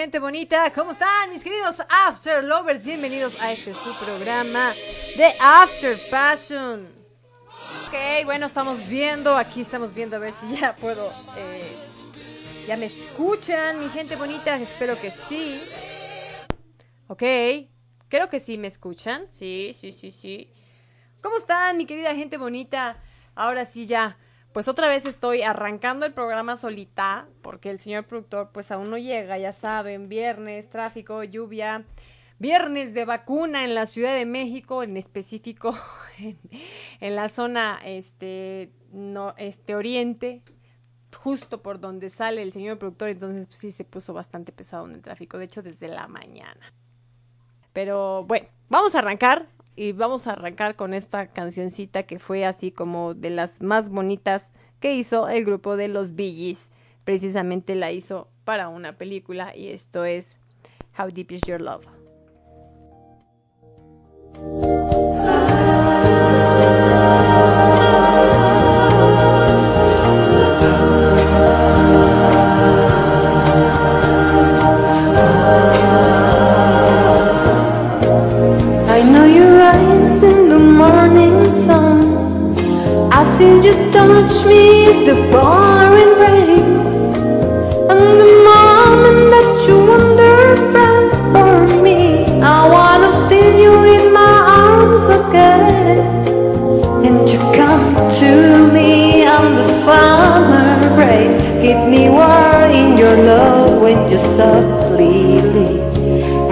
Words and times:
gente 0.00 0.18
bonita? 0.18 0.72
¿Cómo 0.72 0.92
están 0.92 1.28
mis 1.28 1.44
queridos 1.44 1.82
After 2.06 2.42
Lovers? 2.42 2.86
Bienvenidos 2.86 3.38
a 3.38 3.52
este 3.52 3.74
su 3.74 3.94
programa 3.98 4.72
de 5.14 5.34
After 5.38 5.98
Passion. 6.08 6.88
Ok, 7.86 8.24
bueno, 8.24 8.46
estamos 8.46 8.86
viendo, 8.86 9.36
aquí 9.36 9.60
estamos 9.60 9.92
viendo 9.92 10.16
a 10.16 10.18
ver 10.18 10.32
si 10.32 10.56
ya 10.56 10.72
puedo... 10.72 11.12
Eh, 11.36 11.76
¿Ya 12.66 12.78
me 12.78 12.86
escuchan 12.86 13.78
mi 13.78 13.90
gente 13.90 14.16
bonita? 14.16 14.56
Espero 14.56 14.98
que 14.98 15.10
sí. 15.10 15.62
Ok, 17.08 17.22
creo 18.08 18.30
que 18.30 18.40
sí 18.40 18.56
me 18.56 18.68
escuchan. 18.68 19.26
Sí, 19.28 19.76
sí, 19.78 19.92
sí, 19.92 20.12
sí. 20.12 20.50
¿Cómo 21.20 21.36
están 21.36 21.76
mi 21.76 21.84
querida 21.84 22.14
gente 22.14 22.38
bonita? 22.38 22.96
Ahora 23.34 23.66
sí 23.66 23.84
ya, 23.84 24.16
pues 24.52 24.66
otra 24.66 24.88
vez 24.88 25.06
estoy 25.06 25.42
arrancando 25.42 26.06
el 26.06 26.12
programa 26.12 26.56
solita, 26.56 27.28
porque 27.42 27.70
el 27.70 27.78
señor 27.78 28.04
productor 28.04 28.50
pues 28.52 28.70
aún 28.72 28.90
no 28.90 28.98
llega, 28.98 29.38
ya 29.38 29.52
saben, 29.52 30.08
viernes, 30.08 30.68
tráfico, 30.68 31.22
lluvia, 31.22 31.84
viernes 32.40 32.92
de 32.92 33.04
vacuna 33.04 33.64
en 33.64 33.74
la 33.74 33.86
Ciudad 33.86 34.14
de 34.14 34.26
México, 34.26 34.82
en 34.82 34.96
específico 34.96 35.74
en, 37.00 37.16
la 37.16 37.28
zona 37.28 37.78
este, 37.84 38.72
no, 38.92 39.34
este 39.36 39.76
oriente, 39.76 40.42
justo 41.16 41.62
por 41.62 41.78
donde 41.78 42.10
sale 42.10 42.42
el 42.42 42.52
señor 42.52 42.78
productor, 42.78 43.10
entonces 43.10 43.46
pues, 43.46 43.58
sí 43.58 43.70
se 43.70 43.84
puso 43.84 44.12
bastante 44.14 44.50
pesado 44.50 44.86
en 44.86 44.94
el 44.94 45.02
tráfico, 45.02 45.38
de 45.38 45.44
hecho 45.44 45.62
desde 45.62 45.86
la 45.86 46.08
mañana. 46.08 46.72
Pero 47.72 48.24
bueno, 48.24 48.48
vamos 48.68 48.96
a 48.96 48.98
arrancar 48.98 49.46
y 49.80 49.92
vamos 49.92 50.26
a 50.26 50.32
arrancar 50.32 50.76
con 50.76 50.92
esta 50.92 51.28
cancioncita 51.28 52.02
que 52.02 52.18
fue 52.18 52.44
así 52.44 52.70
como 52.70 53.14
de 53.14 53.30
las 53.30 53.62
más 53.62 53.88
bonitas 53.88 54.50
que 54.78 54.94
hizo 54.94 55.26
el 55.30 55.46
grupo 55.46 55.78
de 55.78 55.88
los 55.88 56.14
Bee 56.14 56.54
Precisamente 57.04 57.74
la 57.74 57.90
hizo 57.90 58.28
para 58.44 58.68
una 58.68 58.98
película 58.98 59.56
y 59.56 59.68
esto 59.68 60.04
es 60.04 60.38
How 60.98 61.08
Deep 61.08 61.32
Is 61.32 61.40
Your 61.46 61.62
Love. 61.62 61.86
Touch 84.06 84.46
me, 84.46 85.04
the 85.06 85.14
pouring 85.30 86.12
rain. 86.22 86.68
And 87.92 88.06
the 88.22 88.30
moment 88.50 89.20
that 89.34 89.50
you 89.66 89.76
wander 89.90 90.56
from 90.72 91.02
for 91.32 91.82
me 91.82 92.40
I 92.40 92.60
wanna 92.76 93.10
feel 93.28 93.52
you 93.64 93.74
in 93.96 94.12
my 94.12 94.36
arms 94.62 95.04
again. 95.20 95.98
And 97.06 97.28
you 97.30 97.40
come 97.60 97.94
to 98.22 98.32
me 98.72 99.26
on 99.26 99.56
the 99.56 99.66
summer 99.84 100.78
breeze. 100.96 101.36
Give 101.64 101.82
me 101.92 102.08
warm 102.08 102.70
in 102.82 102.96
your 102.96 103.16
love 103.30 103.82
when 103.82 104.10
you 104.10 104.18
softly 104.18 105.42
leave. 105.54 105.80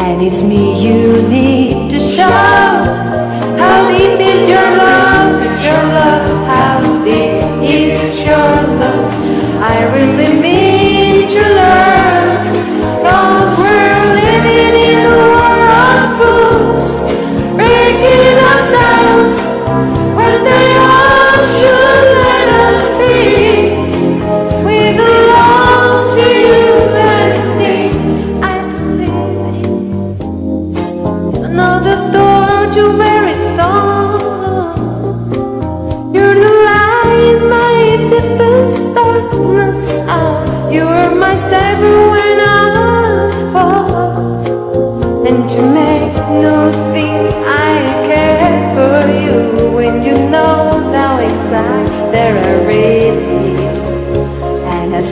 And 0.05 0.23
it's 0.23 0.43
me 0.43 0.63
you 0.87 1.23
need 1.29 1.91
to 1.93 2.01
show 2.01 2.58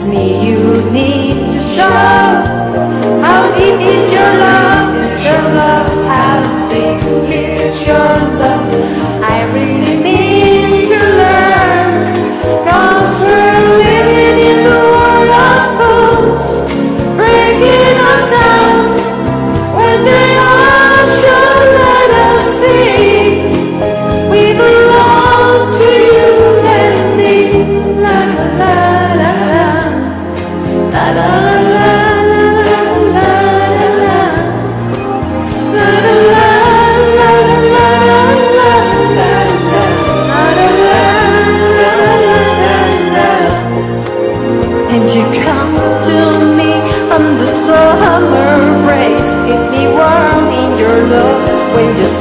me 0.07 0.47
you 0.47 0.91
need 0.91 1.53
to 1.53 1.61
show. 1.61 2.16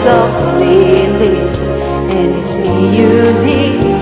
Softly 0.06 1.08
leave 1.18 1.58
And 2.14 2.36
it's 2.36 2.54
me 2.54 2.96
you 2.96 3.12
need 3.44 3.95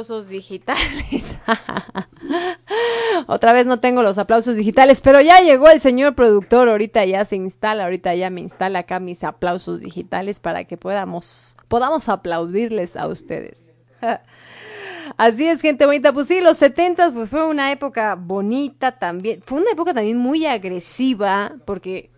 aplausos 0.00 0.28
digitales. 0.28 1.36
otra 3.26 3.52
vez 3.52 3.66
no 3.66 3.80
tengo 3.80 4.02
los 4.02 4.16
aplausos 4.16 4.56
digitales, 4.56 5.02
pero 5.02 5.20
ya 5.20 5.40
llegó 5.40 5.68
el 5.68 5.80
señor 5.82 6.14
productor, 6.14 6.70
ahorita 6.70 7.04
ya 7.04 7.24
se 7.26 7.36
instala, 7.36 7.84
ahorita 7.84 8.14
ya 8.14 8.30
me 8.30 8.40
instala 8.40 8.80
acá 8.80 8.98
mis 8.98 9.24
aplausos 9.24 9.80
digitales 9.80 10.40
para 10.40 10.64
que 10.64 10.78
podamos 10.78 11.54
podamos 11.68 12.08
aplaudirles 12.08 12.96
a 12.96 13.08
ustedes. 13.08 13.62
Así 15.18 15.46
es, 15.46 15.60
gente 15.60 15.84
bonita. 15.84 16.14
Pues 16.14 16.28
sí, 16.28 16.40
los 16.40 16.56
setentas, 16.56 17.12
pues 17.12 17.28
fue 17.28 17.44
una 17.46 17.70
época 17.70 18.14
bonita 18.14 18.92
también. 18.92 19.42
Fue 19.42 19.60
una 19.60 19.72
época 19.72 19.92
también 19.92 20.16
muy 20.16 20.46
agresiva, 20.46 21.52
porque 21.66 22.10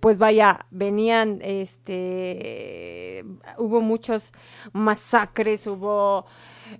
pues 0.00 0.18
vaya, 0.18 0.66
venían, 0.70 1.40
este, 1.42 3.24
hubo 3.56 3.80
muchos 3.80 4.32
masacres, 4.72 5.66
hubo 5.66 6.26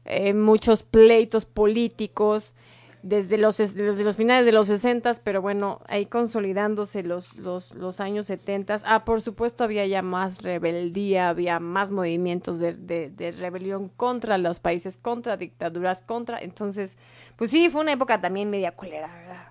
eh, 0.04 0.34
muchos 0.34 0.82
pleitos 0.82 1.44
políticos 1.44 2.54
desde 3.02 3.38
los, 3.38 3.56
desde 3.56 4.04
los 4.04 4.16
finales 4.16 4.44
de 4.44 4.52
los 4.52 4.66
60, 4.66 5.12
pero 5.22 5.40
bueno, 5.40 5.80
ahí 5.86 6.06
consolidándose 6.06 7.02
los, 7.02 7.34
los, 7.36 7.72
los 7.74 8.00
años 8.00 8.26
70. 8.26 8.82
Ah, 8.84 9.04
por 9.04 9.22
supuesto 9.22 9.64
había 9.64 9.86
ya 9.86 10.02
más 10.02 10.42
rebeldía, 10.42 11.28
había 11.28 11.60
más 11.60 11.90
movimientos 11.90 12.58
de, 12.58 12.74
de, 12.74 13.32
rebelión 13.32 13.88
contra 13.88 14.36
los 14.36 14.60
países, 14.60 14.96
contra 14.96 15.36
dictaduras, 15.36 16.02
contra... 16.02 16.38
Entonces, 16.38 16.96
pues 17.36 17.50
sí, 17.50 17.68
fue 17.70 17.82
una 17.82 17.92
época 17.92 18.20
también 18.20 18.50
media 18.50 18.72
culera, 18.72 19.08
¿verdad? 19.14 19.48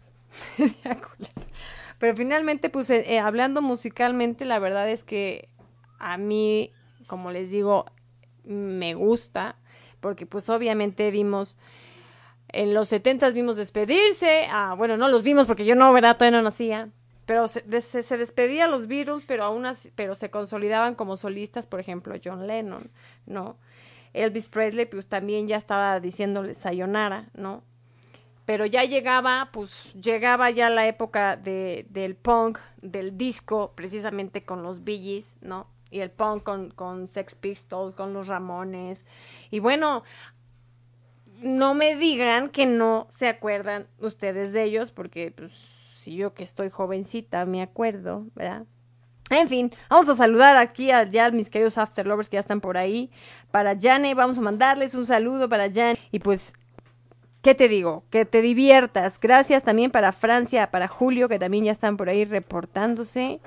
media 0.58 1.02
culera. 1.02 1.48
Pero 2.00 2.16
finalmente, 2.16 2.70
pues 2.70 2.90
eh, 2.90 3.06
eh, 3.08 3.20
hablando 3.20 3.62
musicalmente, 3.62 4.46
la 4.46 4.60
verdad 4.60 4.90
es 4.90 5.04
que 5.04 5.50
a 6.00 6.18
mí, 6.18 6.72
como 7.08 7.32
les 7.32 7.50
digo, 7.50 7.86
me 8.44 8.94
gusta, 8.94 9.56
porque 10.00 10.26
pues 10.26 10.50
obviamente 10.50 11.12
vimos, 11.12 11.58
en 12.50 12.74
los 12.74 12.90
setentas 12.90 13.34
vimos 13.34 13.56
despedirse, 13.58 14.48
ah, 14.52 14.76
bueno, 14.78 14.98
no 14.98 15.08
los 15.08 15.24
vimos 15.24 15.46
porque 15.46 15.66
yo 15.66 15.76
no, 15.76 15.92
¿verdad? 15.94 16.18
Todavía 16.18 16.38
no 16.38 16.44
nacía, 16.44 16.90
pero 17.26 17.48
se, 17.48 17.82
se, 17.82 18.18
despedía 18.18 18.68
los 18.68 18.88
Beatles, 18.88 19.26
pero 19.26 19.44
aún 19.44 19.66
así, 19.66 19.92
pero 19.96 20.16
se 20.16 20.30
consolidaban 20.30 20.96
como 20.96 21.18
solistas, 21.18 21.68
por 21.68 21.80
ejemplo, 21.80 22.16
John 22.24 22.48
Lennon, 22.48 22.90
¿no? 23.26 23.58
Elvis 24.14 24.48
Presley, 24.48 24.86
pues 24.86 25.06
también 25.08 25.48
ya 25.48 25.58
estaba 25.58 26.00
diciéndole 26.00 26.54
sayonara, 26.54 27.30
¿no? 27.34 27.64
pero 28.48 28.66
ya 28.66 28.86
llegaba, 28.86 29.50
pues 29.52 29.94
llegaba 29.96 30.50
ya 30.52 30.70
la 30.70 30.88
época 30.88 31.36
de, 31.36 31.86
del 31.90 32.16
punk, 32.16 32.60
del 32.82 33.18
disco, 33.18 33.74
precisamente 33.76 34.46
con 34.46 34.64
los 34.64 34.86
Bee 34.86 35.22
¿no? 35.42 35.68
Y 35.90 36.00
el 36.00 36.12
punk 36.12 36.44
con, 36.44 36.70
con 36.72 37.08
Sex 37.08 37.36
Pistols, 37.36 37.96
con 37.96 38.14
los 38.14 38.28
Ramones. 38.28 39.06
Y 39.52 39.60
bueno, 39.60 40.04
no 41.42 41.74
me 41.74 41.96
digan 41.96 42.50
que 42.50 42.66
no 42.66 43.08
se 43.10 43.28
acuerdan 43.28 43.88
ustedes 44.00 44.52
de 44.52 44.64
ellos, 44.64 44.92
porque 44.92 45.32
pues 45.36 45.52
si 45.96 46.16
yo 46.16 46.34
que 46.34 46.44
estoy 46.44 46.70
jovencita 46.70 47.46
me 47.46 47.62
acuerdo, 47.62 48.26
¿verdad? 48.36 48.66
En 49.30 49.50
fin, 49.50 49.74
vamos 49.90 50.08
a 50.08 50.16
saludar 50.16 50.56
aquí 50.56 50.90
a 50.92 51.04
ya 51.04 51.30
mis 51.32 51.50
queridos 51.50 51.78
After 51.78 52.08
Lovers 52.08 52.30
que 52.30 52.36
ya 52.36 52.40
están 52.40 52.62
por 52.62 52.78
ahí. 52.78 53.12
Para 53.52 53.78
Jane, 53.78 54.14
vamos 54.14 54.38
a 54.38 54.42
mandarles 54.42 54.96
un 54.96 55.06
saludo 55.06 55.50
para 55.50 55.72
Jane. 55.72 56.00
Y 56.12 56.20
pues 56.20 56.54
¿qué 57.42 57.54
te 57.54 57.68
digo? 57.68 58.04
Que 58.10 58.26
te 58.26 58.42
diviertas. 58.42 59.20
Gracias 59.20 59.64
también 59.64 59.92
para 59.92 60.14
Francia, 60.14 60.72
para 60.72 60.88
Julio, 60.88 61.28
que 61.28 61.40
también 61.40 61.66
ya 61.66 61.72
están 61.72 61.98
por 61.98 62.10
ahí 62.10 62.26
reportándose. 62.26 63.40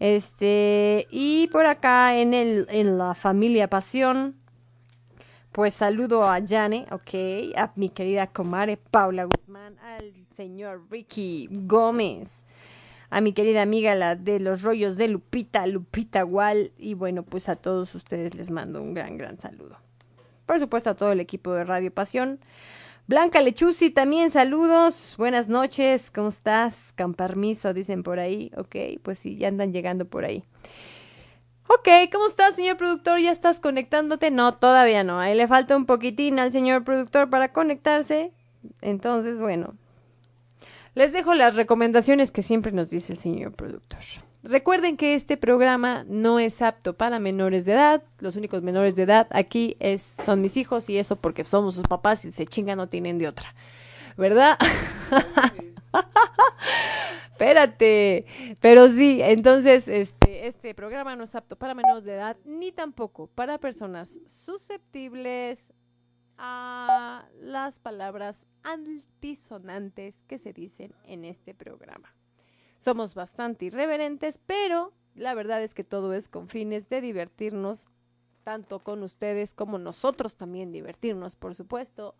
Este, 0.00 1.06
y 1.10 1.48
por 1.48 1.66
acá 1.66 2.18
en 2.18 2.32
el, 2.32 2.66
en 2.70 2.96
la 2.96 3.14
familia 3.14 3.68
Pasión, 3.68 4.34
pues 5.52 5.74
saludo 5.74 6.24
a 6.24 6.40
Jane, 6.44 6.86
ok, 6.90 7.54
a 7.54 7.70
mi 7.76 7.90
querida 7.90 8.26
comare 8.28 8.78
Paula 8.78 9.24
Guzmán, 9.24 9.78
al 9.80 10.14
señor 10.36 10.86
Ricky 10.90 11.50
Gómez, 11.50 12.46
a 13.10 13.20
mi 13.20 13.34
querida 13.34 13.60
amiga 13.60 13.94
la 13.94 14.16
de 14.16 14.40
los 14.40 14.62
rollos 14.62 14.96
de 14.96 15.08
Lupita, 15.08 15.66
Lupita 15.66 16.24
Wall, 16.24 16.72
y 16.78 16.94
bueno, 16.94 17.22
pues 17.22 17.50
a 17.50 17.56
todos 17.56 17.94
ustedes 17.94 18.34
les 18.34 18.50
mando 18.50 18.80
un 18.80 18.94
gran, 18.94 19.18
gran 19.18 19.38
saludo. 19.38 19.76
Por 20.46 20.58
supuesto 20.60 20.88
a 20.88 20.94
todo 20.94 21.12
el 21.12 21.20
equipo 21.20 21.52
de 21.52 21.64
Radio 21.64 21.92
Pasión. 21.92 22.40
Blanca 23.06 23.40
Lechuzi, 23.40 23.90
también 23.90 24.30
saludos. 24.30 25.14
Buenas 25.18 25.48
noches, 25.48 26.10
¿cómo 26.10 26.28
estás? 26.28 26.92
Con 26.96 27.14
permiso, 27.14 27.74
dicen 27.74 28.02
por 28.02 28.20
ahí. 28.20 28.52
Ok, 28.56 28.76
pues 29.02 29.18
sí, 29.18 29.36
ya 29.36 29.48
andan 29.48 29.72
llegando 29.72 30.04
por 30.04 30.24
ahí. 30.24 30.44
Ok, 31.66 31.88
¿cómo 32.12 32.26
estás, 32.26 32.54
señor 32.54 32.76
productor? 32.76 33.20
¿Ya 33.20 33.30
estás 33.32 33.60
conectándote? 33.60 34.30
No, 34.30 34.54
todavía 34.54 35.04
no. 35.04 35.18
Ahí 35.20 35.36
le 35.36 35.48
falta 35.48 35.76
un 35.76 35.86
poquitín 35.86 36.38
al 36.38 36.52
señor 36.52 36.84
productor 36.84 37.30
para 37.30 37.52
conectarse. 37.52 38.32
Entonces, 38.80 39.40
bueno, 39.40 39.74
les 40.94 41.12
dejo 41.12 41.34
las 41.34 41.54
recomendaciones 41.54 42.30
que 42.30 42.42
siempre 42.42 42.72
nos 42.72 42.90
dice 42.90 43.12
el 43.12 43.18
señor 43.18 43.52
productor. 43.52 44.00
Recuerden 44.42 44.96
que 44.96 45.14
este 45.14 45.36
programa 45.36 46.04
no 46.08 46.38
es 46.38 46.62
apto 46.62 46.94
para 46.94 47.18
menores 47.20 47.66
de 47.66 47.72
edad. 47.72 48.02
Los 48.20 48.36
únicos 48.36 48.62
menores 48.62 48.96
de 48.96 49.02
edad 49.02 49.26
aquí 49.30 49.76
son 50.24 50.40
mis 50.40 50.56
hijos 50.56 50.88
y 50.88 50.96
eso 50.96 51.16
porque 51.16 51.44
somos 51.44 51.74
sus 51.74 51.86
papás 51.86 52.24
y 52.24 52.32
se 52.32 52.46
chingan 52.46 52.78
no 52.78 52.88
tienen 52.88 53.18
de 53.18 53.28
otra. 53.28 53.54
¿Verdad? 54.16 54.56
Espérate. 57.32 58.26
Pero 58.60 58.88
sí, 58.88 59.20
entonces 59.22 59.88
este, 59.88 60.46
este 60.46 60.74
programa 60.74 61.16
no 61.16 61.24
es 61.24 61.34
apto 61.34 61.56
para 61.56 61.74
menores 61.74 62.04
de 62.04 62.14
edad 62.14 62.36
ni 62.46 62.72
tampoco 62.72 63.26
para 63.26 63.58
personas 63.58 64.20
susceptibles 64.26 65.74
a 66.38 67.26
las 67.40 67.78
palabras 67.78 68.46
altisonantes 68.62 70.22
que 70.24 70.38
se 70.38 70.54
dicen 70.54 70.94
en 71.04 71.26
este 71.26 71.54
programa. 71.54 72.14
Somos 72.80 73.14
bastante 73.14 73.66
irreverentes, 73.66 74.40
pero 74.46 74.92
la 75.14 75.34
verdad 75.34 75.62
es 75.62 75.74
que 75.74 75.84
todo 75.84 76.14
es 76.14 76.28
con 76.28 76.48
fines 76.48 76.88
de 76.88 77.02
divertirnos, 77.02 77.88
tanto 78.42 78.78
con 78.78 79.02
ustedes 79.02 79.52
como 79.52 79.78
nosotros 79.78 80.34
también 80.34 80.72
divertirnos, 80.72 81.36
por 81.36 81.54
supuesto. 81.54 82.14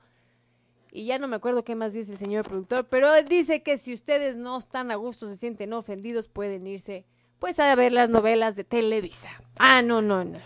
Y 0.92 1.06
ya 1.06 1.18
no 1.18 1.28
me 1.28 1.36
acuerdo 1.36 1.64
qué 1.64 1.74
más 1.74 1.94
dice 1.94 2.12
el 2.12 2.18
señor 2.18 2.44
productor, 2.46 2.86
pero 2.88 3.10
dice 3.22 3.62
que 3.62 3.78
si 3.78 3.94
ustedes 3.94 4.36
no 4.36 4.58
están 4.58 4.90
a 4.90 4.96
gusto, 4.96 5.28
se 5.28 5.38
sienten 5.38 5.72
ofendidos, 5.72 6.28
pueden 6.28 6.66
irse 6.66 7.06
pues 7.38 7.58
a 7.58 7.74
ver 7.74 7.92
las 7.92 8.10
novelas 8.10 8.54
de 8.54 8.64
Televisa. 8.64 9.30
Ah, 9.56 9.80
no, 9.80 10.02
no, 10.02 10.24
no. 10.24 10.38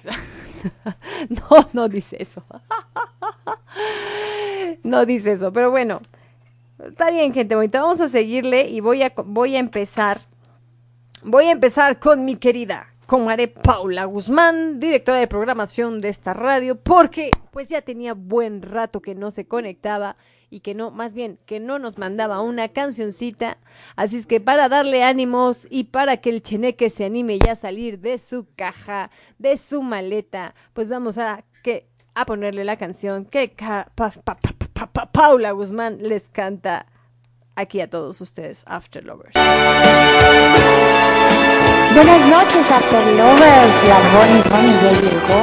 no, 1.29 1.69
no 1.73 1.89
dice 1.89 2.19
eso. 2.21 2.45
no 4.85 5.05
dice 5.05 5.33
eso, 5.33 5.53
pero 5.53 5.73
bueno, 5.73 6.01
Está 6.79 7.11
bien, 7.11 7.33
gente 7.33 7.55
bonita. 7.55 7.83
Vamos 7.83 8.01
a 8.01 8.09
seguirle 8.09 8.69
y 8.69 8.81
voy 8.81 9.03
a, 9.03 9.13
voy 9.25 9.57
a 9.57 9.59
empezar. 9.61 10.23
Voy 11.23 11.47
a 11.47 11.53
empezar 11.53 11.99
con 11.99 12.25
mi 12.25 12.37
querida 12.37 12.95
comadre 13.07 13.49
Paula 13.49 14.07
Guzmán, 14.07 14.81
directora 14.81 15.19
de 15.19 15.27
programación 15.27 16.01
de 16.01 16.09
esta 16.09 16.33
radio, 16.33 16.81
porque 16.81 17.31
pues 17.51 17.69
ya 17.69 17.83
tenía 17.83 18.15
buen 18.15 18.63
rato 18.63 19.01
que 19.01 19.15
no 19.15 19.31
se 19.31 19.47
conectaba 19.47 20.17
y 20.51 20.61
que 20.61 20.75
no, 20.75 20.91
más 20.91 21.15
bien, 21.15 21.39
que 21.47 21.61
no 21.61 21.79
nos 21.79 21.99
mandaba 21.99 22.41
una 22.41 22.69
cancioncita. 22.69 23.59
Así 23.97 24.17
es 24.17 24.27
que 24.27 24.41
para 24.41 24.69
darle 24.69 25.03
ánimos 25.03 25.67
y 25.71 25.85
para 25.85 26.19
que 26.19 26.31
el 26.31 26.43
cheneque 26.43 26.91
se 26.91 27.05
anime 27.05 27.39
ya 27.39 27.53
a 27.53 27.57
salir 27.57 28.01
de 28.01 28.19
su 28.19 28.47
caja, 28.57 29.11
de 29.39 29.57
su 29.57 29.83
maleta, 29.83 30.55
pues 30.73 30.89
vamos 30.89 31.19
a, 31.19 31.45
que, 31.63 31.89
a 32.15 32.25
ponerle 32.25 32.65
la 32.65 32.77
canción 32.77 33.27
Paula 34.75 35.53
Guzmán 35.53 35.99
les 36.01 36.29
canta 36.33 36.87
aquí 37.57 37.81
a 37.81 37.89
todos 37.89 38.21
ustedes, 38.21 38.65
After 38.67 39.05
Lovers. 39.05 39.33
Buenas 41.95 42.27
noches, 42.27 42.71
After 42.71 43.07
Lovers. 43.17 43.85
La 43.85 43.99
Bonnie 44.13 44.43
Bonnie 44.51 44.77
ya 44.83 44.93
llegó. 45.01 45.43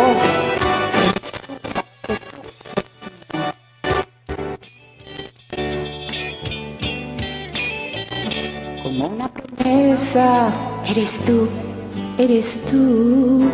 Como 8.83 9.07
una 9.07 9.27
promesa, 9.29 10.51
eres 10.89 11.23
tú, 11.25 11.47
eres 12.17 12.65
tú. 12.69 13.49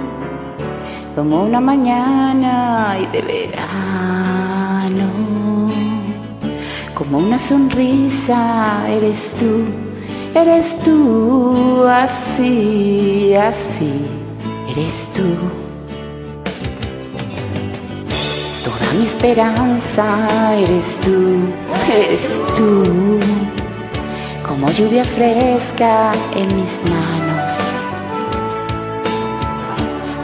Como 1.15 1.43
una 1.43 1.59
mañana 1.59 2.97
y 2.99 3.05
de 3.07 3.21
verano 3.21 5.07
como 6.97 7.19
una 7.19 7.37
sonrisa, 7.37 8.89
eres 8.89 9.35
tú, 9.39 9.65
eres 10.33 10.79
tú, 10.83 11.85
así, 11.87 13.35
así, 13.35 14.01
eres 14.71 15.09
tú. 15.13 15.21
Toda 18.65 18.93
mi 18.97 19.05
esperanza, 19.05 20.55
eres 20.55 20.97
tú, 21.03 21.37
eres 21.87 22.35
tú, 22.57 23.19
como 24.47 24.71
lluvia 24.71 25.03
fresca 25.03 26.13
en 26.35 26.47
mis 26.55 26.81
manos. 26.89 27.83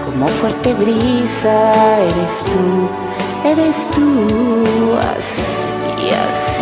Como 0.06 0.28
fuerte 0.28 0.74
brisa, 0.74 2.00
eres 2.00 2.44
tú, 2.46 3.48
eres 3.48 3.90
tú, 3.94 4.98
así, 4.98 6.10
así, 6.10 6.53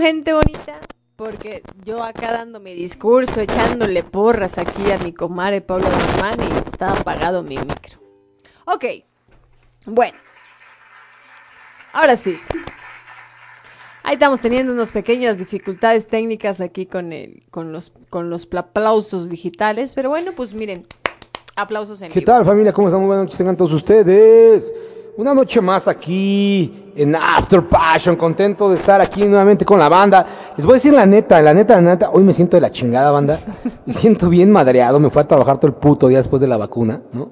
Gente 0.00 0.32
bonita, 0.34 0.80
porque 1.16 1.62
yo 1.84 2.02
acá 2.02 2.32
dando 2.32 2.60
mi 2.60 2.74
discurso, 2.74 3.40
echándole 3.40 4.02
porras 4.02 4.58
aquí 4.58 4.90
a 4.90 4.98
mi 4.98 5.12
comadre 5.12 5.60
Pablo 5.60 5.86
Guzmán 5.88 6.36
y 6.40 6.68
estaba 6.68 6.92
apagado 6.92 7.42
mi 7.42 7.56
micro. 7.56 7.98
Ok, 8.66 8.84
bueno. 9.86 10.18
Ahora 11.92 12.16
sí. 12.16 12.38
Ahí 14.02 14.14
estamos 14.14 14.40
teniendo 14.40 14.72
unas 14.72 14.90
pequeñas 14.90 15.38
dificultades 15.38 16.06
técnicas 16.06 16.60
aquí 16.60 16.84
con, 16.86 17.12
el, 17.12 17.44
con, 17.50 17.72
los, 17.72 17.92
con 18.10 18.28
los 18.28 18.46
aplausos 18.54 19.30
digitales, 19.30 19.94
pero 19.94 20.10
bueno, 20.10 20.32
pues 20.32 20.52
miren, 20.52 20.86
aplausos 21.56 22.02
en 22.02 22.10
¿Qué 22.10 22.20
vivo. 22.20 22.32
tal 22.32 22.44
familia? 22.44 22.72
¿Cómo 22.72 22.88
están? 22.88 23.00
Muy 23.00 23.06
buenas 23.06 23.24
noches 23.26 23.38
tengan 23.38 23.56
todos 23.56 23.72
ustedes. 23.72 24.72
Una 25.16 25.32
noche 25.32 25.60
más 25.60 25.86
aquí 25.86 26.90
en 26.96 27.14
After 27.14 27.62
Passion, 27.68 28.16
contento 28.16 28.68
de 28.68 28.74
estar 28.74 29.00
aquí 29.00 29.24
nuevamente 29.28 29.64
con 29.64 29.78
la 29.78 29.88
banda. 29.88 30.26
Les 30.56 30.66
voy 30.66 30.72
a 30.72 30.74
decir 30.74 30.92
la 30.92 31.06
neta, 31.06 31.40
la 31.40 31.54
neta, 31.54 31.76
la 31.76 31.92
neta, 31.92 32.10
hoy 32.10 32.24
me 32.24 32.32
siento 32.32 32.56
de 32.56 32.60
la 32.60 32.72
chingada 32.72 33.12
banda. 33.12 33.38
Me 33.86 33.92
siento 33.92 34.28
bien 34.28 34.50
madreado, 34.50 34.98
me 34.98 35.10
fue 35.10 35.22
a 35.22 35.28
trabajar 35.28 35.58
todo 35.58 35.68
el 35.68 35.74
puto 35.74 36.08
día 36.08 36.18
después 36.18 36.40
de 36.40 36.48
la 36.48 36.56
vacuna, 36.56 37.02
¿no? 37.12 37.30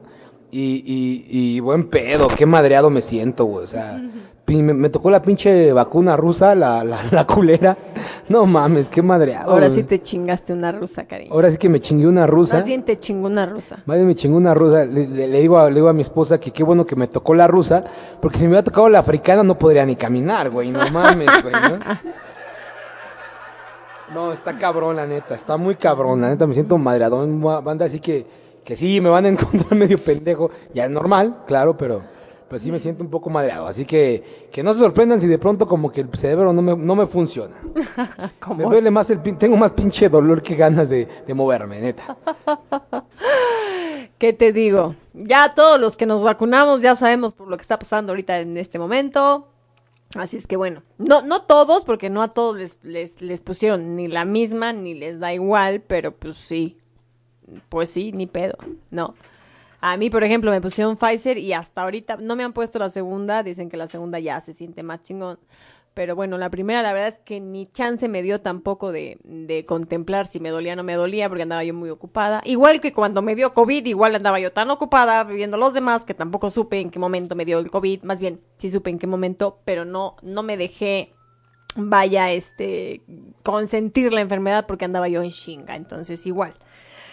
Y, 0.55 0.85
y, 0.87 1.55
y 1.57 1.61
buen 1.61 1.89
pedo, 1.89 2.29
qué 2.29 2.45
madreado 2.45 2.91
me 2.91 3.01
siento, 3.01 3.47
güey. 3.47 3.65
O 3.65 3.67
sea, 3.67 4.03
me, 4.47 4.75
me 4.75 4.91
tocó 4.91 5.11
la 5.11 5.23
pinche 5.23 5.73
vacuna 5.73 6.15
rusa, 6.15 6.55
la, 6.55 6.85
la, 6.85 6.99
la 7.11 7.27
culera. 7.27 7.75
No 8.29 8.45
mames, 8.45 8.91
qué 8.91 9.01
madreado. 9.01 9.51
Ahora 9.51 9.69
güey. 9.69 9.81
sí 9.81 9.85
te 9.85 10.03
chingaste 10.03 10.53
una 10.53 10.71
rusa, 10.71 11.05
cariño. 11.07 11.33
Ahora 11.33 11.51
sí 11.51 11.57
que 11.57 11.71
me 11.71 11.81
chingué 11.81 12.07
una 12.07 12.27
rusa. 12.27 12.57
Más 12.57 12.67
bien 12.67 12.83
te 12.83 12.99
chingó 12.99 13.29
una 13.29 13.47
rusa. 13.47 13.79
Más 13.87 13.97
bien 13.97 14.07
me 14.07 14.15
chingó 14.15 14.37
una 14.37 14.53
rusa. 14.53 14.85
Le, 14.85 15.07
le- 15.09 15.27
le 15.29 15.41
digo 15.41 15.57
a, 15.59 15.71
le 15.71 15.77
digo 15.77 15.89
a 15.89 15.95
mi 15.95 16.03
esposa 16.03 16.39
que 16.39 16.51
qué 16.51 16.63
bueno 16.63 16.85
que 16.85 16.97
me 16.97 17.07
tocó 17.07 17.33
la 17.33 17.47
rusa, 17.47 17.83
porque 18.21 18.37
si 18.37 18.45
me 18.45 18.51
hubiera 18.51 18.63
tocado 18.65 18.91
la 18.91 18.99
africana 18.99 19.43
no 19.43 19.59
podría 19.59 19.87
ni 19.87 19.97
caminar, 19.97 20.51
güey. 20.51 20.71
No 20.71 20.81
mames, 20.91 21.31
güey. 21.43 21.55
¿no? 21.55 21.79
No, 24.15 24.33
está 24.33 24.59
cabrón, 24.59 24.97
la 24.97 25.07
neta. 25.07 25.35
Está 25.35 25.57
muy 25.57 25.77
cabrón, 25.77 26.21
la 26.21 26.29
neta. 26.29 26.47
Me 26.47 26.53
siento 26.53 26.77
madreadón, 26.77 27.41
ba- 27.41 27.63
banda, 27.63 27.87
así 27.87 28.01
que, 28.01 28.27
que 28.65 28.77
sí, 28.77 29.01
me 29.01 29.09
van 29.11 29.25
a 29.27 29.29
encontrar 29.31 29.75
medio 29.75 29.99
pendejo. 30.03 30.51
Ya 30.75 30.85
es 30.85 30.91
normal, 30.91 31.39
claro, 31.47 31.77
pero, 31.77 32.03
pero 32.49 32.59
sí 32.59 32.71
me 32.71 32.79
siento 32.79 33.03
un 33.03 33.11
poco 33.11 33.29
madreado. 33.31 33.67
Así 33.67 33.85
que, 33.85 34.49
que 34.53 34.63
no 34.63 34.73
se 34.73 34.81
sorprendan 34.81 35.21
si 35.21 35.27
de 35.27 35.39
pronto 35.39 35.67
como 35.67 35.91
que 35.91 36.03
el 36.03 36.09
cerebro 36.15 36.53
no 36.53 36.63
me, 36.63 36.77
no 36.77 36.95
me 36.95 37.07
funciona. 37.07 37.55
Me 38.57 38.65
duele 38.65 38.91
más 38.91 39.09
el 39.11 39.21
pin- 39.23 39.39
tengo 39.39 39.57
más 39.57 39.73
pinche 39.73 40.09
dolor 40.09 40.43
que 40.43 40.55
ganas 40.57 40.89
de, 40.89 41.07
de 41.27 41.35
moverme, 41.35 41.81
neta. 41.81 42.17
¿Qué 44.19 44.33
te 44.33 44.53
digo? 44.53 44.95
Ya 45.15 45.53
todos 45.55 45.81
los 45.81 45.97
que 45.97 46.07
nos 46.07 46.23
vacunamos 46.23 46.81
ya 46.81 46.95
sabemos 46.95 47.35
por 47.35 47.49
lo 47.49 47.57
que 47.57 47.63
está 47.63 47.79
pasando 47.79 48.13
ahorita 48.13 48.39
en 48.41 48.57
este 48.57 48.79
momento. 48.79 49.49
Así 50.15 50.37
es 50.37 50.47
que 50.47 50.57
bueno, 50.57 50.83
no, 50.99 51.23
no 51.23 51.43
todos, 51.43 51.85
porque 51.85 52.11
no 52.11 52.23
a 52.23 52.29
todos 52.29 52.59
les, 52.59 52.79
les, 52.85 53.21
les 53.23 53.41
pusieron 53.41 53.97
ni 53.97 54.09
la 54.09 54.25
misma, 54.27 54.73
ni 54.73 54.95
les 54.95 55.19
da 55.19 55.33
igual, 55.33 55.81
pero 55.87 56.13
pues 56.15 56.37
sí, 56.37 56.77
pues 57.69 57.91
sí, 57.91 58.13
ni 58.13 58.27
pedo, 58.27 58.57
no. 58.91 59.15
A 59.81 59.97
mí, 59.97 60.11
por 60.11 60.23
ejemplo, 60.23 60.53
me 60.53 60.61
pusieron 60.61 60.97
Pfizer 60.97 61.39
y 61.39 61.53
hasta 61.53 61.83
ahorita 61.83 62.17
no 62.17 62.37
me 62.37 62.45
han 62.45 62.53
puesto 62.53 62.79
la 62.79 62.89
segunda, 62.89 63.43
dicen 63.43 63.69
que 63.69 63.77
la 63.77 63.89
segunda 63.89 64.21
ya 64.21 64.41
se 64.41 64.53
siente 64.53 64.85
más 64.85 65.03
chingón. 65.03 65.39
Pero 65.95 66.15
bueno, 66.17 66.39
la 66.39 66.49
primera 66.49 66.83
la 66.83 66.93
verdad 66.93 67.09
es 67.09 67.19
que 67.19 67.39
ni 67.41 67.67
chance 67.67 68.09
me 68.09 68.23
dio 68.23 68.41
tampoco 68.41 68.93
de, 68.93 69.19
de 69.25 69.67
contemplar 69.67 70.27
si 70.27 70.41
me 70.41 70.49
dolía 70.49 70.73
o 70.73 70.77
no 70.77 70.85
me 70.85 70.95
dolía, 70.95 71.29
porque 71.29 71.43
andaba 71.43 71.65
yo 71.65 71.75
muy 71.75 71.91
ocupada. 71.91 72.41
Igual 72.45 72.81
que 72.81 72.95
cuando 72.95 73.21
me 73.21 73.35
dio 73.35 73.53
COVID, 73.53 73.85
igual 73.85 74.15
andaba 74.15 74.41
yo 74.41 74.53
tan 74.53 74.71
ocupada 74.71 75.25
viviendo 75.25 75.59
los 75.59 75.75
demás 75.75 76.05
que 76.05 76.15
tampoco 76.15 76.51
supe 76.51 76.81
en 76.81 76.91
qué 76.91 76.99
momento 76.99 77.35
me 77.35 77.45
dio 77.45 77.59
el 77.59 77.71
COVID. 77.71 78.05
Más 78.05 78.21
bien, 78.21 78.41
sí 78.57 78.71
supe 78.71 78.89
en 78.89 78.99
qué 78.99 79.07
momento, 79.07 79.59
pero 79.67 79.85
no, 79.85 80.17
no 80.23 80.43
me 80.43 80.57
dejé, 80.57 81.13
vaya, 81.77 82.31
este, 82.31 83.03
consentir 83.43 84.15
la 84.15 84.23
enfermedad 84.23 84.67
porque 84.67 84.87
andaba 84.87 85.09
yo 85.09 85.23
en 85.23 85.31
chinga. 85.31 85.77
Entonces, 85.77 86.25
igual. 86.27 86.55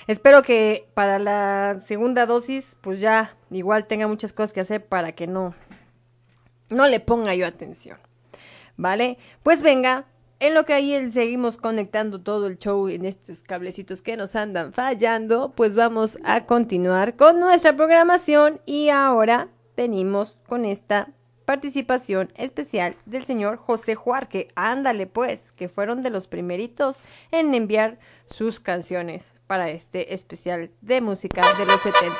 Espero 0.10 0.41
que 0.41 0.89
para 0.95 1.19
la 1.19 1.82
segunda 1.86 2.26
dosis, 2.26 2.76
pues 2.82 3.00
ya 3.00 3.38
igual 3.52 3.86
tenga 3.86 4.08
muchas 4.08 4.34
cosas 4.34 4.52
que 4.52 4.60
hacer 4.60 4.84
para 4.84 5.12
que 5.12 5.28
no, 5.28 5.54
no 6.72 6.88
le 6.88 7.00
ponga 7.00 7.36
yo 7.36 7.45
atención. 7.45 8.00
¿Vale? 8.76 9.19
Pues 9.43 9.62
venga, 9.62 10.08
en 10.39 10.56
lo 10.56 10.65
que 10.65 10.74
ahí 10.74 11.12
seguimos 11.12 11.58
conectando 11.58 12.22
todo 12.22 12.48
el 12.48 12.58
show 12.58 12.88
en 12.89 13.06
estos 13.06 13.41
cablecitos 13.41 14.02
que 14.02 14.17
nos 14.17 14.36
andan 14.36 14.74
fallando, 14.74 15.54
pues 15.56 15.76
vamos 15.76 16.17
a 16.24 16.48
continuar 16.48 17.15
con 17.15 17.39
nuestra 17.39 17.76
programación 17.76 18.62
y 18.65 18.89
ahora 18.89 19.50
venimos 19.78 20.39
con 20.48 20.65
esta 20.65 21.10
participación 21.50 22.32
especial 22.36 22.96
del 23.08 23.26
señor 23.26 23.58
José 23.58 23.96
Juarque. 23.96 24.50
Ándale 24.54 25.08
pues, 25.08 25.52
que 25.54 25.68
fueron 25.68 26.04
de 26.04 26.12
los 26.12 26.28
primeritos 26.28 27.00
en 27.32 27.56
enviar 27.56 27.98
sus 28.28 28.60
canciones 28.60 29.34
para 29.48 29.72
este 29.72 30.14
especial 30.14 30.70
de 30.82 31.02
música 31.02 31.42
de 31.58 31.66
los 31.66 31.82
70. 31.82 32.16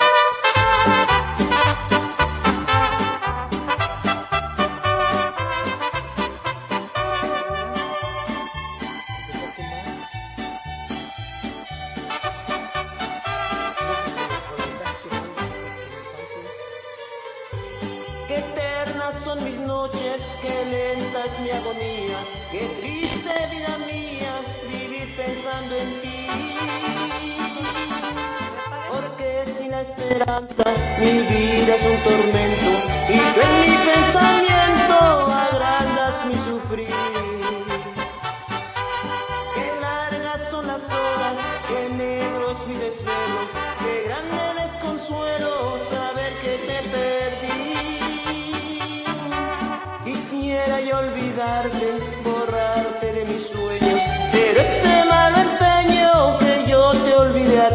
Mi 21.42 21.50
agonía, 21.52 22.18
qué 22.52 22.68
triste 22.82 23.34
vida 23.52 23.78
mía 23.88 24.34
vivir 24.70 25.08
pensando 25.16 25.76
en 25.76 26.02
ti. 26.02 26.28
Porque 28.92 29.44
sin 29.58 29.74
esperanza 29.74 30.64
mi 31.00 31.12
vida 31.32 31.76
es 31.76 31.86
un 31.86 31.98
tormento 32.04 32.72
y 33.10 33.18
tú 33.34 33.40
en 33.42 33.72
mi 33.72 33.78
pensamiento 33.92 34.96
agrandas 34.96 36.26
mi 36.26 36.34
sufrir. 36.34 37.19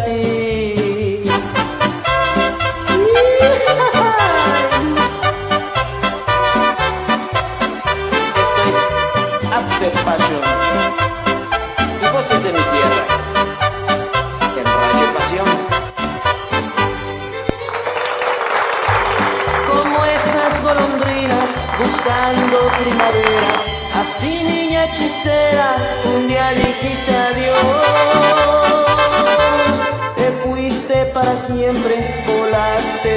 Ti. 0.03 0.24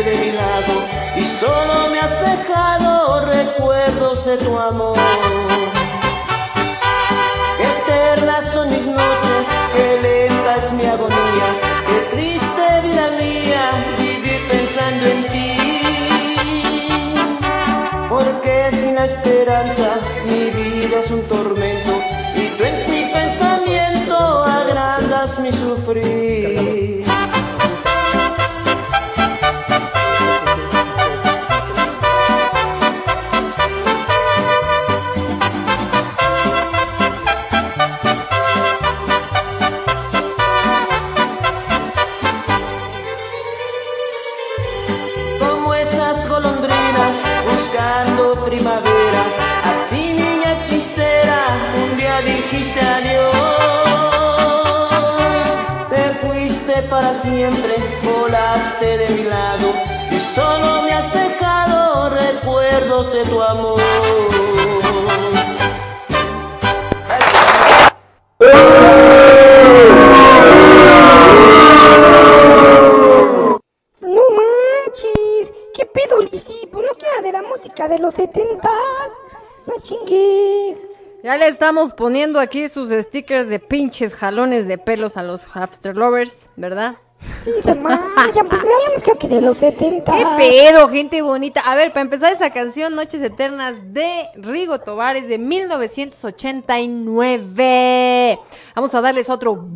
De 0.04 0.16
mi 0.18 0.32
lado 0.32 0.74
y 1.16 1.26
solo 1.40 1.90
me 1.90 2.00
has 2.00 2.20
dejado 2.22 3.26
recuerdos 3.26 4.26
de 4.26 4.38
tu 4.38 4.58
amor. 4.58 5.37
Estamos 81.68 81.92
poniendo 81.92 82.40
aquí 82.40 82.70
sus 82.70 82.90
stickers 82.90 83.50
de 83.50 83.60
pinches 83.60 84.16
jalones 84.16 84.70
de 84.70 84.78
pelos 84.78 85.18
a 85.18 85.22
los 85.22 85.46
hamster 85.46 85.98
lovers, 85.98 86.34
¿verdad? 86.56 86.96
Sí, 87.44 87.52
se 87.62 87.76
manchan, 87.76 88.48
pues 88.48 88.62
quedado 88.62 89.20
que 89.20 89.28
de 89.28 89.42
los 89.42 89.58
setentas. 89.58 90.16
¿Qué 90.16 90.26
pedo, 90.38 90.88
gente 90.88 91.22
bonita? 91.22 91.60
A 91.60 91.76
ver, 91.76 91.92
para 91.92 92.04
empezar 92.04 92.32
esa 92.32 92.52
canción, 92.52 92.96
Noches 92.96 93.22
Eternas 93.22 93.76
de 93.92 94.30
Rigo 94.36 94.80
Tobares 94.80 95.28
de 95.28 95.40
1989. 95.40 98.40
Vamos 98.74 98.96
a 98.96 99.02
darles 99.02 99.30
otro. 99.30 99.68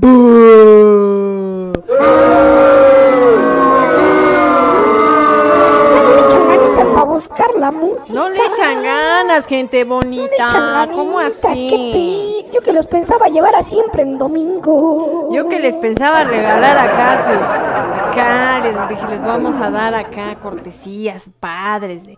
Buscar 7.21 7.49
la 7.57 7.71
música. 7.71 8.13
No 8.13 8.29
le 8.29 8.37
echan 8.37 8.83
ganas, 8.83 9.45
gente 9.45 9.85
No 9.85 10.01
le 10.01 10.25
echan 10.25 10.53
bonita. 10.53 10.89
¿Cómo 10.91 11.19
así? 11.19 11.69
qué 11.69 12.51
Yo 12.51 12.61
que 12.61 12.73
los 12.73 12.87
pensaba 12.87 13.27
llevar 13.27 13.55
a 13.55 13.63
siempre 13.63 14.01
en 14.01 14.17
domingo. 14.17 15.29
Yo 15.31 15.47
que 15.47 15.59
les 15.59 15.75
pensaba 15.77 16.23
regalar 16.23 16.77
acá 16.77 17.17
sus. 17.19 18.11
Acá 18.11 18.59
les 18.59 18.89
dije, 18.89 19.07
les 19.09 19.21
vamos 19.21 19.57
a 19.57 19.69
dar 19.69 19.95
acá 19.95 20.35
cortesías 20.41 21.29
padres, 21.39 22.05
de, 22.05 22.17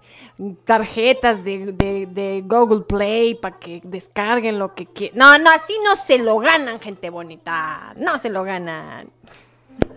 tarjetas 0.65 1.43
de, 1.43 1.71
de, 1.71 2.07
de 2.09 2.43
Google 2.45 2.81
Play 2.81 3.35
para 3.35 3.59
que 3.59 3.81
descarguen 3.83 4.57
lo 4.57 4.73
que 4.73 4.87
quieran. 4.87 5.19
No, 5.19 5.37
no, 5.37 5.51
así 5.51 5.73
no 5.85 5.95
se 5.95 6.17
lo 6.17 6.39
ganan, 6.39 6.79
gente 6.79 7.09
bonita. 7.09 7.93
No 7.97 8.17
se 8.17 8.29
lo 8.29 8.43
ganan. 8.43 9.11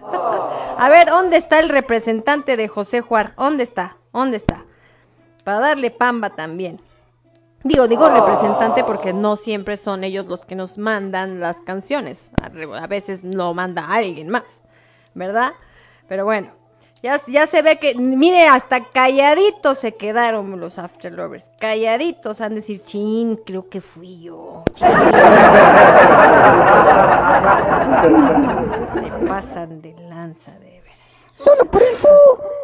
A 0.79 0.89
ver, 0.91 1.09
¿dónde 1.09 1.39
está 1.39 1.61
el 1.61 1.71
representante 1.71 2.57
de 2.57 2.69
José 2.69 3.01
Juar? 3.01 3.35
¿Dónde 3.37 3.63
está? 3.63 3.97
¿Dónde 4.13 4.37
está? 4.37 4.67
Para 5.47 5.61
darle 5.61 5.93
pamba 5.93 6.31
también. 6.31 6.81
Digo, 7.63 7.87
digo 7.87 8.11
representante 8.11 8.83
porque 8.83 9.13
no 9.13 9.37
siempre 9.37 9.77
son 9.77 10.03
ellos 10.03 10.27
los 10.27 10.45
que 10.45 10.57
nos 10.57 10.77
mandan 10.77 11.39
las 11.39 11.59
canciones. 11.59 12.33
A 12.43 12.89
veces 12.89 13.23
lo 13.23 13.55
manda 13.55 13.87
alguien 13.87 14.29
más, 14.29 14.65
¿verdad? 15.15 15.53
Pero 16.09 16.25
bueno, 16.25 16.51
ya, 17.01 17.21
ya 17.29 17.47
se 17.47 17.63
ve 17.63 17.79
que, 17.79 17.95
mire, 17.95 18.49
hasta 18.49 18.87
calladitos 18.87 19.79
se 19.79 19.95
quedaron 19.95 20.59
los 20.59 20.81
After 20.81 21.13
Lovers. 21.13 21.49
Calladitos, 21.61 22.41
han 22.41 22.49
de 22.49 22.57
decir, 22.57 22.83
chin, 22.83 23.37
creo 23.47 23.69
que 23.69 23.81
fui 23.81 24.23
yo. 24.23 24.65
chin". 24.75 24.89
Se 28.95 29.27
pasan 29.29 29.81
de 29.81 29.95
lanza, 30.09 30.59
de. 30.59 30.76
Solo 31.37 31.65
por 31.67 31.83
eso 31.83 32.09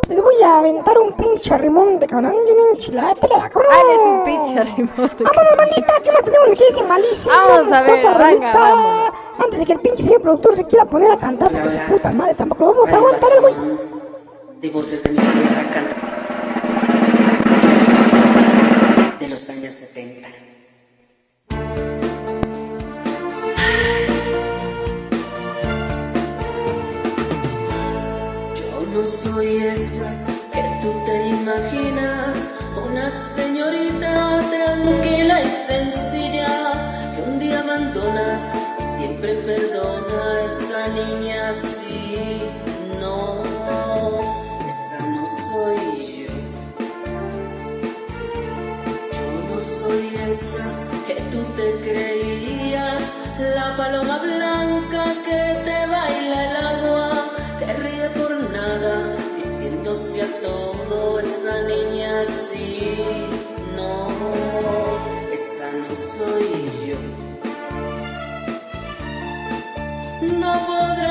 les 0.08 0.20
voy 0.20 0.34
a 0.42 0.58
aventar 0.58 0.98
un 0.98 1.12
pinche 1.14 1.56
rimón 1.58 1.98
de 1.98 2.06
cabrón 2.06 2.34
y 2.46 2.50
una 2.52 2.70
enchilada. 2.72 3.14
te 3.14 3.28
la 3.28 3.48
cabrón. 3.48 3.70
Ah, 3.70 3.82
es 3.94 4.00
un 4.00 4.24
pinche 4.24 4.64
rimón 4.76 5.10
de 5.18 5.24
Vámonos, 5.24 5.56
manita, 5.56 5.94
¿qué 6.02 6.12
más 6.12 6.24
tenemos? 6.24 6.48
¿Me 6.48 6.56
quieres 6.56 6.76
de 6.76 6.82
malicia? 6.82 7.32
Vamos 7.32 7.72
a 7.72 7.82
ver, 7.82 8.02
venga, 8.18 8.52
vamos. 8.52 9.12
Antes 9.38 9.58
de 9.60 9.66
que 9.66 9.72
el 9.72 9.80
pinche 9.80 10.02
señor 10.02 10.22
productor 10.22 10.56
se 10.56 10.64
quiera 10.66 10.84
poner 10.84 11.10
a 11.10 11.18
cantar, 11.18 11.50
porque 11.52 11.70
su 11.70 11.78
puta 11.92 12.10
madre 12.12 12.34
tampoco 12.34 12.64
lo 12.64 12.72
vamos 12.72 12.92
a 12.92 12.96
aguantar, 12.96 13.28
güey. 13.40 13.54
de 14.60 14.70
voces 14.70 15.02
de 15.04 15.10
mi 15.10 15.16
tierra 15.18 15.62
canta 15.72 15.96
de 19.18 19.28
los 19.28 19.48
años 19.50 19.74
70. 19.74 20.28
No 29.02 29.08
soy 29.08 29.56
esa 29.56 30.08
que 30.52 30.62
tú 30.80 30.94
te 31.04 31.28
imaginas, 31.30 32.36
una 32.88 33.10
señorita 33.10 34.48
tranquila 34.48 35.42
y 35.42 35.48
sencilla 35.48 36.52
que 37.12 37.22
un 37.22 37.40
día 37.40 37.60
abandonas 37.60 38.52
y 38.78 38.84
siempre 38.84 39.34
perdona 39.48 40.18
a 40.24 40.44
esa 40.44 40.80
niña 40.98 41.48
así. 41.48 42.42
No, 43.00 43.42
esa 44.70 44.98
no 45.14 45.24
soy 45.48 45.84
yo. 46.18 46.34
Yo 49.16 49.28
no 49.48 49.60
soy 49.60 50.14
esa 50.28 50.64
que 51.08 51.14
tú 51.32 51.40
te 51.56 51.66
creías, 51.86 53.02
la 53.56 53.76
paloma 53.76 54.18
blanca 54.18 55.04
que 55.24 55.42
te 55.64 55.86
baila 55.88 56.44
el 56.50 56.71
todo 60.40 61.20
esa 61.20 61.62
niña 61.62 62.20
así. 62.20 62.96
No, 63.76 64.08
esa 65.32 65.72
no 65.72 65.96
soy 65.96 66.48
yo. 66.88 67.00
No 70.38 70.52
podrás 70.66 71.01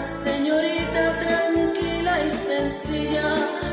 señorita 0.00 1.18
tranquila 1.20 2.24
y 2.24 2.30
sencilla 2.30 3.28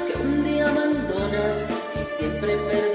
que 0.07 0.21
un 0.21 0.43
día 0.43 0.67
abandonas 0.69 1.69
y 1.99 2.03
siempre 2.03 2.55
perdona 2.69 2.90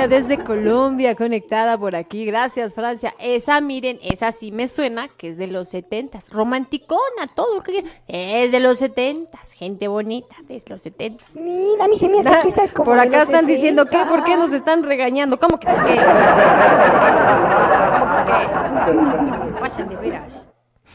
Francia 0.00 0.18
desde 0.18 0.42
Colombia 0.42 1.14
conectada 1.14 1.76
por 1.76 1.94
aquí. 1.94 2.24
Gracias, 2.24 2.74
Francia. 2.74 3.14
Esa, 3.18 3.60
miren, 3.60 3.98
esa 4.02 4.32
sí 4.32 4.50
me 4.50 4.66
suena 4.66 5.08
que 5.08 5.28
es 5.28 5.36
de 5.36 5.46
los 5.46 5.68
setentas. 5.68 6.30
Romanticona, 6.30 7.26
todo 7.34 7.56
lo 7.56 7.60
que 7.62 7.72
quieran. 7.72 7.90
Es 8.08 8.50
de 8.50 8.60
los 8.60 8.78
setentas. 8.78 9.52
Gente 9.52 9.88
bonita, 9.88 10.34
de 10.48 10.62
los 10.68 10.80
setentas. 10.80 11.28
Mira, 11.34 11.86
mí 11.86 11.98
se 11.98 12.06
hace 12.06 12.42
que 12.42 12.48
esta 12.48 12.64
es 12.64 12.72
como 12.72 12.92
Por 12.92 12.98
acá 12.98 13.22
están 13.22 13.46
diciendo 13.46 13.84
que 13.86 13.98
60. 13.98 14.10
por 14.10 14.24
qué 14.24 14.36
nos 14.38 14.52
están 14.54 14.82
regañando. 14.84 15.38
¿Cómo 15.38 15.58
que 15.58 15.66
por 15.66 15.84
qué? 15.84 15.96
¿Cómo 17.98 18.24
que? 18.24 19.44
Se 19.44 19.52
pasan 19.60 19.88
de 19.90 19.96
veras. 19.96 20.46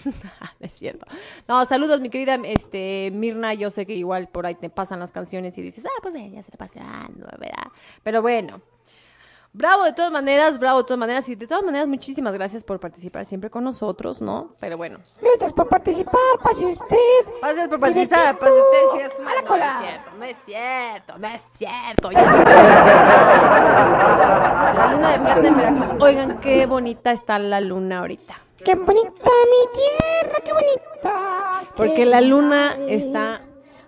No 0.06 0.12
es 0.62 0.74
cierto. 0.74 1.06
No, 1.48 1.64
saludos, 1.66 2.02
mi 2.02 2.10
querida 2.10 2.40
este, 2.44 3.12
Mirna. 3.14 3.54
Yo 3.54 3.70
sé 3.70 3.86
que 3.86 3.94
igual 3.94 4.30
por 4.30 4.48
ahí 4.48 4.56
te 4.56 4.72
pasan 4.72 5.00
las 5.00 5.12
canciones 5.12 5.58
y 5.60 5.62
dices, 5.62 5.86
ah, 5.86 6.00
pues 6.02 6.16
ella 6.16 6.42
se 6.42 6.52
la 6.52 6.58
pasando, 6.58 7.28
¿verdad? 7.40 7.72
Pero 8.04 8.24
bueno. 8.24 8.62
Bravo 9.58 9.86
de 9.86 9.94
todas 9.94 10.12
maneras, 10.12 10.60
bravo 10.60 10.80
de 10.80 10.84
todas 10.84 11.00
maneras. 11.00 11.30
Y 11.30 11.36
de 11.36 11.48
todas 11.48 11.64
maneras, 11.64 11.88
muchísimas 11.88 12.34
gracias 12.34 12.66
por 12.66 12.78
participar 12.78 13.24
siempre 13.24 13.50
con 13.50 13.64
nosotros, 13.64 14.22
¿no? 14.22 14.50
Pero 14.60 14.76
bueno. 14.76 15.00
Gracias 15.22 15.54
por 15.54 15.70
participar, 15.70 16.20
pase 16.44 16.66
usted. 16.66 16.98
Gracias 17.42 17.70
por 17.70 17.80
participar. 17.80 18.38
tú, 18.38 18.48
usted 18.48 18.80
sí 18.92 19.00
es 19.00 19.14
no, 19.18 19.30
es 19.34 19.38
cierto, 19.46 20.12
no 20.18 20.26
es 20.26 20.38
cierto, 20.46 21.18
no 21.18 21.28
es 21.28 21.42
cierto. 21.58 22.12
La 24.76 24.92
luna 24.92 25.12
de 25.14 25.20
plata 25.20 25.48
en 25.48 25.56
Veracruz. 25.56 25.88
Oigan, 26.02 26.40
qué 26.42 26.66
bonita 26.66 27.14
está 27.14 27.40
la 27.40 27.62
luna 27.62 28.00
ahorita. 28.00 28.36
Qué 28.58 28.76
bonita 28.76 29.32
mi 29.52 29.80
tierra, 29.80 30.40
qué 30.44 30.52
bonita. 30.52 31.64
Porque 31.78 32.04
la 32.04 32.20
luna 32.20 32.76
está 32.90 33.40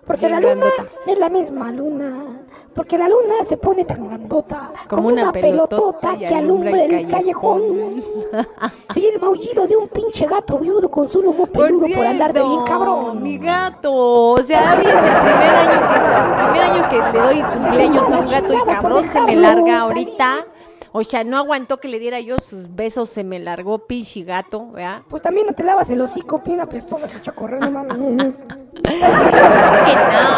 Porque 0.06 0.30
la 0.30 0.40
luna 0.40 0.54
grandota. 0.54 0.84
es 1.06 1.18
la 1.18 1.28
misma 1.28 1.70
luna. 1.72 2.47
Porque 2.78 2.96
la 2.96 3.08
luna 3.08 3.44
se 3.44 3.56
pone 3.56 3.84
tan 3.84 4.06
grandota. 4.06 4.70
Como 4.86 5.08
una 5.08 5.32
pelotota 5.32 6.16
que 6.16 6.28
alumbra 6.28 6.84
el 6.84 6.94
el 6.94 7.08
callejón. 7.08 7.62
Sí, 8.94 9.06
el 9.06 9.20
maullido 9.20 9.66
de 9.66 9.76
un 9.76 9.88
pinche 9.88 10.26
gato 10.26 10.58
viudo 10.58 10.88
con 10.88 11.08
su 11.08 11.20
lomo 11.20 11.46
peludo 11.46 11.88
por, 11.88 12.06
andar 12.06 12.32
de 12.32 12.42
bien 12.42 12.62
cabrón. 12.64 13.22
mi 13.22 13.36
gato. 13.38 13.92
O 13.92 14.38
sea, 14.38 14.78
hoy 14.78 14.86
es 14.86 14.94
el 14.94 15.20
primer 15.26 15.54
año 15.54 15.88
que, 15.88 15.96
el 15.96 16.34
primer 16.34 16.62
año 16.62 16.88
que 16.88 17.18
le 17.18 17.24
doy 17.24 17.42
cumpleaños 17.42 18.10
a 18.12 18.18
un 18.20 18.26
gato 18.26 18.54
y 18.54 18.58
cabrón 18.58 19.10
se 19.10 19.20
me 19.22 19.36
larga 19.36 19.80
ahorita. 19.80 20.46
O 20.92 21.02
sea, 21.02 21.24
no 21.24 21.36
aguantó 21.36 21.78
que 21.78 21.88
le 21.88 21.98
diera 21.98 22.20
yo 22.20 22.36
sus 22.38 22.74
besos, 22.74 23.08
se 23.10 23.24
me 23.24 23.38
largó 23.40 23.86
pinche 23.86 24.22
gato, 24.22 24.70
¿verdad? 24.70 25.02
Pues 25.08 25.22
también 25.22 25.46
no 25.48 25.52
te 25.52 25.64
lavas 25.64 25.90
el 25.90 26.00
hocico, 26.00 26.42
pina 26.44 26.66
pistola 26.66 27.08
se 27.08 27.18
echó 27.18 27.32
a 27.32 27.34
correr, 27.34 27.60
no 27.60 27.70
mames. 27.70 28.34
Claro 28.82 29.84
que 29.84 29.94
no. 29.94 30.28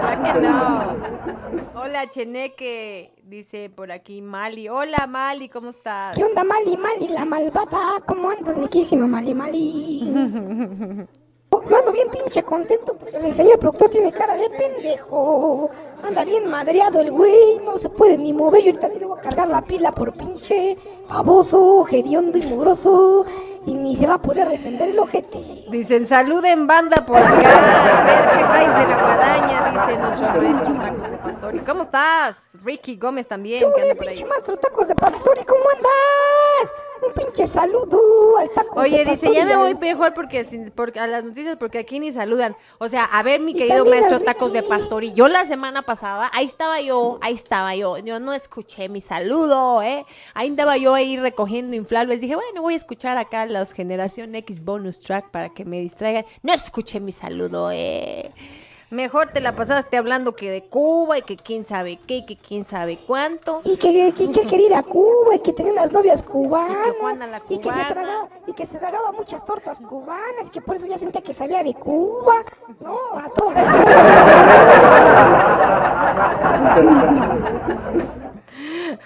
Claro 0.00 0.22
que 0.22 0.32
no. 0.40 1.80
Hola, 1.80 2.10
Cheneque, 2.10 3.12
dice 3.24 3.70
por 3.70 3.90
aquí 3.92 4.22
Mali. 4.22 4.68
Hola, 4.68 5.06
Mali, 5.06 5.48
¿cómo 5.48 5.70
estás? 5.70 6.16
¿Qué 6.16 6.24
onda, 6.24 6.44
Mali, 6.44 6.76
Mali, 6.76 7.08
la 7.08 7.24
malvada? 7.24 8.00
¿Cómo 8.06 8.30
andas, 8.30 8.56
mi 8.56 8.68
querísima 8.68 9.06
Mali, 9.06 9.34
Mali? 9.34 10.12
Oh, 11.52 11.62
Yo 11.68 11.76
ando 11.76 11.92
bien 11.92 12.08
pinche 12.10 12.42
contento 12.42 12.96
porque 12.96 13.16
el 13.16 13.34
señor 13.34 13.58
productor 13.58 13.90
tiene 13.90 14.12
cara 14.12 14.34
de 14.36 14.48
pendejo. 14.50 15.70
Anda 16.02 16.24
bien 16.24 16.48
madreado 16.48 17.00
el 17.00 17.10
güey, 17.10 17.58
no 17.64 17.76
se 17.78 17.88
puede 17.88 18.16
ni 18.18 18.32
mover. 18.32 18.62
Y 18.62 18.66
ahorita 18.68 18.88
sí 18.90 18.98
le 19.00 19.06
voy 19.06 19.18
a 19.18 19.22
cargar 19.22 19.48
la 19.48 19.62
pila 19.62 19.92
por 19.92 20.12
pinche 20.12 20.76
baboso, 21.08 21.86
hediondo 21.90 22.38
y 22.38 22.42
mugroso. 22.42 23.26
Y 23.66 23.74
ni 23.74 23.96
se 23.96 24.06
va 24.06 24.14
a 24.14 24.22
poder 24.22 24.48
defender 24.48 24.88
el 24.90 24.98
ojete. 24.98 25.64
Dicen, 25.70 26.06
saluden 26.06 26.66
banda 26.66 27.04
por 27.04 27.18
acá. 27.18 27.30
A 27.34 28.04
ver 28.04 28.38
qué 28.38 28.44
traes 28.44 28.74
de 28.74 28.88
la 28.88 29.02
guadaña, 29.02 29.70
dice 29.70 29.98
nuestro 29.98 30.74
maestro 30.74 30.80
Tacos 30.80 31.10
de 31.10 31.18
Pastori. 31.18 31.58
¿Cómo 31.60 31.82
estás? 31.82 32.42
Ricky 32.64 32.96
Gómez 32.96 33.26
también, 33.28 33.64
que 33.74 33.74
¿Qué 33.74 33.82
anda 33.82 33.94
por 33.94 34.08
ahí. 34.08 34.24
maestro 34.24 34.56
tacos 34.56 34.88
de 34.88 34.94
pastori? 34.94 35.44
¿Cómo 35.44 35.62
andas? 35.76 36.72
Un 37.06 37.14
pinche 37.14 37.46
saludo 37.46 38.00
al 38.38 38.50
taco 38.50 38.80
Oye, 38.80 39.04
dice, 39.04 39.32
ya 39.32 39.44
me 39.46 39.56
voy 39.56 39.74
mejor 39.74 40.12
porque, 40.14 40.44
sin- 40.44 40.70
porque 40.70 41.00
a 41.00 41.06
las 41.06 41.24
noticias, 41.24 41.56
porque 41.56 41.78
aquí 41.78 41.98
ni 41.98 42.12
saludan. 42.12 42.56
O 42.78 42.88
sea, 42.88 43.04
a 43.04 43.22
ver, 43.22 43.40
mi 43.40 43.54
querido 43.54 43.84
también 43.84 44.00
maestro 44.04 44.20
Tacos 44.20 44.52
de. 44.52 44.62
Pastori, 44.62 45.12
yo 45.14 45.26
la 45.28 45.46
semana 45.46 45.82
pasada, 45.82 46.30
ahí 46.34 46.46
estaba 46.46 46.80
yo, 46.80 47.18
ahí 47.22 47.34
estaba 47.34 47.74
yo, 47.74 47.96
yo 47.98 48.20
no 48.20 48.32
escuché 48.34 48.88
mi 48.88 49.00
saludo, 49.00 49.82
¿eh? 49.82 50.04
Ahí 50.34 50.48
andaba 50.48 50.76
yo 50.76 50.92
ahí 50.94 51.16
recogiendo 51.18 51.74
inflables, 51.74 52.20
dije, 52.20 52.34
bueno, 52.36 52.60
voy 52.62 52.74
a 52.74 52.76
escuchar 52.76 53.16
acá 53.16 53.46
los 53.46 53.72
Generación 53.72 54.34
X 54.34 54.62
Bonus 54.64 55.00
Track 55.00 55.30
para 55.30 55.48
que 55.48 55.64
me 55.64 55.80
distraigan. 55.80 56.26
No 56.42 56.52
escuché 56.52 57.00
mi 57.00 57.12
saludo, 57.12 57.70
¿eh? 57.72 58.30
Mejor 58.90 59.28
te 59.32 59.40
la 59.40 59.54
pasaste 59.54 59.96
hablando 59.96 60.34
que 60.34 60.50
de 60.50 60.64
Cuba 60.64 61.16
y 61.18 61.22
que 61.22 61.36
quién 61.36 61.64
sabe 61.64 62.00
qué, 62.08 62.16
y 62.16 62.26
que 62.26 62.36
quién 62.36 62.66
sabe 62.66 62.98
cuánto. 63.06 63.60
Y 63.62 63.76
que, 63.76 64.12
que, 64.12 64.32
que 64.32 64.46
quería 64.48 64.66
ir 64.66 64.74
a 64.74 64.82
Cuba 64.82 65.36
y 65.36 65.38
que 65.38 65.52
tenía 65.52 65.72
unas 65.72 65.92
novias 65.92 66.24
cubanas. 66.24 66.96
Y 67.48 67.58
que 67.58 67.68
y 67.68 67.72
se 67.72 67.84
tragaba, 67.84 68.28
y 68.48 68.52
que 68.52 68.66
se 68.66 68.78
tragaba 68.78 69.12
muchas 69.12 69.44
tortas 69.44 69.78
cubanas, 69.78 70.48
y 70.48 70.50
que 70.50 70.60
por 70.60 70.74
eso 70.74 70.86
ya 70.86 70.98
sentía 70.98 71.22
que 71.22 71.32
sabía 71.32 71.62
de 71.62 71.72
Cuba. 71.72 72.44
No, 72.80 72.98
a 73.16 73.28
toda 73.28 73.62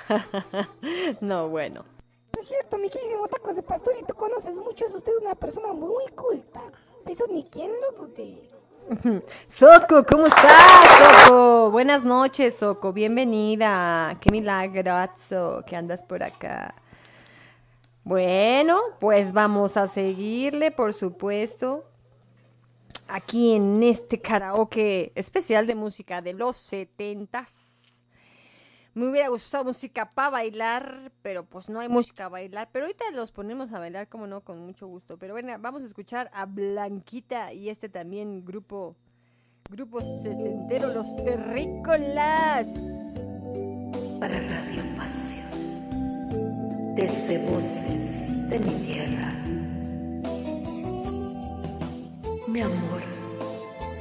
no, 1.21 1.49
bueno. 1.51 1.85
No 2.35 2.41
es 2.41 2.49
cierto, 2.49 2.79
mi 2.79 2.89
queridísimo 2.89 3.29
Tacos 3.29 3.55
de 3.55 3.63
Pastor, 3.63 3.95
y 4.01 4.05
tú 4.05 4.15
conoces 4.15 4.55
mucho, 4.55 4.87
es 4.87 4.95
usted 4.95 5.13
una 5.21 5.35
persona 5.35 5.75
muy 5.75 6.07
culta. 6.15 6.63
Eso 7.07 7.27
ni 7.29 7.45
quien 7.45 7.71
lo 7.83 7.93
dude. 8.07 8.54
Soco, 9.49 10.05
¿cómo 10.05 10.27
estás, 10.27 11.27
Soco? 11.27 11.71
Buenas 11.71 12.05
noches, 12.05 12.57
Soco. 12.57 12.93
Bienvenida. 12.93 14.19
Qué 14.21 14.31
milagroso 14.31 15.65
que 15.67 15.77
andas 15.77 16.03
por 16.03 16.23
acá. 16.23 16.75
Bueno, 18.03 18.79
pues 19.01 19.33
vamos 19.33 19.77
a 19.77 19.87
seguirle, 19.87 20.71
por 20.71 20.93
supuesto. 20.93 21.85
Aquí 23.09 23.55
en 23.55 23.83
este 23.83 24.21
karaoke 24.21 25.13
especial 25.15 25.67
de 25.67 25.75
música 25.75 26.21
de 26.21 26.35
los 26.35 26.57
setentas. 26.57 27.74
Me 28.95 29.09
hubiera 29.09 29.29
gustado 29.29 29.65
música 29.65 30.13
para 30.13 30.31
bailar, 30.31 31.11
pero 31.21 31.45
pues 31.45 31.69
no 31.69 31.81
hay 31.81 31.89
música 31.89 32.27
a 32.27 32.29
bailar. 32.29 32.69
Pero 32.71 32.85
ahorita 32.85 33.11
los 33.13 33.33
ponemos 33.33 33.73
a 33.73 33.81
bailar, 33.81 34.09
como 34.09 34.29
no, 34.29 34.43
con 34.43 34.61
mucho 34.61 34.87
gusto. 34.87 35.19
Pero 35.19 35.35
bueno, 35.35 35.53
vamos 35.59 35.83
a 35.83 35.87
escuchar 35.87 36.31
a 36.33 36.47
Blanquita 36.47 37.53
y 37.53 37.71
este 37.71 37.89
también 37.89 38.45
grupo, 38.45 38.95
grupo 39.69 40.01
sesentero, 40.01 40.93
los 40.93 41.17
terrícolas. 41.17 42.69
para 44.21 44.39
Radio 44.39 44.83
Pasión, 44.97 46.95
desde 46.95 47.45
voces 47.51 48.49
de 48.49 48.61
mi 48.61 48.75
tierra. 48.87 49.33
Mi 52.47 52.61
amor, 52.61 53.03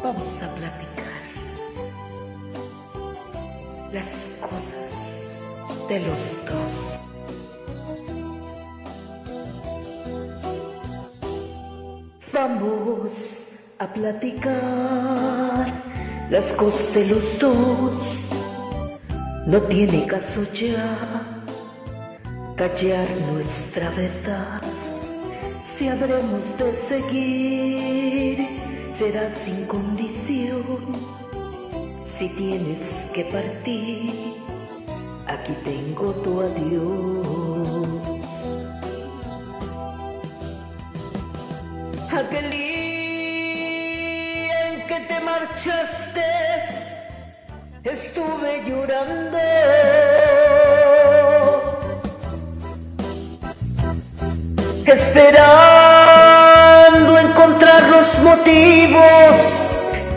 vamos 0.04 0.44
a 0.44 0.56
platicar 0.56 0.94
las 3.92 4.33
los 6.00 6.46
dos. 6.46 7.00
Vamos 12.34 13.76
a 13.80 13.88
platicar 13.88 15.68
las 16.30 16.52
cosas 16.54 16.94
de 16.94 17.06
los 17.08 17.40
dos. 17.40 18.30
No 19.46 19.62
tiene 19.64 20.08
caso 20.08 20.44
ya 20.54 20.98
callar 22.56 23.08
nuestra 23.32 23.90
verdad. 23.92 24.62
Si 25.66 25.88
habremos 25.88 26.58
de 26.58 26.74
seguir, 26.74 28.48
será 28.98 29.30
sin 29.30 29.66
condición. 29.66 30.64
Si 32.06 32.30
tienes 32.30 33.12
que 33.14 33.26
partir, 33.26 34.33
aquí 35.44 35.54
tengo 35.66 36.08
tu 36.24 36.42
adiós. 36.42 38.08
Aquel 42.10 42.50
día 42.52 43.90
en 44.70 44.88
que 44.88 45.00
te 45.10 45.20
marchaste, 45.20 46.32
estuve 47.84 48.64
llorando. 48.68 49.38
Esperando 54.86 55.52
encontrar 57.20 57.82
los 57.90 58.08
motivos 58.20 59.36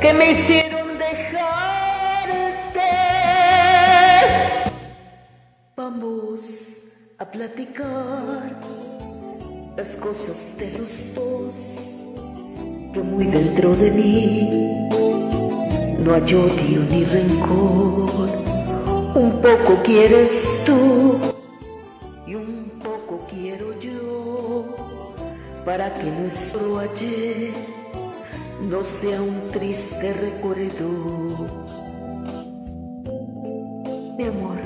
que 0.01 0.13
me 0.13 0.33
hicieron 0.33 0.76
las 9.77 9.89
cosas 9.97 10.59
de 10.59 10.79
los 10.79 11.15
dos 11.15 11.55
que 12.93 13.01
muy 13.01 13.25
dentro 13.25 13.75
de 13.77 13.91
mí 13.91 14.89
no 16.05 16.15
hay 16.15 16.35
odio 16.35 16.81
ni 16.91 17.05
rencor. 17.05 18.29
Un 19.15 19.41
poco 19.41 19.83
quieres 19.83 20.65
tú 20.67 21.17
y 22.27 22.35
un 22.35 22.73
poco 22.83 23.27
quiero 23.31 23.79
yo 23.81 24.65
para 25.65 25.95
que 25.95 26.11
nuestro 26.11 26.79
ayer 26.79 27.53
no 28.69 28.85
sea 28.85 29.23
un 29.23 29.49
triste 29.51 30.13
recuerdo. 30.13 31.47
Mi 34.19 34.25
amor, 34.25 34.66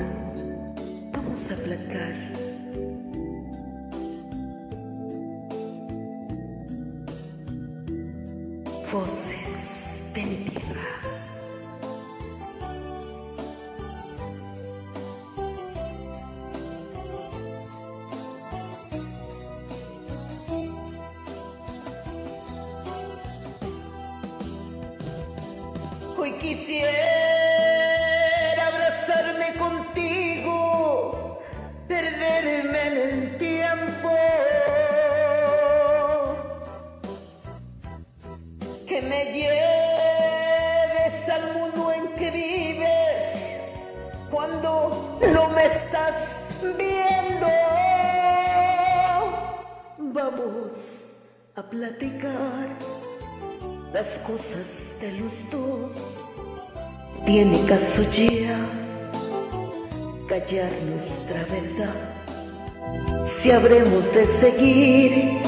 Ya 57.81 58.59
callar 60.27 60.69
nuestra 60.85 61.43
verdad. 61.49 61.95
Si 63.25 63.49
habremos 63.49 64.13
de 64.13 64.27
seguir, 64.27 65.39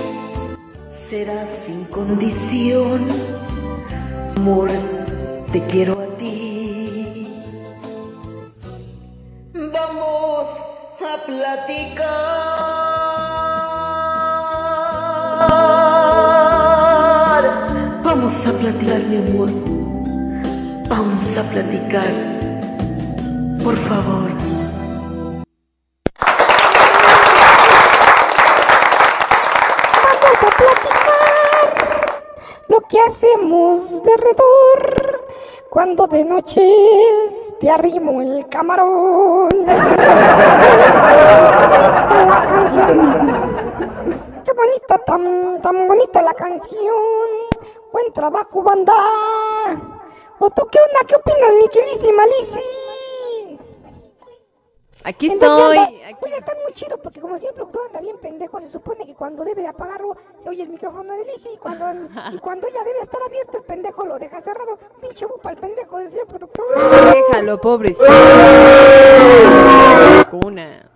será 0.89 1.45
sin 1.45 1.85
condición. 1.85 3.07
Amor, 4.35 4.69
te 5.51 5.61
quiero 5.67 5.99
a 6.01 6.07
ti. 6.17 7.27
Vamos 9.53 10.47
a 11.01 11.25
platicar. 11.25 12.03
Vamos 18.03 18.47
a 18.47 18.51
platicar, 18.53 19.01
mi 19.03 19.17
amor. 19.17 19.82
Vamos 20.95 21.37
a 21.39 21.43
platicar. 21.49 22.13
Por 23.63 23.75
favor. 23.75 24.29
Vamos 30.03 30.37
a 30.37 30.49
platicar 30.59 31.33
lo 32.67 32.81
que 32.81 32.99
hacemos 32.99 34.03
de 34.03 34.17
redor 34.17 35.25
cuando 35.71 36.05
de 36.05 36.23
noche 36.25 36.61
te 37.59 37.71
arrimo 37.71 38.21
el 38.21 38.47
camarón. 38.47 39.49
Qué 44.45 44.53
bonita, 44.53 44.99
tan, 44.99 45.59
tan 45.59 45.87
bonita 45.87 46.21
la 46.21 46.35
canción. 46.35 46.93
Buen 47.91 48.13
trabajo, 48.13 48.61
banda. 48.61 48.93
¿O 50.45 50.49
tú 50.51 50.67
qué 50.69 50.77
onda? 50.77 50.99
¿Qué 51.07 51.15
opinas, 51.15 51.53
mi 51.57 51.69
queridísima 51.69 52.25
Lizzy? 52.25 53.59
Aquí 55.05 55.27
estoy. 55.27 55.77
aquí- 55.77 55.99
Oiga, 56.21 56.37
está 56.37 56.53
muy 56.63 56.73
chido 56.73 56.97
porque 57.01 57.21
como 57.21 57.35
el 57.35 57.39
señor 57.39 57.55
productor 57.55 57.87
anda 57.87 58.01
bien 58.01 58.17
pendejo, 58.17 58.59
se 58.59 58.67
supone 58.69 59.05
que 59.05 59.15
cuando 59.15 59.45
debe 59.45 59.61
de 59.61 59.67
apagarlo 59.69 60.17
se 60.43 60.49
oye 60.49 60.63
el 60.63 60.69
micrófono 60.69 61.13
de 61.13 61.23
Lizzy 61.25 61.49
y 61.53 61.57
cuando, 61.57 61.85
y 62.33 62.37
cuando 62.39 62.67
ya 62.67 62.83
debe 62.83 62.99
estar 62.99 63.21
abierto 63.25 63.57
el 63.57 63.63
pendejo 63.63 64.05
lo 64.05 64.19
deja 64.19 64.41
cerrado. 64.41 64.77
Pinche 65.01 65.25
bupa 65.25 65.51
el 65.51 65.57
pendejo 65.57 65.97
del 65.99 66.11
señor 66.11 66.27
productor. 66.27 66.65
Déjalo, 67.29 67.61
pobrecito. 67.61 68.05
Cuna. 70.29 70.89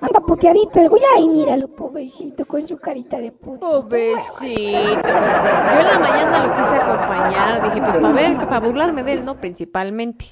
Anda 0.00 0.20
puteadito 0.20 0.80
el 0.80 0.88
güey. 0.88 1.02
Ay, 1.16 1.28
míralo, 1.28 1.68
pobrecito, 1.68 2.46
con 2.46 2.66
su 2.68 2.78
carita 2.78 3.18
de 3.18 3.32
puto. 3.32 3.58
Pobrecito. 3.58 4.46
Yo 4.46 4.68
en 4.68 5.02
la 5.02 5.98
mañana 6.00 6.46
lo 6.46 6.54
quise 6.54 6.76
acompañar. 6.76 7.62
Dije, 7.64 7.80
pues 7.84 7.96
para 7.96 8.12
ver, 8.12 8.36
para 8.36 8.60
burlarme 8.60 9.02
de 9.02 9.12
él, 9.14 9.24
¿no? 9.24 9.36
Principalmente. 9.40 10.26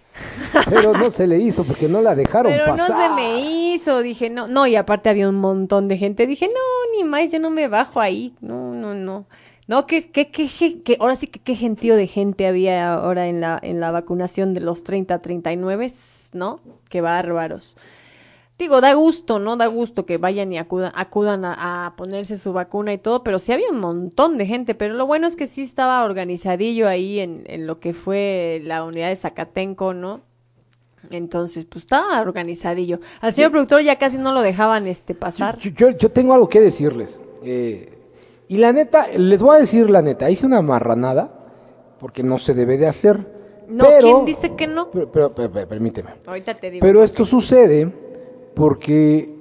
Pero 0.71 0.93
no 0.93 1.11
se 1.11 1.27
le 1.27 1.39
hizo 1.39 1.64
porque 1.64 1.89
no 1.89 2.01
la 2.01 2.14
dejaron 2.14 2.53
Pero 2.53 2.69
no 2.69 2.77
pasar. 2.77 3.09
se 3.09 3.14
me 3.14 3.41
hizo. 3.41 4.03
Dije, 4.03 4.31
no, 4.31 4.47
no. 4.47 4.67
Y 4.67 4.77
aparte 4.77 5.09
había 5.09 5.29
un 5.29 5.37
montón 5.41 5.89
de 5.89 5.99
gente. 5.99 6.27
Dije, 6.27 6.47
no, 6.47 6.97
ni 6.97 7.05
más, 7.05 7.33
yo 7.33 7.41
no 7.41 7.51
me 7.51 7.67
bajo 7.69 8.01
ahí. 8.01 8.35
No, 8.41 8.71
no, 8.73 8.95
no. 8.95 9.27
No, 9.69 9.85
que, 9.89 10.12
que, 10.12 10.31
que, 10.31 10.49
que, 10.49 10.83
que- 10.83 10.97
ahora 11.01 11.17
sí 11.17 11.27
que 11.27 11.41
qué 11.41 11.57
gentío 11.57 11.97
de 11.97 12.07
gente 12.07 12.47
había 12.47 12.95
ahora 12.95 13.27
en 13.27 13.41
la, 13.41 13.59
en 13.61 13.81
la 13.81 13.91
vacunación 13.91 14.55
de 14.55 14.61
los 14.61 14.85
30 14.85 15.14
a 15.14 15.19
39, 15.19 15.91
¿no? 16.35 16.61
Qué 16.89 17.01
bárbaros. 17.01 17.77
Digo, 18.59 18.81
da 18.81 18.95
gusto, 18.95 19.39
¿no? 19.39 19.57
Da 19.59 19.67
gusto 19.67 20.07
que 20.07 20.17
vayan 20.17 20.51
y 20.53 20.57
acudan, 20.59 20.91
acudan 20.95 21.45
a, 21.45 21.87
a 21.87 21.97
ponerse 21.97 22.39
su 22.39 22.55
vacuna 22.55 22.95
y 22.95 22.99
todo, 22.99 23.23
pero 23.23 23.39
sí 23.39 23.53
había 23.53 23.71
un 23.71 23.81
montón 23.81 24.39
de 24.39 24.47
gente, 24.47 24.75
pero 24.75 24.95
lo 24.95 25.07
bueno 25.07 25.27
es 25.27 25.37
que 25.37 25.47
sí 25.47 25.63
estaba 25.63 26.03
organizadillo 26.05 26.89
ahí 26.89 27.21
en, 27.21 27.43
en 27.47 27.67
lo 27.67 27.81
que 27.81 27.93
fue 27.93 28.63
la 28.65 28.83
unidad 28.85 29.09
de 29.11 29.17
Zacatenco, 29.17 29.93
¿no? 29.93 30.23
Entonces, 31.11 31.67
pues 31.67 31.85
estaba 31.85 32.21
organizadillo. 32.21 32.99
Al 33.21 33.33
señor 33.33 33.51
productor 33.53 33.83
ya 33.83 33.97
casi 33.97 34.17
no 34.19 34.33
lo 34.33 34.41
dejaban 34.41 34.87
este 34.87 35.15
pasar. 35.15 35.59
Yo, 35.59 35.71
yo- 35.71 35.91
yo 35.91 36.11
tengo 36.11 36.33
algo 36.35 36.49
que 36.49 36.61
decirles. 36.61 37.21
eh, 37.43 37.93
y 38.49 38.57
la 38.59 38.73
neta, 38.73 39.09
les 39.09 39.43
voy 39.43 39.57
a 39.57 39.59
decir 39.61 39.91
la 39.91 40.03
neta, 40.03 40.31
hice 40.31 40.47
una 40.47 40.63
marranada 40.63 41.33
porque 42.01 42.23
no 42.23 42.39
se 42.39 42.55
debe 42.55 42.79
de 42.79 42.87
hacer. 42.87 43.19
No, 43.69 43.85
pero, 43.85 44.01
¿quién 44.01 44.25
dice 44.25 44.55
que 44.55 44.67
no? 44.69 44.91
Pero, 44.93 45.11
pero- 45.11 45.35
pero- 45.35 45.51
pero 45.53 45.69
permíteme. 45.69 46.11
Ahorita 46.27 46.55
te 46.55 46.71
digo. 46.71 46.81
Pero 46.81 47.03
esto 47.03 47.25
sucede 47.25 47.93
porque 48.57 49.37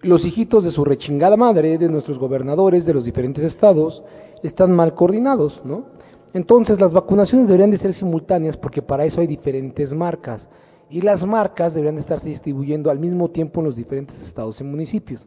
los 0.00 0.24
hijitos 0.24 0.64
de 0.64 0.70
su 0.70 0.82
rechingada 0.82 1.36
madre, 1.36 1.76
de 1.76 1.90
nuestros 1.90 2.18
gobernadores 2.18 2.86
de 2.86 2.94
los 2.94 3.04
diferentes 3.04 3.44
estados, 3.44 4.02
están 4.42 4.74
mal 4.74 4.94
coordinados, 4.94 5.60
¿no? 5.62 5.84
Entonces 6.32 6.80
las 6.80 6.94
vacunaciones 6.94 7.48
deberían 7.48 7.70
de 7.70 7.76
ser 7.76 7.92
simultáneas 7.92 8.56
porque 8.56 8.80
para 8.80 9.04
eso 9.04 9.20
hay 9.20 9.26
diferentes 9.26 9.92
marcas 9.92 10.48
y 10.88 11.02
las 11.02 11.26
marcas 11.26 11.74
deberían 11.74 11.96
de 11.96 12.00
estarse 12.00 12.30
distribuyendo 12.30 12.90
al 12.90 12.98
mismo 12.98 13.28
tiempo 13.30 13.60
en 13.60 13.66
los 13.66 13.76
diferentes 13.76 14.22
estados 14.22 14.58
y 14.62 14.64
municipios. 14.64 15.26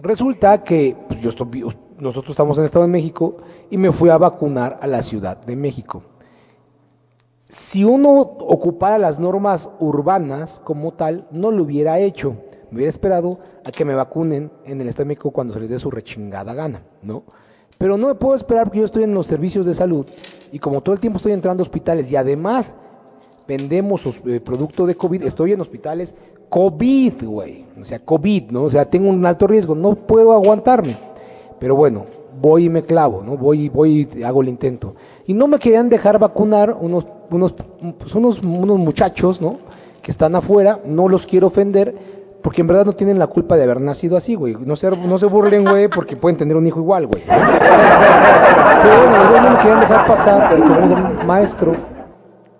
Resulta 0.00 0.64
que 0.64 0.96
pues, 1.06 1.20
yo 1.20 1.30
estoy- 1.30 1.64
nosotros 1.98 2.30
estamos 2.30 2.56
en 2.56 2.62
el 2.62 2.66
Estado 2.66 2.84
de 2.84 2.90
México 2.90 3.36
y 3.70 3.76
me 3.76 3.92
fui 3.92 4.08
a 4.10 4.18
vacunar 4.18 4.76
a 4.80 4.88
la 4.88 5.04
Ciudad 5.04 5.36
de 5.40 5.54
México 5.54 6.02
si 7.52 7.84
uno 7.84 8.18
ocupara 8.18 8.96
las 8.96 9.18
normas 9.18 9.68
urbanas 9.78 10.60
como 10.64 10.92
tal, 10.94 11.26
no 11.32 11.50
lo 11.50 11.64
hubiera 11.64 11.98
hecho. 11.98 12.34
Me 12.70 12.76
hubiera 12.76 12.88
esperado 12.88 13.40
a 13.66 13.70
que 13.70 13.84
me 13.84 13.94
vacunen 13.94 14.50
en 14.64 14.80
el 14.80 14.88
Estado 14.88 15.14
cuando 15.30 15.52
se 15.52 15.60
les 15.60 15.68
dé 15.68 15.78
su 15.78 15.90
rechingada 15.90 16.54
gana, 16.54 16.82
¿no? 17.02 17.24
Pero 17.76 17.98
no 17.98 18.06
me 18.08 18.14
puedo 18.14 18.34
esperar 18.34 18.64
porque 18.64 18.78
yo 18.78 18.86
estoy 18.86 19.02
en 19.02 19.12
los 19.12 19.26
servicios 19.26 19.66
de 19.66 19.74
salud 19.74 20.06
y 20.50 20.58
como 20.58 20.80
todo 20.80 20.94
el 20.94 21.00
tiempo 21.00 21.18
estoy 21.18 21.32
entrando 21.32 21.60
a 21.60 21.64
hospitales 21.66 22.10
y 22.10 22.16
además 22.16 22.72
vendemos 23.46 24.06
os- 24.06 24.22
eh, 24.24 24.40
producto 24.40 24.86
de 24.86 24.94
COVID, 24.94 25.22
estoy 25.24 25.52
en 25.52 25.60
hospitales 25.60 26.14
COVID, 26.48 27.24
güey. 27.24 27.66
O 27.78 27.84
sea, 27.84 27.98
COVID, 27.98 28.50
¿no? 28.50 28.62
O 28.62 28.70
sea, 28.70 28.88
tengo 28.88 29.10
un 29.10 29.26
alto 29.26 29.46
riesgo, 29.46 29.74
no 29.74 29.94
puedo 29.94 30.32
aguantarme. 30.32 30.96
Pero 31.58 31.76
bueno, 31.76 32.06
voy 32.42 32.64
y 32.66 32.68
me 32.68 32.82
clavo, 32.82 33.22
¿no? 33.24 33.36
Voy, 33.36 33.68
voy 33.68 34.08
y 34.14 34.22
hago 34.24 34.42
el 34.42 34.48
intento. 34.48 34.96
Y 35.26 35.32
no 35.32 35.46
me 35.46 35.58
querían 35.60 35.88
dejar 35.88 36.18
vacunar 36.18 36.76
unos, 36.78 37.06
unos, 37.30 37.54
pues 37.98 38.14
unos, 38.14 38.40
unos 38.42 38.78
muchachos, 38.78 39.40
¿no? 39.40 39.58
Que 40.02 40.10
están 40.10 40.34
afuera, 40.34 40.80
no 40.84 41.08
los 41.08 41.24
quiero 41.26 41.46
ofender, 41.46 41.94
porque 42.42 42.62
en 42.62 42.66
verdad 42.66 42.84
no 42.84 42.92
tienen 42.94 43.20
la 43.20 43.28
culpa 43.28 43.56
de 43.56 43.62
haber 43.62 43.80
nacido 43.80 44.16
así, 44.16 44.34
güey. 44.34 44.56
No 44.58 44.74
se, 44.74 44.90
no 44.90 45.16
se 45.18 45.26
burlen, 45.26 45.64
güey, 45.64 45.86
porque 45.88 46.16
pueden 46.16 46.36
tener 46.36 46.56
un 46.56 46.66
hijo 46.66 46.80
igual, 46.80 47.06
güey. 47.06 47.22
Pero 47.22 47.40
bueno, 49.30 49.42
no 49.42 49.50
me 49.50 49.58
querían 49.58 49.80
dejar 49.80 50.04
pasar, 50.04 50.58
y 50.58 50.62
como 50.62 50.94
un 50.94 51.24
maestro, 51.24 51.76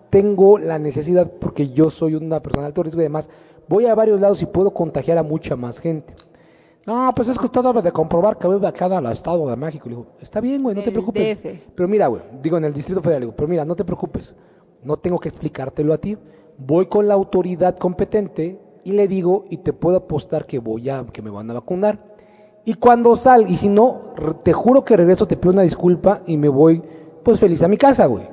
tengo 0.08 0.58
la 0.58 0.78
necesidad, 0.78 1.28
porque 1.40 1.70
yo 1.70 1.90
soy 1.90 2.14
una 2.14 2.40
persona 2.40 2.62
de 2.62 2.68
alto 2.68 2.84
riesgo 2.84 3.00
y 3.00 3.04
además 3.04 3.28
voy 3.68 3.86
a 3.86 3.94
varios 3.96 4.20
lados 4.20 4.40
y 4.42 4.46
puedo 4.46 4.70
contagiar 4.70 5.18
a 5.18 5.24
mucha 5.24 5.56
más 5.56 5.80
gente. 5.80 6.14
No, 6.86 7.12
pues 7.14 7.28
es 7.28 7.38
que 7.38 7.46
usted 7.46 7.62
debe 7.62 7.80
de 7.80 7.92
comprobar 7.92 8.36
que 8.38 8.48
vive 8.48 8.66
acá 8.66 8.86
el 8.86 9.06
Estado 9.06 9.48
de 9.48 9.56
México. 9.56 9.88
Le 9.88 9.96
digo, 9.96 10.06
está 10.20 10.40
bien, 10.40 10.62
güey, 10.62 10.74
no 10.74 10.82
te 10.82 10.90
preocupes. 10.90 11.38
DF. 11.38 11.74
Pero 11.74 11.88
mira, 11.88 12.08
güey, 12.08 12.22
digo 12.42 12.56
en 12.56 12.64
el 12.64 12.72
Distrito 12.72 13.00
Federal, 13.00 13.20
le 13.20 13.26
digo, 13.26 13.36
pero 13.36 13.48
mira, 13.48 13.64
no 13.64 13.76
te 13.76 13.84
preocupes. 13.84 14.34
No 14.82 14.96
tengo 14.96 15.20
que 15.20 15.28
explicártelo 15.28 15.92
a 15.92 15.98
ti. 15.98 16.18
Voy 16.58 16.86
con 16.86 17.06
la 17.06 17.14
autoridad 17.14 17.76
competente 17.76 18.58
y 18.84 18.92
le 18.92 19.06
digo, 19.06 19.44
y 19.48 19.58
te 19.58 19.72
puedo 19.72 19.96
apostar 19.96 20.46
que 20.46 20.58
voy 20.58 20.90
a, 20.90 21.06
que 21.12 21.22
me 21.22 21.30
van 21.30 21.50
a 21.50 21.54
vacunar. 21.54 22.12
Y 22.64 22.74
cuando 22.74 23.14
salga, 23.16 23.48
y 23.48 23.56
si 23.56 23.68
no, 23.68 24.12
te 24.42 24.52
juro 24.52 24.84
que 24.84 24.96
regreso, 24.96 25.26
te 25.26 25.36
pido 25.36 25.52
una 25.52 25.62
disculpa 25.62 26.22
y 26.26 26.36
me 26.36 26.48
voy, 26.48 26.82
pues 27.22 27.38
feliz 27.38 27.62
a 27.62 27.68
mi 27.68 27.76
casa, 27.76 28.06
güey. 28.06 28.28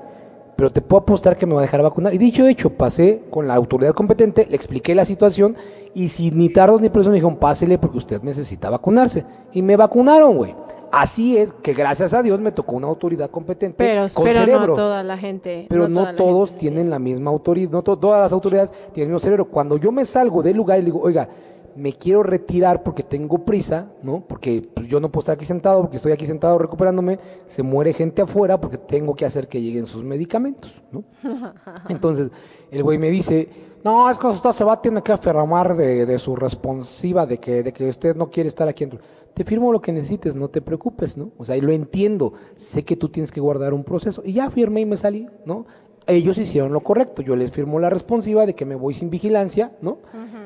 Pero 0.56 0.72
te 0.72 0.82
puedo 0.82 1.02
apostar 1.02 1.38
que 1.38 1.46
me 1.46 1.54
va 1.54 1.62
a 1.62 1.64
dejar 1.64 1.82
vacunar. 1.82 2.14
Y 2.14 2.18
dicho 2.18 2.48
hecho, 2.48 2.72
pasé 2.72 3.24
con 3.30 3.48
la 3.48 3.56
autoridad 3.56 3.94
competente, 3.94 4.46
le 4.48 4.56
expliqué 4.56 4.94
la 4.94 5.06
situación 5.06 5.56
y 6.04 6.10
sin 6.10 6.38
ni 6.38 6.50
tardos 6.50 6.82
ni 6.82 6.90
presos 6.90 7.10
me 7.10 7.16
dijeron, 7.16 7.38
pásele 7.38 7.78
porque 7.78 7.98
usted 7.98 8.22
necesita 8.22 8.70
vacunarse. 8.70 9.26
Y 9.52 9.62
me 9.62 9.76
vacunaron, 9.76 10.36
güey. 10.38 10.56
Así 10.92 11.38
es 11.38 11.54
que 11.62 11.74
gracias 11.74 12.14
a 12.14 12.24
Dios 12.24 12.40
me 12.40 12.52
tocó 12.52 12.76
una 12.76 12.88
autoridad 12.88 13.30
competente 13.30 13.76
Pero, 13.78 14.08
con 14.14 14.24
pero 14.24 14.40
cerebro. 14.40 14.68
no 14.68 14.74
toda 14.74 15.04
la 15.04 15.18
gente. 15.18 15.68
Pero 15.70 15.88
no 15.88 16.16
todos 16.16 16.50
gente, 16.50 16.60
tienen 16.62 16.90
la 16.90 16.98
misma 16.98 17.30
autoridad, 17.30 17.70
no 17.72 17.84
to- 17.84 17.98
todas 18.00 18.20
las 18.22 18.34
autoridades 18.34 18.72
tienen 18.94 19.10
el 19.10 19.14
mismo 19.14 19.20
cerebro. 19.20 19.46
Cuando 19.50 19.78
yo 19.78 19.92
me 19.92 20.04
salgo 20.06 20.42
del 20.42 20.58
lugar 20.58 20.80
y 20.80 20.82
le 20.82 20.86
digo, 20.86 21.00
oiga, 21.02 21.30
me 21.76 21.94
quiero 21.94 22.24
retirar 22.24 22.82
porque 22.82 23.04
tengo 23.04 23.46
prisa, 23.46 23.86
¿no? 24.02 24.22
Porque 24.28 24.68
pues, 24.74 24.88
yo 24.88 25.00
no 25.00 25.10
puedo 25.12 25.22
estar 25.22 25.36
aquí 25.36 25.46
sentado, 25.46 25.82
porque 25.82 25.98
estoy 25.98 26.12
aquí 26.12 26.26
sentado 26.26 26.58
recuperándome, 26.58 27.20
se 27.46 27.62
muere 27.62 27.94
gente 27.94 28.24
afuera 28.24 28.60
porque 28.60 28.80
tengo 28.80 29.16
que 29.16 29.26
hacer 29.26 29.48
que 29.48 29.62
lleguen 29.62 29.86
sus 29.86 30.04
medicamentos, 30.04 30.82
¿no? 30.92 31.04
Entonces, 31.88 32.32
el 32.72 32.82
güey 32.84 32.98
me 32.98 33.12
dice, 33.12 33.48
no, 33.84 34.10
es 34.10 34.18
que 34.18 34.28
usted 34.28 34.52
se 34.52 34.64
va, 34.64 34.82
tiene 34.82 35.02
que 35.02 35.12
aferramar 35.12 35.76
de, 35.76 36.06
de 36.06 36.20
su 36.20 36.36
responsiva, 36.36 37.26
de 37.26 37.40
que, 37.40 37.64
de 37.64 37.72
que 37.72 37.88
usted 37.88 38.16
no 38.16 38.30
quiere 38.30 38.50
estar 38.50 38.68
aquí 38.68 38.86
dentro. 38.86 39.00
Te 39.34 39.44
firmo 39.44 39.72
lo 39.72 39.82
que 39.82 39.92
necesites, 39.92 40.36
no 40.36 40.50
te 40.50 40.62
preocupes, 40.62 41.16
¿no? 41.16 41.32
O 41.38 41.46
sea, 41.46 41.56
y 41.56 41.62
lo 41.62 41.72
entiendo, 41.72 42.34
sé 42.58 42.84
que 42.84 42.98
tú 42.98 43.10
tienes 43.10 43.32
que 43.32 43.40
guardar 43.40 43.74
un 43.74 43.84
proceso. 43.84 44.22
Y 44.26 44.34
ya 44.34 44.50
firmé 44.50 44.82
y 44.82 44.86
me 44.86 44.98
salí, 44.98 45.28
¿no? 45.46 45.66
Ellos 46.08 46.38
hicieron 46.38 46.74
lo 46.74 46.82
correcto, 46.82 47.22
yo 47.22 47.36
les 47.36 47.52
firmo 47.52 47.80
la 47.80 47.90
responsiva 47.90 48.46
de 48.46 48.56
que 48.56 48.66
me 48.66 48.76
voy 48.76 48.96
sin 48.96 49.10
vigilancia, 49.10 49.78
¿no? 49.82 50.00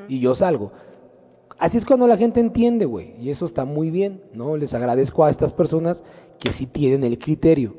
Y 0.07 0.19
yo 0.19 0.36
salgo. 0.36 0.73
Así 1.57 1.77
es 1.77 1.86
cuando 1.86 2.05
la 2.07 2.17
gente 2.17 2.39
entiende, 2.39 2.86
güey, 2.86 3.15
y 3.19 3.29
eso 3.29 3.45
está 3.45 3.63
muy 3.63 3.89
bien, 3.89 4.21
¿no? 4.34 4.57
Les 4.57 4.73
agradezco 4.73 5.23
a 5.23 5.29
estas 5.29 5.53
personas 5.53 6.03
que 6.39 6.51
sí 6.51 6.67
tienen 6.67 7.03
el 7.03 7.17
criterio. 7.17 7.77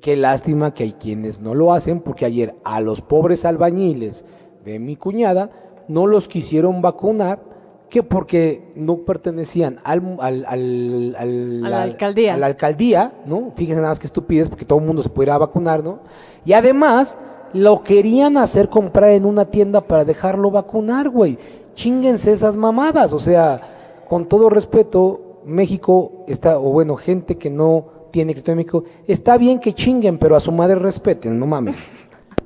Qué 0.00 0.16
lástima 0.16 0.74
que 0.74 0.84
hay 0.84 0.92
quienes 0.92 1.40
no 1.40 1.54
lo 1.54 1.72
hacen, 1.72 2.00
porque 2.00 2.26
ayer 2.26 2.54
a 2.64 2.80
los 2.80 3.00
pobres 3.00 3.44
albañiles 3.44 4.24
de 4.64 4.78
mi 4.78 4.96
cuñada 4.96 5.50
no 5.88 6.06
los 6.06 6.28
quisieron 6.28 6.82
vacunar, 6.82 7.40
que 7.88 8.02
porque 8.04 8.70
no 8.76 8.98
pertenecían 8.98 9.80
al, 9.82 10.16
al- 10.20 10.44
al- 10.46 11.16
al- 11.18 11.64
A 11.64 11.68
la 11.68 11.82
alcaldía. 11.82 12.34
a 12.34 12.36
la 12.36 12.46
alcaldía, 12.46 13.12
¿no? 13.26 13.50
Fíjense 13.56 13.80
nada 13.80 13.88
más 13.92 13.98
que 13.98 14.06
estupidez, 14.06 14.48
porque 14.48 14.64
todo 14.64 14.78
el 14.78 14.84
mundo 14.86 15.02
se 15.02 15.08
puede 15.08 15.26
ir 15.28 15.32
a 15.32 15.38
vacunar, 15.38 15.82
¿no? 15.82 15.98
Y 16.44 16.52
además 16.52 17.18
lo 17.52 17.82
querían 17.82 18.36
hacer 18.36 18.68
comprar 18.68 19.10
en 19.10 19.24
una 19.26 19.46
tienda 19.46 19.80
para 19.80 20.04
dejarlo 20.04 20.52
vacunar, 20.52 21.08
güey. 21.08 21.36
Chinguense 21.74 22.32
esas 22.32 22.56
mamadas, 22.56 23.12
o 23.12 23.18
sea, 23.18 23.60
con 24.08 24.26
todo 24.26 24.48
respeto, 24.50 25.40
México 25.44 26.24
está, 26.28 26.58
o 26.58 26.70
bueno, 26.70 26.94
gente 26.94 27.36
que 27.38 27.50
no 27.50 27.86
tiene 28.12 28.34
criterio 28.34 28.54
México, 28.56 28.84
está 29.08 29.36
bien 29.36 29.58
que 29.58 29.72
chinguen, 29.72 30.18
pero 30.18 30.36
a 30.36 30.40
su 30.40 30.52
madre 30.52 30.76
respeten, 30.76 31.38
no 31.40 31.46
mames. 31.46 31.74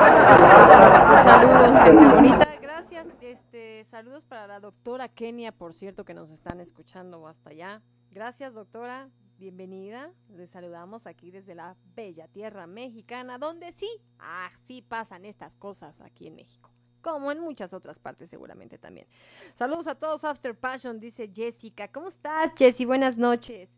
Saludos, 1.25 1.77
gente 1.85 2.07
bonita. 2.07 2.59
Gracias. 2.62 3.07
Este, 3.21 3.85
saludos 3.91 4.25
para 4.25 4.47
la 4.47 4.59
doctora 4.59 5.09
Kenia, 5.09 5.53
por 5.53 5.75
cierto, 5.75 6.05
que 6.05 6.14
nos 6.14 6.31
están 6.31 6.61
escuchando 6.61 7.27
hasta 7.29 7.51
allá. 7.51 7.83
Gracias, 8.11 8.55
doctora. 8.55 9.11
Bienvenida. 9.37 10.12
Les 10.31 10.51
saludamos 10.51 11.07
aquí 11.07 11.31
desde 11.31 11.55
la 11.55 11.77
bella 11.95 12.27
tierra 12.29 12.66
mexicana, 12.66 13.37
donde 13.37 13.73
sí, 13.73 13.89
así 14.18 14.81
pasan 14.81 15.27
estas 15.27 15.57
cosas 15.57 16.01
aquí 16.01 16.27
en 16.27 16.37
México. 16.37 16.71
Como 17.03 17.31
en 17.33 17.41
muchas 17.41 17.75
otras 17.75 17.99
partes 17.99 18.31
seguramente 18.31 18.79
también. 18.79 19.07
Saludos 19.57 19.89
a 19.89 19.95
todos, 19.95 20.25
After 20.25 20.55
Passion, 20.55 21.01
dice 21.01 21.31
Jessica. 21.33 21.89
¿Cómo 21.89 22.09
estás, 22.09 22.53
Jessy? 22.57 22.87
Buenas 22.87 23.18
noches. 23.18 23.71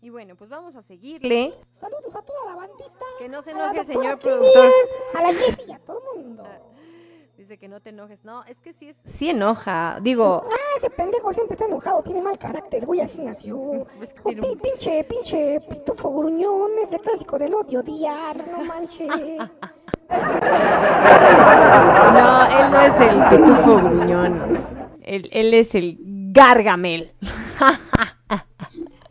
Y 0.00 0.10
bueno, 0.10 0.36
pues 0.36 0.50
vamos 0.50 0.76
a 0.76 0.82
seguirle. 0.82 1.54
Saludos 1.80 2.14
a 2.14 2.22
toda 2.22 2.44
la 2.46 2.54
bandita. 2.54 2.92
Que 3.18 3.28
no 3.28 3.42
se 3.42 3.52
enoje 3.52 3.80
el 3.80 3.86
señor 3.86 4.18
Kenia, 4.18 4.18
productor. 4.18 4.72
A 5.14 5.22
la 5.22 5.34
Jessie 5.34 5.64
y 5.66 5.72
a 5.72 5.78
todo 5.78 6.02
el 6.16 6.24
mundo. 6.24 6.44
Dice 7.36 7.58
que 7.58 7.68
no 7.68 7.80
te 7.80 7.90
enojes. 7.90 8.24
No, 8.24 8.44
es 8.44 8.56
que 8.60 8.72
sí, 8.72 8.88
es, 8.90 8.96
sí 9.04 9.30
enoja. 9.30 9.98
Digo, 10.00 10.44
Ah, 10.46 10.56
ese 10.78 10.88
pendejo 10.90 11.32
siempre 11.32 11.54
está 11.54 11.66
enojado, 11.66 12.02
tiene 12.02 12.22
mal 12.22 12.38
carácter, 12.38 12.86
güey, 12.86 13.00
así 13.00 13.18
nació. 13.20 13.86
Es 14.02 14.12
que 14.14 14.22
tiene 14.22 14.40
pi- 14.42 14.56
pinche, 14.56 15.04
pinche 15.04 15.60
pitufo 15.68 16.10
gruñón, 16.12 16.70
es 16.82 16.92
el 16.92 17.00
clásico 17.00 17.38
del 17.38 17.54
odio, 17.54 17.80
odiar, 17.80 18.36
no 18.48 18.64
manches. 18.64 19.08
no, 22.14 22.46
él 22.46 22.70
no 22.70 22.80
es 22.80 23.00
el 23.00 23.28
pitufo 23.38 23.76
gruñón. 23.76 24.64
Él, 25.02 25.28
él 25.32 25.54
es 25.54 25.74
el 25.74 25.98
Gargamel. 26.32 27.12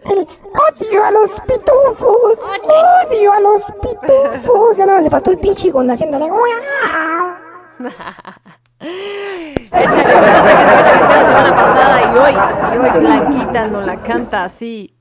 El 0.06 0.20
odio 0.20 1.02
a 1.06 1.12
los 1.12 1.40
pitufos, 1.40 2.38
odio 3.08 3.32
a 3.32 3.40
los 3.40 3.64
pitufos. 3.82 4.76
Ya 4.76 4.86
no 4.86 5.00
le 5.00 5.10
faltó 5.10 5.32
el 5.32 5.38
pinche 5.40 5.72
Gon 5.72 5.90
haciéndole. 5.90 6.26
"Guau". 6.30 6.42
Échale, 9.72 10.14
canción 10.14 11.10
la 11.10 11.26
semana 11.28 11.56
pasada 11.56 12.02
y 12.02 12.18
hoy, 12.18 12.34
hoy 12.80 13.00
Blanquita 13.00 13.68
nos 13.68 13.86
la 13.86 14.02
canta 14.02 14.44
así. 14.44 14.96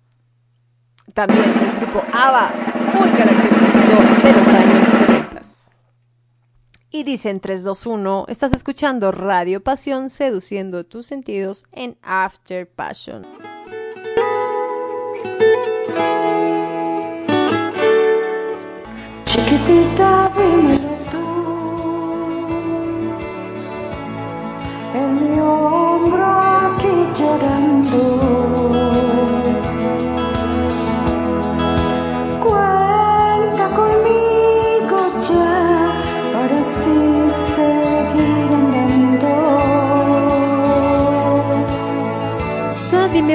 También 1.12 1.44
el 1.44 1.80
grupo 1.80 2.02
ABBA, 2.12 2.50
muy 2.94 3.10
característico 3.10 4.02
de 4.22 4.32
los 4.32 4.48
años 4.48 4.88
70. 4.88 5.40
Y 6.90 7.04
dicen 7.04 7.40
3, 7.40 7.64
2, 7.64 7.86
1, 7.86 8.24
estás 8.28 8.52
escuchando 8.52 9.12
Radio 9.12 9.62
Pasión 9.62 10.08
seduciendo 10.08 10.84
tus 10.84 11.06
sentidos 11.06 11.64
en 11.72 11.98
After 12.02 12.70
Passion. 12.70 13.26
Chiquitita, 19.24 20.30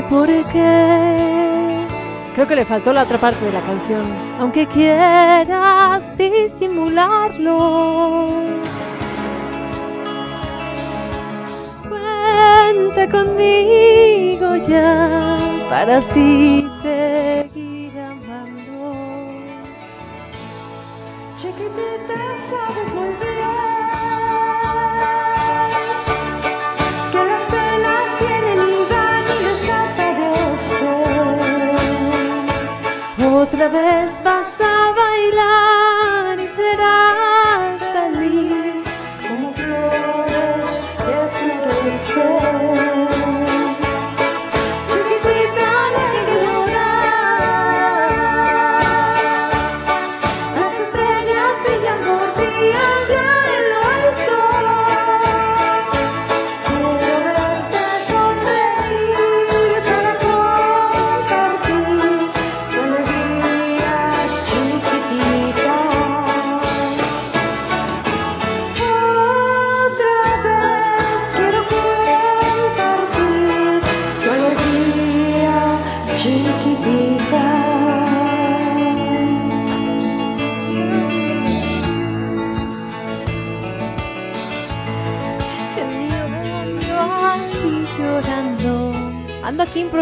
por 0.10 0.28
qué. 0.51 1.86
Creo 2.36 2.47
que 2.47 2.55
le 2.55 2.66
faltó 2.66 2.93
la 2.93 3.03
otra 3.03 3.18
parte 3.18 3.43
de 3.45 3.51
la 3.51 3.62
canción. 3.62 4.03
Aunque 4.39 4.68
quieras 4.68 6.14
disimularlo. 6.18 8.30
Cuenta 12.38 13.04
conmigo 13.10 14.48
ya 14.68 15.40
para 15.72 15.98
así 15.98 16.70
seguir 16.84 18.00
amando. 18.00 18.86
Chiquitita, 21.36 22.20
sabes 22.50 22.90
muy 22.94 23.12
bien 23.22 23.58
que 27.12 27.22
las 27.32 27.44
penas 27.54 28.06
vienen 28.20 28.60
y 28.70 28.84
van 28.92 29.26
y 29.34 29.38
desaparecen. 29.48 30.86
Otra 33.36 33.66
vez 33.70 34.12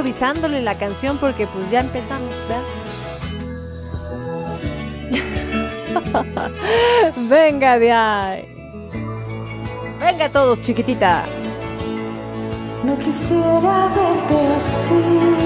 improvisándole 0.05 0.61
la 0.61 0.77
canción 0.77 1.17
porque 1.17 1.47
pues 1.47 1.71
ya 1.71 1.79
empezamos, 1.79 2.29
¿verdad? 2.47 2.61
Venga 7.27 7.79
de 7.79 7.91
ahí. 7.91 8.45
Venga 9.99 10.29
todos, 10.29 10.61
chiquitita. 10.61 11.25
No 12.83 12.95
quisiera 12.99 13.87
verte 13.95 14.35
así, 14.57 15.44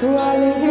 Tu 0.00 0.16
alegría. 0.16 0.67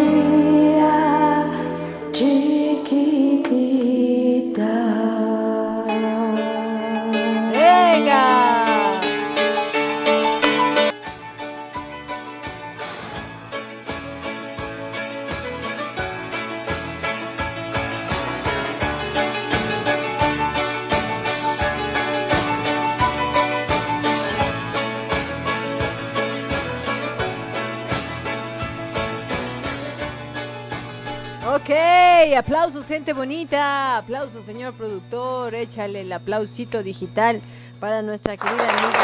Gente 32.88 33.14
bonita. 33.14 33.98
Aplausos, 33.98 34.46
señor 34.46 34.74
productor. 34.74 35.54
Échale 35.56 36.02
el 36.02 36.12
aplausito 36.12 36.84
digital 36.84 37.42
para 37.80 38.02
nuestra 38.02 38.38
querida 38.38 38.70
amiga 38.70 39.00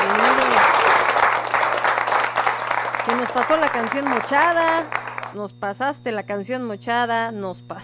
Que 3.05 3.15
nos 3.15 3.31
pasó 3.31 3.57
la 3.57 3.69
canción 3.69 4.09
mochada. 4.09 4.89
Nos 5.33 5.53
pasaste 5.53 6.11
la 6.11 6.23
canción 6.23 6.63
mochada. 6.63 7.31
Nos 7.31 7.61
pa 7.61 7.77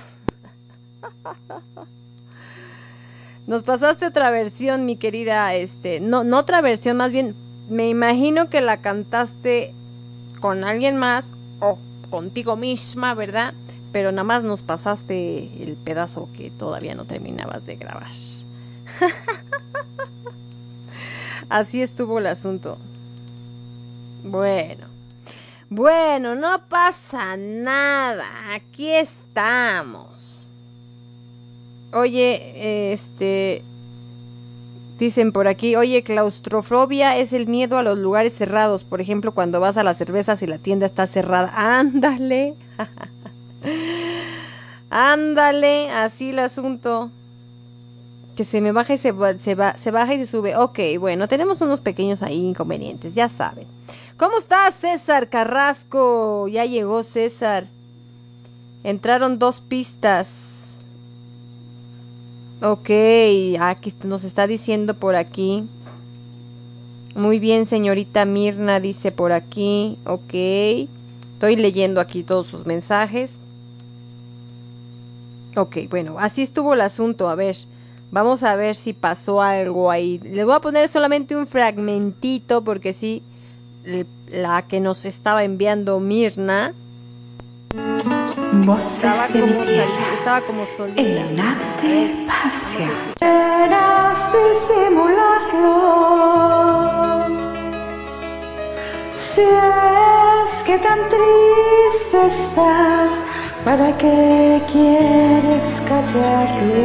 Nos 3.47 3.63
pasaste 3.63 4.05
otra 4.05 4.29
versión, 4.29 4.85
mi 4.85 4.95
querida, 4.95 5.55
este, 5.55 5.99
no, 5.99 6.23
no 6.23 6.37
otra 6.37 6.61
versión, 6.61 6.97
más 6.97 7.11
bien, 7.11 7.35
me 7.67 7.89
imagino 7.89 8.47
que 8.47 8.61
la 8.61 8.77
cantaste 8.77 9.73
con 10.39 10.63
alguien 10.63 10.97
más 10.97 11.25
o 11.59 11.79
contigo 12.11 12.55
misma, 12.55 13.15
¿verdad? 13.15 13.55
Pero 13.91 14.11
nada 14.11 14.23
más 14.23 14.43
nos 14.43 14.61
pasaste 14.61 15.63
el 15.63 15.75
pedazo 15.75 16.29
que 16.35 16.51
todavía 16.51 16.95
no 16.95 17.05
terminabas 17.05 17.65
de 17.65 17.75
grabar. 17.75 18.11
Así 21.49 21.81
estuvo 21.81 22.19
el 22.19 22.27
asunto. 22.27 22.77
Bueno. 24.23 24.87
Bueno, 25.69 26.35
no 26.35 26.67
pasa 26.67 27.37
nada. 27.37 28.53
Aquí 28.53 28.89
estamos. 28.89 30.47
Oye, 31.93 32.93
este... 32.93 33.63
Dicen 34.99 35.31
por 35.31 35.47
aquí, 35.47 35.77
oye, 35.77 36.03
claustrofobia 36.03 37.17
es 37.17 37.31
el 37.31 37.47
miedo 37.47 37.77
a 37.77 37.83
los 37.83 37.97
lugares 37.97 38.35
cerrados. 38.35 38.83
Por 38.83 38.99
ejemplo, 38.99 39.31
cuando 39.31 39.61
vas 39.61 39.77
a 39.77 39.83
las 39.83 39.97
cervezas 39.97 40.41
y 40.41 40.47
la 40.47 40.57
tienda 40.57 40.85
está 40.85 41.07
cerrada. 41.07 41.53
Ándale. 41.79 42.55
Ándale, 44.89 45.91
así 45.91 46.31
el 46.31 46.39
asunto. 46.39 47.09
Que 48.35 48.43
se 48.43 48.61
me 48.61 48.71
baja 48.71 48.93
y 48.93 48.97
se, 48.97 49.13
se, 49.39 49.55
va, 49.55 49.77
se 49.77 49.91
baja 49.91 50.13
y 50.13 50.19
se 50.19 50.25
sube. 50.25 50.55
Ok, 50.55 50.79
bueno, 50.99 51.27
tenemos 51.27 51.61
unos 51.61 51.81
pequeños 51.81 52.21
ahí 52.21 52.45
inconvenientes, 52.45 53.15
ya 53.15 53.29
saben. 53.29 53.67
¿Cómo 54.17 54.37
estás, 54.37 54.75
César 54.75 55.29
Carrasco? 55.29 56.47
Ya 56.47 56.65
llegó 56.65 57.03
César. 57.03 57.67
Entraron 58.83 59.39
dos 59.39 59.59
pistas. 59.61 60.77
Ok, 62.61 62.89
aquí 63.59 63.93
nos 64.03 64.23
está 64.23 64.47
diciendo 64.47 64.93
por 64.93 65.15
aquí. 65.15 65.65
Muy 67.15 67.39
bien, 67.39 67.65
señorita 67.65 68.25
Mirna, 68.25 68.79
dice 68.79 69.11
por 69.11 69.31
aquí. 69.31 69.97
Ok. 70.05 70.33
Estoy 70.33 71.55
leyendo 71.55 72.01
aquí 72.01 72.23
todos 72.23 72.47
sus 72.47 72.65
mensajes. 72.65 73.31
Ok, 75.55 75.77
bueno, 75.89 76.17
así 76.19 76.43
estuvo 76.43 76.73
el 76.73 76.81
asunto. 76.81 77.29
A 77.29 77.35
ver, 77.35 77.55
vamos 78.11 78.43
a 78.43 78.55
ver 78.55 78.75
si 78.75 78.93
pasó 78.93 79.41
algo 79.41 79.91
ahí. 79.91 80.19
Les 80.19 80.45
voy 80.45 80.55
a 80.55 80.59
poner 80.59 80.89
solamente 80.89 81.35
un 81.35 81.47
fragmentito 81.47 82.63
porque 82.63 82.93
sí, 82.93 83.23
la 84.31 84.63
que 84.63 84.79
nos 84.79 85.05
estaba 85.05 85.43
enviando 85.43 85.99
Mirna 85.99 86.73
estaba 88.79 89.27
como, 89.27 89.63
estaba 90.13 90.41
como 90.41 90.65
solita. 90.65 91.01
El 91.01 92.25
passion. 92.27 92.89
Quieras 93.19 94.19
disimularlo. 94.33 95.79
Si 99.15 99.41
es 99.41 100.63
que 100.65 100.77
tan 100.79 100.99
triste 101.09 102.27
estás, 102.27 103.11
¿para 103.65 103.97
qué 103.97 104.61
quieres 104.71 105.81
callarlo? 105.87 106.79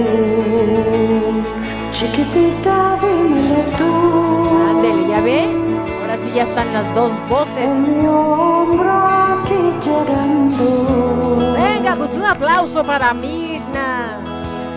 Chiquitita, 1.92 2.98
dímelo 3.00 3.62
tú. 3.78 3.90
Ándele, 4.70 5.08
¿ya 5.08 5.20
ve? 5.20 5.40
Ahora 6.00 6.16
sí 6.22 6.32
ya 6.34 6.42
están 6.42 6.72
las 6.72 6.94
dos 6.94 7.12
voces. 7.28 7.70
En 7.70 8.00
mi 8.00 8.06
hombro 8.06 8.90
aquí 8.90 9.78
llorando. 9.84 10.66
Venga, 11.54 11.96
pues 11.96 12.14
un 12.14 12.24
aplauso 12.24 12.82
para 12.84 13.14
Mirna. 13.14 14.18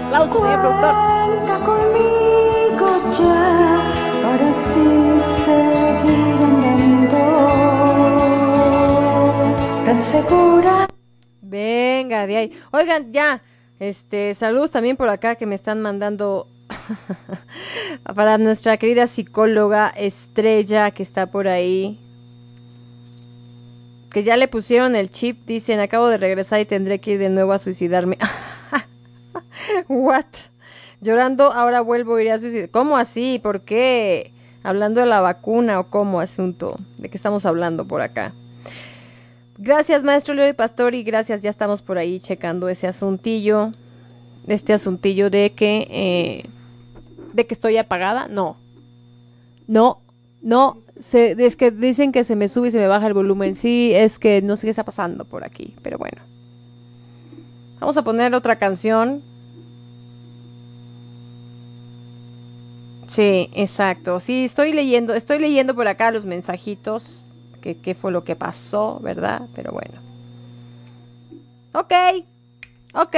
Aplauso, 0.07 0.39
señor 0.41 0.59
productor. 0.61 0.93
Cuenta 1.25 1.59
conmigo 1.65 2.87
ya 3.19 3.91
para 4.23 4.49
así 4.49 4.89
seguir 5.45 6.37
andando 6.43 7.25
tan 9.85 10.03
segura. 10.03 10.86
Venga, 11.47 12.27
de 12.27 12.37
ahí. 12.37 12.59
Oigan, 12.71 13.13
ya. 13.13 13.41
Este, 13.79 14.33
saludos 14.33 14.71
también 14.71 14.97
por 14.97 15.07
acá 15.07 15.35
que 15.35 15.45
me 15.45 15.55
están 15.55 15.81
mandando 15.81 16.47
para 18.15 18.37
nuestra 18.37 18.77
querida 18.77 19.07
psicóloga 19.07 19.87
Estrella 19.89 20.91
que 20.91 21.03
está 21.03 21.27
por 21.27 21.47
ahí. 21.47 21.99
Que 24.09 24.23
ya 24.23 24.35
le 24.35 24.47
pusieron 24.47 24.95
el 24.95 25.09
chip, 25.09 25.45
dicen, 25.45 25.79
acabo 25.79 26.07
de 26.07 26.17
regresar 26.17 26.59
y 26.59 26.65
tendré 26.65 26.99
que 26.99 27.11
ir 27.11 27.19
de 27.19 27.29
nuevo 27.29 27.53
a 27.53 27.59
suicidarme. 27.59 28.17
What? 29.87 30.25
Llorando, 30.99 31.53
ahora 31.53 31.81
vuelvo 31.81 32.15
a 32.15 32.21
ir 32.23 32.31
a 32.31 32.39
suicidar. 32.39 32.69
¿Cómo 32.69 32.97
así? 32.97 33.39
¿Por 33.41 33.61
qué? 33.61 34.33
¿Hablando 34.63 34.99
de 35.01 35.07
la 35.07 35.21
vacuna 35.21 35.79
o 35.79 35.89
cómo 35.89 36.19
asunto? 36.19 36.75
¿De 36.97 37.09
qué 37.09 37.17
estamos 37.17 37.45
hablando 37.45 37.87
por 37.87 38.01
acá? 38.01 38.33
Gracias, 39.59 40.03
maestro 40.03 40.35
Leo 40.35 40.47
y 40.47 40.53
Pastor, 40.53 40.93
y 40.93 41.03
gracias, 41.03 41.41
ya 41.41 41.49
estamos 41.49 41.81
por 41.81 41.97
ahí 41.97 42.19
checando 42.19 42.69
ese 42.69 42.85
asuntillo, 42.87 43.71
este 44.45 44.73
asuntillo 44.73 45.31
de 45.31 45.53
que, 45.53 45.87
eh, 45.89 46.49
de 47.33 47.47
que 47.47 47.55
estoy 47.55 47.77
apagada. 47.77 48.27
No, 48.27 48.57
no, 49.67 49.99
no, 50.43 50.77
se, 50.99 51.31
es 51.43 51.55
que 51.55 51.71
dicen 51.71 52.11
que 52.11 52.23
se 52.23 52.35
me 52.35 52.49
sube 52.49 52.67
y 52.67 52.71
se 52.71 52.77
me 52.77 52.87
baja 52.87 53.07
el 53.07 53.13
volumen. 53.13 53.55
Sí, 53.55 53.91
es 53.95 54.19
que 54.19 54.43
no 54.43 54.57
sé 54.57 54.67
qué 54.67 54.71
está 54.71 54.83
pasando 54.85 55.25
por 55.25 55.43
aquí, 55.43 55.73
pero 55.81 55.97
bueno. 55.97 56.21
Vamos 57.79 57.97
a 57.97 58.03
poner 58.03 58.35
otra 58.35 58.57
canción. 58.59 59.23
Sí, 63.07 63.49
exacto. 63.53 64.19
Sí, 64.19 64.45
estoy 64.45 64.73
leyendo, 64.73 65.15
estoy 65.15 65.39
leyendo 65.39 65.73
por 65.73 65.87
acá 65.87 66.11
los 66.11 66.25
mensajitos. 66.25 67.26
Que 67.61 67.81
qué 67.81 67.95
fue 67.95 68.11
lo 68.11 68.23
que 68.23 68.35
pasó, 68.35 68.99
¿verdad? 69.01 69.47
Pero 69.55 69.71
bueno. 69.71 70.01
Ok, 71.73 71.93
ok. 72.93 73.15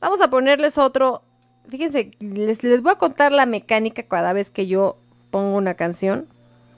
Vamos 0.00 0.20
a 0.20 0.28
ponerles 0.28 0.78
otro. 0.78 1.22
Fíjense, 1.68 2.12
les, 2.20 2.62
les 2.62 2.82
voy 2.82 2.92
a 2.92 2.98
contar 2.98 3.32
la 3.32 3.46
mecánica 3.46 4.02
cada 4.02 4.32
vez 4.32 4.50
que 4.50 4.66
yo 4.66 4.98
pongo 5.30 5.56
una 5.56 5.74
canción. 5.74 6.26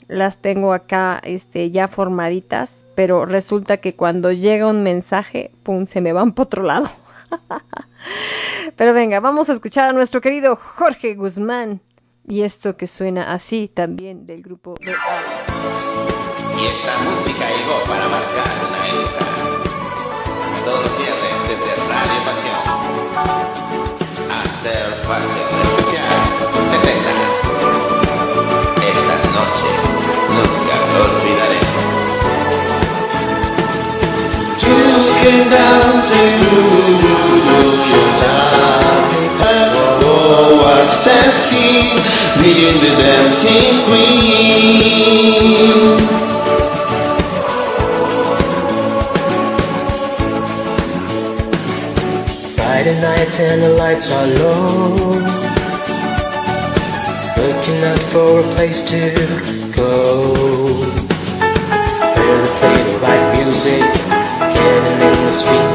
Las 0.09 0.39
tengo 0.39 0.73
acá 0.73 1.21
este, 1.25 1.71
ya 1.71 1.89
formaditas, 1.89 2.85
pero 2.95 3.27
resulta 3.27 3.79
que 3.79 3.97
cuando 3.97 4.31
llega 4.31 4.69
un 4.69 4.83
mensaje, 4.83 5.51
pum, 5.63 5.87
se 5.87 6.01
me 6.01 6.13
van 6.13 6.33
por 6.33 6.47
otro 6.47 6.63
lado. 6.63 6.89
Pero 8.77 8.93
venga, 8.93 9.21
vamos 9.21 9.49
a 9.49 9.53
escuchar 9.53 9.89
a 9.89 9.93
nuestro 9.93 10.21
querido 10.21 10.57
Jorge 10.57 11.15
Guzmán. 11.15 11.81
Y 12.29 12.43
esto 12.43 12.77
que 12.77 12.89
suena 12.89 13.33
así 13.33 13.69
también 13.69 14.27
del 14.27 14.43
grupo 14.43 14.75
de... 14.81 14.87
Y 14.87 14.95
esta 16.67 16.99
música 17.05 17.47
llegó 17.49 17.79
para 17.87 18.09
marcar 18.09 18.51
una 18.67 18.83
época. 18.89 19.25
Todos 20.65 20.81
los 20.87 20.99
viernes 20.99 21.35
desde 21.49 21.77
Radio 21.87 22.21
Pasión. 22.25 22.61
After 24.29 24.87
Pasión 25.07 25.51
especial 25.63 26.19
70. 26.73 27.15
Esta 28.91 29.17
noche 29.37 29.71
nunca 30.35 30.75
lo 30.93 31.01
olvidaremos. 31.15 31.95
You 34.63 34.99
can 35.23 35.39
dance 35.49 36.11
time. 38.21 38.56
Oh, 40.29 40.57
what 40.59 40.91
sexy, 40.91 42.03
being 42.43 42.81
the 42.83 42.91
dancing 42.99 43.79
queen. 43.87 45.07
Friday 52.57 52.97
night 53.01 53.39
and 53.39 53.63
the 53.63 53.69
lights 53.79 54.11
are 54.11 54.27
low. 54.27 55.15
Looking 57.37 57.81
out 57.85 58.03
for 58.11 58.41
a 58.41 58.43
place 58.57 58.83
to 58.91 58.99
go. 59.77 59.95
Where 62.19 62.47
play 62.59 62.79
the 62.83 62.99
right 62.99 63.27
music, 63.39 63.85
getting 64.59 64.99
in 65.07 65.17
the 65.25 65.33
street. 65.41 65.73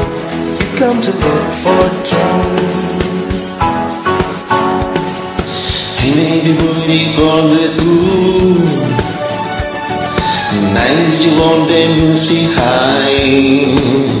You 0.60 0.68
come 0.78 0.98
to 1.00 1.10
look 1.10 1.48
for 1.62 1.80
a 1.86 1.90
king. 2.04 2.91
Corre 7.16 7.66
tú. 7.76 7.92
Nice 10.72 11.16
you 11.24 11.32
want 11.38 11.68
the 11.68 11.82
music 11.96 12.48
high. 12.56 14.12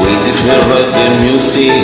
Waiting 0.00 0.38
feel 0.38 0.62
the 0.94 1.06
music 1.22 1.82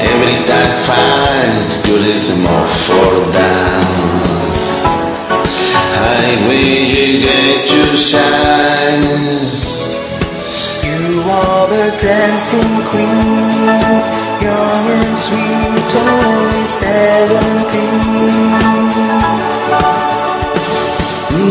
every 0.00 0.36
time 0.48 0.72
fine 0.88 1.56
you 1.86 1.94
listen 1.96 2.38
more 2.40 2.68
for 2.86 3.12
dance 3.32 4.66
I 4.86 6.24
will 6.46 6.80
you 6.94 7.08
get 7.20 7.68
your 7.76 7.94
shines 7.96 9.52
You 10.82 11.20
are 11.28 11.66
the 11.68 11.86
dancing 12.00 12.74
queen, 12.88 14.00
young 14.40 14.86
and 14.96 15.16
sweet, 15.24 16.39
seventeen. 16.90 18.10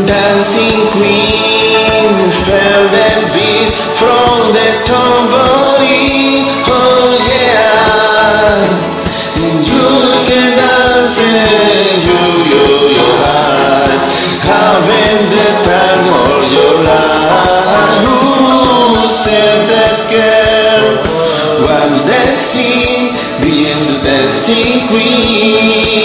Dancing 0.10 0.82
queen, 0.94 2.16
feel 2.46 2.84
the 2.96 3.10
beat 3.34 3.70
from 4.00 4.36
the 4.56 4.70
tambourine. 4.90 6.44
Oh 6.68 7.08
yeah, 7.30 8.66
you 9.70 9.90
can 10.28 10.48
dance 10.60 11.18
and 11.20 11.98
you, 12.08 12.20
you, 12.52 12.66
you 12.98 13.08
high, 13.24 13.96
having 14.50 15.24
the 15.36 15.50
time 15.68 16.08
of 16.24 16.42
your 16.56 16.76
life. 16.90 17.96
Who 18.04 18.18
said 19.24 19.60
that 19.72 19.98
girl 20.14 20.86
was 21.64 21.98
dancing, 22.10 23.02
being 23.44 23.79
Dancing 24.10 24.88
Queen. 24.90 26.02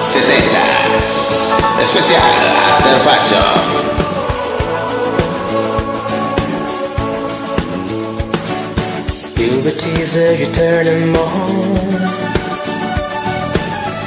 70 0.00 0.56
Especial 1.80 2.26
After 2.70 2.98
Fashion. 3.06 3.52
Turn 10.54 10.84
them 10.86 11.14
on, 11.16 11.92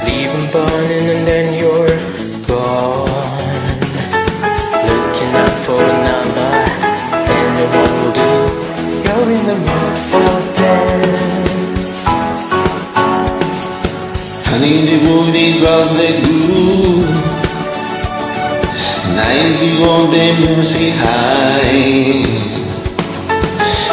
leave 0.06 0.32
them 0.32 0.46
burning 0.52 1.08
and 1.14 1.28
then 1.28 1.48
you're 1.60 1.98
gone. 2.48 3.08
Looking 4.88 5.34
up 5.44 5.54
for 5.66 5.80
a 5.80 5.98
number 6.10 6.52
Anyone 7.38 7.94
will 8.00 8.14
do. 8.18 8.30
You're 9.06 9.30
in 9.38 9.44
the 9.46 9.56
mood. 9.56 9.89
The 14.86 14.98
woody 15.08 15.60
was 15.62 15.90
the 15.98 16.10
good. 16.24 17.10
Nice 19.16 19.62
you 19.64 19.84
on 19.84 20.10
the 20.12 20.26
music 20.40 20.94
high. 20.96 22.24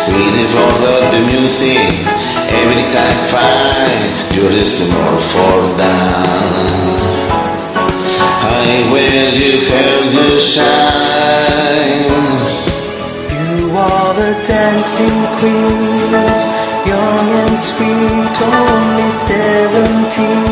Waiting 0.07 0.51
for 0.55 0.73
the, 0.83 0.95
the 1.13 1.21
music 1.33 1.83
every 2.61 2.85
time 2.95 3.21
fine. 3.33 4.05
You 4.35 4.43
listen 4.49 4.89
more 4.95 5.21
for 5.33 5.59
dance. 5.77 7.25
I 8.45 8.89
will 8.93 9.33
you 9.41 9.55
heard 9.69 10.07
you 10.15 10.31
shines. 10.39 11.67
You 13.33 13.77
are 13.77 14.13
the 14.15 14.31
dancing 14.47 15.21
queen, 15.39 16.13
young 16.87 17.29
and 17.43 17.59
sweet, 17.59 18.37
only 18.43 19.11
seventeen. 19.11 20.47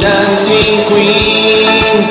Dancing 0.00 0.84
queen, 0.90 2.10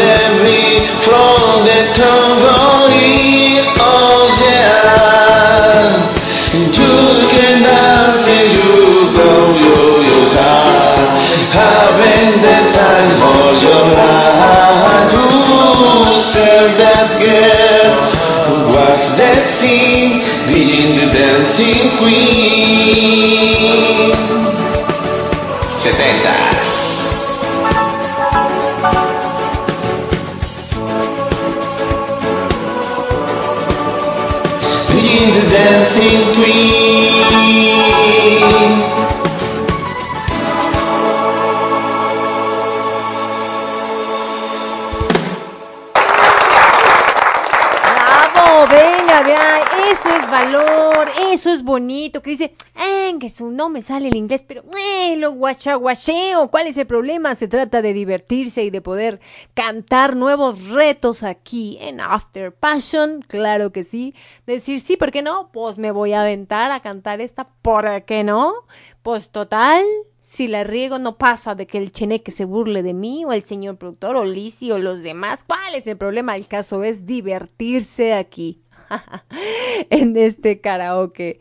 the 0.00 0.18
beat 0.42 0.86
from 1.04 1.66
the 1.66 1.80
tambourine. 1.98 3.66
Oh 3.80 4.30
yeah, 4.44 5.98
you 6.78 6.94
can 7.32 7.56
dance 7.62 8.26
and 8.28 8.48
you 8.56 9.10
go, 9.18 9.30
you 9.64 9.78
you 10.08 10.20
can, 10.30 11.06
having 11.50 12.32
the 12.46 12.58
time 12.78 13.20
of 13.34 13.52
your 13.62 13.84
life. 13.98 15.12
Who 15.12 16.20
said 16.20 16.68
that 16.78 17.08
girl 17.18 18.17
was 18.90 19.18
dancing, 19.18 20.22
being 20.48 20.96
the 20.98 21.06
dancing 21.12 21.90
queen? 21.98 23.32
Setentas. 25.82 26.70
Being 34.92 35.30
the 35.34 35.44
dancing 35.50 36.22
queen. 36.34 36.57
Sale 53.82 54.08
el 54.08 54.16
inglés, 54.16 54.44
pero 54.46 54.62
eh, 54.76 55.16
lo 55.16 55.32
guachaguacheo. 55.32 56.50
¿Cuál 56.50 56.66
es 56.66 56.76
el 56.76 56.86
problema? 56.86 57.34
Se 57.34 57.48
trata 57.48 57.82
de 57.82 57.92
divertirse 57.92 58.64
y 58.64 58.70
de 58.70 58.80
poder 58.80 59.20
cantar 59.54 60.16
nuevos 60.16 60.68
retos 60.68 61.22
aquí 61.22 61.78
en 61.80 62.00
After 62.00 62.52
Passion. 62.52 63.22
Claro 63.26 63.72
que 63.72 63.84
sí. 63.84 64.14
Decir, 64.46 64.80
sí, 64.80 64.96
¿por 64.96 65.10
qué 65.10 65.22
no? 65.22 65.50
Pues 65.52 65.78
me 65.78 65.90
voy 65.90 66.12
a 66.12 66.22
aventar 66.22 66.70
a 66.70 66.80
cantar 66.80 67.20
esta, 67.20 67.48
¿por 67.62 68.04
qué 68.04 68.24
no? 68.24 68.52
Pues 69.02 69.30
total, 69.30 69.84
si 70.20 70.46
la 70.46 70.62
riego 70.62 70.98
no 70.98 71.16
pasa 71.16 71.54
de 71.54 71.66
que 71.66 71.78
el 71.78 71.90
cheneque 71.90 72.30
se 72.30 72.44
burle 72.44 72.82
de 72.82 72.92
mí 72.92 73.24
o 73.24 73.32
el 73.32 73.44
señor 73.44 73.78
productor 73.78 74.16
o 74.16 74.24
Lizzie 74.24 74.72
o 74.72 74.78
los 74.78 75.02
demás. 75.02 75.42
¿Cuál 75.46 75.74
es 75.74 75.86
el 75.86 75.96
problema? 75.96 76.36
El 76.36 76.46
caso 76.46 76.84
es 76.84 77.06
divertirse 77.06 78.12
aquí. 78.12 78.62
en 79.90 80.16
este 80.16 80.60
karaoke 80.60 81.40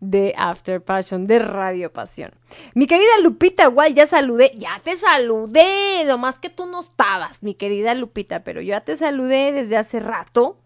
de 0.00 0.34
After 0.36 0.82
Passion, 0.82 1.26
de 1.26 1.38
Radio 1.38 1.92
Pasión. 1.92 2.32
Mi 2.74 2.86
querida 2.86 3.18
Lupita, 3.22 3.64
igual 3.64 3.94
ya 3.94 4.06
saludé, 4.06 4.52
ya 4.56 4.80
te 4.84 4.96
saludé, 4.96 6.04
nomás 6.04 6.38
que 6.38 6.50
tú 6.50 6.66
no 6.66 6.80
estabas, 6.80 7.42
mi 7.42 7.54
querida 7.54 7.94
Lupita, 7.94 8.44
pero 8.44 8.60
yo 8.60 8.68
ya 8.70 8.80
te 8.82 8.96
saludé 8.96 9.52
desde 9.52 9.76
hace 9.76 10.00
rato. 10.00 10.58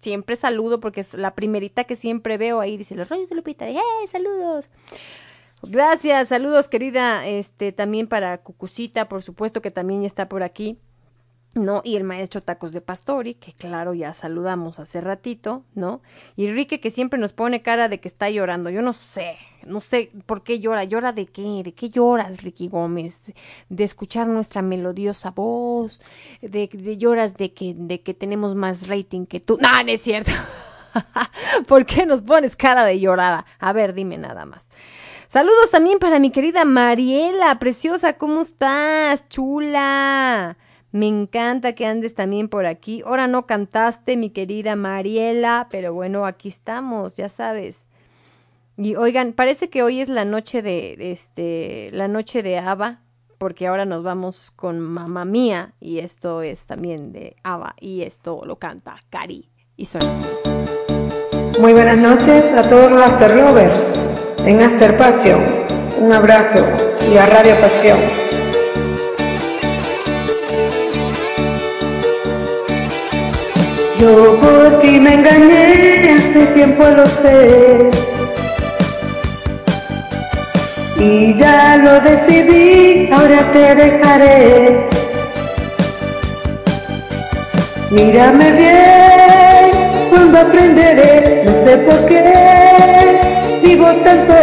Siempre 0.00 0.36
saludo 0.36 0.80
porque 0.80 1.00
es 1.00 1.14
la 1.14 1.34
primerita 1.34 1.84
que 1.84 1.96
siempre 1.96 2.36
veo 2.36 2.60
ahí, 2.60 2.76
dice 2.76 2.94
los 2.94 3.08
rollos 3.08 3.30
de 3.30 3.36
Lupita, 3.36 3.68
¡eh, 3.68 3.80
saludos! 4.10 4.68
Gracias, 5.62 6.28
saludos 6.28 6.68
querida, 6.68 7.26
este 7.26 7.72
también 7.72 8.06
para 8.06 8.36
Cucucita, 8.38 9.08
por 9.08 9.22
supuesto 9.22 9.62
que 9.62 9.70
también 9.70 10.04
está 10.04 10.28
por 10.28 10.42
aquí. 10.42 10.78
¿No? 11.54 11.82
Y 11.84 11.96
el 11.96 12.04
maestro 12.04 12.42
Tacos 12.42 12.72
de 12.72 12.80
Pastori, 12.80 13.34
que 13.34 13.52
claro, 13.52 13.94
ya 13.94 14.12
saludamos 14.12 14.78
hace 14.78 15.00
ratito, 15.00 15.64
¿no? 15.74 16.02
Y 16.36 16.46
Enrique, 16.46 16.80
que 16.80 16.90
siempre 16.90 17.18
nos 17.18 17.32
pone 17.32 17.62
cara 17.62 17.88
de 17.88 18.00
que 18.00 18.08
está 18.08 18.28
llorando. 18.28 18.70
Yo 18.70 18.82
no 18.82 18.92
sé, 18.92 19.36
no 19.64 19.80
sé 19.80 20.10
por 20.26 20.42
qué 20.42 20.60
llora. 20.60 20.84
¿Llora 20.84 21.12
de 21.12 21.26
qué? 21.26 21.62
¿De 21.64 21.72
qué 21.72 21.90
lloras, 21.90 22.42
Ricky 22.42 22.68
Gómez? 22.68 23.20
De 23.68 23.84
escuchar 23.84 24.26
nuestra 24.26 24.62
melodiosa 24.62 25.30
voz, 25.30 26.02
de, 26.42 26.68
de 26.72 26.96
lloras 26.96 27.36
de 27.36 27.52
que, 27.52 27.74
de 27.76 28.00
que 28.00 28.14
tenemos 28.14 28.54
más 28.54 28.88
rating 28.88 29.26
que 29.26 29.40
tú. 29.40 29.58
No, 29.60 29.82
no 29.82 29.90
es 29.90 30.00
cierto. 30.00 30.32
¿Por 31.68 31.86
qué 31.86 32.04
nos 32.06 32.22
pones 32.22 32.56
cara 32.56 32.84
de 32.84 32.98
llorada? 32.98 33.46
A 33.58 33.72
ver, 33.72 33.94
dime 33.94 34.18
nada 34.18 34.44
más. 34.44 34.66
Saludos 35.28 35.70
también 35.70 35.98
para 35.98 36.20
mi 36.20 36.30
querida 36.30 36.64
Mariela, 36.64 37.58
preciosa, 37.58 38.12
¿cómo 38.12 38.42
estás? 38.42 39.28
Chula. 39.28 40.56
Me 40.94 41.08
encanta 41.08 41.72
que 41.72 41.86
andes 41.86 42.14
también 42.14 42.48
por 42.48 42.66
aquí. 42.66 43.02
Ahora 43.04 43.26
no 43.26 43.46
cantaste, 43.46 44.16
mi 44.16 44.30
querida 44.30 44.76
Mariela, 44.76 45.66
pero 45.68 45.92
bueno, 45.92 46.24
aquí 46.24 46.48
estamos, 46.48 47.16
ya 47.16 47.28
sabes. 47.28 47.78
Y 48.76 48.94
oigan, 48.94 49.32
parece 49.32 49.68
que 49.68 49.82
hoy 49.82 50.00
es 50.00 50.08
la 50.08 50.24
noche 50.24 50.62
de, 50.62 50.94
este, 51.00 51.90
la 51.92 52.06
noche 52.06 52.44
de 52.44 52.58
Ava, 52.58 53.00
porque 53.38 53.66
ahora 53.66 53.86
nos 53.86 54.04
vamos 54.04 54.52
con 54.52 54.78
Mamá 54.78 55.24
Mía 55.24 55.72
y 55.80 55.98
esto 55.98 56.42
es 56.42 56.64
también 56.66 57.10
de 57.10 57.34
Ava 57.42 57.74
y 57.80 58.02
esto 58.02 58.42
lo 58.44 58.60
canta 58.60 58.94
Cari 59.10 59.48
y 59.76 59.86
suena 59.86 60.12
así. 60.12 60.28
Muy 61.60 61.72
buenas 61.72 62.00
noches 62.00 62.52
a 62.52 62.68
todos 62.70 62.92
los 62.92 63.02
After 63.02 63.34
Lovers 63.34 63.98
en 64.46 64.62
After 64.62 64.96
Passion. 64.96 65.40
Un 66.00 66.12
abrazo 66.12 66.64
y 67.12 67.16
a 67.16 67.26
Radio 67.26 67.60
Pasión. 67.60 67.98
Yo 74.04 74.38
por 74.38 74.80
ti 74.80 75.00
me 75.00 75.14
engañé, 75.14 76.14
hace 76.14 76.44
tiempo 76.52 76.84
lo 76.84 77.06
sé. 77.06 77.88
Y 80.98 81.32
ya 81.38 81.78
lo 81.78 82.00
decidí, 82.00 83.08
ahora 83.10 83.50
te 83.54 83.74
dejaré. 83.74 84.88
Mírame 87.92 88.50
bien, 88.52 90.10
cuando 90.10 90.38
aprenderé, 90.38 91.44
no 91.46 91.52
sé 91.64 91.78
por 91.78 92.04
qué. 92.04 93.60
Vivo 93.64 93.86
tanto 94.04 94.34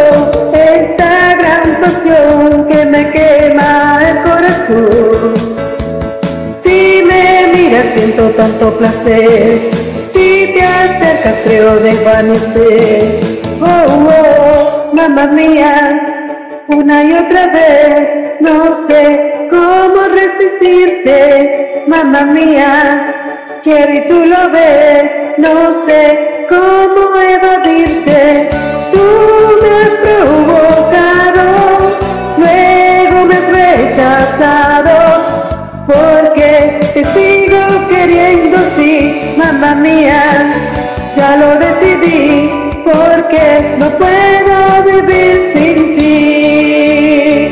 esta 0.54 1.36
gran 1.36 1.80
pasión 1.80 2.66
que 2.66 2.84
me 2.84 3.10
quema 3.12 4.00
el 4.08 4.22
corazón. 4.24 5.51
Siento 7.94 8.30
tanto 8.30 8.78
placer, 8.78 9.70
si 10.06 10.54
te 10.54 10.62
acercas 10.62 11.34
creo 11.44 11.76
desvanecer. 11.76 13.20
Oh, 13.60 14.08
oh, 14.08 14.94
mamá 14.94 15.26
mía, 15.26 16.64
una 16.68 17.04
y 17.04 17.12
otra 17.12 17.48
vez, 17.48 18.40
no 18.40 18.74
sé 18.86 19.48
cómo 19.50 20.08
resistirte, 20.08 21.84
mamá 21.86 22.22
mía. 22.22 23.14
Quiero 23.62 23.94
y 23.94 24.00
tú 24.08 24.24
lo 24.26 24.50
ves, 24.50 25.12
no 25.38 25.72
sé 25.86 26.46
cómo 26.48 27.20
evadirte. 27.20 28.48
Tú 28.92 29.58
me 29.60 29.68
has 29.68 30.02
mía. 39.70 40.22
Ya 41.16 41.36
lo 41.36 41.56
decidí, 41.56 42.50
porque 42.84 43.76
no 43.78 43.88
puedo 43.90 44.82
vivir 44.90 45.52
sin 45.54 45.96
ti. 45.96 47.50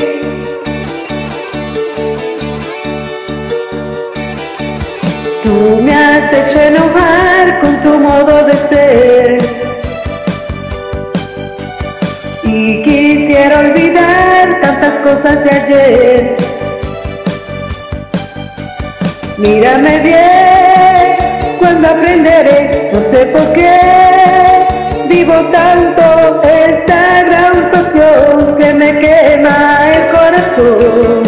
Tú 5.45 5.81
me 5.83 5.95
has 5.95 6.33
hecho 6.33 6.61
enojar 6.61 7.61
con 7.61 7.81
tu 7.81 7.93
modo 7.99 8.45
de 8.45 8.55
ser. 8.69 9.39
Y 12.43 12.83
quisiera 12.83 13.61
olvidar 13.61 14.61
tantas 14.61 14.95
cosas 15.07 15.45
de 15.45 15.51
ayer. 15.51 16.37
Mírame 19.39 20.01
bien, 20.01 21.00
aprenderé, 21.89 22.91
no 22.93 23.01
sé 23.01 23.27
por 23.27 23.53
qué. 23.53 23.79
Vivo 25.09 25.35
tanto 25.53 26.43
esta 26.43 27.25
gran 27.25 27.71
pasión 27.71 28.57
que 28.59 28.73
me 28.73 29.01
quema 29.01 29.89
el 29.95 30.03
corazón. 30.17 31.23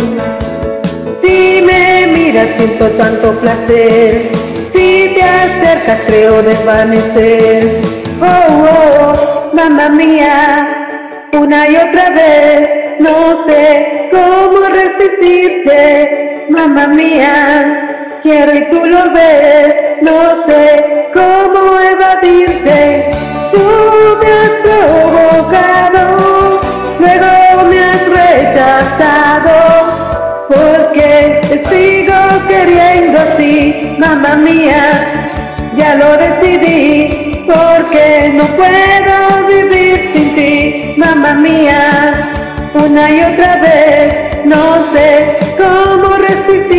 Si 1.21 1.63
me 1.67 2.07
miras 2.09 2.49
siento 2.57 2.91
tanto 2.93 3.33
placer, 3.41 4.31
si 4.69 5.15
te 5.15 5.23
acercas 5.23 6.01
creo 6.07 6.43
desvanecer. 6.43 7.81
Oh, 8.21 8.69
oh, 8.71 9.51
mamá 9.53 9.89
mía, 9.89 11.29
una 11.37 11.69
y 11.69 11.77
otra 11.77 12.11
vez, 12.11 13.01
no 13.01 13.45
sé 13.47 14.09
cómo 14.13 14.69
resistirte, 14.69 16.47
mamá 16.51 16.87
mía. 16.87 17.92
Quiero 18.23 18.55
y 18.55 18.69
tú 18.69 18.87
lo 18.87 19.11
ves, 19.11 19.75
no 20.01 20.45
sé 20.47 21.09
cómo 21.13 21.81
evadirte. 21.81 23.11
Tú 23.51 23.59
me 24.23 24.31
has 24.33 24.53
provocado, 24.63 26.61
luego 27.01 27.65
me 27.69 27.81
has 27.81 28.09
rechazado 28.09 29.53
porque 30.49 31.41
te 31.49 31.65
sigo 31.69 32.15
queriendo 32.47 33.19
así, 33.19 33.97
mamá 33.99 34.37
mía. 34.37 35.35
Ya 35.75 35.97
lo 35.97 36.17
decidí, 36.17 37.45
porque 37.45 38.31
no 38.35 38.45
puedo 38.55 39.49
vivir 39.49 40.11
sin 40.15 40.35
ti, 40.37 40.95
mamá 40.97 41.35
mía. 41.35 42.31
Una 42.75 43.11
y 43.11 43.21
otra 43.21 43.57
vez, 43.57 44.15
no 44.45 44.93
sé 44.93 45.39
cómo 45.59 46.17
resistirte, 46.19 46.72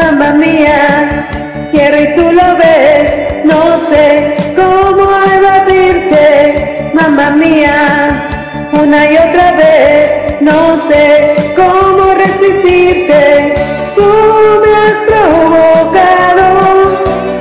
mamá 0.00 0.32
mía. 0.32 1.28
Quiero 1.72 2.00
y 2.00 2.14
tú 2.14 2.32
lo 2.32 2.56
ves, 2.56 3.44
no 3.44 3.62
sé 3.88 4.34
cómo 4.56 5.04
evadirte, 5.36 6.90
mamá 6.94 7.30
mía. 7.30 8.26
Una 8.72 9.10
y 9.10 9.16
otra 9.16 9.52
vez, 9.52 10.40
no 10.40 10.60
sé 10.88 11.52
cómo 11.54 12.14
resistirte. 12.14 13.54
Tú 13.96 14.08
me 14.62 14.72
has 14.84 14.96
provocado, 15.10 16.46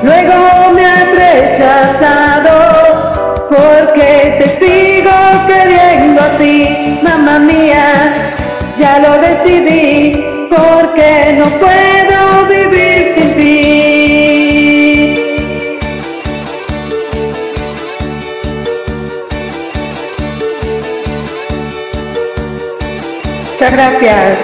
luego 0.04 0.38
me 0.76 0.86
has 0.86 1.08
rechazado, 1.26 2.54
porque 3.50 4.36
te 4.40 4.48
sigo 4.60 5.16
queriendo 5.48 6.22
así, 6.22 7.00
mamá 7.02 7.40
mía. 7.40 7.86
Ya 8.78 9.00
lo 9.00 9.12
decidí, 9.28 10.48
porque 10.50 11.36
no 11.38 11.46
puedo 11.60 11.89
Muchas 23.70 24.02
gracias. 24.02 24.38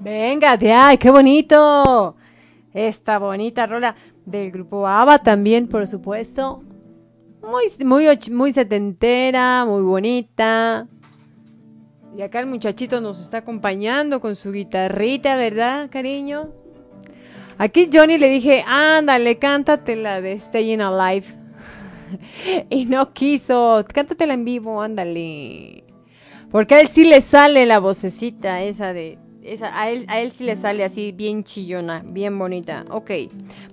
Venga, 0.00 0.58
ay, 0.74 0.98
qué 0.98 1.10
bonito. 1.10 2.17
Esta 2.78 3.18
bonita 3.18 3.66
rola 3.66 3.96
del 4.24 4.52
grupo 4.52 4.86
ABBA 4.86 5.18
también, 5.24 5.66
por 5.66 5.88
supuesto. 5.88 6.62
Muy, 7.42 7.64
muy, 7.84 8.06
muy 8.30 8.52
setentera, 8.52 9.64
muy 9.66 9.82
bonita. 9.82 10.86
Y 12.16 12.22
acá 12.22 12.38
el 12.38 12.46
muchachito 12.46 13.00
nos 13.00 13.20
está 13.20 13.38
acompañando 13.38 14.20
con 14.20 14.36
su 14.36 14.52
guitarrita, 14.52 15.34
¿verdad, 15.34 15.90
cariño? 15.90 16.50
Aquí 17.58 17.90
Johnny 17.92 18.16
le 18.16 18.28
dije, 18.28 18.62
ándale, 18.64 19.40
cántate 19.40 19.96
la 19.96 20.20
de 20.20 20.38
Staying 20.38 20.80
Alive. 20.80 21.26
y 22.70 22.86
no 22.86 23.12
quiso, 23.12 23.84
cántatela 23.92 24.34
en 24.34 24.44
vivo, 24.44 24.80
ándale. 24.80 25.82
Porque 26.52 26.76
a 26.76 26.80
él 26.80 26.86
sí 26.86 27.04
le 27.04 27.22
sale 27.22 27.66
la 27.66 27.80
vocecita 27.80 28.62
esa 28.62 28.92
de... 28.92 29.18
A, 29.62 29.90
él, 29.90 30.04
a 30.08 30.20
él 30.20 30.32
sí 30.32 30.44
le 30.44 30.56
sale 30.56 30.84
así 30.84 31.12
bien 31.12 31.44
chillona, 31.44 32.02
bien 32.06 32.38
bonita. 32.38 32.84
Ok. 32.90 33.10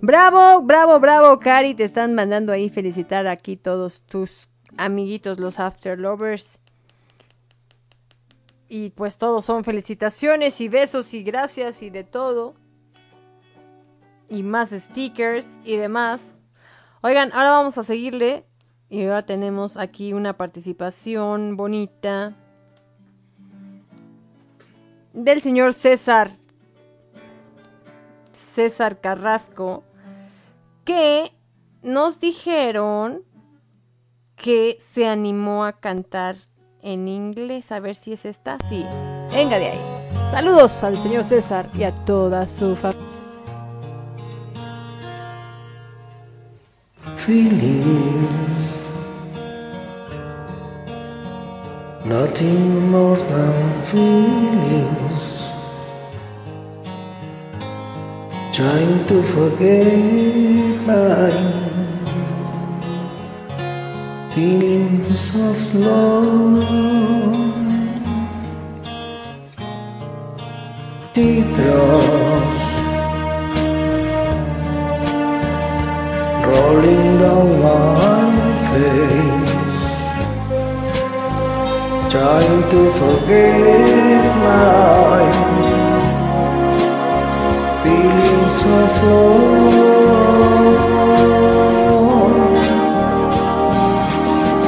Bravo, 0.02 0.62
bravo, 0.62 1.00
bravo, 1.00 1.40
Cari. 1.40 1.74
Te 1.74 1.84
están 1.84 2.14
mandando 2.14 2.54
ahí 2.54 2.70
felicitar 2.70 3.28
aquí 3.28 3.58
todos 3.58 4.02
tus 4.04 4.48
amiguitos, 4.78 5.40
los 5.40 5.60
After 5.60 6.00
Lovers. 6.00 6.60
Y 8.68 8.90
pues 8.92 9.18
todos 9.18 9.46
son 9.46 9.64
felicitaciones 9.64 10.60
y 10.62 10.70
besos 10.70 11.14
y 11.14 11.24
gracias 11.24 11.82
y 11.82 11.90
de 11.90 12.04
todo. 12.04 12.56
Y 14.30 14.44
más 14.44 14.72
stickers 14.72 15.46
y 15.64 15.76
demás. 15.76 16.22
Oigan, 17.02 17.32
ahora 17.34 17.52
vamos 17.52 17.78
a 17.78 17.84
seguirle. 17.84 18.46
Y 18.90 19.04
ahora 19.04 19.26
tenemos 19.26 19.78
aquí 19.78 20.14
una 20.14 20.38
participación 20.38 21.58
bonita 21.58 22.36
del 25.16 25.42
señor 25.42 25.74
César. 25.74 26.32
César 28.54 29.00
Carrasco. 29.02 29.84
Que 30.84 31.32
nos 31.82 32.20
dijeron 32.20 33.24
que 34.36 34.78
se 34.94 35.08
animó 35.08 35.66
a 35.66 35.74
cantar 35.74 36.36
en 36.82 37.08
inglés. 37.08 37.72
A 37.72 37.80
ver 37.80 37.96
si 37.96 38.14
es 38.14 38.26
esta. 38.26 38.58
Sí. 38.70 38.86
Venga 39.32 39.58
de 39.58 39.72
ahí. 39.72 39.80
Saludos 40.30 40.84
al 40.84 40.98
señor 41.00 41.24
César 41.24 41.70
y 41.74 41.84
a 41.84 41.96
toda 41.96 42.46
su 42.46 42.76
familia. 42.76 43.16
nothing 52.06 52.92
more 52.92 53.18
than 53.18 53.82
feelings. 53.84 55.48
Trying 58.54 59.06
to 59.08 59.22
forget 59.24 60.82
my 60.86 61.32
feelings 64.34 65.36
of 65.36 65.76
love. 65.76 66.64
Teardrops 71.14 72.66
rolling 76.46 77.18
down 77.20 77.48
my 77.62 78.46
face. 78.70 79.15
Trying 82.16 82.64
to 82.70 82.82
forget 83.02 84.24
my 84.46 85.24
feelings 87.84 88.60
of 88.80 88.94
love. 89.06 89.96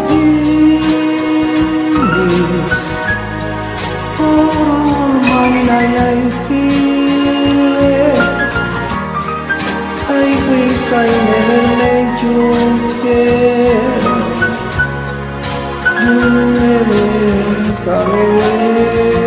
Feelings 0.10 1.22
all 4.20 4.28
oh, 4.28 5.08
my 5.32 5.52
life, 5.72 5.98
I 6.10 6.20
feel 6.48 7.78
it. 8.02 8.24
I 10.20 10.28
wish 10.50 10.86
I 10.92 11.10
never 11.30 11.62
let 11.82 12.08
you 12.24 12.40
care. 13.02 13.57
Come 17.88 18.12
away. 18.12 19.27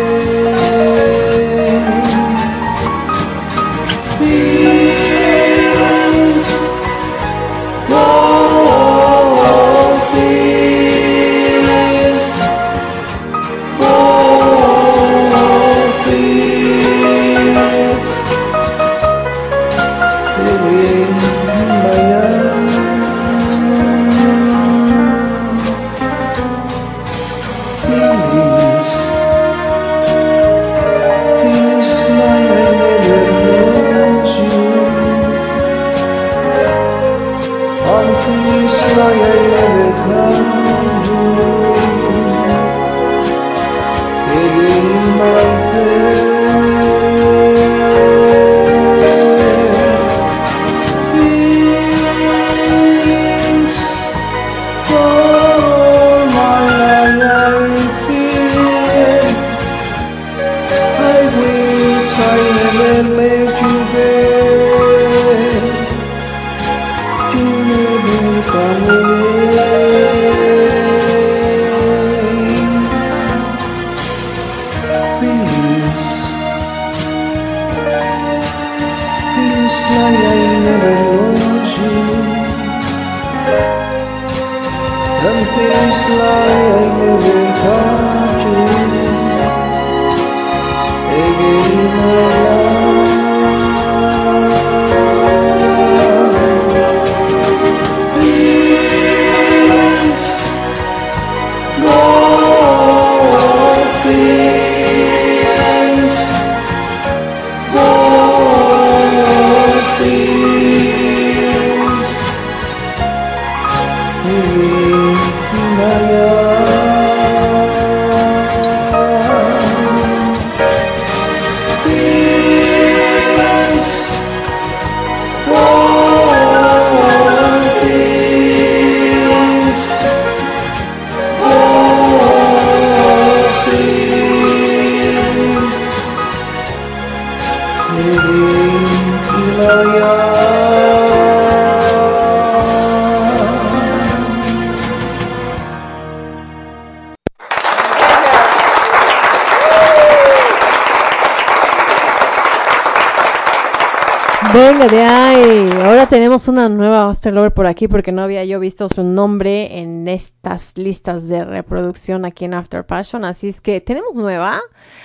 Tenemos 156.41 156.47
una 156.47 156.75
nueva 156.75 157.09
After 157.09 157.33
Lover 157.33 157.53
por 157.53 157.67
aquí 157.67 157.87
porque 157.87 158.11
no 158.11 158.23
había 158.23 158.43
yo 158.45 158.59
visto 158.59 158.87
su 158.89 159.03
nombre 159.03 159.79
en 159.79 160.07
estas 160.07 160.75
listas 160.75 161.27
de 161.27 161.43
reproducción 161.43 162.25
aquí 162.25 162.45
en 162.45 162.53
After 162.55 162.85
Passion. 162.85 163.25
Así 163.25 163.49
es 163.49 163.61
que 163.61 163.79
tenemos 163.79 164.15
nueva. 164.15 164.59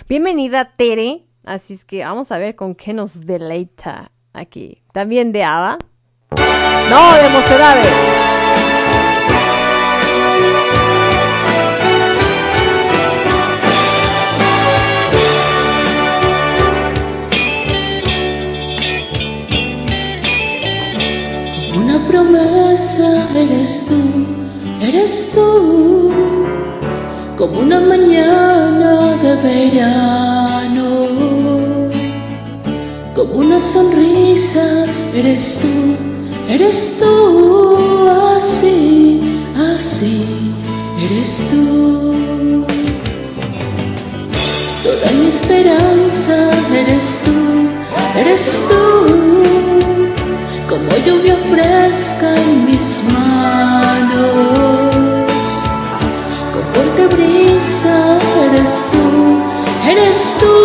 Bienvenida 0.08 0.72
Tere. 0.76 1.26
Así 1.44 1.74
es 1.74 1.84
que 1.84 2.04
vamos 2.04 2.32
a 2.32 2.38
ver 2.38 2.56
con 2.56 2.74
qué 2.74 2.94
nos 2.94 3.26
deleita 3.26 4.12
aquí. 4.32 4.82
También 4.92 5.32
de 5.32 5.44
Ava. 5.44 5.78
No, 6.30 7.14
de 7.14 7.28
Mocedades. 7.28 8.15
Promesa 22.06 23.28
eres 23.34 23.86
tú, 23.86 24.84
eres 24.84 25.32
tú, 25.34 26.12
como 27.36 27.60
una 27.60 27.80
mañana 27.80 29.16
de 29.22 29.34
verano, 29.36 31.06
como 33.14 33.34
una 33.34 33.60
sonrisa 33.60 34.86
eres 35.14 35.60
tú, 35.60 36.52
eres 36.52 36.98
tú, 37.00 38.08
así, 38.34 39.42
así, 39.56 40.24
eres 41.04 41.40
tú. 41.50 42.14
Toda 44.82 45.10
mi 45.18 45.26
esperanza 45.26 46.50
eres 46.72 47.22
tú, 47.24 48.20
eres 48.20 48.62
tú 48.68 49.25
lluvia 51.04 51.36
fresca 51.50 52.36
en 52.36 52.64
mis 52.64 53.02
manos, 53.12 54.94
con 56.52 56.64
fuerte 56.72 57.06
brisa 57.14 58.18
eres 58.48 58.88
tú, 58.92 59.42
eres 59.90 60.36
tú, 60.40 60.55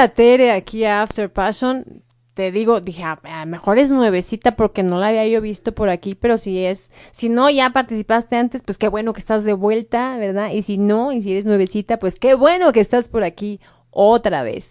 Bienvenida 0.00 0.16
Tere 0.16 0.52
aquí 0.52 0.84
a 0.86 1.02
After 1.02 1.30
Passion. 1.30 2.02
Te 2.32 2.50
digo, 2.50 2.80
dije, 2.80 3.02
a, 3.02 3.20
a 3.22 3.44
mejor 3.44 3.78
es 3.78 3.90
nuevecita 3.90 4.56
porque 4.56 4.82
no 4.82 4.98
la 4.98 5.08
había 5.08 5.26
yo 5.26 5.42
visto 5.42 5.74
por 5.74 5.90
aquí, 5.90 6.14
pero 6.14 6.38
si 6.38 6.64
es, 6.64 6.90
si 7.10 7.28
no 7.28 7.50
ya 7.50 7.68
participaste 7.68 8.36
antes, 8.36 8.62
pues 8.62 8.78
qué 8.78 8.88
bueno 8.88 9.12
que 9.12 9.20
estás 9.20 9.44
de 9.44 9.52
vuelta, 9.52 10.16
¿verdad? 10.16 10.52
Y 10.52 10.62
si 10.62 10.78
no, 10.78 11.12
y 11.12 11.20
si 11.20 11.32
eres 11.32 11.44
nuevecita, 11.44 11.98
pues 11.98 12.18
qué 12.18 12.32
bueno 12.32 12.72
que 12.72 12.80
estás 12.80 13.10
por 13.10 13.24
aquí 13.24 13.60
otra 13.90 14.42
vez. 14.42 14.70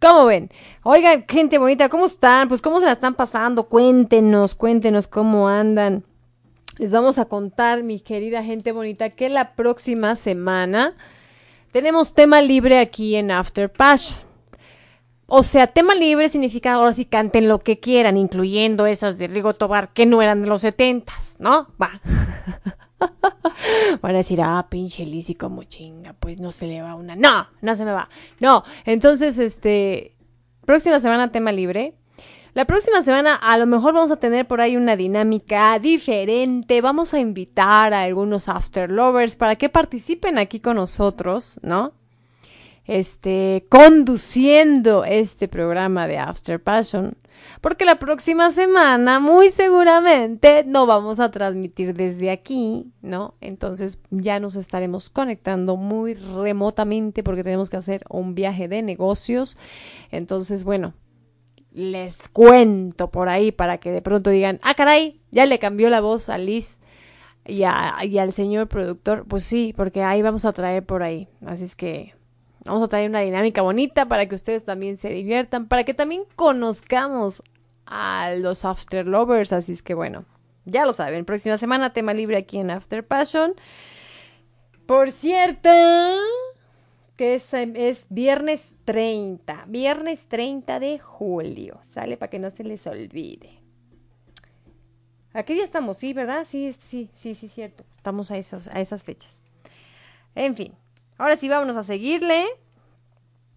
¿Cómo 0.00 0.26
ven? 0.26 0.50
Oigan, 0.84 1.24
gente 1.26 1.58
bonita, 1.58 1.88
¿cómo 1.88 2.06
están? 2.06 2.46
Pues 2.46 2.62
cómo 2.62 2.78
se 2.78 2.86
la 2.86 2.92
están 2.92 3.16
pasando. 3.16 3.64
Cuéntenos, 3.64 4.54
cuéntenos 4.54 5.08
cómo 5.08 5.48
andan. 5.48 6.04
Les 6.78 6.92
vamos 6.92 7.18
a 7.18 7.24
contar, 7.24 7.82
mi 7.82 7.98
querida 7.98 8.44
gente 8.44 8.70
bonita, 8.70 9.10
que 9.10 9.30
la 9.30 9.56
próxima 9.56 10.14
semana 10.14 10.94
tenemos 11.72 12.14
tema 12.14 12.40
libre 12.40 12.78
aquí 12.78 13.16
en 13.16 13.32
After 13.32 13.68
Passion. 13.68 14.29
O 15.32 15.44
sea, 15.44 15.68
tema 15.68 15.94
libre 15.94 16.28
significa 16.28 16.72
ahora 16.72 16.92
sí 16.92 17.04
canten 17.04 17.46
lo 17.46 17.60
que 17.60 17.78
quieran, 17.78 18.16
incluyendo 18.16 18.84
esas 18.86 19.16
de 19.16 19.28
Rigo 19.28 19.54
Tobar 19.54 19.92
que 19.92 20.04
no 20.04 20.20
eran 20.22 20.42
de 20.42 20.48
los 20.48 20.62
setentas, 20.62 21.36
¿no? 21.38 21.68
Va. 21.80 22.00
Van 24.02 24.14
a 24.16 24.18
decir, 24.18 24.40
ah, 24.42 24.66
pinche 24.68 25.06
Lizzy, 25.06 25.36
como 25.36 25.62
chinga, 25.62 26.14
pues 26.14 26.40
no 26.40 26.50
se 26.50 26.66
le 26.66 26.82
va 26.82 26.96
una. 26.96 27.14
No, 27.14 27.46
no 27.60 27.76
se 27.76 27.84
me 27.84 27.92
va. 27.92 28.08
No, 28.40 28.64
entonces, 28.84 29.38
este, 29.38 30.16
próxima 30.66 30.98
semana 30.98 31.30
tema 31.30 31.52
libre. 31.52 31.94
La 32.52 32.64
próxima 32.64 33.02
semana 33.02 33.36
a 33.36 33.56
lo 33.56 33.68
mejor 33.68 33.94
vamos 33.94 34.10
a 34.10 34.16
tener 34.16 34.48
por 34.48 34.60
ahí 34.60 34.76
una 34.76 34.96
dinámica 34.96 35.78
diferente. 35.78 36.80
Vamos 36.80 37.14
a 37.14 37.20
invitar 37.20 37.94
a 37.94 38.02
algunos 38.02 38.48
after 38.48 38.90
lovers 38.90 39.36
para 39.36 39.54
que 39.54 39.68
participen 39.68 40.38
aquí 40.38 40.58
con 40.58 40.74
nosotros, 40.74 41.60
¿no? 41.62 41.92
Este, 42.90 43.66
conduciendo 43.68 45.04
este 45.04 45.46
programa 45.46 46.08
de 46.08 46.18
After 46.18 46.60
Passion. 46.60 47.16
Porque 47.60 47.84
la 47.84 48.00
próxima 48.00 48.50
semana, 48.50 49.20
muy 49.20 49.50
seguramente, 49.50 50.64
no 50.66 50.86
vamos 50.86 51.20
a 51.20 51.30
transmitir 51.30 51.94
desde 51.94 52.32
aquí, 52.32 52.90
¿no? 53.00 53.36
Entonces 53.40 54.00
ya 54.10 54.40
nos 54.40 54.56
estaremos 54.56 55.08
conectando 55.08 55.76
muy 55.76 56.14
remotamente 56.14 57.22
porque 57.22 57.44
tenemos 57.44 57.70
que 57.70 57.76
hacer 57.76 58.02
un 58.08 58.34
viaje 58.34 58.66
de 58.66 58.82
negocios. 58.82 59.56
Entonces, 60.10 60.64
bueno, 60.64 60.94
les 61.70 62.28
cuento 62.30 63.12
por 63.12 63.28
ahí 63.28 63.52
para 63.52 63.78
que 63.78 63.92
de 63.92 64.02
pronto 64.02 64.30
digan, 64.30 64.58
ah, 64.64 64.74
caray, 64.74 65.20
ya 65.30 65.46
le 65.46 65.60
cambió 65.60 65.90
la 65.90 66.00
voz 66.00 66.28
a 66.28 66.38
Liz 66.38 66.80
y, 67.46 67.58
y 67.60 68.18
al 68.18 68.32
señor 68.32 68.66
productor. 68.66 69.26
Pues 69.28 69.44
sí, 69.44 69.72
porque 69.76 70.02
ahí 70.02 70.22
vamos 70.22 70.44
a 70.44 70.52
traer 70.52 70.84
por 70.84 71.04
ahí. 71.04 71.28
Así 71.46 71.62
es 71.62 71.76
que 71.76 72.18
vamos 72.64 72.82
a 72.82 72.88
traer 72.88 73.08
una 73.08 73.20
dinámica 73.20 73.62
bonita 73.62 74.06
para 74.06 74.26
que 74.26 74.34
ustedes 74.34 74.64
también 74.64 74.96
se 74.96 75.10
diviertan, 75.10 75.68
para 75.68 75.84
que 75.84 75.94
también 75.94 76.22
conozcamos 76.36 77.42
a 77.86 78.34
los 78.36 78.64
After 78.64 79.06
Lovers. 79.06 79.52
Así 79.52 79.72
es 79.72 79.82
que 79.82 79.94
bueno, 79.94 80.24
ya 80.64 80.84
lo 80.84 80.92
saben, 80.92 81.24
próxima 81.24 81.58
semana 81.58 81.92
tema 81.92 82.14
libre 82.14 82.36
aquí 82.36 82.58
en 82.58 82.70
After 82.70 83.06
Passion. 83.06 83.54
Por 84.86 85.12
cierto, 85.12 85.70
que 87.16 87.34
es, 87.34 87.52
es 87.54 88.06
viernes 88.08 88.66
30, 88.84 89.64
viernes 89.68 90.26
30 90.28 90.80
de 90.80 90.98
julio, 90.98 91.78
¿sale? 91.94 92.16
Para 92.16 92.30
que 92.30 92.38
no 92.38 92.50
se 92.50 92.64
les 92.64 92.86
olvide. 92.86 93.60
¿A 95.32 95.44
qué 95.44 95.54
día 95.54 95.64
estamos? 95.64 95.96
Sí, 95.96 96.12
¿verdad? 96.12 96.44
Sí, 96.48 96.74
sí, 96.78 97.08
sí, 97.14 97.34
sí, 97.34 97.48
cierto. 97.48 97.84
Estamos 97.96 98.30
a, 98.30 98.34
a 98.34 98.80
esas 98.80 99.04
fechas. 99.04 99.44
En 100.34 100.56
fin, 100.56 100.74
ahora 101.20 101.36
sí 101.36 101.48
vámonos 101.48 101.76
a 101.76 101.82
seguirle. 101.82 102.46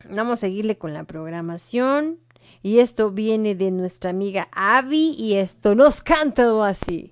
Vamos 0.10 0.34
a 0.34 0.42
seguirle 0.42 0.78
con 0.78 0.94
la 0.94 1.06
programación. 1.06 2.20
Y 2.62 2.80
esto 2.80 3.10
viene 3.12 3.56
de 3.56 3.72
nuestra 3.72 4.10
amiga 4.10 4.48
Abby 4.52 5.16
y 5.18 5.36
esto 5.36 5.76
nos 5.76 6.02
canta 6.02 6.68
así. 6.68 7.10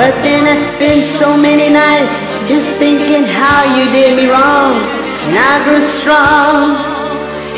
But 0.00 0.16
then 0.24 0.48
I 0.48 0.56
spent 0.56 1.04
so 1.04 1.36
many 1.36 1.68
nights 1.68 2.24
just 2.48 2.80
thinking 2.80 3.20
how 3.20 3.68
you 3.76 3.84
did 3.92 4.16
me 4.16 4.32
wrong. 4.32 4.80
And 5.28 5.36
I 5.36 5.60
grew 5.60 5.84
strong, 5.84 6.72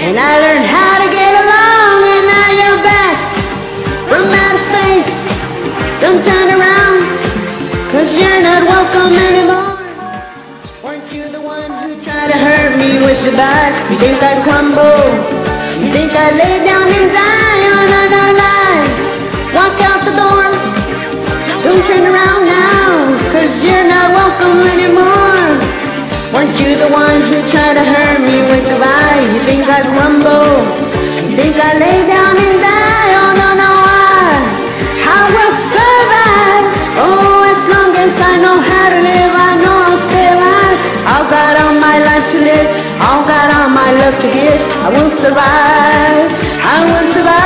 and 0.03 0.19
I 0.19 0.33
learned 0.43 0.67
how 0.67 0.95
to 0.99 1.09
get 1.15 1.33
along. 1.39 1.99
And 2.03 2.25
now 2.35 2.49
you're 2.59 2.83
back 2.83 3.17
from 4.11 4.27
outer 4.27 4.59
space. 4.59 5.15
Don't 6.03 6.19
turn 6.19 6.49
around, 6.59 6.99
cause 7.95 8.11
you're 8.19 8.43
not 8.43 8.67
welcome 8.67 9.15
anymore. 9.15 9.79
Weren't 10.83 11.07
you 11.15 11.31
the 11.31 11.41
one 11.41 11.71
who 11.87 11.95
tried 12.03 12.27
to 12.27 12.39
hurt 12.43 12.75
me 12.75 13.07
with 13.07 13.23
the 13.23 13.39
back? 13.39 13.71
You 13.87 13.99
think 14.03 14.19
I'd 14.19 14.43
crumble? 14.43 14.99
You 15.79 15.95
think 15.95 16.11
I'd 16.11 16.35
lay 16.35 16.67
down 16.67 16.91
and 16.91 17.13
die? 17.15 17.42
try 27.53 27.75
to 27.75 27.85
hurt 27.85 28.21
me 28.25 28.41
with 28.49 28.65
goodbye 28.65 29.21
You 29.35 29.41
think 29.45 29.69
I 29.69 29.81
crumble? 29.93 30.57
You 31.21 31.37
think 31.37 31.55
I 31.61 31.71
lay 31.85 32.01
down 32.09 32.35
and 32.45 32.57
die? 32.65 33.11
Oh, 33.21 33.31
no, 33.41 33.49
no, 33.63 33.73
I, 33.85 34.33
I 35.17 35.21
will 35.37 35.55
survive. 35.73 36.67
Oh, 37.05 37.53
as 37.53 37.63
long 37.73 37.93
as 38.05 38.15
I 38.33 38.35
know 38.45 38.57
how 38.57 38.87
to 38.95 38.99
live 39.09 39.33
I 39.51 39.53
know 39.63 39.77
I'll 39.87 40.03
stay 40.09 40.27
alive. 40.33 40.79
I've 41.15 41.29
got 41.37 41.53
all 41.61 41.77
my 41.89 41.97
life 42.09 42.27
to 42.33 42.39
live. 42.41 42.69
I've 43.11 43.25
got 43.29 43.47
all 43.57 43.69
my 43.69 43.91
love 44.01 44.17
to 44.25 44.29
give. 44.39 44.61
I 44.87 44.89
will 44.97 45.13
survive. 45.25 46.29
I 46.73 46.77
will 46.89 47.09
survive. 47.13 47.42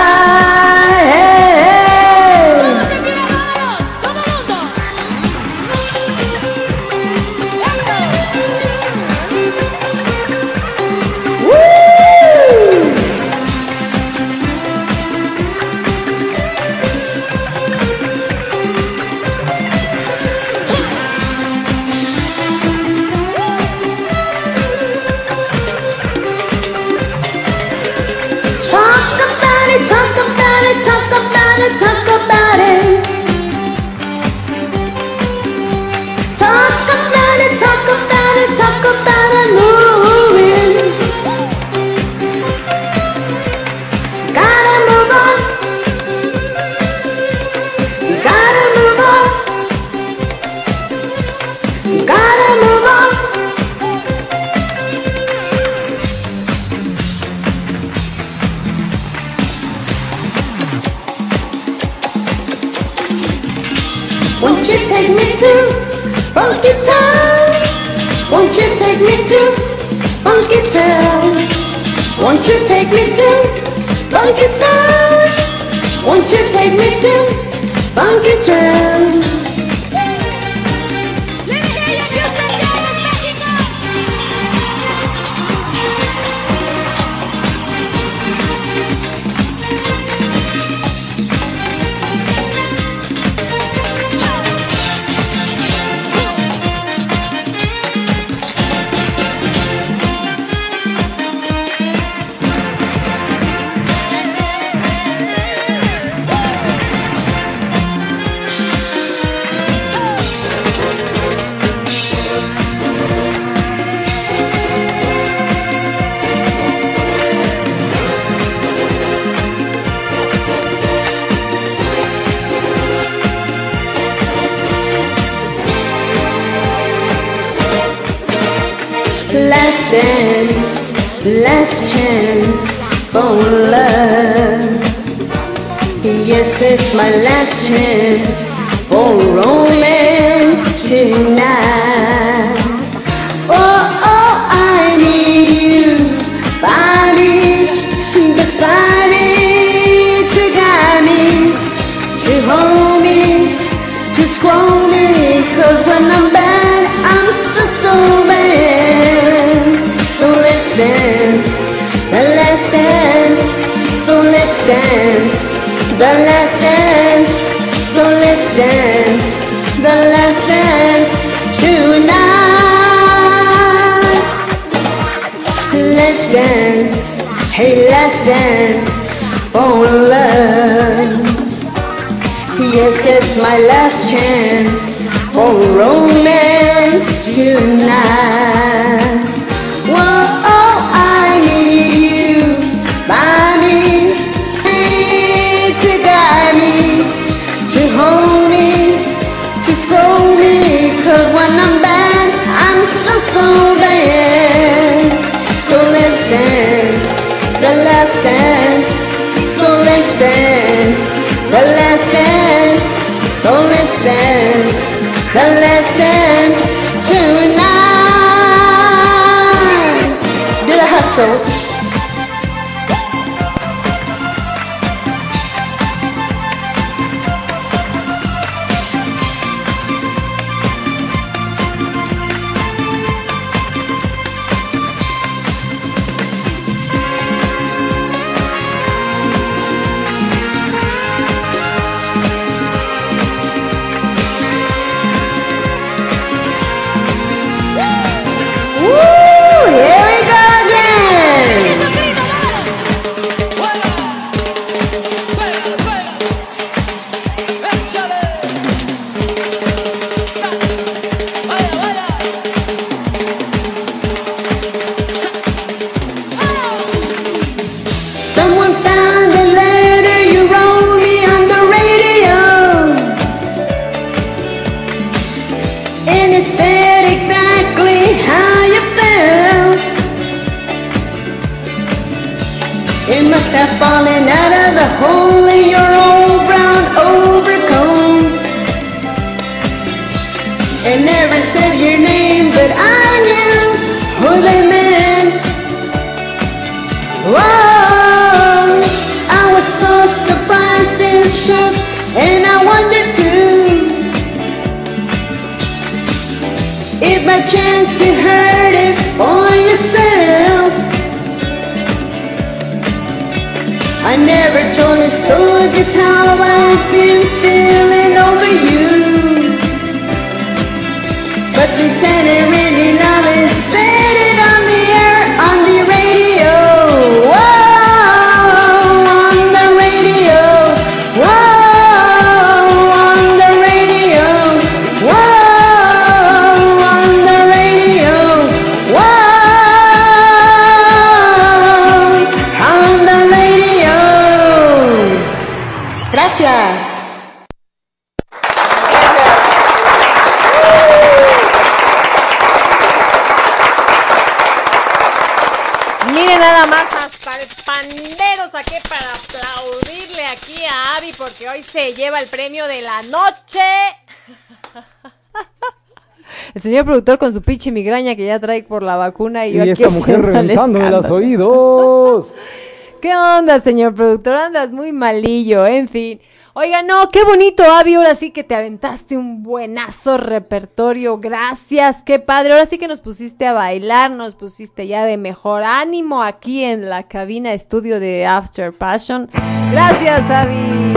Productor 366.87 367.19
con 367.19 367.33
su 367.33 367.43
pinche 367.43 367.71
migraña 367.71 368.15
que 368.17 368.25
ya 368.25 368.41
trae 368.41 368.63
por 368.63 368.83
la 368.83 368.97
vacuna 368.97 369.47
y, 369.47 369.51
Y 369.51 369.55
yo 369.57 369.63
aquí 369.63 369.71
esta 369.73 369.91
mujer 369.91 370.17
haciendo 370.17 370.29
el 370.29 370.35
reventándome 370.35 370.91
los 370.91 371.11
oídos. 371.11 372.35
¿Qué 373.03 373.15
onda, 373.15 373.61
señor 373.61 373.95
productor? 373.95 374.35
Andas 374.35 374.73
muy 374.73 374.93
malillo, 374.93 375.67
en 375.67 375.89
fin. 375.89 376.21
Oiga, 376.55 376.83
no, 376.83 377.11
qué 377.11 377.23
bonito, 377.23 377.63
Avi. 377.63 377.97
Ahora 377.97 378.15
sí 378.15 378.31
que 378.31 378.43
te 378.43 378.55
aventaste 378.55 379.19
un 379.19 379.43
buenazo 379.43 380.17
repertorio. 380.17 381.19
Gracias, 381.19 382.03
qué 382.03 382.19
padre. 382.19 382.55
Ahora 382.55 382.65
sí 382.65 382.79
que 382.79 382.89
nos 382.89 383.01
pusiste 383.01 383.47
a 383.47 383.53
bailar, 383.53 384.11
nos 384.11 384.35
pusiste 384.35 384.87
ya 384.87 385.05
de 385.05 385.19
mejor 385.19 385.65
ánimo 385.65 386.23
aquí 386.23 386.65
en 386.65 386.89
la 386.89 387.03
cabina 387.03 387.53
estudio 387.53 388.01
de 388.01 388.25
After 388.25 388.73
Passion. 388.73 389.29
Gracias, 389.71 390.31
Avi. 390.31 390.95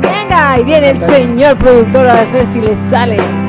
Venga, 0.00 0.58
y 0.58 0.64
viene 0.64 0.90
el 0.90 0.98
señor 0.98 1.56
productor 1.56 2.08
a 2.08 2.24
ver 2.24 2.44
si 2.46 2.60
le 2.60 2.74
sale. 2.74 3.47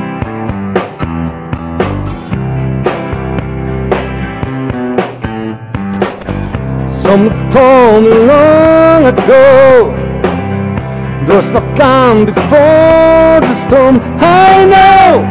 Someone 7.10 7.50
told 7.50 8.04
me 8.04 8.14
long 8.24 9.06
ago. 9.06 9.92
There's 11.26 11.50
no 11.50 11.60
calm 11.74 12.24
before 12.24 13.40
the 13.46 13.56
storm 13.66 14.00
I 14.20 14.64
know 14.72 15.26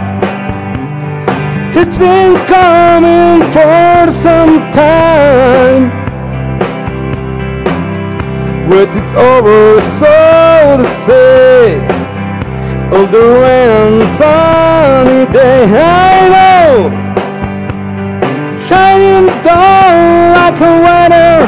It's 1.80 1.98
been 1.98 2.36
coming 2.48 3.40
for 3.56 4.12
some 4.12 4.60
time. 4.76 5.84
But 8.70 8.90
it's 9.00 9.14
over 9.16 9.80
so 10.00 10.84
to 10.84 10.88
say 11.08 11.80
All 12.92 13.08
the 13.08 13.26
rain 13.42 14.06
sunny 14.20 15.32
day 15.32 15.64
I 15.64 16.28
know. 16.36 16.90
Shining 18.68 19.28
down 19.46 20.34
like 20.34 20.60
a 20.60 20.74
weather. 20.84 21.39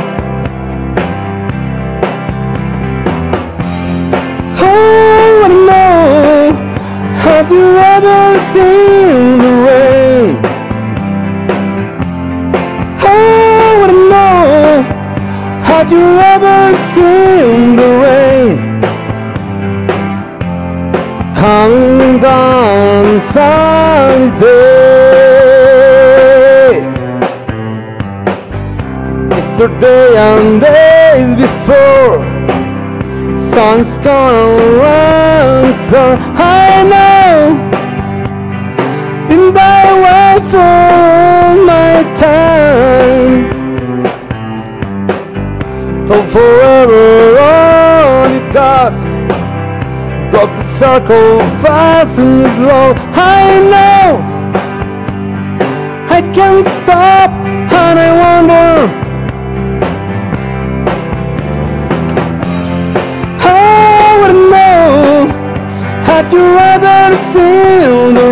Have 15.81 15.91
you 15.91 16.09
ever 16.33 16.77
seen 16.93 17.75
the 17.75 17.89
rain? 18.03 18.55
Coming 21.33 22.21
down 22.21 23.19
sunny 23.31 24.29
day. 24.39 25.25
Yesterday 29.31 30.07
and 30.27 30.61
days 30.61 31.29
before 31.43 32.15
Sun's 33.35 33.97
gonna 34.05 34.77
run 34.83 35.73
so 35.89 36.01
I 36.37 36.83
know 36.91 37.57
And 39.33 39.57
I 39.57 39.83
wait 40.05 40.43
for 40.53 41.65
my 41.65 42.03
time 42.19 43.60
Till 46.11 46.27
forever 46.27 47.39
on 47.39 48.31
it 48.35 48.47
goes 48.51 48.97
But 50.33 50.49
the 50.57 50.63
circle 50.77 51.39
fast 51.63 52.19
and 52.19 52.43
slow 52.57 52.87
I 53.15 53.43
know. 53.71 54.19
I 56.17 56.19
can't 56.35 56.67
stop 56.67 57.31
and 57.31 57.97
I 58.07 58.09
wonder. 58.23 58.71
I 63.39 64.17
would 64.19 64.39
know. 64.51 65.31
Had 66.09 66.25
you 66.33 66.45
ever 66.73 66.99
seen 67.31 68.15
the 68.15 68.30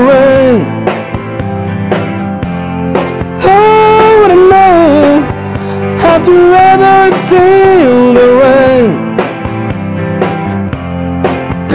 I 7.01 7.09
sailed 7.29 8.17
away. 8.29 8.75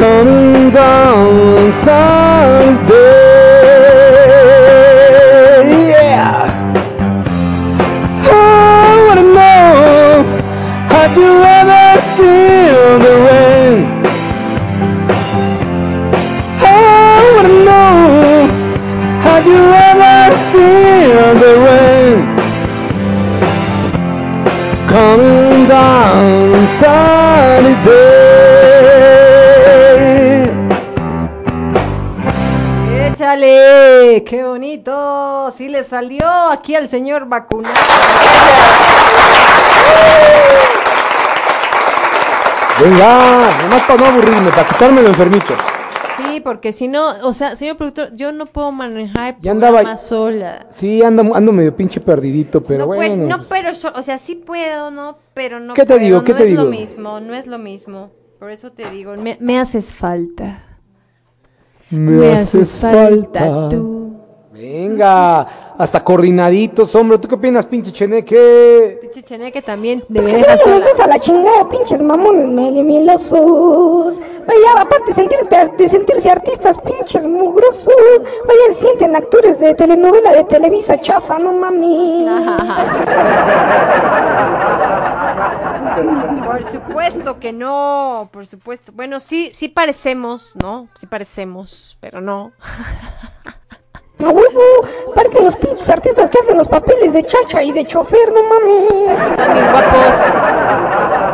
Coming 0.01 0.71
down 0.71 1.73
Qué 34.23 34.45
bonito. 34.45 35.53
Sí 35.57 35.69
le 35.69 35.83
salió 35.83 36.29
aquí 36.51 36.75
al 36.77 36.89
señor 36.89 37.27
vacunado. 37.27 37.75
Venga, 42.81 43.63
nomás 43.63 43.83
para 43.83 44.01
no 44.01 44.07
aburrirme, 44.07 44.51
para 44.51 44.67
quitarme 44.69 45.03
lo 45.03 45.09
enfermito. 45.09 45.55
Sí, 46.17 46.41
porque 46.41 46.73
si 46.73 46.89
no, 46.89 47.11
o 47.23 47.33
sea, 47.33 47.55
señor 47.57 47.77
productor, 47.77 48.11
yo 48.15 48.33
no 48.33 48.47
puedo 48.47 48.73
manejar 48.73 49.37
Ya 49.41 49.53
andaba- 49.53 49.97
sola. 49.97 50.67
Sí, 50.71 51.03
ando, 51.03 51.35
ando 51.35 51.53
medio 51.53 51.75
pinche 51.77 52.01
perdidito, 52.01 52.63
pero 52.63 52.81
no, 52.81 52.87
bueno. 52.87 53.27
no, 53.27 53.37
pues, 53.39 53.49
pero 53.49 53.73
yo, 53.73 53.91
o 53.95 54.03
sea, 54.03 54.19
sí 54.19 54.35
puedo, 54.35 54.91
¿no? 54.91 55.19
Pero 55.35 55.61
no 55.61 55.75
¿Qué 55.75 55.83
te 55.83 55.87
puedo, 55.95 56.01
digo? 56.01 56.25
¿Qué 56.25 56.33
no 56.33 56.39
te 56.39 56.45
es 56.51 56.55
lo 56.55 56.67
digo? 56.67 56.71
mismo, 56.71 57.21
no 57.21 57.35
es 57.35 57.47
lo 57.47 57.59
mismo. 57.59 58.11
Por 58.39 58.51
eso 58.51 58.73
te 58.73 58.89
digo, 58.91 59.15
me, 59.17 59.39
me 59.41 59.59
haces 59.59 59.93
falta. 59.93 60.63
me, 61.91 62.33
haces 62.33 62.81
falta. 62.81 63.69
tú. 63.71 64.04
Venga, 64.55 65.41
hasta 65.77 66.05
coordinaditos, 66.05 66.95
hombre. 66.95 67.19
¿Tú 67.19 67.27
qué 67.27 67.35
opinas, 67.35 67.67
pinche 67.67 67.91
cheneque? 67.91 68.99
Pinche 69.03 69.25
Cheneque 69.25 69.61
también 69.63 70.05
Pues 70.13 70.27
debe 70.27 70.39
que 70.39 70.45
se 70.45 70.49
vayan 70.49 70.71
los 70.71 70.85
dos 70.89 71.01
a 71.01 71.07
la 71.09 71.19
chingada, 71.19 71.69
pinches 71.69 72.01
mamones 72.01 72.47
medio 72.47 72.85
mielosos. 72.85 74.21
Vaya, 74.47 74.81
aparte 74.81 75.13
de, 75.13 75.15
sentir- 75.15 75.77
de 75.77 75.89
sentirse 75.89 76.31
artistas, 76.31 76.79
pinches 76.81 77.27
mugrosos. 77.27 77.93
Vaya, 78.47 78.61
se 78.69 78.75
sienten 78.75 79.17
actores 79.17 79.59
de 79.59 79.75
telenovela 79.75 80.31
de 80.31 80.45
Televisa 80.45 81.01
chafa, 81.01 81.37
no 81.41 81.53
mami. 81.53 82.25
Por 86.45 86.63
supuesto 86.71 87.39
que 87.41 87.53
no, 87.53 88.29
por 88.33 88.47
supuesto. 88.47 88.93
Bueno, 88.93 89.19
sí, 89.21 89.51
sí 89.53 89.69
parecemos, 89.69 90.55
¿no? 90.63 90.89
Sí 90.95 91.07
parecemos, 91.07 91.97
pero 92.01 92.21
no. 92.21 92.53
A 94.21 94.29
huevo, 94.29 94.61
parecen 95.15 95.45
los 95.45 95.57
pinches 95.57 95.89
artistas 95.89 96.31
que 96.31 96.39
hacen 96.39 96.57
los 96.57 96.69
papeles 96.69 97.13
de 97.13 97.25
chacha 97.25 97.63
y 97.63 97.73
de 97.73 97.85
chofer, 97.85 98.33
no 98.33 98.43
mames. 98.45 99.29
Están 99.31 99.53
bien 99.53 99.67
guapos. 99.71 100.17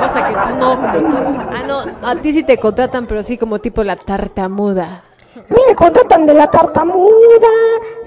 Cosa 0.03 0.27
que 0.27 0.33
tú 0.33 0.57
no, 0.57 0.81
como 0.81 1.09
tú. 1.11 1.17
Ah, 1.53 1.63
no, 1.67 1.85
a 2.09 2.17
ti 2.17 2.33
sí 2.33 2.43
te 2.43 2.59
contratan, 2.59 3.07
pero 3.07 3.23
sí 3.23 3.37
como 3.37 3.59
tipo 3.59 3.85
la 3.85 3.97
tartamuda. 3.97 5.05
A 5.37 5.55
mí 5.55 5.61
me 5.69 5.75
contratan 5.75 6.27
de 6.27 6.35
la 6.35 6.51
tartamuda, 6.51 7.49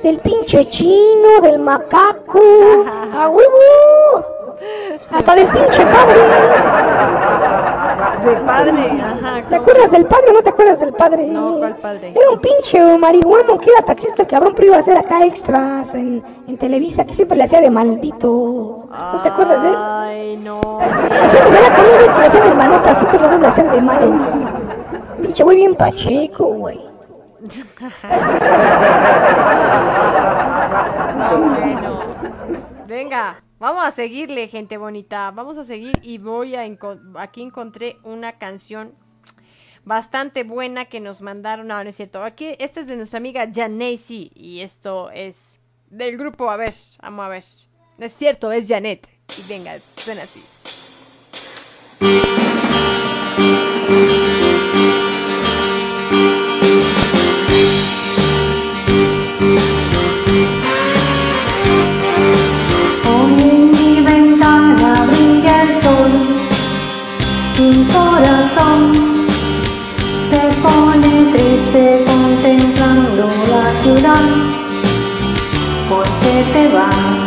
del 0.01 0.19
pinche 0.19 0.67
chino, 0.67 1.39
del 1.41 1.59
macaco. 1.59 2.41
A 3.13 3.29
huevo. 3.29 4.25
Hasta 5.11 5.35
del 5.35 5.47
pinche 5.47 5.85
padre. 5.85 7.72
De 8.23 8.35
padre, 8.37 9.01
ajá. 9.01 9.43
¿Te 9.49 9.55
acuerdas 9.55 9.91
del 9.91 10.05
padre 10.05 10.29
o 10.29 10.33
no 10.33 10.41
te 10.43 10.49
acuerdas 10.49 10.79
del 10.79 10.93
padre? 10.93 11.27
No, 11.27 11.57
¿cuál 11.57 11.75
padre? 11.75 12.13
Era 12.15 12.29
un 12.31 12.39
pinche 12.39 12.97
marihuano 12.97 13.57
que 13.57 13.69
era 13.71 13.81
taxista, 13.85 14.25
cabrón, 14.25 14.53
pero 14.55 14.67
iba 14.67 14.77
a 14.77 14.79
hacer 14.79 14.97
acá 14.97 15.25
extras 15.25 15.93
en, 15.93 16.23
en 16.47 16.57
Televisa, 16.57 17.05
que 17.05 17.13
siempre 17.13 17.37
le 17.37 17.43
hacía 17.43 17.61
de 17.61 17.69
maldito. 17.69 18.87
¿No 18.89 19.21
te 19.21 19.29
acuerdas 19.29 19.61
de 19.63 19.69
él? 19.69 19.75
Ay, 19.77 20.37
no. 20.37 20.61
Siempre 21.29 21.51
salía 21.51 21.75
con 21.75 21.85
y 21.85 22.13
que 22.13 22.19
le 22.19 22.25
hacían 22.27 22.47
de 22.49 22.53
manotas, 22.53 22.97
siempre 22.97 23.19
los 23.19 23.39
le 23.39 23.47
hacían 23.47 23.71
de 23.71 23.81
malos. 23.81 24.21
Pinche 25.21 25.43
güey 25.43 25.57
bien 25.57 25.75
pacheco, 25.75 26.45
güey. 26.45 26.81
No, 31.17 31.37
bueno. 31.37 31.99
Venga, 32.87 33.42
vamos 33.63 33.85
a 33.85 33.91
seguirle, 33.91 34.49
gente 34.49 34.75
bonita. 34.75 35.31
Vamos 35.31 35.57
a 35.57 35.63
seguir 35.63 35.97
y 36.01 36.17
voy 36.17 36.55
a 36.55 36.63
aquí 37.15 37.41
encontré 37.41 37.97
una 38.03 38.37
canción 38.37 38.93
bastante 39.85 40.43
buena 40.43 40.85
que 40.85 40.99
nos 40.99 41.21
mandaron. 41.21 41.67
No, 41.67 41.81
no 41.81 41.89
es 41.89 41.95
cierto. 41.95 42.21
Aquí 42.23 42.55
esta 42.59 42.81
es 42.81 42.87
de 42.87 42.97
nuestra 42.97 43.19
amiga 43.19 43.49
Janacy 43.51 44.33
y 44.35 44.59
esto 44.59 45.09
es 45.11 45.61
del 45.89 46.17
grupo. 46.17 46.49
A 46.49 46.57
ver, 46.57 46.73
vamos 47.01 47.25
a 47.25 47.29
ver. 47.29 47.43
No 47.97 48.05
es 48.05 48.13
cierto, 48.13 48.51
es 48.51 48.67
Janet. 48.67 49.07
Y 49.39 49.47
venga, 49.47 49.79
suena 49.95 50.23
así. 50.23 50.43
Porque 76.43 76.67
te 76.69 77.22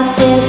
cosas 0.00 0.14
que 0.16 0.39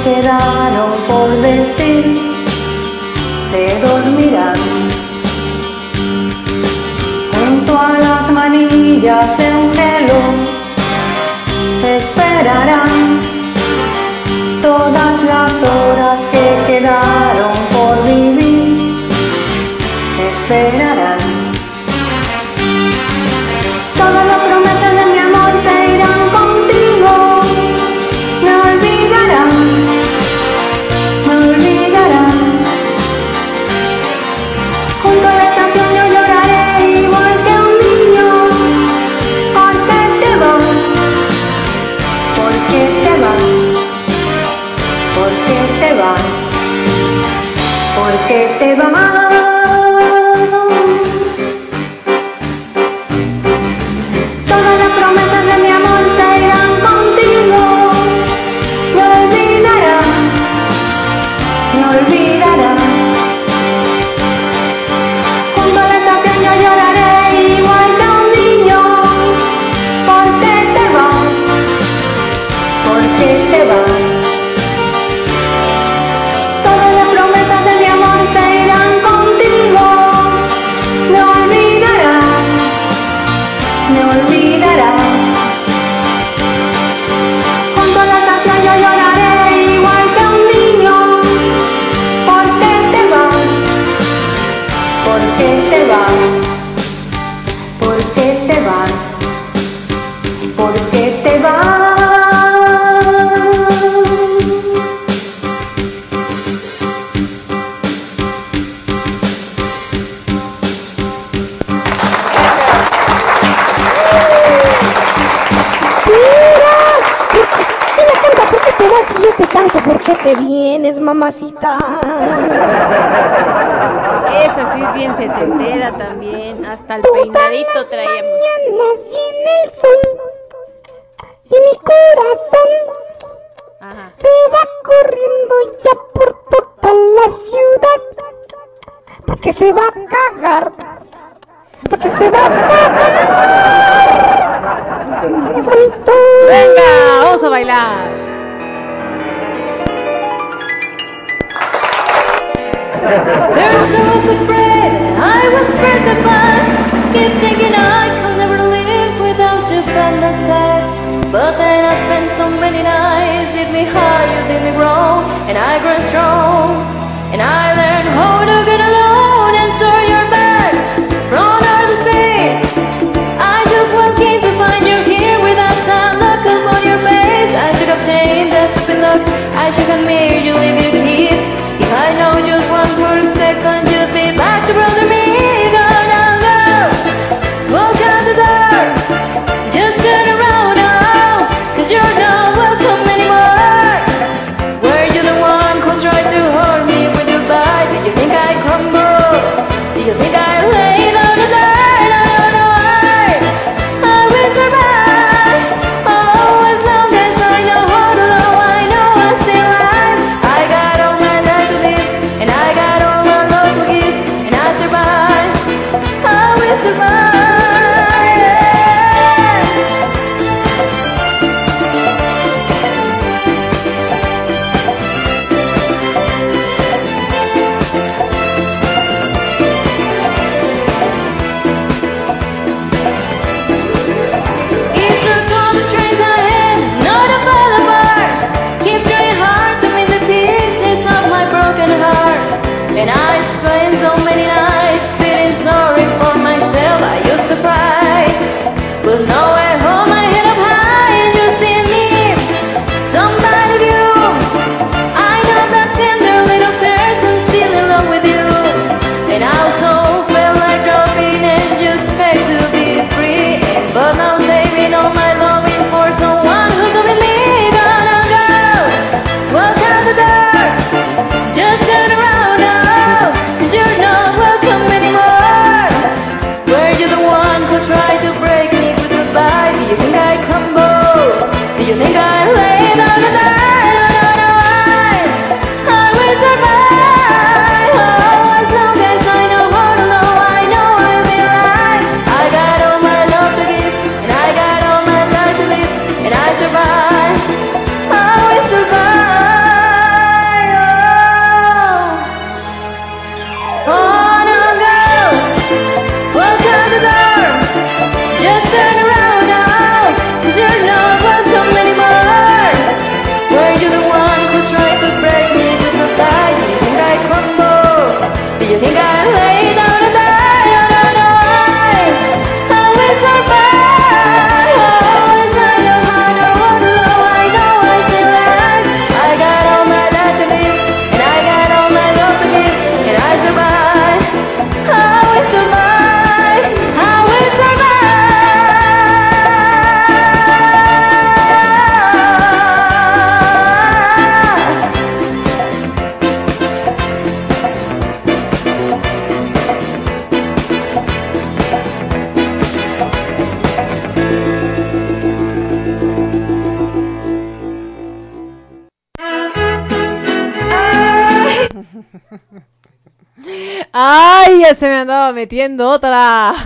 estaba 365.22 365.32
metiendo 365.34 365.88
otra. 365.88 366.50
ay, 366.50 366.58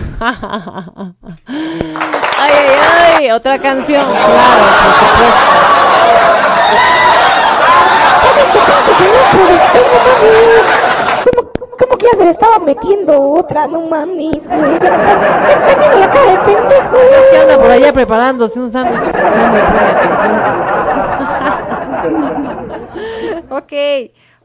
ay, 2.39 2.79
ay, 3.19 3.29
otra 3.31 3.59
canción. 3.59 4.03
Claro, 4.03 4.63
por 4.81 4.93
supuesto. 4.97 5.51
¿Cómo, 11.23 11.51
cómo 11.77 11.97
que 11.99 12.05
ya 12.11 12.17
se 12.17 12.23
le 12.23 12.31
estaba 12.31 12.57
metiendo 12.57 13.21
otra? 13.21 13.67
No 13.67 13.81
mames, 13.81 14.43
güey. 14.47 14.73
Está 14.73 15.75
viendo 15.77 15.99
la 15.99 16.09
cara 16.09 16.31
de 16.31 16.37
pendejo. 16.39 16.89
Pues 16.89 17.11
es 17.11 17.25
que 17.29 17.37
anda 17.37 17.57
por 17.59 17.69
allá 17.69 17.93
preparándose 17.93 18.59
un 18.59 18.71
sándwich. 18.71 19.11
Pues 19.11 19.35
no 19.35 19.51
me 19.51 19.59
pone 19.59 19.87
atención. 19.91 20.33
ok. 23.51 23.73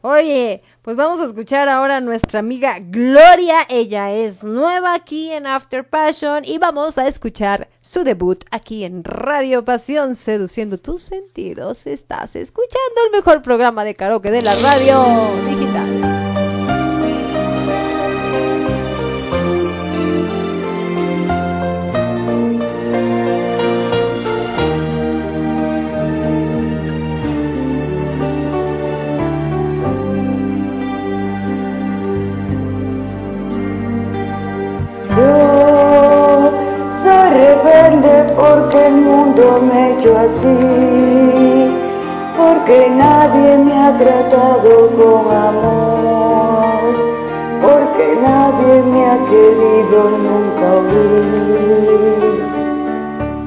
Oye, 0.05 0.61
pues 0.93 1.07
vamos 1.07 1.21
a 1.21 1.25
escuchar 1.25 1.69
ahora 1.69 1.97
a 1.97 2.01
nuestra 2.01 2.39
amiga 2.39 2.77
Gloria. 2.79 3.65
Ella 3.67 4.11
es 4.11 4.43
nueva 4.43 4.93
aquí 4.93 5.31
en 5.31 5.47
After 5.47 5.89
Passion 5.89 6.45
y 6.45 6.59
vamos 6.59 6.99
a 6.99 7.07
escuchar 7.07 7.67
su 7.81 8.03
debut 8.03 8.43
aquí 8.51 8.83
en 8.83 9.03
Radio 9.03 9.65
Pasión, 9.65 10.13
seduciendo 10.13 10.77
tus 10.77 11.01
sentidos. 11.01 11.87
Estás 11.87 12.35
escuchando 12.35 13.05
el 13.07 13.11
mejor 13.11 13.41
programa 13.41 13.83
de 13.83 13.95
karaoke 13.95 14.29
de 14.29 14.43
la 14.43 14.53
radio 14.53 15.03
digital. 15.49 16.12
Hecho 39.71 40.17
así, 40.17 40.57
porque 42.37 42.89
nadie 42.89 43.57
me 43.57 43.73
ha 43.73 43.97
tratado 43.97 44.89
con 44.97 45.35
amor, 45.35 46.81
porque 47.61 48.05
nadie 48.21 48.73
me 48.91 49.01
ha 49.05 49.17
querido 49.31 49.99
nunca 50.25 50.65
oír. 50.79 51.63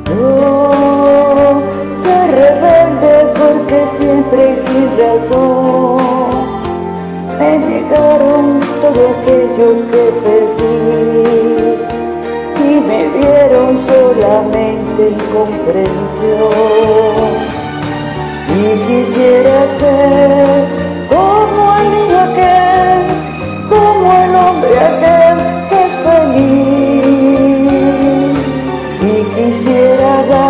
Yo 0.06 0.70
soy 2.02 2.24
rebelde 2.30 3.12
porque 3.40 3.78
siempre 3.98 4.40
y 4.52 4.56
sin 4.56 4.88
razón 4.98 5.98
me 7.38 7.50
negaron 7.58 8.44
todo 8.80 9.00
aquello 9.14 9.68
que 9.90 10.04
pedí 10.24 10.76
y 12.64 12.70
me 12.80 13.00
dieron 13.18 13.68
solamente 13.78 14.85
incomprensión. 15.02 15.96
Y 18.48 18.64
quisiera 18.86 19.56
ser 19.78 20.64
como 21.08 21.62
el 21.78 21.86
niño 21.90 22.18
aquel, 22.28 23.00
como 23.68 24.06
el 24.12 24.32
hombre 24.34 24.74
aquel 24.90 25.36
que 25.68 25.78
es 25.86 25.94
feliz. 26.06 26.76
Y 29.02 29.14
quisiera 29.34 30.10
dar 30.26 30.45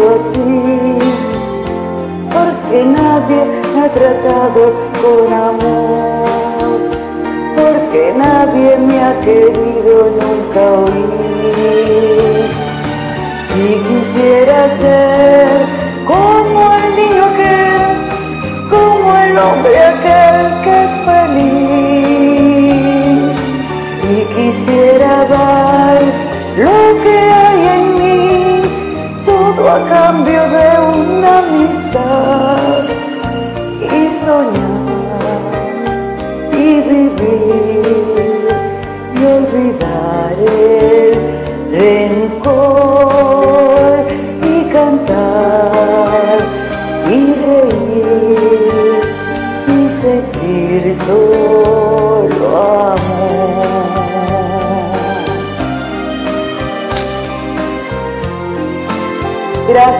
así 0.00 0.98
porque 2.30 2.84
nadie 2.84 3.44
me 3.74 3.80
ha 3.84 3.88
tratado 3.90 4.72
con 5.02 5.32
amor, 5.32 6.90
porque 7.54 8.14
nadie 8.16 8.76
me 8.78 8.98
ha 9.02 9.20
querido 9.20 10.10
nunca 10.20 10.60
oír. 10.84 12.50
Y 13.54 13.68
quisiera 13.86 14.70
ser 14.70 15.48
como 16.06 16.72
el 16.72 16.88
niño 16.96 17.24
aquel, 17.32 17.92
como 18.70 19.16
el 19.18 19.38
hombre 19.38 19.78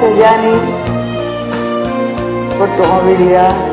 Gracias, 0.02 0.18
Yanni, 0.18 0.58
por 2.58 2.68
tu 2.70 2.82
movilidad. 2.92 3.71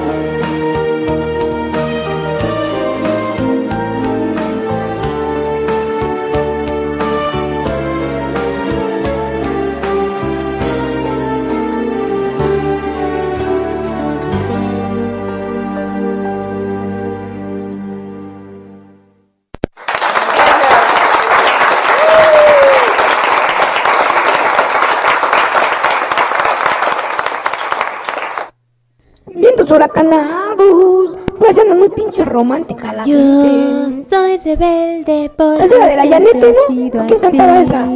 Vientos 29.70 29.76
huracanados. 29.78 31.18
Pues 31.38 31.58
andan 31.58 31.80
muy 31.80 31.90
pinche 31.90 32.26
romántica 32.26 32.92
la 32.92 33.04
gente. 33.06 34.06
soy 34.10 34.38
rebelde 34.44 35.32
por 35.38 35.62
Esa 35.62 35.76
era 35.76 35.88
de 35.88 35.96
la 35.96 36.06
Yanete, 36.06 36.54
¿no? 36.94 37.08
¿Quién 37.08 37.20
cantaba 37.20 37.62
esa? 37.62 37.88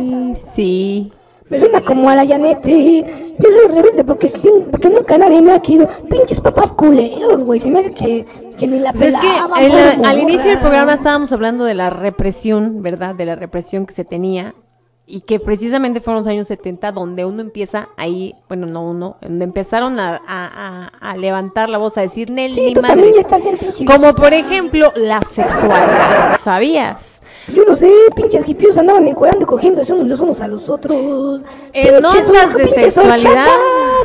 Sí. 0.55 1.11
Me 1.49 1.59
suena 1.59 1.81
como 1.81 2.09
a 2.09 2.15
la 2.15 2.23
Yanete. 2.23 3.35
Yo 3.37 3.49
soy 3.49 3.67
rebelde 3.67 4.03
porque, 4.05 4.29
sí, 4.29 4.49
porque 4.71 4.89
nunca 4.89 5.17
nadie 5.17 5.41
me 5.41 5.51
ha 5.51 5.59
querido. 5.61 5.87
Pinches 6.09 6.39
papás 6.39 6.71
culeros, 6.71 7.43
güey. 7.43 7.59
Se 7.59 7.69
me 7.69 7.79
hace 7.79 7.91
que, 7.91 8.25
que 8.57 8.67
ni 8.67 8.79
la 8.79 8.93
Pues 8.93 9.13
es 9.13 9.19
que 9.19 9.67
la- 9.97 10.09
al 10.09 10.19
inicio 10.19 10.49
del 10.51 10.59
programa 10.59 10.93
estábamos 10.93 11.31
hablando 11.33 11.65
de 11.65 11.73
la 11.73 11.89
represión, 11.89 12.81
¿verdad? 12.81 13.13
De 13.15 13.25
la 13.25 13.35
represión 13.35 13.85
que 13.85 13.93
se 13.93 14.05
tenía 14.05 14.55
y 15.05 15.21
que 15.21 15.37
precisamente 15.39 15.99
fueron 15.99 16.21
los 16.21 16.27
años 16.27 16.47
70 16.47 16.93
donde 16.93 17.25
uno 17.25 17.41
empieza 17.41 17.89
ahí, 17.97 18.35
bueno, 18.47 18.67
no 18.67 18.83
uno, 18.89 19.17
donde 19.21 19.43
empezaron 19.43 19.99
a, 19.99 20.21
a- 20.25 20.87
a- 21.01 21.15
levantar 21.17 21.69
la 21.69 21.77
voz, 21.77 21.97
a 21.97 22.01
decir 22.01 22.29
Nelly, 22.29 22.55
Sí, 22.55 22.61
ni 22.67 22.73
tú 22.73 22.81
también 22.81 22.99
madres". 23.09 23.15
ya 23.15 23.21
estás 23.21 23.41
bien 23.43 23.57
pinche 23.57 23.83
Como 23.85 24.15
por 24.15 24.33
ejemplo 24.33 24.93
la 24.95 25.21
sexualidad, 25.21 26.39
¿sabías? 26.39 27.21
Yo 27.53 27.65
no 27.65 27.75
sé, 27.75 27.91
pinches 28.15 28.47
hippios 28.47 28.77
andaban 28.77 29.05
encuerando 29.07 29.43
y 29.43 29.45
cogiéndose 29.45 29.91
unos 29.91 30.07
los 30.07 30.19
unos 30.21 30.39
a 30.39 30.47
los 30.47 30.69
otros. 30.69 31.43
En 31.73 31.95
ondas 32.05 32.53
de 32.55 32.67
sexualidad, 32.69 33.47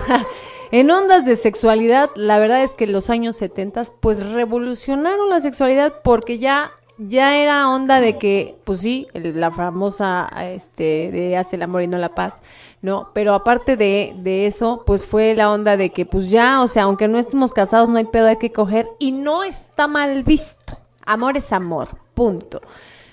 en 0.72 0.90
ondas 0.90 1.24
de 1.24 1.36
sexualidad, 1.36 2.10
la 2.16 2.38
verdad 2.40 2.62
es 2.64 2.72
que 2.72 2.86
los 2.88 3.08
años 3.08 3.36
70 3.36 3.84
pues 4.00 4.24
revolucionaron 4.32 5.30
la 5.30 5.40
sexualidad 5.40 5.94
porque 6.02 6.38
ya 6.38 6.72
ya 6.98 7.36
era 7.36 7.70
onda 7.70 8.00
de 8.00 8.18
que 8.18 8.58
pues 8.64 8.80
sí, 8.80 9.08
la 9.14 9.50
famosa 9.50 10.28
este 10.42 11.10
de 11.10 11.36
hace 11.36 11.56
el 11.56 11.62
amor 11.62 11.82
y 11.82 11.86
no 11.86 11.98
la 11.98 12.14
paz, 12.14 12.34
¿no? 12.82 13.10
Pero 13.14 13.34
aparte 13.34 13.76
de, 13.76 14.14
de 14.18 14.46
eso, 14.46 14.82
pues 14.84 15.06
fue 15.06 15.34
la 15.34 15.50
onda 15.50 15.76
de 15.76 15.90
que 15.90 16.04
pues 16.04 16.28
ya, 16.30 16.62
o 16.62 16.68
sea, 16.68 16.84
aunque 16.84 17.08
no 17.08 17.18
estemos 17.18 17.52
casados, 17.52 17.88
no 17.88 17.98
hay 17.98 18.06
pedo, 18.06 18.26
hay 18.26 18.36
que 18.36 18.52
coger 18.52 18.88
y 18.98 19.12
no 19.12 19.44
está 19.44 19.86
mal 19.86 20.24
visto. 20.24 20.78
Amor 21.06 21.36
es 21.36 21.52
amor, 21.52 21.88
punto. 22.14 22.60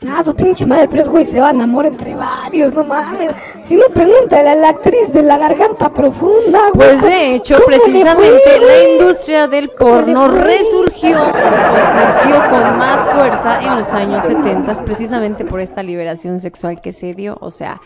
Ah, 0.08 0.24
su 0.24 0.36
pinche 0.36 0.66
madre, 0.66 0.88
pero 0.88 1.02
es 1.02 1.10
güey, 1.10 1.26
se 1.26 1.40
va 1.40 1.48
a 1.48 1.52
enamorar 1.52 1.92
entre 1.92 2.16
varios, 2.16 2.74
no 2.74 2.84
mames. 2.84 3.32
Si 3.64 3.76
no, 3.76 3.86
pregúntale 3.94 4.50
a 4.50 4.56
la 4.56 4.70
actriz 4.70 5.12
de 5.12 5.24
la 5.24 5.38
garganta 5.38 5.92
profunda, 5.92 6.60
güey. 6.74 6.90
Pues 6.90 7.02
de 7.02 7.36
hecho, 7.36 7.56
¿Cómo 7.56 7.70
le 7.70 7.78
precisamente 7.78 8.60
la 8.60 8.90
industria 8.90 9.48
del 9.48 9.72
¿Cómo 9.74 10.02
le 10.02 10.14
porno 10.14 10.28
resurgió, 10.28 11.32
resurgió 11.34 12.50
con 12.50 12.78
más 12.78 13.10
fuerza 13.10 13.62
en 13.62 13.76
los 13.78 13.94
años 13.94 14.26
70, 14.26 14.86
precisamente 14.86 15.46
por 15.46 15.60
esta 15.60 15.82
liberación 15.82 16.40
sexual 16.40 16.82
que 16.82 16.92
se 16.92 17.14
dio, 17.14 17.38
o 17.40 17.52
sea, 17.52 17.82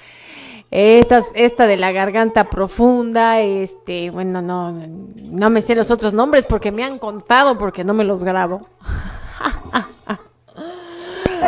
estas, 0.71 1.25
esta 1.33 1.65
de 1.65 1.77
la 1.77 1.91
garganta 1.91 2.49
profunda, 2.49 3.39
este, 3.39 4.11
bueno, 4.11 4.41
no, 4.41 4.71
no 4.71 5.49
me 5.49 5.61
sé 5.61 5.73
los 5.75 5.89
otros 5.89 6.13
nombres 6.13 6.45
porque 6.45 6.71
me 6.71 6.83
han 6.83 6.99
contado, 6.99 7.57
porque 7.57 7.83
no 7.83 7.93
me 7.93 8.03
los 8.03 8.23
grabo. 8.23 8.67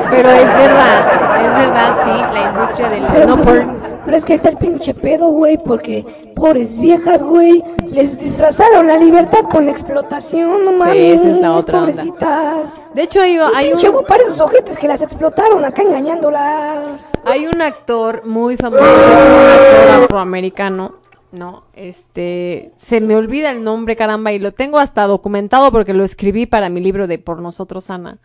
Pero 0.09 0.29
es 0.29 0.53
verdad, 0.53 1.41
es 1.41 1.53
verdad, 1.53 1.97
sí, 2.03 2.33
la 2.33 2.49
industria 2.49 2.89
del 2.89 3.03
Pero, 3.11 3.27
no 3.27 3.35
pues, 3.37 3.47
porn. 3.47 3.81
pero 4.05 4.17
es 4.17 4.25
que 4.25 4.33
está 4.33 4.49
el 4.49 4.57
pinche 4.57 4.93
pedo, 4.93 5.27
güey, 5.27 5.57
porque 5.57 6.05
pobres 6.35 6.77
viejas, 6.77 7.23
güey, 7.23 7.63
les 7.89 8.17
disfrazaron 8.17 8.87
la 8.87 8.97
libertad 8.97 9.43
con 9.51 9.65
la 9.65 9.71
explotación, 9.71 10.65
no 10.65 10.73
mames. 10.73 11.19
esa 11.19 11.29
es 11.29 11.37
la 11.37 11.53
otra 11.53 11.83
onda. 11.83 11.91
pobrecitas. 11.93 12.83
De 12.93 13.03
hecho, 13.03 13.21
hay, 13.21 13.37
hay 13.55 13.73
un... 13.73 13.85
hubo 13.85 14.03
varios 14.03 14.39
ojetes 14.39 14.77
que 14.77 14.87
las 14.87 15.01
explotaron 15.01 15.63
acá 15.63 15.81
engañándolas. 15.81 17.09
Hay 17.25 17.47
un 17.47 17.61
actor 17.61 18.25
muy 18.25 18.57
famoso, 18.57 18.83
un 18.83 18.89
actor 18.89 20.03
afroamericano, 20.05 20.95
¿no? 21.31 21.63
Este, 21.73 22.71
se 22.77 23.01
me 23.01 23.15
olvida 23.15 23.51
el 23.51 23.63
nombre, 23.63 23.95
caramba, 23.95 24.31
y 24.31 24.39
lo 24.39 24.51
tengo 24.51 24.79
hasta 24.79 25.05
documentado 25.07 25.71
porque 25.71 25.93
lo 25.93 26.03
escribí 26.03 26.45
para 26.45 26.69
mi 26.69 26.81
libro 26.81 27.07
de 27.07 27.17
Por 27.19 27.41
Nosotros, 27.41 27.89
Ana. 27.89 28.17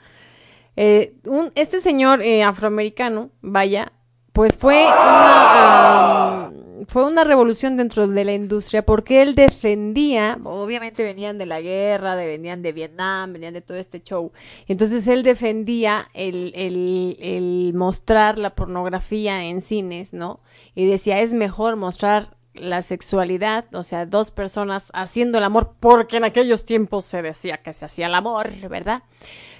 Eh, 0.76 1.14
un- 1.24 1.50
este 1.54 1.80
señor 1.80 2.20
eh, 2.22 2.42
afroamericano, 2.42 3.30
vaya, 3.40 3.92
pues 4.32 4.56
fue 4.58 4.84
una, 4.86 6.52
fue 6.88 7.04
una 7.04 7.24
revolución 7.24 7.76
dentro 7.76 8.06
de 8.06 8.24
la 8.24 8.34
industria 8.34 8.84
porque 8.84 9.22
él 9.22 9.34
defendía, 9.34 10.38
obviamente 10.44 11.02
venían 11.02 11.38
de 11.38 11.46
la 11.46 11.60
guerra, 11.62 12.16
de, 12.16 12.26
venían 12.26 12.60
de 12.62 12.72
Vietnam, 12.72 13.32
venían 13.32 13.54
de 13.54 13.62
todo 13.62 13.78
este 13.78 14.02
show. 14.02 14.32
Entonces 14.68 15.06
él 15.08 15.22
defendía 15.22 16.08
el, 16.12 16.52
el, 16.54 17.16
el 17.20 17.72
mostrar 17.74 18.36
la 18.38 18.54
pornografía 18.54 19.44
en 19.44 19.62
cines, 19.62 20.12
¿no? 20.12 20.40
Y 20.74 20.86
decía, 20.86 21.20
es 21.20 21.32
mejor 21.32 21.76
mostrar 21.76 22.36
la 22.52 22.82
sexualidad, 22.82 23.66
o 23.74 23.82
sea, 23.84 24.06
dos 24.06 24.30
personas 24.30 24.90
haciendo 24.94 25.38
el 25.38 25.44
amor, 25.44 25.74
porque 25.80 26.16
en 26.18 26.24
aquellos 26.24 26.64
tiempos 26.64 27.04
se 27.04 27.20
decía 27.20 27.58
que 27.58 27.74
se 27.74 27.84
hacía 27.84 28.06
el 28.06 28.14
amor, 28.14 28.50
¿verdad? 28.68 29.02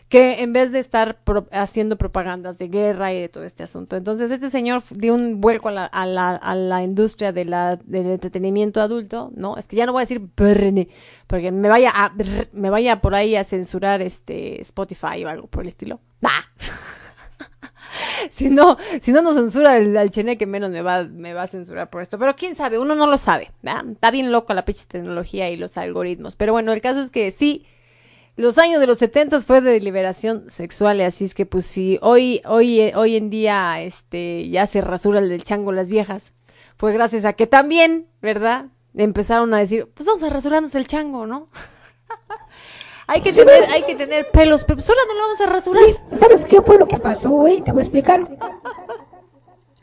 Que 0.09 0.43
en 0.43 0.53
vez 0.53 0.71
de 0.71 0.79
estar 0.79 1.19
pro- 1.25 1.49
haciendo 1.51 1.97
propagandas 1.99 2.59
de 2.59 2.69
guerra 2.69 3.13
y 3.13 3.21
de 3.21 3.29
todo 3.29 3.43
este 3.45 3.65
asunto. 3.65 3.97
Entonces, 3.97 4.31
este 4.31 4.51
señor 4.51 4.83
dio 4.91 5.15
un 5.15 5.41
vuelco 5.41 5.69
a 5.69 5.73
la, 5.73 5.85
a 5.87 6.07
la, 6.07 6.37
a 6.37 6.55
la 6.55 6.83
industria 6.85 7.33
de 7.33 7.45
la, 7.45 7.77
del 7.85 8.07
entretenimiento 8.07 8.81
adulto, 8.81 9.33
¿no? 9.35 9.57
Es 9.57 9.67
que 9.67 9.75
ya 9.77 9.85
no 9.85 9.93
voy 9.93 10.01
a 10.01 10.05
decir 10.05 10.21
brr, 10.21 10.87
porque 11.27 11.51
me 11.51 11.69
vaya 11.69 11.91
a 11.93 12.13
me 12.53 12.71
vaya 12.71 13.01
por 13.01 13.15
ahí 13.17 13.35
a 13.35 13.43
censurar 13.45 14.01
este 14.01 14.61
Spotify 14.63 15.25
o 15.25 15.29
algo 15.29 15.49
por 15.49 15.63
el 15.65 15.69
estilo. 15.69 16.01
¡Bah! 16.21 16.31
si 18.31 18.51
no, 18.51 18.77
si 19.01 19.13
no 19.13 19.23
nos 19.23 19.35
censura 19.35 19.77
el, 19.77 19.97
al 19.97 20.11
cheneque, 20.11 20.47
menos 20.47 20.71
me 20.71 20.83
va, 20.83 21.05
me 21.05 21.33
va 21.35 21.43
a 21.45 21.49
censurar 21.49 21.91
por 21.91 22.03
esto. 22.03 22.19
Pero 22.19 22.37
quién 22.37 22.55
sabe, 22.55 22.79
uno 22.79 22.95
no 22.95 23.07
lo 23.07 23.19
sabe. 23.19 23.53
¿verdad? 23.63 23.85
Está 23.91 24.11
bien 24.11 24.33
loco 24.33 24.55
la 24.55 24.65
pinche 24.65 24.85
tecnología 24.87 25.51
y 25.51 25.57
los 25.57 25.77
algoritmos. 25.79 26.37
Pero 26.37 26.53
bueno, 26.53 26.73
el 26.73 26.81
caso 26.81 27.01
es 27.01 27.11
que 27.11 27.31
sí, 27.31 27.67
los 28.37 28.59
años 28.59 28.81
de 28.81 28.87
los 28.87 28.99
70 28.99 29.41
fue 29.41 29.61
de 29.61 29.81
liberación 29.81 30.49
sexual, 30.51 31.01
así 31.01 31.25
es 31.25 31.35
que 31.35 31.47
pues 31.47 31.67
si 31.67 31.99
hoy, 32.03 32.43
hoy, 32.47 32.93
hoy 32.95 33.17
en 33.17 33.31
día 33.31 33.81
este, 33.81 34.49
ya 34.51 34.67
se 34.67 34.81
rasura 34.83 35.21
el 35.21 35.29
del 35.29 35.43
chango 35.43 35.73
las 35.73 35.91
viejas, 35.91 36.33
fue 36.77 36.93
gracias 36.93 37.25
a 37.25 37.33
que 37.33 37.47
también, 37.47 38.07
¿verdad? 38.21 38.67
Empezaron 38.95 39.53
a 39.55 39.59
decir, 39.59 39.91
pues 39.95 40.07
vamos 40.07 40.23
a 40.23 40.31
rasurarnos 40.31 40.75
el 40.75 40.87
chango, 40.87 41.27
¿no? 41.27 41.49
hay 43.07 43.23
que 43.23 43.33
tener, 43.33 43.65
hay 43.71 43.85
que 43.85 43.95
tener 43.95 44.31
pelos, 44.31 44.65
pero 44.65 44.77
pues 44.77 44.89
ahora 44.91 45.03
no 45.09 45.15
lo 45.15 45.21
vamos 45.21 45.41
a 45.41 45.47
rasurar. 45.47 45.85
¿Sabes 46.21 46.45
qué 46.45 46.61
fue 46.61 46.79
lo 46.79 46.87
que 46.87 46.99
pasó, 46.99 47.31
güey? 47.31 47.63
Te 47.63 47.73
voy 47.73 47.81
a 47.81 47.85
explicar. 47.85 48.29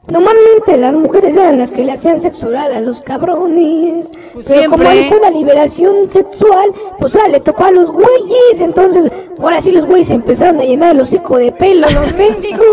Normalmente 0.08 0.76
las 0.76 0.94
mujeres 0.96 1.34
eran 1.38 1.58
las 1.58 1.72
que 1.72 1.86
le 1.86 1.94
hacían 1.94 2.22
sexo 2.22 2.50
oral 2.50 2.74
a 2.74 2.82
los 2.82 3.00
cabrones. 3.00 4.10
Pues 4.34 4.48
pero 4.48 4.70
como 4.70 4.84
siempre. 4.84 4.90
ahí 4.90 5.10
fue 5.10 5.20
la 5.22 5.30
liberación 5.30 6.12
sexual, 6.12 6.74
pues 7.00 7.16
ahora 7.16 7.30
le 7.30 7.40
tocó 7.40 7.64
a 7.64 7.72
los 7.72 7.90
güeyes. 7.90 8.60
Entonces, 8.60 9.10
ahora 9.40 9.62
sí 9.62 9.72
los 9.72 9.86
güeyes 9.86 10.10
empezaron 10.10 10.60
a 10.60 10.66
llenar 10.66 10.92
el 10.94 11.02
hocico 11.02 11.38
de 11.38 11.54
pelo, 11.54 11.88
los 11.90 12.14
mendigos. 12.18 12.66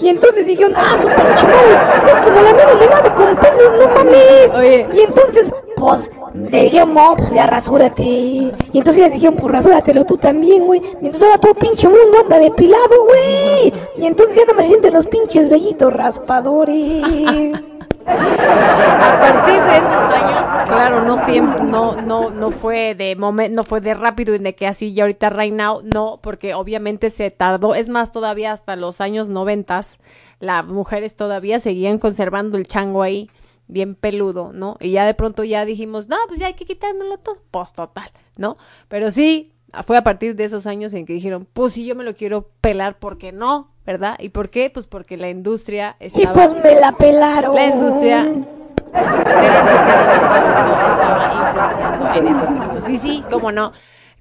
Y 0.00 0.08
entonces 0.08 0.44
dijeron, 0.44 0.72
ah, 0.76 0.96
su 1.00 1.06
pinche 1.06 1.44
madre, 1.44 2.18
es 2.18 2.26
como 2.26 2.40
la 2.40 2.52
mera 2.52 2.74
legado 2.74 3.14
con 3.14 3.36
pelos, 3.36 3.72
no 3.78 3.94
mames. 3.94 4.96
Y 4.96 5.00
entonces, 5.02 5.52
pues, 5.76 6.10
le 6.34 6.64
dijeron, 6.64 6.94
no, 6.94 7.14
pues 7.16 7.30
ya 7.32 7.46
rasúrate. 7.46 8.02
Y 8.02 8.52
entonces 8.74 9.02
les 9.02 9.12
dijeron, 9.12 9.36
pues 9.36 9.52
rasúratelo 9.52 10.04
tú 10.04 10.16
también, 10.16 10.66
güey. 10.66 10.80
Y 11.00 11.06
entonces 11.06 11.22
ahora 11.22 11.38
todo 11.38 11.54
pinche 11.54 11.88
mundo 11.88 12.20
anda 12.20 12.38
depilado, 12.38 13.04
güey. 13.04 13.72
Y 13.98 14.06
entonces 14.06 14.36
ya 14.36 14.44
no 14.46 14.54
me 14.54 14.66
sienten 14.66 14.94
los 14.94 15.06
pinches 15.06 15.48
vellitos 15.48 15.92
a 18.06 19.20
partir 19.20 19.62
de 19.62 19.76
esos 19.76 19.90
años, 19.90 20.68
claro, 20.68 21.04
no 21.04 21.24
siempre, 21.24 21.64
no, 21.64 22.00
no, 22.00 22.30
no 22.30 22.50
fue 22.50 22.94
de 22.94 23.14
momento, 23.16 23.56
no 23.56 23.64
fue 23.64 23.80
de 23.80 23.94
rápido 23.94 24.34
y 24.34 24.38
de 24.38 24.54
que 24.54 24.66
así 24.66 24.94
ya 24.94 25.04
ahorita 25.04 25.30
right 25.30 25.52
now, 25.52 25.82
no, 25.82 26.18
porque 26.22 26.54
obviamente 26.54 27.10
se 27.10 27.30
tardó, 27.30 27.74
es 27.74 27.88
más, 27.88 28.12
todavía 28.12 28.52
hasta 28.52 28.76
los 28.76 29.00
años 29.00 29.28
noventas, 29.28 30.00
las 30.38 30.64
mujeres 30.66 31.14
todavía 31.14 31.60
seguían 31.60 31.98
conservando 31.98 32.56
el 32.56 32.66
chango 32.66 33.02
ahí, 33.02 33.30
bien 33.68 33.94
peludo, 33.94 34.52
¿no? 34.52 34.76
Y 34.80 34.92
ya 34.92 35.06
de 35.06 35.14
pronto 35.14 35.44
ya 35.44 35.64
dijimos, 35.64 36.08
no, 36.08 36.16
pues 36.26 36.40
ya 36.40 36.46
hay 36.46 36.54
que 36.54 36.64
quitárnoslo 36.64 37.18
todo, 37.18 37.38
pues 37.50 37.72
total, 37.72 38.10
¿no? 38.36 38.56
Pero 38.88 39.10
sí, 39.10 39.52
fue 39.86 39.96
a 39.96 40.02
partir 40.02 40.34
de 40.34 40.44
esos 40.44 40.66
años 40.66 40.94
en 40.94 41.06
que 41.06 41.12
dijeron, 41.12 41.46
pues 41.52 41.74
si 41.74 41.86
yo 41.86 41.94
me 41.94 42.04
lo 42.04 42.14
quiero 42.14 42.50
pelar, 42.60 42.98
¿por 42.98 43.18
qué 43.18 43.32
no? 43.32 43.70
¿Verdad? 43.90 44.14
¿Y 44.20 44.28
por 44.28 44.50
qué? 44.50 44.70
Pues 44.70 44.86
porque 44.86 45.16
la 45.16 45.30
industria 45.30 45.96
Y 45.98 46.06
estaba... 46.06 46.32
pues 46.32 46.54
me 46.62 46.76
la 46.78 46.92
pelaron. 46.92 47.56
La 47.56 47.66
industria 47.66 48.22
del 48.22 48.36
entretenimiento 48.36 50.76
no 50.76 50.86
estaba 50.86 51.48
influenciando 51.48 52.14
en 52.14 52.28
esas 52.28 52.54
cosas. 52.54 52.88
Y 52.88 52.96
sí, 52.96 53.24
cómo 53.28 53.50
no, 53.50 53.72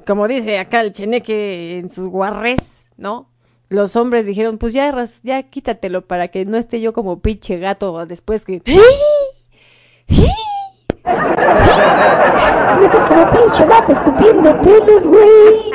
como 0.08 0.28
dice 0.28 0.58
acá 0.58 0.82
el 0.82 0.92
cheneque 0.92 1.78
en 1.78 1.92
sus 1.92 2.10
guarres, 2.10 2.82
¿no? 2.98 3.30
Los 3.68 3.96
hombres 3.96 4.26
dijeron, 4.26 4.58
pues 4.58 4.74
ya, 4.74 4.92
ya 5.22 5.44
quítatelo 5.44 6.08
para 6.08 6.30
que 6.30 6.46
no 6.46 6.58
esté 6.58 6.82
yo 6.82 6.92
como 6.92 7.20
pinche 7.20 7.60
gato 7.60 8.08
después 8.08 8.46
que... 8.46 8.64
No 11.06 12.86
estás 12.86 13.08
como 13.08 13.30
pinche 13.30 13.68
gato 13.68 13.92
escupiendo 13.92 14.60
pelos, 14.64 15.06
güey. 15.06 15.72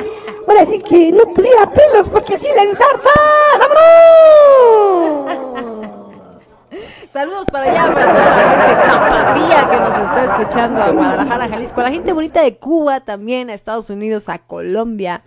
Ahora 0.46 0.66
sí 0.66 0.78
que 0.80 1.10
no 1.12 1.24
tuviera 1.32 1.70
pelos 1.70 2.08
porque 2.10 2.34
así 2.34 2.46
la 2.54 2.62
ensarta. 2.64 3.10
Saludos 7.12 7.46
para 7.52 7.70
allá, 7.70 7.94
para 7.94 8.12
toda 8.12 8.24
la 8.24 8.50
gente 8.50 8.86
tapatía 8.88 9.70
que 9.70 9.76
nos 9.76 9.98
está 10.08 10.24
escuchando 10.24 10.82
a 10.82 10.90
Guadalajara, 10.90 11.48
Jalisco, 11.48 11.80
a 11.80 11.84
la 11.84 11.90
gente 11.92 12.12
bonita 12.12 12.42
de 12.42 12.56
Cuba 12.56 13.00
también, 13.02 13.50
a 13.50 13.54
Estados 13.54 13.88
Unidos, 13.88 14.28
a 14.28 14.38
Colombia. 14.40 15.22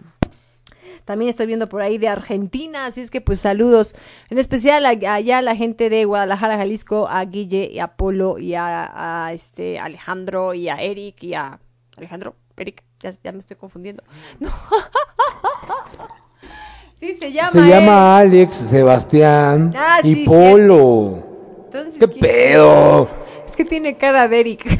También 1.05 1.29
estoy 1.29 1.47
viendo 1.47 1.67
por 1.67 1.81
ahí 1.81 1.97
de 1.97 2.09
Argentina, 2.09 2.85
así 2.85 2.99
es 2.99 3.09
que 3.09 3.21
pues 3.21 3.39
saludos. 3.39 3.95
En 4.29 4.37
especial 4.37 4.85
allá 4.85 5.37
a 5.37 5.41
la 5.41 5.55
gente 5.55 5.89
de 5.89 6.03
Guadalajara, 6.03 6.57
Jalisco, 6.57 7.07
a 7.07 7.23
Guille 7.23 7.69
y 7.71 7.79
a 7.79 7.95
Polo 7.95 8.37
y 8.37 8.55
a, 8.55 9.25
a, 9.25 9.31
este 9.31 9.79
Alejandro 9.79 10.53
y 10.53 10.67
a 10.67 10.75
Eric 10.81 11.23
y 11.23 11.35
a 11.35 11.61
Alejandro, 11.95 12.35
Eric, 12.57 12.83
ya, 13.01 13.13
ya 13.23 13.31
me 13.31 13.39
estoy 13.39 13.57
confundiendo. 13.57 14.03
No. 14.39 14.49
sí, 16.99 17.15
se 17.19 17.31
llama. 17.31 17.51
Se 17.51 17.59
eh. 17.59 17.67
llama 17.67 18.17
Alex, 18.17 18.55
Sebastián 18.55 19.73
Ah, 19.77 19.99
y 20.03 20.15
sí, 20.15 20.25
Polo. 20.25 21.23
Entonces, 21.65 21.95
¿Qué 21.99 22.07
¿quién- 22.07 22.19
pedo? 22.19 23.07
Es 23.45 23.55
que 23.55 23.65
tiene 23.65 23.97
cara 23.97 24.27
de 24.27 24.39
Eric. 24.39 24.65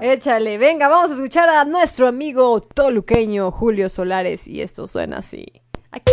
Échale, 0.00 0.58
venga, 0.58 0.88
vamos 0.88 1.10
a 1.10 1.14
escuchar 1.14 1.48
a 1.48 1.64
nuestro 1.64 2.06
amigo 2.06 2.60
toluqueño 2.60 3.50
Julio 3.50 3.88
Solares 3.88 4.46
y 4.46 4.60
esto 4.60 4.86
suena 4.86 5.18
así. 5.18 5.46
Aquí. 5.90 6.12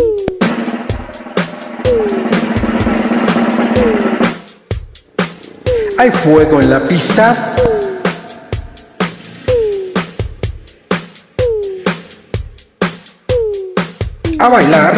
Hay 5.98 6.12
fuego 6.12 6.60
en 6.60 6.70
la 6.70 6.84
pista. 6.84 7.36
A 14.40 14.50
bailar. 14.50 14.94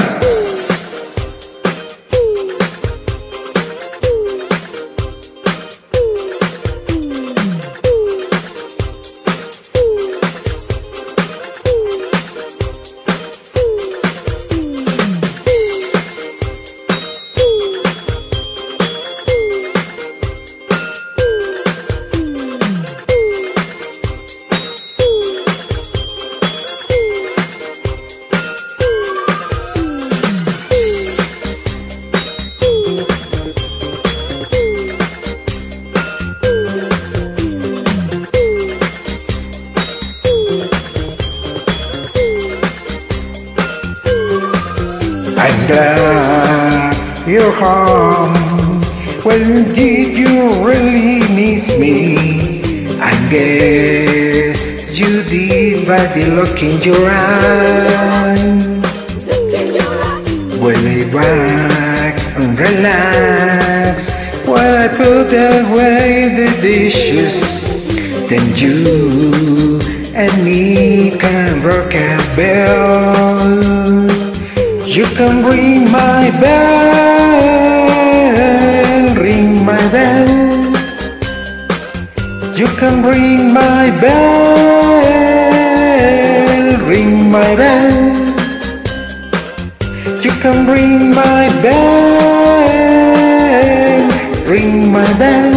Ring 94.45 94.91
my 94.91 95.05
bell. 95.17 95.53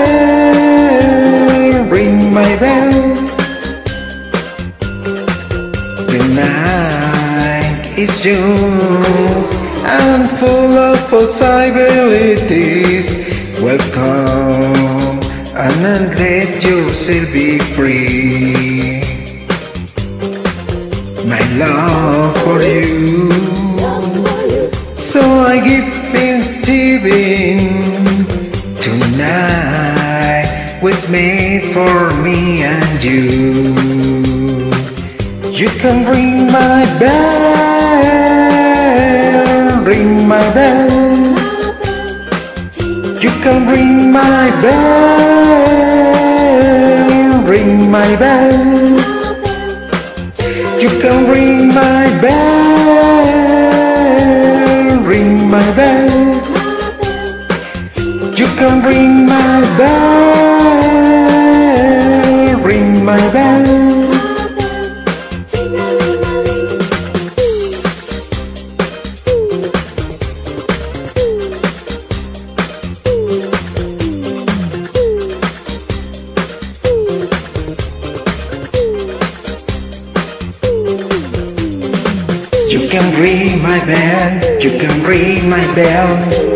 ring 1.89 2.33
my 2.33 2.55
bell. 2.57 3.15
The 6.11 6.21
night 6.35 7.93
is 7.97 8.13
young 8.23 9.43
and 9.83 10.29
full 10.39 10.73
of 10.77 10.97
possibilities. 11.09 13.07
Welcome 13.61 15.19
and 15.55 15.85
then 15.85 16.03
let 16.17 16.63
yourself 16.63 17.33
be 17.33 17.59
free. 17.75 19.01
My 21.25 21.41
love 21.57 22.37
for 22.43 22.61
you. 22.61 23.60
So 25.11 25.19
I 25.19 25.59
give 25.59 25.83
in 27.05 27.59
tonight 28.77 30.79
was 30.81 31.09
made 31.09 31.73
for 31.73 32.13
me 32.23 32.63
and 32.63 33.03
you. 33.03 33.75
You 35.51 35.67
can 35.83 36.05
ring 36.09 36.47
my 36.47 36.85
bell, 36.97 37.43
ring 39.83 40.25
my 40.29 40.49
bell. 40.53 40.89
You 43.19 43.31
can 43.43 43.67
ring 43.67 44.13
my 44.13 44.49
bell, 44.61 45.83
ring 47.43 47.91
my 47.91 48.15
bell. 48.15 48.97
You 50.79 50.89
can 51.03 51.29
ring 51.29 51.67
my 51.67 52.07
bell, 52.21 52.60
ring 58.83 59.25
my 59.27 59.61
bell, 59.77 60.79
ring 62.61 63.05
my 63.05 63.31
bell. 63.31 63.61
You 82.69 82.87
can 82.89 83.21
ring 83.21 83.61
my 83.61 83.79
bell, 83.85 84.59
you 84.59 84.71
can 84.79 85.03
ring 85.05 85.49
my 85.49 85.75
bell. 85.75 86.50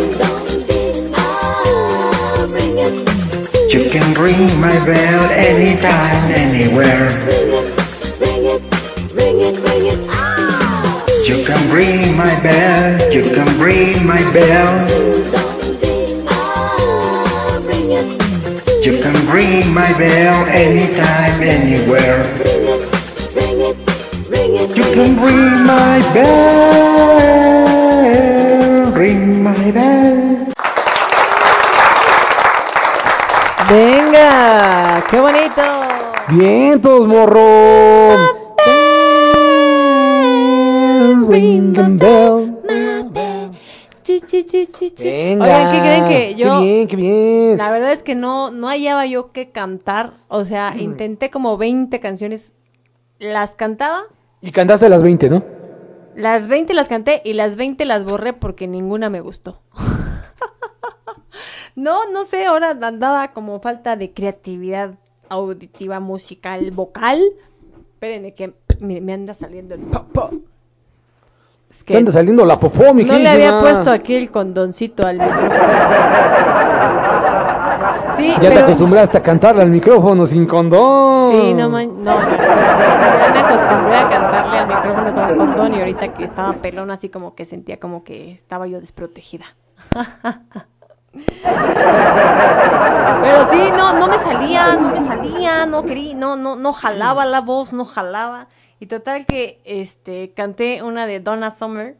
Bell 5.28 5.38
anytime, 5.38 6.32
anywhere. 6.32 7.08
Ring 8.20 8.46
it, 8.46 8.62
ring 9.14 9.40
it, 9.40 9.60
ring 9.60 9.86
it, 9.86 10.08
ah! 10.10 11.06
You 11.26 11.46
can 11.46 11.74
ring 11.74 12.16
my 12.16 12.40
bell, 12.42 13.14
you 13.14 13.24
can 13.24 13.60
ring 13.60 14.06
my 14.06 14.22
bell. 14.32 14.88
You 18.84 19.02
can 19.02 19.34
ring 19.34 19.74
my 19.74 19.92
bell 19.98 20.46
anytime, 20.48 21.42
anywhere. 21.42 22.24
You 24.76 24.84
can 24.94 25.16
ring 25.20 25.66
my 25.66 26.00
bell, 26.14 27.65
Bien, 36.30 36.82
todos 36.82 37.08
morro. 37.08 37.40
Ring 41.30 41.78
and 41.78 42.00
bell. 42.00 42.52
Venga. 44.98 45.46
Oigan, 45.46 45.72
¿qué 45.72 45.80
creen 45.80 46.08
que 46.08 46.36
yo? 46.36 46.60
Qué 46.60 46.66
bien, 46.66 46.88
qué 46.88 46.96
bien. 46.96 47.58
La 47.58 47.72
verdad 47.72 47.92
es 47.92 48.04
que 48.04 48.16
no, 48.16 48.52
no 48.52 48.68
hallaba 48.68 49.06
yo 49.06 49.32
qué 49.32 49.52
cantar. 49.52 50.14
O 50.28 50.44
sea, 50.46 50.72
Mm. 50.72 50.80
intenté 50.80 51.30
como 51.30 51.58
20 51.58 52.00
canciones. 52.00 52.54
Las 53.20 53.52
cantaba. 53.52 54.04
Y 54.42 54.52
cantaste 54.52 54.90
las 54.90 55.02
20, 55.04 55.30
¿no? 55.30 55.44
Las 56.16 56.48
20 56.48 56.74
las 56.74 56.88
canté 56.88 57.22
y 57.24 57.34
las 57.34 57.56
20 57.56 57.86
las 57.86 58.06
borré 58.06 58.34
porque 58.34 58.68
ninguna 58.68 59.10
me 59.10 59.22
gustó. 59.22 59.62
no, 61.76 62.10
no 62.12 62.24
sé, 62.26 62.46
ahora 62.46 62.72
andaba 62.82 63.32
como 63.34 63.60
falta 63.60 63.96
de 63.96 64.14
creatividad 64.14 64.96
auditiva, 65.36 66.00
musical, 66.00 66.72
vocal. 66.72 67.22
Espérenme 67.94 68.34
que 68.34 68.54
me, 68.80 69.02
me 69.02 69.14
anda 69.14 69.34
saliendo 69.34 69.76
el 69.76 69.82
popó. 69.82 70.30
Es 71.70 71.84
Te 71.84 71.98
anda 71.98 72.12
saliendo 72.12 72.46
la 72.46 72.60
popó, 72.60 72.94
mi 72.94 73.04
no 73.04 73.18
le 73.18 73.28
había 73.28 73.60
puesto 73.60 73.92
aquí 73.92 74.16
el 74.16 74.32
condoncito 74.32 75.06
al 75.06 75.20
micrófono. 75.20 75.54
Sí, 78.16 78.30
Ya 78.30 78.40
te 78.40 78.48
pero... 78.50 78.60
acostumbraste 78.66 79.18
a 79.18 79.22
cantarle 79.22 79.62
al 79.64 79.70
micrófono 79.70 80.26
sin 80.26 80.46
condón. 80.46 81.32
Sí, 81.34 81.54
no 81.54 81.70
man, 81.70 82.02
no, 82.02 82.16
no, 82.16 82.22
no, 82.22 82.38
ya 82.38 83.32
me 83.34 83.40
acostumbré 83.40 83.96
a 83.96 84.10
cantarle 84.10 84.58
al 84.58 84.68
micrófono 84.68 85.14
con 85.14 85.38
condón 85.38 85.74
y 85.74 85.80
ahorita 85.80 86.14
que 86.14 86.24
estaba 86.24 86.54
pelón 86.54 86.92
así 86.92 87.10
como 87.10 87.36
que 87.36 87.44
sentía 87.44 87.78
como 87.78 88.04
que 88.04 88.32
estaba 88.32 88.68
yo 88.68 88.80
desprotegida. 88.80 89.46
Pero 93.22 93.50
sí, 93.50 93.72
no, 93.76 93.94
no 93.94 94.08
me 94.08 94.18
salía, 94.18 94.76
no 94.76 94.90
me 94.92 95.00
salía, 95.06 95.66
no 95.66 95.84
quería, 95.86 96.16
no, 96.16 96.36
no, 96.36 96.56
no 96.56 96.74
jalaba 96.74 97.26
la 97.26 97.42
voz, 97.42 97.74
no 97.74 97.86
jalaba. 97.86 98.48
Y 98.80 98.88
total 98.88 99.26
que 99.26 99.62
este 99.64 100.32
canté 100.34 100.84
una 100.84 101.08
de 101.08 101.20
Donna 101.20 101.52
Summer, 101.52 101.98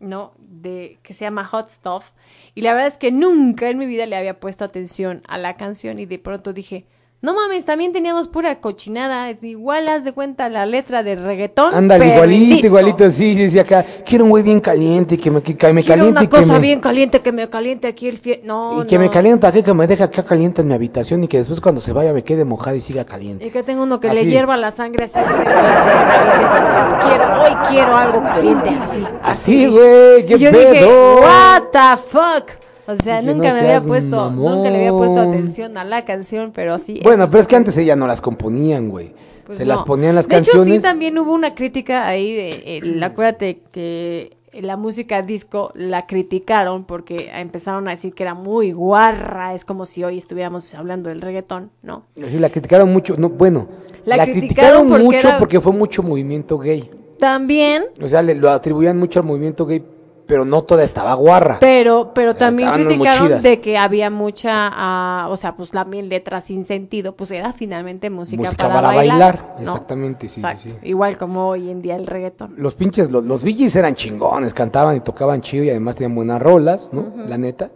¿no? 0.00 0.32
De 0.38 0.98
que 1.02 1.14
se 1.14 1.24
llama 1.24 1.44
Hot 1.46 1.70
Stuff. 1.70 2.10
Y 2.54 2.62
la 2.62 2.72
verdad 2.72 2.88
es 2.88 2.98
que 2.98 3.12
nunca 3.12 3.68
en 3.68 3.78
mi 3.78 3.86
vida 3.86 4.06
le 4.06 4.16
había 4.16 4.40
puesto 4.40 4.64
atención 4.64 5.22
a 5.28 5.38
la 5.38 5.56
canción 5.56 5.98
y 5.98 6.06
de 6.06 6.18
pronto 6.18 6.52
dije, 6.52 6.86
no 7.26 7.34
mames, 7.34 7.64
también 7.64 7.92
teníamos 7.92 8.28
pura 8.28 8.60
cochinada. 8.60 9.28
Igual 9.42 9.88
haz 9.88 10.04
de 10.04 10.12
cuenta 10.12 10.48
la 10.48 10.64
letra 10.64 11.02
de 11.02 11.16
reggaetón. 11.16 11.74
Ándale, 11.74 12.14
igualito, 12.14 12.66
igualito, 12.66 13.10
sí, 13.10 13.34
sí, 13.34 13.50
sí, 13.50 13.58
acá. 13.58 13.84
Quiero 14.04 14.22
un 14.22 14.30
güey 14.30 14.44
bien 14.44 14.60
caliente, 14.60 15.18
que 15.18 15.32
me, 15.32 15.42
que, 15.42 15.56
que 15.56 15.72
me 15.72 15.82
Quiero 15.82 16.04
caliente 16.04 16.10
una 16.12 16.22
y 16.22 16.28
que 16.28 16.36
cosa 16.36 16.52
me... 16.52 16.60
bien 16.60 16.78
caliente, 16.78 17.20
que 17.22 17.32
me 17.32 17.48
caliente 17.48 17.88
aquí 17.88 18.06
el 18.06 18.18
fie... 18.18 18.42
No, 18.44 18.84
Y 18.84 18.86
que 18.86 18.96
me 18.96 19.06
no. 19.06 19.10
calienta 19.10 19.48
aquí, 19.48 19.64
que 19.64 19.74
me 19.74 19.88
deja 19.88 20.04
acá 20.04 20.24
caliente 20.24 20.62
en 20.62 20.68
mi 20.68 20.74
habitación 20.74 21.24
y 21.24 21.26
que 21.26 21.38
después 21.38 21.60
cuando 21.60 21.80
se 21.80 21.92
vaya 21.92 22.12
me 22.12 22.22
quede 22.22 22.44
mojada 22.44 22.76
y 22.76 22.80
siga 22.80 23.04
caliente. 23.04 23.44
Y 23.44 23.50
que 23.50 23.64
tengo 23.64 23.82
uno 23.82 23.98
que 23.98 24.08
Así. 24.08 24.24
le 24.24 24.30
hierva 24.30 24.56
la 24.56 24.70
sangre 24.70 25.06
así 25.06 25.18
que 25.18 25.24
caliente 25.24 27.06
quiero, 27.08 27.42
hoy 27.42 27.56
quiero 27.68 27.96
algo 27.96 28.22
caliente 28.22 28.70
así. 28.80 29.04
Así, 29.24 29.66
güey, 29.66 30.24
qué 30.26 30.38
yo 30.38 30.52
pedo. 30.52 30.70
dije, 30.72 30.86
what 31.20 31.62
the 31.72 32.02
fuck? 32.08 32.65
O 32.88 32.96
sea, 33.02 33.20
Dije, 33.20 33.32
nunca 33.34 33.48
no 33.48 33.54
me 33.54 33.60
había 33.60 33.80
puesto, 33.80 34.16
mamón. 34.16 34.56
nunca 34.56 34.70
le 34.70 34.76
había 34.78 34.92
puesto 34.92 35.18
atención 35.20 35.76
a 35.76 35.84
la 35.84 36.04
canción, 36.04 36.52
pero 36.54 36.78
sí. 36.78 37.00
Bueno, 37.02 37.26
pero 37.28 37.40
es 37.40 37.46
que 37.48 37.56
antes 37.56 37.76
ella 37.76 37.96
no 37.96 38.06
las 38.06 38.20
componían, 38.20 38.88
güey. 38.88 39.12
Pues 39.44 39.58
se 39.58 39.64
no. 39.64 39.74
las 39.74 39.82
ponían 39.84 40.14
las 40.14 40.26
de 40.28 40.36
canciones. 40.36 40.66
hecho, 40.68 40.74
sí, 40.76 40.80
también 40.82 41.18
hubo 41.18 41.32
una 41.32 41.54
crítica 41.54 42.06
ahí 42.06 42.32
de, 42.34 42.78
el- 42.78 43.02
acuérdate 43.02 43.60
que 43.72 44.36
la 44.52 44.76
música 44.76 45.20
disco 45.22 45.70
la 45.74 46.06
criticaron 46.06 46.84
porque 46.84 47.30
empezaron 47.34 47.86
a 47.88 47.90
decir 47.90 48.14
que 48.14 48.22
era 48.22 48.34
muy 48.34 48.72
guarra, 48.72 49.52
es 49.54 49.64
como 49.64 49.84
si 49.84 50.02
hoy 50.02 50.18
estuviéramos 50.18 50.72
hablando 50.74 51.10
del 51.10 51.20
reggaetón, 51.20 51.70
¿no? 51.82 52.04
Sí, 52.16 52.38
la 52.38 52.48
criticaron 52.50 52.90
mucho, 52.92 53.16
no, 53.18 53.28
bueno, 53.28 53.68
La 54.04 54.16
la, 54.16 54.24
criticaron 54.24 54.86
criticaron, 54.86 54.88
porque 54.88 55.04
mucho 55.04 55.28
era- 55.28 55.38
porque 55.38 55.60
fue 55.60 55.72
mucho 55.72 56.02
movimiento 56.02 56.58
gay. 56.58 56.88
También, 57.18 57.84
O 58.02 58.08
sea, 58.08 58.22
le 58.22 58.34
lo 58.34 58.50
atribuían 58.50 58.98
mucho 58.98 59.20
al 59.20 59.26
movimiento 59.26 59.64
gay, 59.66 59.82
pero 60.26 60.44
no 60.44 60.62
toda 60.62 60.84
estaba 60.84 61.14
guarra. 61.14 61.58
pero, 61.60 62.12
pero 62.14 62.34
también 62.34 62.68
estaban 62.68 62.86
criticaron 62.86 63.42
de 63.42 63.60
que 63.60 63.78
había 63.78 64.10
mucha, 64.10 64.70
ah, 64.72 65.28
o 65.30 65.36
sea, 65.36 65.56
pues 65.56 65.70
también 65.70 66.08
letras 66.08 66.44
sin 66.44 66.64
sentido, 66.64 67.14
pues 67.14 67.30
era 67.30 67.52
finalmente 67.52 68.10
música, 68.10 68.42
Música 68.42 68.68
para, 68.68 68.74
para 68.74 68.88
bailar, 68.88 69.18
bailar, 69.18 69.54
¿no? 69.60 69.72
exactamente, 69.72 70.28
sí, 70.28 70.34
sí, 70.34 70.40
Exacto. 70.40 70.80
sí. 70.80 70.88
Igual 70.88 71.18
como 71.18 71.48
hoy 71.48 71.70
en 71.70 71.82
día 71.82 71.96
el 71.96 72.06
reggaetón. 72.06 72.54
Los 72.56 72.74
pinches, 72.74 73.10
los, 73.10 73.24
los 73.24 73.42
eran 73.76 73.94
chingones, 73.94 74.52
cantaban 74.54 74.96
y 74.96 75.00
tocaban 75.00 75.40
chido 75.40 75.64
y 75.64 75.70
además 75.70 75.96
tenían 75.96 76.14
buenas 76.14 76.40
rolas, 76.42 76.90
¿no? 76.92 77.12
La 77.26 77.38
neta. 77.38 77.70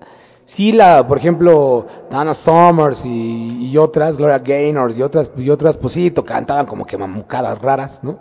Sí, 0.45 0.73
la, 0.73 1.07
por 1.07 1.17
ejemplo, 1.17 1.87
Dana 2.11 2.35
Summers 2.35 3.05
y, 3.05 3.69
y 3.71 3.79
otras, 3.79 4.17
Gloria 4.17 4.41
Gaynor 4.41 4.93
y 4.97 5.03
otras, 5.03 5.31
y 5.37 5.49
otras, 5.49 5.77
pues 5.77 5.93
sí, 5.93 6.11
cantaban 6.11 6.67
como 6.67 6.85
que 6.85 6.99
mamucadas 6.99 7.63
raras, 7.63 8.01
¿no? 8.03 8.19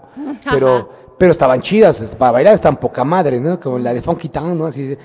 Pero, 0.50 0.90
pero 1.20 1.32
estaban 1.34 1.62
chidas, 1.62 2.00
para 2.18 2.32
bailar 2.32 2.54
estaban 2.56 2.78
poca 2.78 3.04
madre, 3.04 3.40
¿no? 3.40 3.60
Como 3.60 3.78
la 3.78 3.94
de 3.94 4.02
Funky 4.02 4.30
Town, 4.30 4.58
¿no? 4.58 4.66
Así 4.66 4.88
de, 4.88 4.98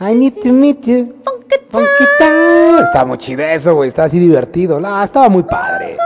I 0.00 0.14
need 0.14 0.34
to 0.42 0.52
meet 0.52 0.80
you. 0.84 1.16
Funky 1.24 2.04
Town. 2.18 2.84
Estaba 2.84 3.04
muy 3.04 3.18
chido 3.18 3.42
eso, 3.42 3.74
güey, 3.74 3.88
estaba 3.88 4.06
así 4.06 4.20
divertido. 4.20 4.80
No, 4.80 5.02
estaba 5.02 5.28
muy 5.28 5.42
padre. 5.42 5.96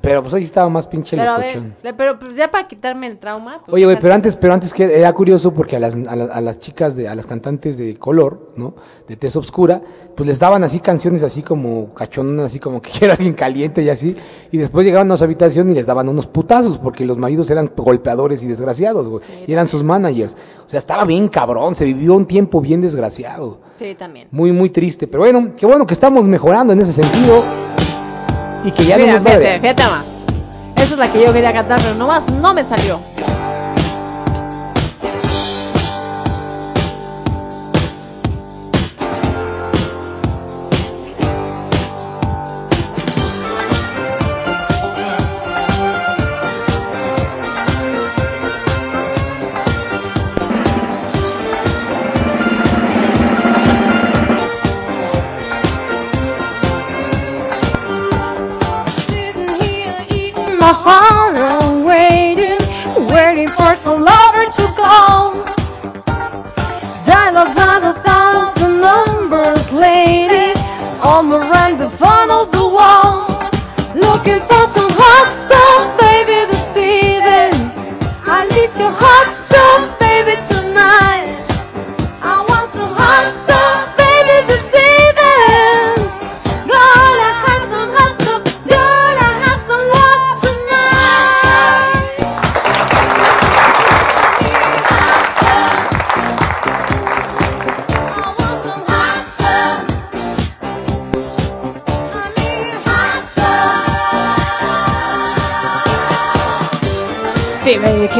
Pero 0.00 0.22
pues 0.22 0.32
hoy 0.34 0.42
estaba 0.44 0.68
más 0.70 0.86
pinche 0.86 1.16
Pero 1.16 1.32
a 1.32 1.38
ver, 1.38 1.56
locochón. 1.56 1.76
le- 1.82 1.94
pero 1.94 2.18
pues 2.18 2.36
ya 2.36 2.50
para 2.50 2.66
quitarme 2.66 3.06
el 3.06 3.18
trauma. 3.18 3.60
pues, 3.64 3.74
Oye, 3.74 3.84
güey, 3.84 3.98
pero 4.00 4.14
antes, 4.14 4.34
pero 4.36 4.54
antes 4.54 4.72
que 4.72 4.98
era 4.98 5.12
curioso 5.12 5.52
porque 5.52 5.76
a 5.76 5.80
las, 5.80 5.94
a, 5.94 6.16
las, 6.16 6.30
a 6.30 6.40
las 6.40 6.58
chicas 6.58 6.96
de, 6.96 7.08
a 7.08 7.14
las 7.14 7.26
cantantes 7.26 7.76
de 7.76 7.96
color, 7.96 8.52
¿no? 8.56 8.74
De 9.06 9.16
tez 9.16 9.36
oscura, 9.36 9.82
pues 10.16 10.26
les 10.28 10.38
daban 10.38 10.64
así 10.64 10.80
canciones 10.80 11.22
así 11.22 11.42
como 11.42 11.92
cachonas, 11.94 12.46
así 12.46 12.58
como 12.58 12.80
que 12.80 12.90
era 13.04 13.14
alguien 13.14 13.34
caliente 13.34 13.82
y 13.82 13.90
así, 13.90 14.16
y 14.50 14.56
después 14.58 14.86
llegaban 14.86 15.10
a 15.12 15.16
su 15.18 15.24
habitación 15.24 15.68
y 15.70 15.74
les 15.74 15.86
daban 15.86 16.08
unos 16.08 16.26
putazos 16.26 16.78
porque 16.78 17.04
los 17.04 17.18
maridos 17.18 17.50
eran 17.50 17.70
golpeadores 17.76 18.42
y 18.42 18.46
desgraciados, 18.46 19.08
güey, 19.08 19.22
y 19.46 19.52
eran 19.52 19.68
sus 19.68 19.84
managers. 19.84 20.34
O 20.64 20.68
sea, 20.68 20.78
estaba 20.78 21.04
bien 21.04 21.28
cabrón, 21.28 21.74
se 21.74 21.84
vivió 21.84 22.14
un 22.14 22.26
tiempo 22.26 22.60
bien 22.62 22.80
desgraciado. 22.80 23.60
Sí, 23.78 23.94
también. 23.98 24.28
Muy, 24.30 24.50
muy 24.52 24.70
triste, 24.70 25.06
pero 25.06 25.24
bueno, 25.24 25.52
qué 25.56 25.66
bueno 25.66 25.86
que 25.86 25.94
estamos 25.94 26.26
mejorando 26.26 26.72
en 26.72 26.80
ese 26.80 26.92
sentido 26.92 27.42
y 28.64 28.72
que 28.72 28.84
ya 28.86 28.96
Mira, 28.96 29.20
no 29.20 29.30
fíjate 29.30 29.84
más. 29.84 30.06
Esa 30.76 30.94
es 30.94 30.98
la 30.98 31.12
que 31.12 31.22
yo 31.22 31.32
quería 31.32 31.52
cantar, 31.52 31.78
pero 31.80 31.94
nomás 31.94 32.30
no 32.32 32.54
me 32.54 32.64
salió. 32.64 33.00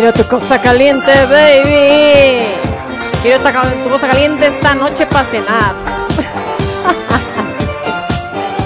Quiero 0.05 0.23
tu 0.23 0.29
cosa 0.29 0.61
caliente, 0.61 1.11
baby. 1.31 2.45
Quiero 3.23 3.39
tu 3.39 3.89
cosa 3.89 4.07
caliente 4.07 4.49
esta 4.49 4.75
noche 4.75 5.07
para 5.07 5.25
cenar. 5.25 5.75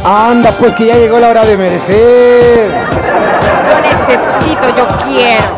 Anda, 0.05 0.51
pues 0.59 0.74
que 0.74 0.86
ya 0.86 0.94
llegó 0.94 1.20
la 1.20 1.28
hora 1.28 1.44
de 1.44 1.56
merecer. 1.56 2.70
Yo 3.69 3.81
necesito, 3.89 4.69
yo 4.77 4.89
quiero. 5.05 5.57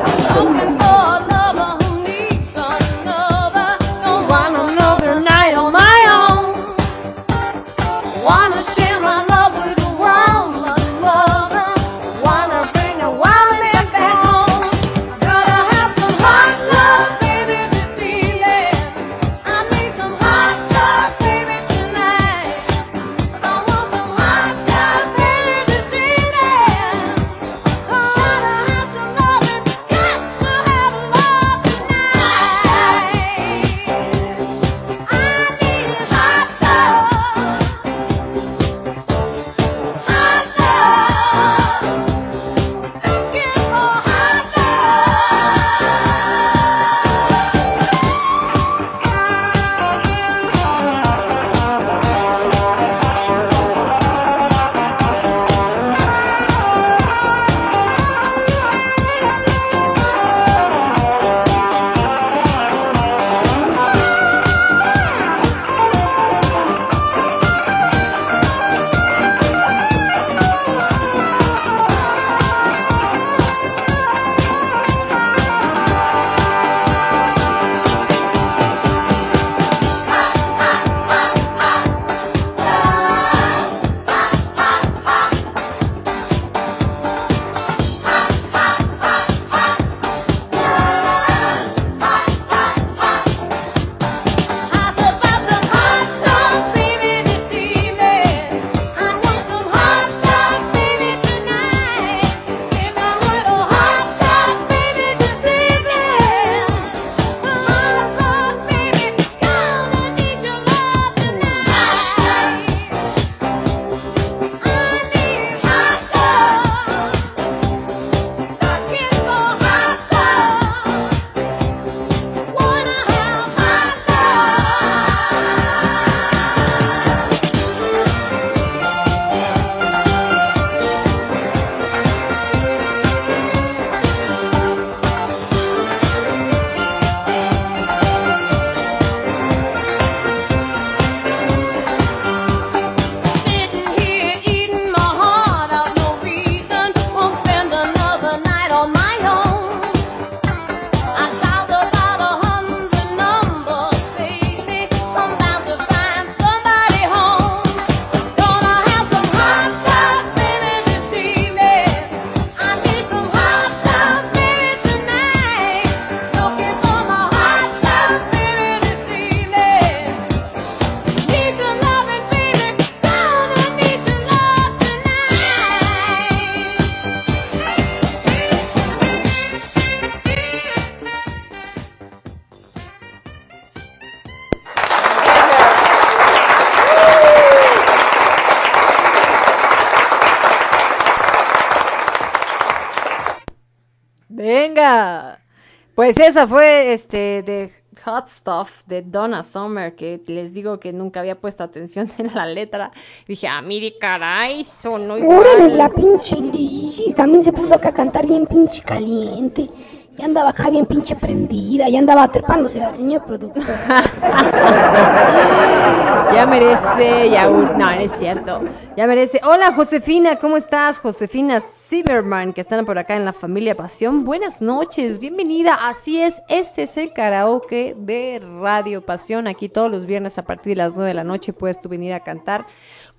Pues 196.12 196.28
esa 196.30 196.48
fue 196.48 196.92
este 196.92 197.44
de 197.44 197.70
Hot 198.04 198.26
Stuff 198.26 198.82
de 198.86 199.02
Donna 199.02 199.44
Summer, 199.44 199.94
que 199.94 200.20
les 200.26 200.52
digo 200.52 200.80
que 200.80 200.92
nunca 200.92 201.20
había 201.20 201.36
puesto 201.36 201.62
atención 201.62 202.10
en 202.18 202.34
la 202.34 202.46
letra. 202.46 202.90
Dije, 203.28 203.46
ah, 203.46 203.62
mire, 203.62 203.96
caray, 203.96 204.64
sonó 204.64 205.14
Órale, 205.14 205.66
igual. 205.66 205.78
la 205.78 205.88
pinche 205.88 206.34
Lisis 206.34 207.14
también 207.14 207.44
se 207.44 207.52
puso 207.52 207.76
acá 207.76 207.90
a 207.90 207.94
cantar 207.94 208.26
bien 208.26 208.44
pinche 208.46 208.82
caliente. 208.82 209.70
Y 210.18 210.22
andaba 210.22 210.50
acá 210.50 210.68
bien 210.68 210.84
pinche 210.84 211.14
prendida. 211.14 211.88
Y 211.88 211.96
andaba 211.96 212.26
trepándose 212.26 212.82
al 212.82 212.96
señor 212.96 213.24
productor. 213.24 213.62
Ya 216.32 216.47
merece, 216.47 217.31
ya, 217.31 217.48
no, 217.51 217.90
es 217.90 218.12
cierto. 218.12 218.62
Ya 218.97 219.07
merece. 219.07 219.40
Hola, 219.44 219.73
Josefina, 219.73 220.36
¿cómo 220.36 220.57
estás? 220.57 220.98
Josefina 220.98 221.61
Zimmerman, 221.61 222.52
que 222.52 222.61
están 222.61 222.86
por 222.86 222.98
acá 222.98 223.16
en 223.16 223.24
la 223.24 223.32
familia 223.32 223.74
Pasión. 223.74 224.24
Buenas 224.24 224.62
noches, 224.62 225.19
bienvenida. 225.19 225.74
Así 225.89 226.23
es, 226.23 226.43
este 226.48 226.85
es 226.85 226.97
el 226.97 227.12
karaoke 227.12 227.94
de 227.98 228.40
Radio 228.61 229.05
Pasión. 229.05 229.48
Aquí 229.48 229.69
todos 229.69 229.90
los 229.90 230.07
viernes 230.07 230.39
a 230.39 230.44
partir 230.44 230.73
de 230.77 230.82
las 230.85 230.94
9 230.94 231.09
de 231.09 231.15
la 231.15 231.24
noche 231.24 231.52
puedes 231.52 231.81
tú 231.81 231.89
venir 231.89 232.12
a 232.12 232.20
cantar. 232.20 232.66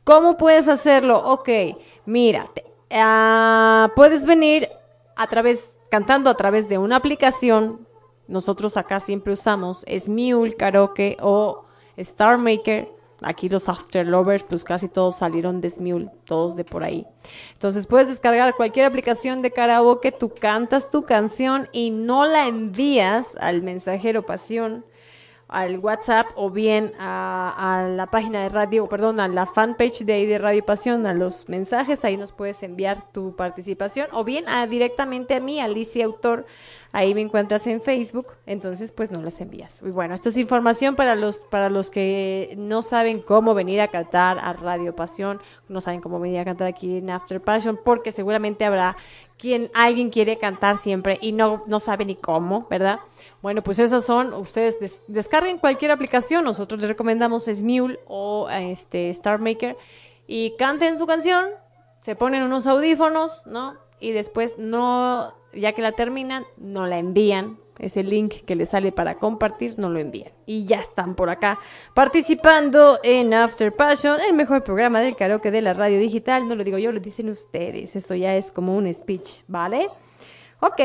¿Cómo 0.03 0.37
puedes 0.37 0.67
hacerlo? 0.67 1.17
Ok, 1.25 1.49
mira, 2.05 2.47
te- 2.53 2.63
ah, 2.91 3.89
puedes 3.95 4.25
venir 4.25 4.69
a 5.15 5.27
través, 5.27 5.71
cantando 5.89 6.29
a 6.29 6.35
través 6.35 6.69
de 6.69 6.77
una 6.77 6.95
aplicación. 6.95 7.85
Nosotros 8.27 8.77
acá 8.77 8.99
siempre 9.01 9.33
usamos 9.33 9.83
Smule, 9.99 10.55
Karaoke 10.55 11.17
o 11.21 11.65
Star 11.97 12.37
Maker. 12.37 12.89
Aquí 13.21 13.49
los 13.49 13.69
After 13.69 14.05
Lovers, 14.05 14.43
pues 14.43 14.63
casi 14.63 14.87
todos 14.87 15.17
salieron 15.17 15.61
de 15.61 15.69
Smule, 15.69 16.09
todos 16.25 16.55
de 16.55 16.63
por 16.63 16.83
ahí. 16.83 17.05
Entonces 17.53 17.85
puedes 17.85 18.07
descargar 18.07 18.55
cualquier 18.55 18.87
aplicación 18.87 19.43
de 19.43 19.51
karaoke, 19.51 20.11
tú 20.11 20.33
cantas 20.33 20.89
tu 20.89 21.03
canción 21.03 21.69
y 21.71 21.91
no 21.91 22.25
la 22.25 22.47
envías 22.47 23.37
al 23.39 23.61
mensajero 23.61 24.25
pasión, 24.25 24.85
al 25.51 25.79
WhatsApp 25.79 26.27
o 26.35 26.49
bien 26.49 26.93
a, 26.97 27.85
la 27.95 28.07
página 28.07 28.41
de 28.43 28.49
radio, 28.49 28.87
perdón, 28.87 29.19
a 29.19 29.27
la 29.27 29.45
fanpage 29.45 30.05
de 30.05 30.25
de 30.25 30.37
Radio 30.37 30.65
Pasión, 30.65 31.05
a 31.05 31.13
los 31.13 31.49
mensajes, 31.49 32.05
ahí 32.05 32.15
nos 32.15 32.31
puedes 32.31 32.63
enviar 32.63 33.11
tu 33.11 33.35
participación 33.35 34.07
o 34.13 34.23
bien 34.23 34.47
a, 34.47 34.65
directamente 34.65 35.35
a 35.35 35.41
mí, 35.41 35.59
Alicia 35.59 36.05
Autor, 36.05 36.45
ahí 36.93 37.13
me 37.13 37.21
encuentras 37.21 37.67
en 37.67 37.81
Facebook, 37.81 38.27
entonces 38.45 38.93
pues 38.93 39.11
no 39.11 39.21
las 39.21 39.41
envías. 39.41 39.81
Y 39.81 39.89
bueno, 39.89 40.15
esto 40.15 40.29
es 40.29 40.37
información 40.37 40.95
para 40.95 41.15
los, 41.15 41.39
para 41.39 41.69
los 41.69 41.89
que 41.89 42.53
no 42.57 42.81
saben 42.81 43.21
cómo 43.21 43.53
venir 43.53 43.81
a 43.81 43.89
cantar 43.89 44.39
a 44.39 44.53
Radio 44.53 44.95
Pasión, 44.95 45.41
no 45.67 45.81
saben 45.81 45.99
cómo 45.99 46.19
venir 46.19 46.39
a 46.39 46.45
cantar 46.45 46.67
aquí 46.67 46.97
en 46.97 47.09
After 47.09 47.41
Passion, 47.41 47.77
porque 47.83 48.13
seguramente 48.13 48.63
habrá 48.63 48.95
quien 49.37 49.71
alguien 49.73 50.11
quiere 50.11 50.37
cantar 50.37 50.77
siempre 50.77 51.17
y 51.19 51.31
no, 51.31 51.63
no 51.65 51.79
sabe 51.79 52.05
ni 52.05 52.15
cómo, 52.15 52.67
¿verdad? 52.69 52.99
Bueno, 53.41 53.63
pues 53.63 53.79
esas 53.79 54.05
son, 54.05 54.33
ustedes 54.33 54.79
des- 54.79 54.99
descarguen 55.07 55.57
cualquier 55.57 55.91
aplicación, 55.91 56.43
nosotros 56.43 56.79
les 56.79 56.89
recomendamos 56.89 57.45
Smule 57.45 57.99
o 58.07 58.47
este 58.49 59.09
Star 59.09 59.39
Maker 59.39 59.77
y 60.27 60.55
canten 60.57 60.97
su 60.99 61.07
canción, 61.07 61.45
se 62.01 62.15
ponen 62.15 62.43
unos 62.43 62.67
audífonos, 62.67 63.45
¿no? 63.47 63.75
Y 63.99 64.11
después 64.11 64.57
no, 64.57 65.33
ya 65.53 65.73
que 65.73 65.81
la 65.81 65.91
terminan, 65.91 66.45
no 66.57 66.85
la 66.85 66.99
envían, 66.99 67.57
ese 67.79 68.03
link 68.03 68.45
que 68.45 68.55
les 68.55 68.69
sale 68.69 68.91
para 68.91 69.15
compartir, 69.15 69.79
no 69.79 69.89
lo 69.89 69.97
envían. 69.99 70.31
Y 70.45 70.65
ya 70.65 70.79
están 70.79 71.15
por 71.15 71.31
acá 71.31 71.57
participando 71.95 72.99
en 73.01 73.33
After 73.33 73.75
Passion, 73.75 74.19
el 74.21 74.33
mejor 74.33 74.63
programa 74.63 74.99
del 75.01 75.15
karaoke 75.15 75.49
de 75.49 75.63
la 75.63 75.73
radio 75.73 75.97
digital. 75.97 76.47
No 76.47 76.53
lo 76.55 76.63
digo 76.63 76.77
yo, 76.77 76.91
lo 76.91 76.99
dicen 76.99 77.29
ustedes. 77.29 77.95
Eso 77.95 78.13
ya 78.13 78.35
es 78.35 78.51
como 78.51 78.75
un 78.77 78.91
speech, 78.93 79.41
¿vale? 79.47 79.87
Ok, 80.59 80.79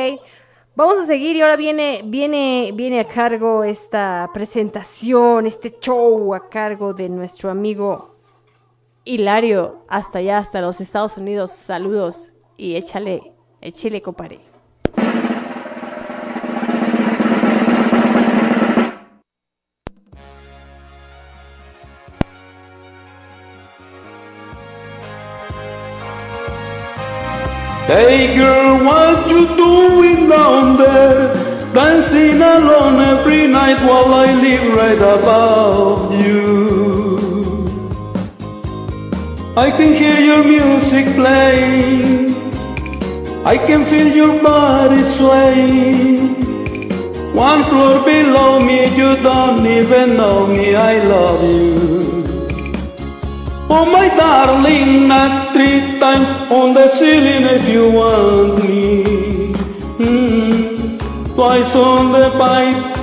vamos 0.76 0.98
a 0.98 1.06
seguir 1.06 1.34
y 1.34 1.40
ahora 1.40 1.56
viene, 1.56 2.02
viene, 2.04 2.70
viene 2.74 3.00
a 3.00 3.08
cargo 3.08 3.64
esta 3.64 4.30
presentación, 4.32 5.46
este 5.46 5.76
show 5.80 6.34
a 6.34 6.48
cargo 6.48 6.94
de 6.94 7.08
nuestro 7.08 7.50
amigo 7.50 8.14
Hilario, 9.04 9.84
hasta 9.88 10.18
allá, 10.18 10.38
hasta 10.38 10.60
los 10.60 10.80
Estados 10.80 11.16
Unidos. 11.16 11.52
Saludos 11.52 12.32
y 12.56 12.76
échale, 12.76 13.32
échale, 13.60 14.02
compadre. 14.02 14.45
Hey 27.86 28.34
girl, 28.36 28.84
what 28.84 29.30
you 29.30 29.46
doing 29.54 30.28
down 30.28 30.76
there? 30.76 31.32
Dancing 31.72 32.42
alone 32.42 32.98
every 33.00 33.46
night 33.46 33.80
while 33.80 34.12
I 34.12 34.34
live 34.34 34.76
right 34.76 34.98
above 34.98 36.20
you. 36.20 37.64
I 39.56 39.70
can 39.70 39.94
hear 39.94 40.18
your 40.18 40.42
music 40.42 41.14
playing. 41.14 42.34
I 43.46 43.56
can 43.56 43.84
feel 43.84 44.08
your 44.08 44.42
body 44.42 45.02
swaying. 45.14 46.34
One 47.36 47.62
floor 47.62 48.04
below 48.04 48.58
me, 48.58 48.96
you 48.96 49.14
don't 49.22 49.64
even 49.64 50.16
know 50.16 50.48
me. 50.48 50.74
I 50.74 51.04
love 51.04 51.44
you. 51.44 51.95
Oh 53.68 53.84
my 53.84 54.08
darling, 54.08 55.10
three 55.52 55.98
times 55.98 56.28
on 56.50 56.72
the 56.74 56.88
ceiling 56.88 57.44
if 57.56 57.68
you 57.68 57.90
want 57.90 58.62
me. 58.62 59.52
Mm, 59.98 61.34
Twice 61.34 61.74
on 61.74 62.12
the 62.12 62.30
pipe 62.38 62.96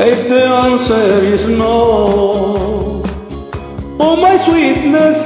if 0.00 0.28
the 0.28 0.42
answer 0.44 1.24
is 1.24 1.46
no. 1.46 3.02
Oh 4.00 4.16
my 4.16 4.36
sweetness 4.38 5.18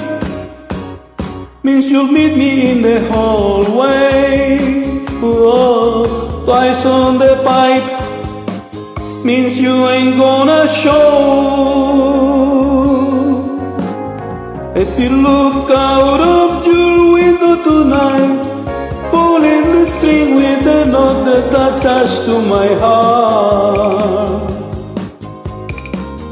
means 1.63 1.91
you'll 1.91 2.13
meet 2.19 2.37
me 2.37 2.71
in 2.71 2.83
the 2.83 3.01
hallway. 3.11 4.59
Oh, 5.25 6.43
twice 6.45 6.85
on 6.85 7.19
the 7.19 7.37
pipe 7.43 9.25
means 9.25 9.59
you 9.59 9.89
ain't 9.89 10.17
gonna 10.19 10.69
show. 10.69 12.72
If 14.83 14.99
you 14.99 15.11
look 15.11 15.71
out 15.71 16.21
of 16.21 16.67
your 16.67 17.13
window 17.15 17.55
tonight, 17.63 18.43
pulling 19.13 19.63
the 19.75 19.87
string 19.87 20.35
with 20.35 20.65
the 20.65 20.87
knot 20.87 21.25
that 21.25 21.55
attached 21.67 22.25
to 22.25 22.43
my 22.43 22.67
heart. 22.83 24.51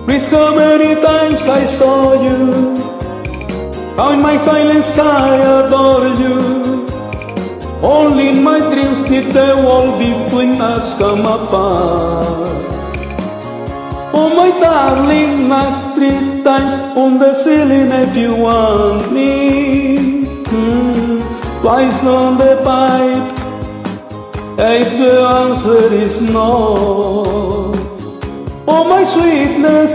Please 0.05 0.27
how 0.33 0.57
many 0.57 1.01
times 1.01 1.43
I 1.47 1.65
saw 1.65 2.21
you, 2.27 2.77
how 3.97 4.15
in 4.15 4.21
my 4.21 4.37
silence 4.39 4.99
I 4.99 5.37
adore 5.61 6.09
you. 6.23 6.89
Only 7.81 8.31
in 8.31 8.43
my 8.43 8.59
dreams 8.73 9.09
did 9.09 9.33
the 9.33 9.63
wall 9.63 9.97
between 9.97 10.61
us 10.61 10.99
come 10.99 11.21
apart. 11.21 12.51
Oh 14.13 14.29
my 14.35 14.51
darling, 14.59 15.47
knock 15.47 15.95
three 15.95 16.30
times 16.45 16.81
on 16.97 17.19
the 17.19 17.35
ceiling 17.35 17.91
if 17.93 18.17
you 18.17 18.35
want 18.37 19.13
me. 19.13 20.25
Hmm, 20.47 21.19
Twice 21.61 22.05
on 22.05 22.39
the 22.39 22.61
pipe 22.65 23.39
if 24.59 24.91
the 24.99 25.21
answer 25.21 25.93
is 25.93 26.21
no. 26.21 27.73
Oh 28.67 28.85
my 28.89 29.05
sweetness 29.05 29.93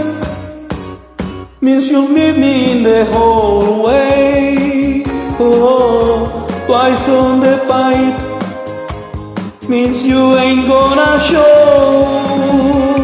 means 1.60 1.88
you'll 1.90 2.08
meet 2.08 2.36
me 2.38 2.70
in 2.72 2.82
the 2.82 3.04
hallway. 3.06 5.02
Oh, 5.38 6.46
twice 6.66 7.08
on 7.08 7.40
the 7.40 7.58
pipe 7.68 8.18
means 9.68 10.02
you 10.04 10.34
ain't 10.36 10.66
gonna 10.68 11.18
show. 11.20 12.95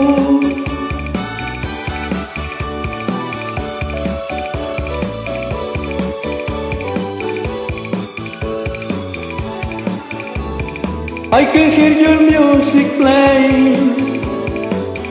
I 11.34 11.46
can 11.46 11.72
hear 11.72 11.92
your 11.98 12.20
music 12.20 12.88
playing. 12.98 14.20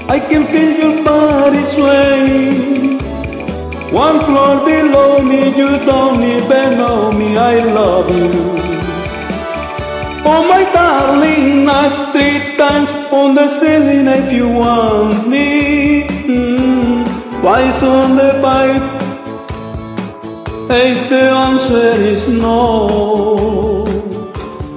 I 0.07 0.19
can 0.19 0.45
feel 0.51 0.71
your 0.81 1.03
body 1.03 1.63
swaying. 1.73 2.99
One 3.91 4.19
floor 4.25 4.63
below 4.63 5.23
me, 5.23 5.49
you 5.57 5.79
don't 5.83 6.21
even 6.21 6.77
know 6.77 7.11
me. 7.11 7.35
I 7.37 7.63
love 7.63 8.07
you. 8.15 8.29
Oh 10.23 10.45
my 10.47 10.63
darling, 10.71 11.65
knock 11.65 12.13
three 12.13 12.55
times 12.55 12.91
on 13.11 13.33
the 13.33 13.47
ceiling 13.47 14.05
if 14.05 14.31
you 14.31 14.47
want 14.47 15.27
me. 15.27 16.03
Mm-hmm. 16.03 17.41
Twice 17.41 17.81
on 17.81 18.15
the 18.15 18.31
pipe, 18.43 19.01
if 20.69 21.09
the 21.09 21.23
answer 21.47 21.99
is 22.13 22.27
no. 22.27 23.60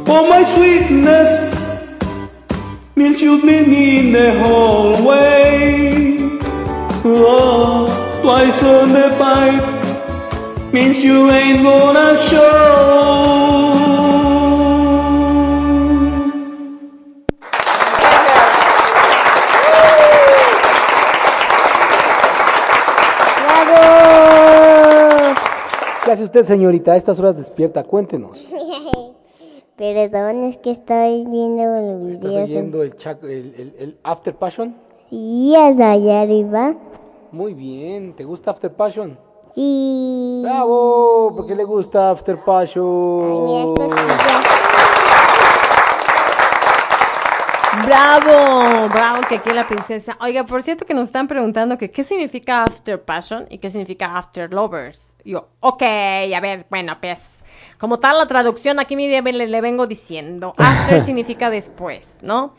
Oh 0.07 0.29
my 0.29 0.45
sweetness 0.45 1.31
means 2.95 3.23
you've 3.23 3.43
been 3.43 3.73
in 3.73 4.13
the 4.13 4.39
hallway. 4.39 6.19
Oh, 7.07 7.87
twice 8.23 8.63
on 8.63 8.93
the 8.93 9.09
pipe 9.19 10.73
means 10.75 11.03
you 11.03 11.31
ain't 11.31 11.63
gonna 11.63 12.17
show. 12.19 13.65
¡Bravo! 23.47 25.35
¿Qué 26.05 26.13
hace 26.13 26.25
usted, 26.25 26.45
señorita? 26.45 26.93
A 26.93 26.97
estas 26.97 27.19
horas 27.19 27.39
despierta, 27.39 27.85
cuéntenos. 27.85 28.45
Perdón, 29.77 30.45
es 30.45 30.57
que 30.59 30.71
estoy 30.71 31.25
viendo 31.27 31.63
el 31.77 32.13
¿Estás 32.13 32.31
video. 32.31 32.45
oyendo 32.45 32.83
el, 32.83 32.95
el, 33.23 33.31
el- 33.59 33.75
el 33.79 33.99
After 34.05 34.35
Passion? 34.37 34.77
Sí, 35.11 35.55
hasta 35.57 35.91
allá 35.93 36.21
arriba. 36.23 36.75
Muy 37.33 37.55
bien, 37.55 38.15
¿te 38.15 38.23
gusta 38.25 38.53
After 38.53 38.73
Passion? 38.73 39.19
Sí. 39.55 40.43
¡Bravo! 40.45 41.33
¿Por 41.37 41.47
qué 41.47 41.57
le 41.57 41.65
gusta 41.65 42.11
After 42.11 42.37
Passion? 42.39 43.75
Bravo, 47.85 48.89
bravo 48.89 49.21
que 49.29 49.37
aquí 49.37 49.51
la 49.51 49.67
princesa. 49.67 50.17
Oiga, 50.21 50.45
por 50.45 50.63
cierto 50.63 50.87
que 50.87 50.95
nos 50.95 51.07
están 51.07 51.27
preguntando 51.27 51.77
que 51.77 51.91
qué 51.91 52.05
significa 52.05 52.63
After 52.63 53.03
Passion 53.03 53.47
y 53.51 53.59
qué 53.59 53.69
significa 53.71 54.17
After 54.17 54.53
Lovers. 54.53 55.05
Y 55.25 55.33
Yo, 55.33 55.49
ok, 55.61 55.83
a 55.83 56.41
ver, 56.41 56.67
bueno, 56.71 56.97
pues, 57.01 57.21
como 57.85 57.98
tal 57.98 58.16
la 58.16 58.27
traducción 58.27 58.78
aquí 58.78 58.97
mire, 58.97 59.20
le, 59.20 59.47
le 59.47 59.61
vengo 59.61 59.86
diciendo. 59.86 60.55
After 60.56 61.02
significa 61.02 61.51
después, 61.51 62.16
¿no? 62.23 62.55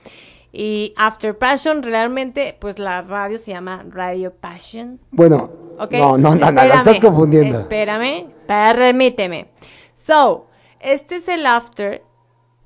Y 0.54 0.94
After 0.98 1.36
Passion, 1.36 1.82
realmente, 1.82 2.56
pues 2.62 2.78
la 2.78 3.02
radio 3.02 3.40
se 3.40 3.50
llama 3.50 3.84
Radio 3.90 4.32
Passion. 4.32 5.00
Bueno, 5.10 5.50
¿ok? 5.80 5.94
no, 5.94 6.18
no, 6.20 6.36
no, 6.36 6.52
no, 6.52 6.52
la 6.52 6.66
estás 6.66 6.78
Espérame, 6.82 7.02
confundiendo. 7.02 7.60
Espérame, 7.62 8.28
permíteme. 8.46 9.48
So, 9.96 10.46
este 10.80 11.16
es 11.16 11.28
el 11.28 11.48
after 11.48 12.04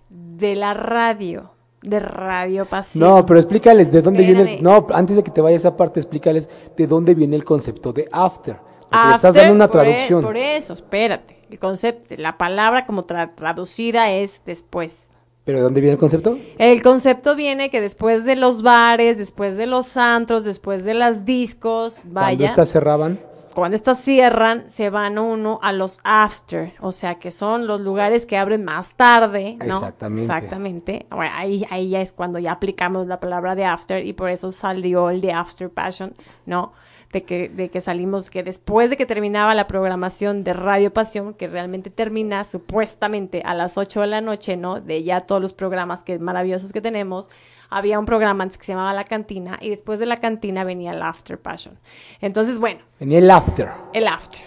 de 0.10 0.58
la 0.58 0.74
radio, 0.74 1.52
de 1.82 2.02
Radio 2.02 2.66
Pasión. 2.66 3.08
No, 3.08 3.26
pero 3.26 3.40
explícales 3.40 3.90
de 3.90 4.02
dónde 4.02 4.26
viene. 4.26 4.42
Espérame. 4.42 4.64
No, 4.64 4.86
antes 4.94 5.16
de 5.16 5.24
que 5.24 5.32
te 5.32 5.40
vayas 5.40 5.64
a 5.64 5.70
esa 5.70 5.78
parte, 5.78 6.02
explícales 6.02 6.50
de 6.76 6.88
dónde 6.88 7.16
viene 7.16 7.38
el 7.38 7.46
concepto 7.46 7.94
de 7.94 8.10
after. 8.12 8.58
Le 8.92 8.98
estás 9.16 9.26
After, 9.26 9.34
dando 9.42 9.56
una 9.56 9.68
por 9.70 9.82
e- 9.82 9.84
traducción. 9.92 10.22
Por, 10.24 10.38
eso, 10.38 10.74
espérate. 10.74 11.38
El 11.50 11.60
concepto, 11.60 12.16
la 12.18 12.38
palabra 12.38 12.86
como 12.86 13.06
tra- 13.06 13.34
traducida 13.36 14.10
es 14.12 14.42
después. 14.46 15.08
¿Pero 15.46 15.60
de 15.60 15.64
dónde 15.64 15.82
viene 15.82 15.94
el 15.94 16.00
concepto? 16.00 16.38
El 16.60 16.82
concepto 16.84 17.36
viene 17.36 17.72
que 17.72 17.82
después 17.82 18.24
de 18.24 18.36
los 18.36 18.62
bares, 18.62 19.18
después 19.18 19.58
de 19.58 19.66
los 19.66 19.98
antros, 19.98 20.44
después 20.44 20.84
de 20.84 20.94
las 20.94 21.26
discos, 21.26 22.02
Cuando 22.02 22.14
vaya, 22.22 22.46
estas 22.48 22.70
cerraban. 22.70 23.20
cuando 23.56 23.76
estas 23.76 24.00
cierran, 24.00 24.70
se 24.70 24.92
van 24.92 25.18
uno 25.18 25.60
a 25.64 25.72
los 25.74 26.02
after, 26.04 26.74
o 26.82 26.92
sea 26.92 27.16
que 27.16 27.32
son 27.32 27.66
los 27.66 27.82
lugares 27.82 28.28
que 28.28 28.38
abren 28.38 28.64
más 28.64 28.94
tarde, 28.94 29.58
¿no? 29.66 29.76
Exactamente. 29.78 30.22
Exactamente. 30.24 31.06
Bueno, 31.10 31.32
ahí, 31.36 31.66
ahí 31.72 31.90
ya 31.90 32.02
es 32.02 32.14
cuando 32.14 32.38
ya 32.38 32.52
aplicamos 32.52 33.08
la 33.08 33.20
palabra 33.20 33.56
de 33.56 33.66
after 33.66 34.06
y 34.06 34.14
por 34.14 34.30
eso 34.30 34.52
salió 34.52 35.10
el 35.10 35.20
de 35.20 35.32
after 35.32 35.72
passion, 35.72 36.14
¿no? 36.46 36.74
De 37.12 37.24
que, 37.24 37.50
de 37.50 37.70
que 37.70 37.82
salimos, 37.82 38.30
que 38.30 38.44
después 38.44 38.92
de 38.92 38.96
que 38.98 39.08
terminaba 39.08 39.56
la 39.56 39.66
programación 39.66 40.44
de 40.44 40.54
Radio 40.54 40.94
Pasión, 40.94 41.34
que 41.34 41.48
realmente 41.48 41.90
termina 41.90 42.44
supuestamente 42.44 43.42
a 43.44 43.56
las 43.56 43.80
8 43.80 44.02
de 44.02 44.08
la 44.08 44.22
noche, 44.22 44.58
¿no? 44.58 44.80
De 44.80 45.02
ya 45.04 45.22
todos 45.22 45.42
los 45.42 45.52
programas 45.54 46.04
que 46.04 46.20
maravillosos 46.20 46.72
que 46.72 46.82
tenemos, 46.82 47.28
había 47.72 47.98
un 47.98 48.06
programa 48.06 48.44
antes 48.44 48.60
que 48.60 48.66
se 48.66 48.74
llamaba 48.74 48.94
La 48.94 49.06
Cantina 49.06 49.58
y 49.60 49.70
después 49.72 50.00
de 50.00 50.06
La 50.06 50.20
Cantina 50.20 50.64
venía 50.64 50.92
el 50.92 51.02
After 51.02 51.40
Passion. 51.40 51.80
Entonces, 52.22 52.60
bueno, 52.60 52.82
Venía 53.00 53.18
el 53.18 53.32
after. 53.32 53.70
el 53.94 54.08
after. 54.08 54.42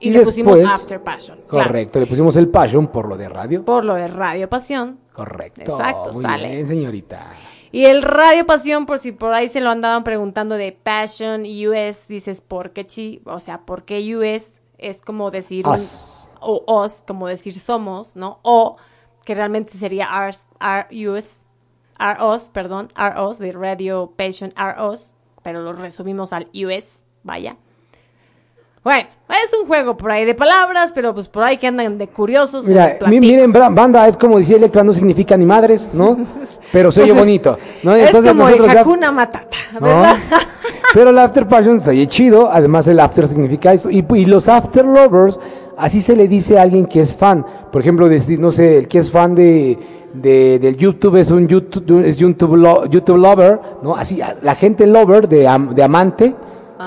Y, 0.00 0.08
Y 0.08 0.12
le 0.12 0.20
pusimos 0.22 0.58
después- 0.58 0.74
after 0.74 1.00
passion. 1.02 1.38
claro, 1.48 1.68
Correcto, 1.68 2.00
le 2.00 2.06
pusimos 2.06 2.34
el 2.36 2.48
passion 2.48 2.86
por 2.88 3.08
lo 3.08 3.16
de 3.16 3.28
radio. 3.28 3.64
por 3.64 3.84
lo 3.84 3.94
de 3.94 4.08
Radio 4.08 4.48
Pasión. 4.48 4.98
Correcto. 5.12 5.62
Exacto, 5.62 6.12
Muy 6.14 6.24
sale. 6.24 6.48
bien, 6.50 6.66
señorita. 6.68 7.26
Y 7.70 7.84
el 7.84 8.02
Radio 8.02 8.46
Pasión, 8.46 8.86
por 8.86 8.98
si 8.98 9.12
por 9.12 9.34
ahí 9.34 9.48
se 9.48 9.60
lo 9.60 9.70
andaban 9.70 10.04
preguntando 10.04 10.54
de 10.56 10.72
Passion 10.72 11.42
US, 11.44 12.06
dices, 12.08 12.40
¿por 12.40 12.70
qué 12.72 12.86
chi? 12.86 13.20
O 13.26 13.40
sea, 13.40 13.58
¿por 13.66 13.84
qué 13.84 14.16
US? 14.16 14.46
Es 14.78 15.00
como 15.02 15.30
decir 15.30 15.66
un- 15.66 15.74
Us. 15.74 16.28
o 16.40 16.62
os, 16.66 17.02
como 17.06 17.26
decir 17.28 17.58
somos, 17.58 18.16
¿no? 18.16 18.38
O 18.42 18.76
que 19.24 19.34
realmente 19.34 19.72
sería 19.74 20.08
ours, 20.18 20.42
our 20.60 20.86
US, 21.10 21.36
our 22.00 22.22
us, 22.34 22.48
perdón, 22.50 22.88
our 22.98 23.18
us, 23.28 23.38
de 23.38 23.52
Radio 23.52 24.12
Passion, 24.16 24.54
our 24.58 24.90
us, 24.90 25.12
pero 25.42 25.60
lo 25.62 25.72
resumimos 25.74 26.32
al 26.32 26.48
US, 26.54 27.04
vaya. 27.22 27.56
Bueno, 28.84 29.08
es 29.28 29.52
un 29.60 29.66
juego 29.66 29.96
por 29.96 30.10
ahí 30.10 30.24
de 30.24 30.34
palabras, 30.34 30.92
pero 30.94 31.12
pues 31.14 31.28
por 31.28 31.42
ahí 31.42 31.58
que 31.58 31.66
andan 31.66 31.98
de 31.98 32.08
curiosos. 32.08 32.66
Mira, 32.66 32.96
miren, 33.06 33.52
banda, 33.52 34.06
es 34.08 34.16
como 34.16 34.38
decía 34.38 34.56
Electra, 34.56 34.82
no 34.84 34.92
significa 34.92 35.36
ni 35.36 35.44
madres, 35.44 35.90
¿no? 35.92 36.16
Pero 36.72 36.92
se 36.92 37.02
oye 37.02 37.12
bonito, 37.12 37.58
¿no? 37.82 37.94
es 37.94 38.06
Entonces 38.06 38.32
como 38.32 38.48
el 38.48 38.64
ya- 38.66 38.80
Hakuna 38.80 39.10
Matata, 39.12 39.56
¿no? 39.74 39.80
¿verdad? 39.80 40.16
Pero 40.94 41.10
el 41.10 41.18
after 41.18 41.46
passion 41.46 41.80
se 41.80 41.90
oye 41.90 42.06
chido, 42.06 42.50
además 42.50 42.86
el 42.88 43.00
after 43.00 43.26
significa 43.28 43.72
eso. 43.74 43.90
Y, 43.90 44.04
y 44.14 44.24
los 44.26 44.48
after 44.48 44.84
lovers, 44.84 45.38
así 45.76 46.00
se 46.00 46.14
le 46.16 46.28
dice 46.28 46.58
a 46.58 46.62
alguien 46.62 46.86
que 46.86 47.00
es 47.00 47.14
fan. 47.14 47.44
Por 47.70 47.82
ejemplo, 47.82 48.08
decir, 48.08 48.38
no 48.40 48.52
sé, 48.52 48.78
el 48.78 48.88
que 48.88 48.98
es 48.98 49.10
fan 49.10 49.34
de, 49.34 49.78
de- 50.14 50.58
del 50.58 50.76
YouTube 50.76 51.16
es 51.16 51.30
un 51.30 51.46
YouTube, 51.48 52.02
es 52.04 52.16
YouTube, 52.16 52.56
lo- 52.56 52.86
YouTube 52.86 53.18
lover, 53.18 53.60
¿no? 53.82 53.94
Así, 53.96 54.20
la 54.42 54.54
gente 54.54 54.86
lover 54.86 55.28
de, 55.28 55.46
am- 55.48 55.74
de 55.74 55.82
amante, 55.82 56.34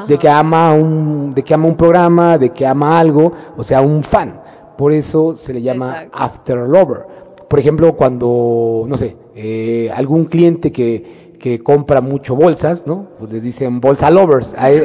de 0.08 0.18
que 0.18 0.30
ama 0.30 0.74
un, 0.74 1.34
de 1.34 1.44
que 1.44 1.54
ama 1.54 1.68
un 1.68 1.76
programa, 1.76 2.38
de 2.38 2.52
que 2.52 2.66
ama 2.66 3.00
algo, 3.00 3.32
o 3.58 3.64
sea, 3.64 3.82
un 3.82 4.04
fan. 4.04 4.42
Por 4.78 4.94
eso 4.94 5.36
se 5.36 5.54
le 5.54 5.62
llama 5.62 6.06
after 6.12 6.58
lover. 6.58 7.06
Por 7.48 7.60
ejemplo, 7.60 7.96
cuando, 7.96 8.86
no 8.88 8.98
sé, 8.98 9.18
eh, 9.36 9.92
algún 9.94 10.26
cliente 10.26 10.72
que, 10.72 11.38
que 11.40 11.60
compra 11.62 12.02
mucho 12.02 12.36
bolsas, 12.36 12.86
¿no? 12.88 13.08
Pues 13.20 13.32
le 13.32 13.42
dicen 13.42 13.82
bolsa 13.82 14.10
lovers. 14.10 14.54
Eh, 14.54 14.84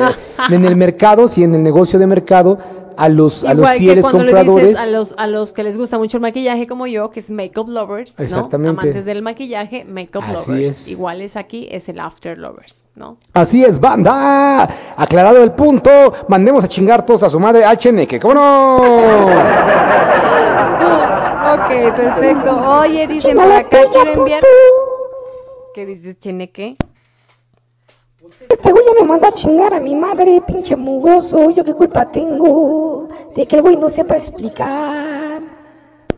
en 0.50 0.64
el 0.64 0.74
mercado, 0.74 1.28
sí, 1.28 1.44
en 1.44 1.54
el 1.54 1.62
negocio 1.62 1.98
de 1.98 2.06
mercado, 2.06 2.58
a 2.96 3.08
los, 3.08 3.44
a 3.44 3.48
los 3.54 3.58
Igual 3.58 3.72
que 3.74 3.78
fieles 3.78 4.02
cuando 4.02 4.24
le 4.24 4.32
compradores. 4.32 4.68
dices 4.68 4.80
a 4.80 4.86
los, 4.86 5.14
a 5.18 5.26
los 5.26 5.52
que 5.52 5.62
les 5.62 5.76
gusta 5.76 5.98
mucho 5.98 6.16
el 6.16 6.20
maquillaje 6.22 6.66
como 6.66 6.86
yo, 6.86 7.10
que 7.10 7.20
es 7.20 7.30
makeup 7.30 7.68
lovers, 7.68 8.14
¿no? 8.18 8.24
Exactamente. 8.24 8.80
Amantes 8.80 9.04
del 9.04 9.22
maquillaje, 9.22 9.84
makeup 9.84 10.22
Así 10.26 10.50
lovers. 10.50 10.70
es. 10.70 10.88
Igual 10.88 11.20
es 11.22 11.36
aquí, 11.36 11.68
es 11.70 11.88
el 11.88 12.00
after 12.00 12.38
lovers, 12.38 12.88
¿no? 12.94 13.18
Así 13.32 13.64
es, 13.64 13.78
banda. 13.80 14.68
Aclarado 14.96 15.42
el 15.42 15.52
punto, 15.52 15.90
mandemos 16.28 16.64
a 16.64 16.68
chingar 16.68 17.04
todos 17.06 17.22
a 17.22 17.30
su 17.30 17.38
madre 17.40 17.64
HNK. 17.64 18.20
¿Cómo 18.20 18.34
no? 18.34 18.76
Ok, 21.46 21.94
perfecto. 21.94 22.56
Oye, 22.80 23.06
dicen 23.06 23.36
por 23.36 23.50
acá, 23.50 23.78
quiero 23.92 24.12
enviar... 24.12 24.42
¿Qué 25.74 25.86
dices, 25.86 26.18
Cheneque? 26.18 26.76
Este 28.48 28.72
güey 28.72 28.84
ya 28.84 29.02
me 29.02 29.08
mandó 29.08 29.26
a 29.26 29.32
chingar 29.32 29.74
a 29.74 29.80
mi 29.80 29.94
madre, 29.94 30.42
pinche 30.46 30.76
mugroso. 30.76 31.50
Yo 31.50 31.64
qué 31.64 31.74
culpa 31.74 32.10
tengo 32.10 33.08
de 33.34 33.46
que 33.46 33.56
el 33.56 33.62
güey 33.62 33.76
no 33.76 33.88
sepa 33.88 34.16
explicar. 34.16 35.42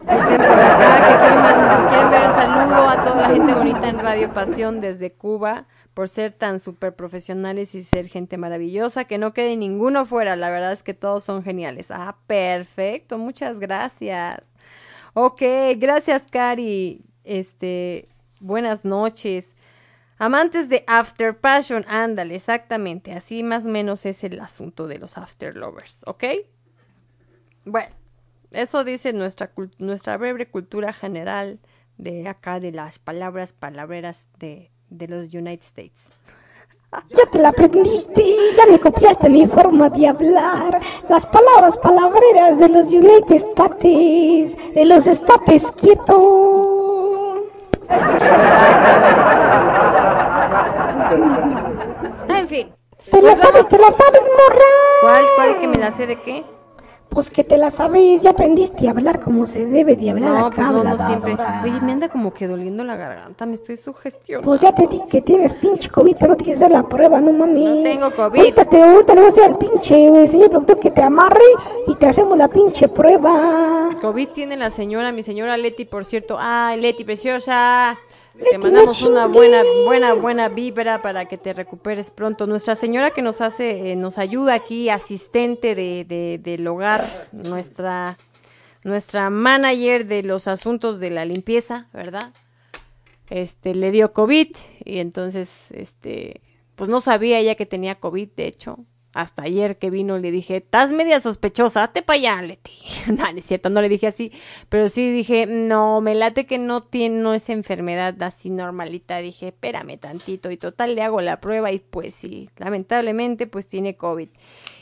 Quieren, 0.07 0.29
quieren 0.29 2.05
enviar 2.05 2.27
un 2.27 2.33
saludo 2.33 2.89
a 2.89 3.03
toda 3.05 3.17
la 3.23 3.29
gente 3.29 3.53
bonita 3.53 3.89
en 3.89 3.99
Radio 3.99 4.33
Pasión 4.33 4.81
desde 4.81 5.13
Cuba 5.13 5.67
por 5.99 6.09
ser 6.09 6.33
tan 6.33 6.61
súper 6.61 6.95
profesionales 6.95 7.75
y 7.75 7.83
ser 7.83 8.07
gente 8.07 8.39
maravillosa, 8.39 9.05
que 9.05 9.19
no 9.19 9.33
quede 9.33 9.57
ninguno 9.57 10.07
fuera, 10.07 10.37
la 10.37 10.49
verdad 10.49 10.71
es 10.71 10.85
que 10.85 10.95
todos 10.95 11.25
son 11.25 11.43
geniales. 11.43 11.91
Ah, 11.91 12.17
perfecto, 12.29 13.19
muchas 13.19 13.59
gracias. 13.59 14.41
Ok, 15.15 15.43
gracias 15.77 16.23
Cari, 16.31 17.03
este, 17.25 18.09
buenas 18.39 18.85
noches. 18.85 19.51
Amantes 20.19 20.69
de 20.69 20.85
After 20.87 21.37
Passion, 21.37 21.85
ándale, 21.89 22.35
exactamente, 22.35 23.13
así 23.13 23.43
más 23.43 23.67
o 23.67 23.69
menos 23.69 24.05
es 24.05 24.25
el 24.25 24.41
asunto 24.41 24.89
de 24.89 24.99
los 24.99 25.17
After 25.17 25.57
Lovers, 25.57 26.03
¿ok? 26.07 26.25
Bueno. 27.65 27.95
Eso 28.51 28.85
dice 28.85 29.13
nuestra, 29.13 29.51
nuestra 29.79 30.17
breve 30.17 30.49
cultura 30.49 30.93
general 30.93 31.59
de 31.99 32.29
acá, 32.29 32.61
de 32.61 32.73
las 32.73 32.99
palabras 32.99 33.53
palabreras 33.53 34.27
de, 34.39 34.71
de 34.89 35.09
los 35.09 35.35
United 35.35 35.65
States. 35.65 36.09
Ya 37.11 37.27
te 37.31 37.39
la 37.39 37.51
aprendiste, 37.51 38.25
ya 38.57 38.65
me 38.65 38.81
copiaste 38.81 39.29
mi 39.29 39.47
forma 39.47 39.91
de 39.91 40.09
hablar. 40.09 40.81
Las 41.11 41.27
palabras 41.27 41.77
palabreras 41.77 42.59
de 42.59 42.69
los 42.71 42.87
United 42.87 43.37
States, 43.37 44.57
de 44.73 44.87
los 44.87 45.07
estates 45.07 45.71
quietos. 45.73 47.43
En 52.29 52.49
fin. 52.49 52.73
Te 53.11 53.23
la 53.23 53.31
Pues 53.31 53.39
sabes, 53.41 53.69
te 53.69 53.79
la 53.79 53.91
sabes, 53.93 54.23
morra. 54.23 54.65
¿Cuál, 55.01 55.25
cuál 55.37 55.61
que 55.61 55.69
me 55.69 55.79
la 55.79 55.97
sé 55.97 56.07
de 56.07 56.21
qué? 56.21 56.45
Pues 57.09 57.31
que 57.31 57.43
te 57.43 57.57
la 57.57 57.71
sabes, 57.71 58.21
ya 58.21 58.31
aprendiste 58.31 58.87
a 58.87 58.91
hablar 58.91 59.21
como 59.21 59.47
se 59.47 59.65
debe 59.65 59.97
de 59.97 60.11
hablar 60.11 60.31
No, 60.31 60.47
acá, 60.47 60.71
pues 60.71 60.85
no, 60.85 60.97
no 60.97 61.07
siempre. 61.07 61.37
Oye, 61.65 61.81
me 61.81 61.93
anda 61.93 62.09
como 62.11 62.35
que 62.35 62.47
doliendo 62.47 62.85
la 62.85 62.97
garganta, 62.97 63.47
me 63.47 63.55
estoy 63.55 63.79
sugestionando. 63.79 64.47
Pues 64.47 64.61
ya 64.61 64.75
te 64.75 64.87
dije 64.87 65.07
que 65.09 65.23
tienes 65.23 65.55
pinche 65.55 65.89
COVID, 65.89 66.17
pero 66.17 66.33
no 66.33 66.37
te 66.37 66.45
quieres 66.45 66.63
hacer 66.63 66.73
la 66.73 66.87
prueba, 66.87 67.19
no 67.21 67.33
mames. 67.33 67.65
No 67.65 67.83
tengo 67.83 68.11
COVID. 68.11 68.39
Ahorita, 68.39 68.65
te, 68.67 68.83
ahorita 68.83 69.15
le 69.15 69.21
voy 69.23 69.31
a 69.43 69.47
al 69.47 69.57
pinche 69.57 70.23
eh, 70.25 70.29
señor 70.29 70.51
productor 70.51 70.79
que 70.81 70.91
te 70.91 71.03
amarre 71.03 71.41
y 71.87 71.95
te 71.95 72.07
hacemos 72.07 72.37
la 72.37 72.49
pinche 72.49 72.89
prueba. 72.89 73.89
COVID 74.03 74.29
tiene 74.29 74.59
la 74.59 74.71
señora, 74.71 75.11
mi 75.11 75.23
señora 75.23 75.57
Leti, 75.57 75.87
por 75.87 76.05
cierto. 76.05 76.37
Ay, 76.39 76.79
Leti, 76.79 77.05
preciosa. 77.05 77.97
Te 78.51 78.59
mandamos 78.59 79.03
una 79.03 79.27
buena, 79.27 79.63
buena, 79.85 80.15
buena 80.15 80.49
vibra 80.49 81.03
para 81.03 81.27
que 81.27 81.37
te 81.39 81.53
recuperes 81.53 82.11
pronto. 82.11 82.47
Nuestra 82.47 82.75
señora 82.77 83.11
que 83.13 83.23
nos 83.23 83.41
hace, 83.41 83.93
eh, 83.93 83.97
nos 83.97 84.19
ayuda 84.19 84.55
aquí, 84.55 84.89
asistente 84.91 85.75
de, 85.75 86.05
de- 86.05 86.39
del 86.43 86.67
hogar, 86.67 87.05
nuestra, 87.33 88.17
nuestra 88.85 89.29
manager 89.31 90.07
de 90.07 90.23
los 90.23 90.47
asuntos 90.49 91.01
de 91.01 91.11
la 91.11 91.25
limpieza, 91.25 91.89
¿verdad? 91.93 92.33
Este, 93.29 93.75
le 93.75 93.91
dio 93.91 94.13
COVID 94.13 94.49
y 94.85 94.99
entonces, 94.99 95.71
este, 95.73 96.41
pues 96.77 96.89
no 96.89 97.01
sabía 97.01 97.39
ella 97.39 97.57
que 97.57 97.67
tenía 97.67 97.97
COVID, 97.97 98.29
de 98.37 98.47
hecho. 98.47 98.79
Hasta 99.19 99.43
ayer 99.43 99.79
que 99.79 99.91
vino 99.91 100.17
le 100.17 100.31
dije, 100.31 100.59
estás 100.59 100.93
media 100.93 101.21
sospechosa, 101.21 101.83
hazte 101.83 102.03
para 102.03 102.21
allá, 102.21 102.41
Leti. 102.41 102.71
no, 103.09 103.27
es 103.27 103.45
cierto, 103.45 103.69
no 103.69 103.83
le 103.83 103.89
dije 103.89 104.07
así, 104.07 104.31
pero 104.69 104.89
sí 104.89 105.11
dije, 105.11 105.45
no, 105.45 106.01
me 106.01 106.15
late 106.15 106.47
que 106.47 106.59
no 106.59 106.83
tiene, 106.83 107.19
no 107.19 107.35
es 107.35 107.49
enfermedad 107.49 108.15
así 108.23 108.49
normalita. 108.49 109.19
Dije, 109.19 109.49
espérame 109.49 109.99
tantito 109.99 110.53
y 110.53 110.57
total 110.57 110.95
le 110.95 111.03
hago 111.03 111.21
la 111.21 111.41
prueba 111.41 111.73
y 111.73 111.81
pues 111.81 112.15
sí, 112.15 112.49
lamentablemente 112.59 113.49
pues 113.49 113.67
tiene 113.67 113.97
COVID. 113.97 114.29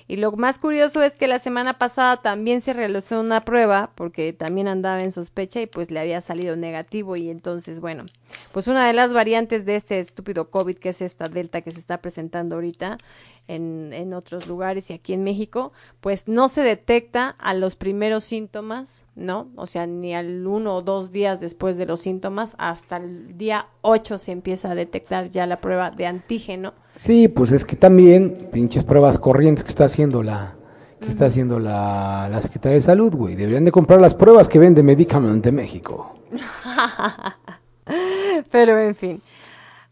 Y 0.09 0.17
lo 0.17 0.33
más 0.33 0.59
curioso 0.59 1.03
es 1.03 1.13
que 1.13 1.27
la 1.27 1.39
semana 1.39 1.79
pasada 1.79 2.19
también 2.19 2.61
se 2.61 2.73
realizó 2.73 3.21
una 3.21 3.45
prueba 3.45 3.91
porque 3.95 4.33
también 4.33 4.69
andaba 4.69 5.01
en 5.01 5.13
sospecha 5.13 5.61
y 5.61 5.67
pues 5.67 5.91
le 5.91 5.99
había 5.99 6.21
salido 6.21 6.55
negativo 6.55 7.17
y 7.17 7.29
entonces 7.29 7.81
bueno, 7.81 8.05
pues 8.53 8.69
una 8.69 8.87
de 8.87 8.93
las 8.93 9.13
variantes 9.13 9.65
de 9.65 9.77
este 9.77 9.99
estúpido 9.99 10.51
COVID 10.51 10.79
que 10.79 10.91
es 10.91 11.03
esta 11.03 11.29
Delta 11.29 11.61
que 11.61 11.73
se 11.73 11.81
está 11.81 11.99
presentando 11.99 12.55
ahorita 12.55 12.99
en, 13.49 13.93
en 13.93 14.15
otros 14.15 14.47
lugares 14.47 14.91
y 14.91 14.95
aquí 14.95 15.13
en 15.13 15.25
México, 15.25 15.73
pues 16.01 16.29
no 16.29 16.49
se 16.49 16.63
detecta 16.63 17.31
a 17.39 17.55
los 17.55 17.77
primeros 17.77 18.25
síntomas, 18.25 19.05
¿no? 19.15 19.49
O 19.57 19.67
sea, 19.67 19.87
ni 19.87 20.15
al 20.15 20.47
uno 20.47 20.77
o 20.77 20.83
dos 20.83 21.13
días 21.13 21.41
después 21.41 21.77
de 21.79 21.87
los 21.87 22.01
síntomas, 22.01 22.55
hasta 22.59 22.97
el 22.97 23.37
día 23.37 23.69
8 23.83 24.19
se 24.19 24.33
empieza 24.33 24.71
a 24.71 24.75
detectar 24.75 25.29
ya 25.31 25.47
la 25.47 25.61
prueba 25.61 25.91
de 25.91 26.07
antígeno. 26.07 26.75
Sí, 26.97 27.29
pues 27.29 27.53
es 27.53 27.65
que 27.65 27.77
también, 27.77 28.49
pinches 28.53 28.85
pruebas 28.85 29.19
corrientes 29.19 29.65
que 29.65 29.71
está 29.71 29.85
haciendo 29.85 30.23
la 30.23 30.55
que 31.01 31.09
está 31.09 31.27
haciendo 31.27 31.59
la, 31.59 32.29
la 32.31 32.41
Secretaría 32.41 32.77
de 32.77 32.83
Salud, 32.83 33.15
güey. 33.15 33.37
Deberían 33.37 33.67
de 33.67 33.73
comprar 33.73 34.01
las 34.01 34.15
pruebas 34.15 34.49
que 34.49 34.59
vende 34.59 34.83
Medicament 34.83 35.45
de 35.45 35.53
México. 35.53 36.17
Pero 38.51 38.79
en 38.79 38.95
fin. 38.95 39.21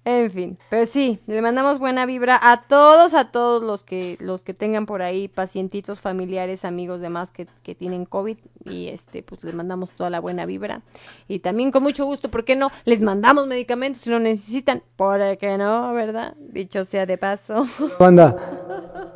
En 0.06 0.30
fin, 0.30 0.58
pero 0.68 0.84
sí, 0.84 1.18
le 1.26 1.40
mandamos 1.40 1.78
buena 1.78 2.04
vibra 2.04 2.38
a 2.42 2.62
todos, 2.68 3.14
a 3.14 3.30
todos 3.30 3.62
los 3.62 3.84
que 3.84 4.18
los 4.20 4.42
que 4.42 4.52
tengan 4.52 4.84
por 4.84 5.00
ahí 5.00 5.28
pacientitos, 5.28 6.02
familiares, 6.02 6.66
amigos, 6.66 7.00
demás 7.00 7.30
que, 7.30 7.46
que 7.62 7.74
tienen 7.74 8.04
COVID 8.04 8.36
y 8.66 8.88
este 8.88 9.22
pues 9.22 9.42
les 9.44 9.54
mandamos 9.54 9.90
toda 9.92 10.10
la 10.10 10.20
buena 10.20 10.44
vibra 10.44 10.82
y 11.26 11.38
también 11.38 11.70
con 11.70 11.82
mucho 11.82 12.04
gusto, 12.04 12.30
¿por 12.30 12.44
qué 12.44 12.54
no? 12.54 12.70
Les 12.84 13.00
mandamos 13.00 13.46
medicamentos 13.46 14.02
si 14.02 14.10
lo 14.10 14.18
necesitan, 14.18 14.82
¿por 14.96 15.38
qué 15.38 15.56
no, 15.56 15.94
verdad? 15.94 16.34
Dicho 16.38 16.84
sea 16.84 17.06
de 17.06 17.16
paso. 17.16 17.66
Banda, 17.98 18.36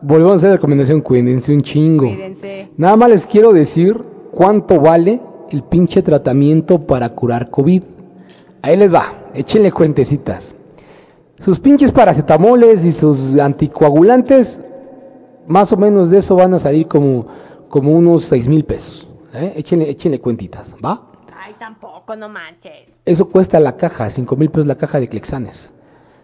volvemos 0.00 0.32
a 0.32 0.36
hacer 0.36 0.52
recomendación, 0.52 1.02
cuídense 1.02 1.52
un 1.52 1.62
chingo. 1.62 2.06
Cuídense. 2.06 2.70
Nada 2.78 2.96
más 2.96 3.10
les 3.10 3.26
quiero 3.26 3.52
decir 3.52 3.94
cuánto 4.30 4.80
vale 4.80 5.20
el 5.50 5.62
pinche 5.64 6.02
tratamiento 6.02 6.86
para 6.86 7.10
curar 7.10 7.50
COVID. 7.50 7.82
Ahí 8.62 8.76
les 8.78 8.92
va, 8.92 9.12
échenle 9.34 9.70
cuentecitas. 9.70 10.54
Sus 11.40 11.60
pinches 11.60 11.92
paracetamoles 11.92 12.84
y 12.84 12.92
sus 12.92 13.36
anticoagulantes, 13.38 14.60
más 15.46 15.72
o 15.72 15.76
menos 15.76 16.10
de 16.10 16.18
eso 16.18 16.34
van 16.36 16.54
a 16.54 16.58
salir 16.58 16.88
como, 16.88 17.26
como 17.68 17.92
unos 17.92 18.24
seis 18.24 18.48
mil 18.48 18.64
pesos. 18.64 19.08
¿eh? 19.32 19.52
Échenle, 19.56 19.88
échenle 19.88 20.20
cuentitas, 20.20 20.74
¿va? 20.84 21.02
Ay, 21.40 21.54
tampoco, 21.58 22.16
no 22.16 22.28
manches. 22.28 22.88
Eso 23.04 23.28
cuesta 23.28 23.60
la 23.60 23.76
caja, 23.76 24.10
cinco 24.10 24.36
mil 24.36 24.50
pesos 24.50 24.66
la 24.66 24.74
caja 24.76 24.98
de 25.00 25.08
Clexanes. 25.08 25.70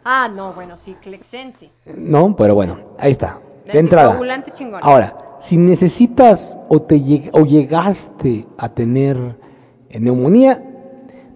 Ah, 0.04 0.28
no, 0.34 0.52
bueno, 0.52 0.76
sí, 0.76 0.96
Clexense. 1.00 1.70
No, 1.96 2.34
pero 2.36 2.54
bueno, 2.54 2.76
ahí 2.98 3.12
está. 3.12 3.40
De 3.72 3.78
entrada. 3.78 4.08
anticoagulante 4.08 4.50
chingón. 4.52 4.80
Ahora, 4.82 5.16
si 5.40 5.56
necesitas 5.56 6.58
o, 6.68 6.82
te 6.82 6.96
lleg- 7.00 7.30
o 7.32 7.44
llegaste 7.46 8.46
a 8.58 8.68
tener 8.68 9.16
neumonía, 9.98 10.73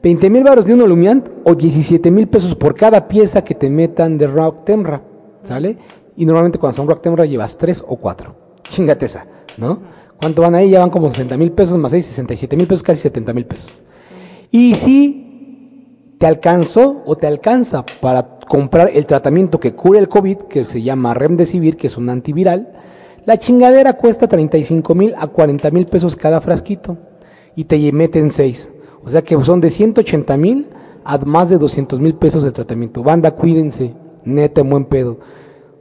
20 0.02 0.30
mil 0.30 0.44
baros 0.44 0.64
de 0.64 0.74
un 0.74 0.82
Olumiant 0.82 1.28
o 1.44 1.54
17 1.54 2.10
mil 2.10 2.28
pesos 2.28 2.54
por 2.54 2.74
cada 2.74 3.08
pieza 3.08 3.42
que 3.42 3.54
te 3.54 3.68
metan 3.68 4.16
de 4.16 4.26
Rock 4.26 4.64
Temra, 4.64 5.02
¿sale? 5.44 5.76
Y 6.16 6.24
normalmente 6.24 6.58
cuando 6.58 6.76
son 6.76 6.88
Rock 6.88 7.02
Temra 7.02 7.24
llevas 7.24 7.58
3 7.58 7.84
o 7.86 7.96
4. 7.96 8.34
Chingate 8.68 9.06
esa, 9.06 9.26
¿no? 9.56 9.80
¿Cuánto 10.20 10.42
van 10.42 10.54
ahí? 10.54 10.70
Ya 10.70 10.80
van 10.80 10.90
como 10.90 11.10
60 11.10 11.36
mil 11.36 11.52
pesos 11.52 11.78
más 11.78 11.92
6, 11.92 12.06
67 12.06 12.56
mil 12.56 12.66
pesos, 12.66 12.82
casi 12.82 13.00
70 13.00 13.32
mil 13.32 13.46
pesos. 13.46 13.82
Y 14.50 14.74
si 14.74 16.16
te 16.18 16.26
alcanzó 16.26 17.02
o 17.04 17.16
te 17.16 17.26
alcanza 17.26 17.84
para 18.00 18.38
comprar 18.40 18.90
el 18.92 19.06
tratamiento 19.06 19.60
que 19.60 19.74
cura 19.74 19.98
el 19.98 20.08
COVID, 20.08 20.38
que 20.48 20.64
se 20.64 20.82
llama 20.82 21.14
Remdesivir, 21.14 21.76
que 21.76 21.86
es 21.86 21.96
un 21.96 22.10
antiviral, 22.10 22.72
la 23.26 23.36
chingadera 23.36 23.92
cuesta 23.92 24.26
35 24.26 24.94
mil 24.94 25.14
a 25.18 25.26
40 25.26 25.70
mil 25.70 25.86
pesos 25.86 26.16
cada 26.16 26.40
frasquito 26.40 26.96
y 27.54 27.64
te 27.64 27.92
meten 27.92 28.30
6. 28.30 28.70
O 29.08 29.10
sea 29.10 29.22
que 29.22 29.42
son 29.42 29.62
de 29.62 29.70
180 29.70 30.36
mil 30.36 30.66
a 31.02 31.16
más 31.16 31.48
de 31.48 31.56
200 31.56 31.98
mil 31.98 32.16
pesos 32.16 32.44
de 32.44 32.52
tratamiento. 32.52 33.02
Banda, 33.02 33.30
cuídense, 33.30 33.94
neta, 34.24 34.60
en 34.60 34.68
buen 34.68 34.84
pedo. 34.84 35.16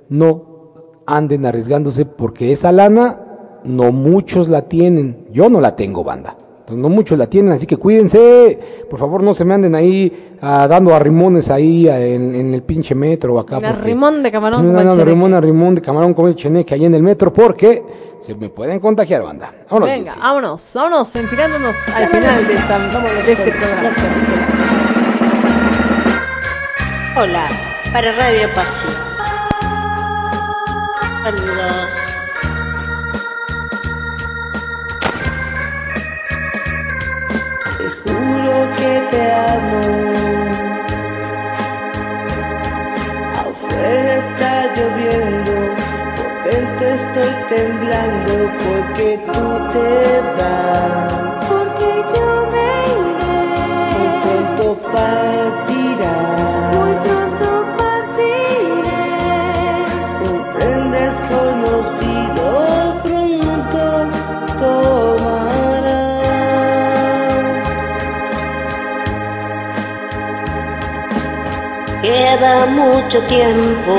No 0.07 0.71
anden 1.05 1.45
arriesgándose 1.45 2.05
porque 2.05 2.53
esa 2.53 2.71
lana 2.71 3.59
no 3.65 3.91
muchos 3.91 4.47
la 4.47 4.69
tienen. 4.69 5.27
Yo 5.33 5.49
no 5.49 5.59
la 5.59 5.75
tengo, 5.75 6.05
banda. 6.05 6.37
Entonces, 6.67 6.83
no 6.83 6.89
muchos 6.89 7.17
la 7.17 7.27
tienen, 7.27 7.53
así 7.53 7.65
que 7.65 7.77
cuídense. 7.77 8.59
Por 8.89 8.99
favor, 8.99 9.23
no 9.23 9.33
se 9.33 9.45
me 9.45 9.53
anden 9.53 9.73
ahí 9.73 10.35
ah, 10.41 10.67
dando 10.67 10.93
arrimones 10.93 11.49
ahí 11.49 11.87
ah, 11.87 11.97
en, 11.97 12.35
en 12.35 12.53
el 12.53 12.61
pinche 12.61 12.93
metro 12.93 13.35
o 13.35 13.39
acá. 13.39 13.61
La 13.61 13.69
porque- 13.69 13.85
rimón 13.85 14.21
de 14.21 14.29
camarón 14.33 14.67
no, 14.67 14.73
no, 14.83 14.91
cheneque. 14.91 15.09
rimón, 15.09 15.33
a 15.33 15.39
rimón 15.39 15.75
de 15.75 15.81
camarón 15.81 16.13
como 16.13 16.27
el 16.27 16.35
cheneque 16.35 16.73
ahí 16.73 16.83
en 16.83 16.93
el 16.93 17.01
metro 17.01 17.31
porque 17.31 17.81
se 18.19 18.35
me 18.35 18.49
pueden 18.49 18.81
contagiar, 18.81 19.23
banda. 19.23 19.53
Vámonos. 19.69 19.87
Venga, 19.89 20.15
vámonos, 20.19 20.71
vámonos, 20.75 21.15
enfilándonos 21.15 21.75
al 21.87 22.07
final 22.09 22.47
de, 22.47 22.53
esta, 22.55 22.79
de 23.23 23.31
este 23.31 23.51
programa. 23.53 23.89
Hola, 27.15 27.47
para 27.93 28.11
Radio 28.11 28.49
Pacífico. 28.53 29.03
Saludos. 31.23 31.96
Que 39.47 39.53
te 39.53 39.55
amo. 39.55 39.81
Afuera 43.39 44.13
está 44.17 44.51
lloviendo, 44.75 45.53
por 46.15 46.29
dentro 46.43 46.87
estoy 46.87 47.33
temblando 47.49 48.33
porque 48.63 49.07
tú 49.33 49.43
te 49.73 49.89
vas. 50.37 51.45
Porque 51.49 51.89
yo 52.13 52.27
me 52.51 52.69
iré. 53.09 53.41
Muy 53.97 54.09
pronto 54.21 54.63
partirás. 54.91 55.46
Mucho 72.65 73.21
tiempo. 73.27 73.95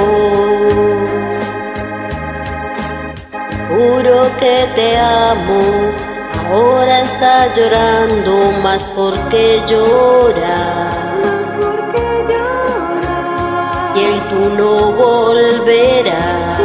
Juro 3.68 4.22
que 4.40 4.68
te 4.74 4.98
amo. 4.98 5.60
Ahora 6.51 7.01
está 7.02 7.55
llorando 7.55 8.52
más 8.62 8.82
porque 8.97 9.62
llora. 9.68 10.90
Y 13.94 14.05
él 14.05 14.20
tú 14.28 14.40
no 14.55 14.93
volverás. 14.93 16.60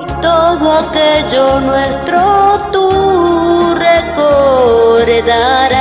Y 0.00 0.06
todo 0.22 0.72
aquello 0.72 1.60
nuestro 1.60 2.20
tú 2.72 3.74
recordarás. 3.76 5.73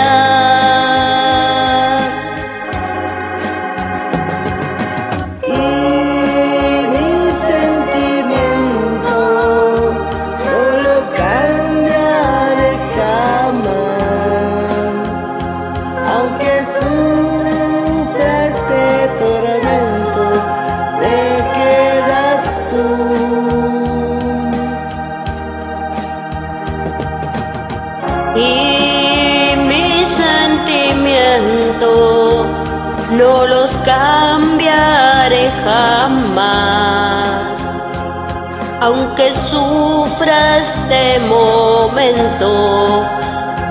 Este 40.30 41.20
momento, 41.20 43.06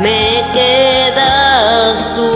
me 0.01 0.45
quedas 0.53 2.15
tú. 2.15 2.31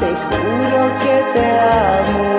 Te 0.00 0.10
juro 0.26 0.80
que 1.02 1.16
te 1.34 1.44
amo. 2.00 2.30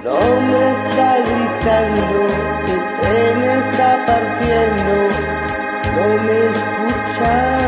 El 0.00 0.06
hombre 0.08 0.64
está 0.78 1.08
gritando, 1.28 2.18
el 2.72 2.80
tren 2.98 3.38
está 3.60 3.90
partiendo, 4.06 4.94
no 5.94 6.06
me 6.24 6.36
escuchará. 6.50 7.67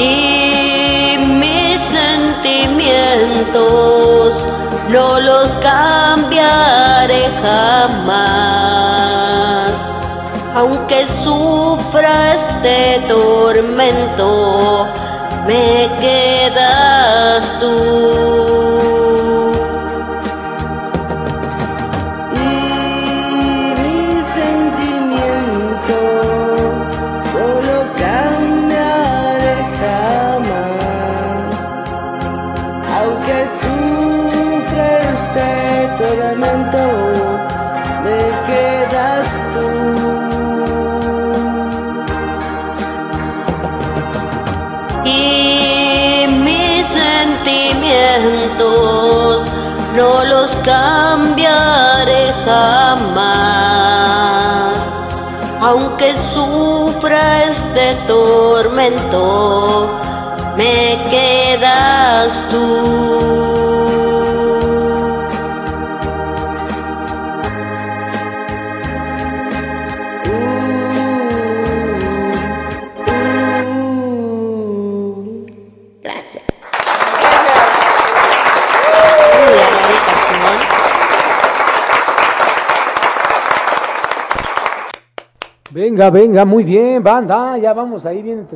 Y 0.00 1.18
mis 1.42 1.78
sentimientos 1.98 4.32
no 4.88 5.20
los 5.20 5.48
cambiaré 5.68 7.22
jamás. 7.42 8.80
Aunque 10.54 11.06
sufra 11.24 12.34
este 12.34 13.00
tormento, 13.08 14.86
me 15.46 15.90
quedas 16.00 17.44
tú. 17.60 17.89
Me 60.56 61.04
quedas 61.10 62.32
tú. 62.48 62.99
Venga, 86.00 86.10
venga, 86.10 86.44
muy 86.46 86.64
bien, 86.64 87.02
banda, 87.02 87.58
ya 87.58 87.74
vamos 87.74 88.06
ahí 88.06 88.22
bien, 88.22 88.48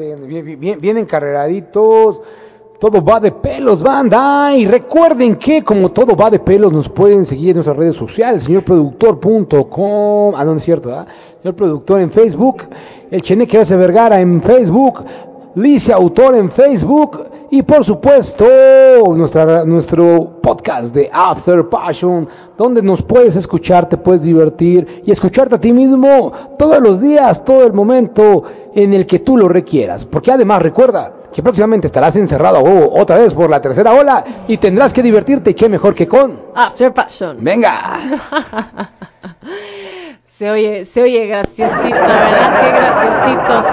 bien. 0.59 1.07
Todo 2.81 3.05
va 3.05 3.21
de 3.21 3.33
pelos, 3.33 3.83
banda. 3.83 4.55
Y 4.57 4.65
recuerden 4.65 5.37
que 5.37 5.62
como 5.62 5.91
todo 5.91 6.16
va 6.16 6.31
de 6.31 6.39
pelos, 6.39 6.73
nos 6.73 6.89
pueden 6.89 7.27
seguir 7.27 7.51
en 7.51 7.57
nuestras 7.57 7.77
redes 7.77 7.97
sociales, 7.97 8.45
señorproductor.com. 8.45 10.35
Ah, 10.35 10.43
no, 10.43 10.55
es 10.55 10.65
cierto. 10.65 10.89
Señor 11.43 11.55
Productor 11.55 12.01
en 12.01 12.11
Facebook, 12.11 12.62
el 13.11 13.21
Cheneque 13.21 13.62
Vergara 13.62 14.19
en 14.23 14.41
Facebook, 14.41 15.05
Lice 15.55 15.93
Autor 15.93 16.37
en 16.37 16.51
Facebook 16.51 17.27
y 17.51 17.62
por 17.62 17.85
supuesto 17.85 18.45
nuestra, 19.15 19.65
nuestro 19.65 20.41
podcast 20.43 20.95
de 20.95 21.11
After 21.12 21.69
Passion, 21.69 22.29
donde 22.57 22.83
nos 22.83 23.03
puedes 23.03 23.37
escuchar, 23.37 23.89
te 23.89 23.97
puedes 23.97 24.23
divertir 24.23 25.03
y 25.05 25.11
escucharte 25.11 25.57
a 25.57 25.61
ti 25.61 25.73
mismo 25.73 26.33
todos 26.59 26.81
los 26.81 27.01
días, 27.01 27.45
todo 27.45 27.66
el 27.66 27.73
momento 27.73 28.45
en 28.75 28.95
el 28.95 29.07
que 29.07 29.21
tú 29.21 29.37
lo 29.37 29.49
requieras. 29.49 30.05
Porque 30.05 30.33
además 30.33 30.62
recuerda 30.62 31.12
que 31.33 31.43
próximamente 31.43 31.87
estarás 31.87 32.16
encerrado 32.16 32.61
huevo 32.61 32.93
otra 32.95 33.19
vez 33.19 33.35
por 33.35 33.51
la 33.51 33.61
tercera 33.61 33.93
ola 33.93 34.25
y 34.49 34.57
tendrás 34.57 34.93
que 34.93 35.03
divertirte 35.03 35.55
qué 35.55 35.69
mejor 35.69 35.95
que 35.95 36.07
con... 36.07 36.41
After 36.55 36.93
Passion. 36.93 37.39
Venga. 37.41 38.21
Se 40.36 40.51
oye, 40.51 40.85
se 40.85 41.01
oye 41.02 41.27
graciosito, 41.27 41.94
¿verdad? 41.94 42.61
Qué 42.61 42.70
graciositos. 42.70 43.65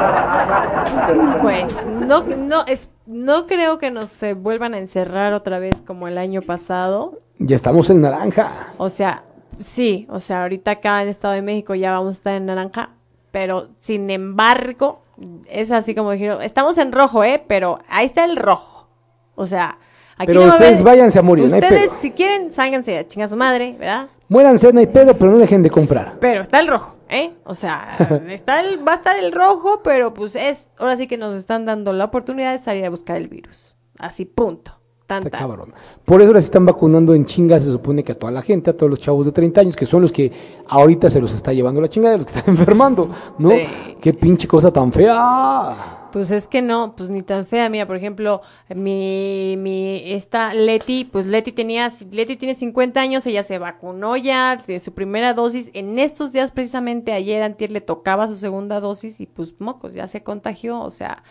Pues 1.42 1.88
no, 1.88 2.24
no, 2.24 2.64
es, 2.68 2.92
no 3.08 3.48
creo 3.48 3.80
que 3.80 3.90
nos 3.90 4.10
se 4.10 4.36
vuelvan 4.36 4.76
a 4.76 4.78
encerrar 4.78 5.34
otra 5.34 5.58
vez 5.60 5.76
como 5.86 6.08
el 6.08 6.18
año 6.20 6.42
pasado. 6.44 7.20
Ya 7.40 7.56
estamos 7.56 7.90
en 7.90 8.02
naranja. 8.02 8.52
O 8.78 8.90
sea, 8.90 9.24
sí, 9.60 10.06
o 10.10 10.20
sea, 10.20 10.44
ahorita 10.44 10.72
acá 10.72 11.02
en 11.02 11.08
Estado 11.10 11.34
de 11.34 11.42
México 11.42 11.74
ya 11.74 11.94
vamos 11.94 12.16
a 12.16 12.18
estar 12.20 12.36
en 12.36 12.46
naranja, 12.46 12.92
pero 13.32 13.70
sin 13.80 14.10
embargo, 14.12 15.02
es 15.50 15.72
así 15.72 15.96
como 15.96 16.12
dijeron, 16.12 16.44
estamos 16.44 16.78
en 16.78 16.92
rojo, 16.92 17.24
¿eh? 17.24 17.44
Pero 17.48 17.80
ahí 17.90 18.06
está 18.06 18.24
el 18.26 18.36
rojo. 18.36 18.88
O 19.34 19.48
sea, 19.48 19.80
aquí 20.18 20.28
Pero 20.28 20.42
no 20.42 20.48
va 20.48 20.54
a 20.54 20.56
ustedes 20.58 20.80
haber- 20.82 20.94
váyanse 20.94 21.18
a 21.18 21.22
morir, 21.24 21.50
no 21.50 21.56
hay 21.56 21.62
Ustedes, 21.62 21.88
pedo. 21.90 22.02
si 22.02 22.12
quieren, 22.12 22.54
sálganse 22.54 22.96
a 23.00 23.08
chingar 23.08 23.26
a 23.26 23.30
su 23.30 23.38
madre, 23.38 23.76
¿verdad? 23.80 24.08
Muéranse, 24.32 24.72
no 24.72 24.80
hay 24.80 24.88
pedo, 24.88 25.14
pero 25.18 25.30
no 25.30 25.38
dejen 25.40 25.62
de 25.62 25.70
comprar. 25.70 26.16
Pero 26.22 26.42
está 26.42 26.62
el 26.62 26.68
rojo, 26.70 26.96
¿eh? 27.10 27.34
O 27.44 27.54
sea, 27.54 27.90
está 28.30 28.62
el, 28.62 28.88
va 28.88 28.94
a 28.94 28.96
estar 28.96 29.20
el 29.20 29.34
rojo, 29.34 29.82
pero 29.84 30.14
pues 30.14 30.38
es, 30.38 30.70
ahora 30.78 30.96
sí 30.96 31.06
que 31.08 31.18
nos 31.18 31.36
están 31.36 31.66
dando 31.66 31.92
la 31.92 32.06
oportunidad 32.06 32.54
de 32.54 32.60
salir 32.60 32.86
a 32.86 32.90
buscar 32.90 33.18
el 33.18 33.28
virus. 33.28 33.76
Así, 34.00 34.24
punto. 34.24 34.72
Tan, 35.06 35.24
Está 35.24 35.38
tan. 35.38 35.50
cabrón. 35.50 35.74
Por 36.06 36.22
eso 36.22 36.32
les 36.32 36.46
están 36.46 36.66
vacunando 36.66 37.14
en 37.14 37.26
chingas, 37.26 37.64
se 37.64 37.72
supone 37.72 38.06
que 38.06 38.14
a 38.14 38.18
toda 38.18 38.32
la 38.32 38.42
gente, 38.42 38.70
a 38.70 38.78
todos 38.78 38.90
los 38.90 39.02
chavos 39.02 39.26
de 39.26 39.34
30 39.34 39.60
años, 39.60 39.76
que 39.76 39.86
son 39.86 40.02
los 40.02 40.14
que 40.14 40.32
ahorita 40.70 41.10
se 41.10 41.20
los 41.20 41.34
está 41.34 41.52
llevando 41.52 41.82
la 41.82 41.90
chingada, 41.90 42.16
los 42.16 42.32
que 42.32 42.38
están 42.40 42.56
enfermando, 42.58 43.10
¿no? 43.38 43.50
Sí. 43.50 43.68
Qué 44.00 44.14
pinche 44.14 44.48
cosa 44.48 44.72
tan 44.72 44.94
fea. 44.94 45.76
Pues 46.12 46.30
es 46.32 46.48
que 46.48 46.62
no, 46.62 46.96
pues 46.96 47.10
ni 47.10 47.22
tan 47.22 47.46
fea. 47.46 47.70
Mira, 47.70 47.88
por 47.88 47.96
ejemplo, 47.96 48.42
mi, 48.70 49.56
mi, 49.58 50.02
esta 50.14 50.54
Leti, 50.54 51.06
pues 51.06 51.28
Leti 51.28 51.52
tenía, 51.52 51.92
Leti 52.12 52.36
tiene 52.36 52.56
50 52.56 53.00
años, 53.02 53.26
ella 53.26 53.44
se 53.44 53.58
vacunó 53.60 54.18
ya 54.18 54.56
de 54.68 54.80
su 54.80 54.94
primera 54.94 55.34
dosis. 55.34 55.72
En 55.74 56.00
estos 56.00 56.32
días, 56.34 56.52
precisamente 56.52 57.14
ayer, 57.14 57.44
antier, 57.44 57.72
le 57.72 57.82
tocaba 57.82 58.28
su 58.28 58.38
segunda 58.38 58.80
dosis 58.80 59.20
y 59.22 59.26
pues 59.26 59.54
mocos, 59.60 59.94
ya 59.94 60.08
se 60.08 60.24
contagió, 60.24 60.80
o 60.82 60.92
sea, 60.92 61.24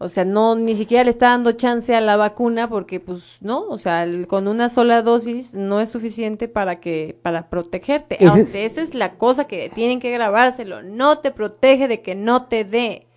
o 0.00 0.08
sea, 0.08 0.24
no, 0.24 0.54
ni 0.54 0.76
siquiera 0.76 1.02
le 1.02 1.10
está 1.10 1.30
dando 1.30 1.50
chance 1.52 1.92
a 1.92 2.00
la 2.00 2.16
vacuna 2.16 2.68
porque 2.68 3.00
pues 3.00 3.38
no, 3.40 3.62
o 3.68 3.78
sea, 3.78 4.04
el- 4.04 4.28
con 4.28 4.46
una 4.46 4.68
sola 4.68 5.02
dosis 5.02 5.54
no 5.54 5.80
es 5.80 5.90
suficiente 5.90 6.46
para 6.46 6.78
que, 6.78 7.18
para 7.20 7.50
protegerte. 7.50 8.16
Es- 8.38 8.54
esa 8.54 8.80
es 8.82 8.94
la 8.94 9.14
cosa 9.16 9.48
que 9.48 9.68
tienen 9.74 9.98
que 9.98 10.12
grabárselo, 10.12 10.82
no 10.84 11.18
te 11.18 11.32
protege 11.32 11.88
de 11.88 12.00
que 12.00 12.14
no 12.14 12.44
te 12.44 12.64
dé. 12.64 13.07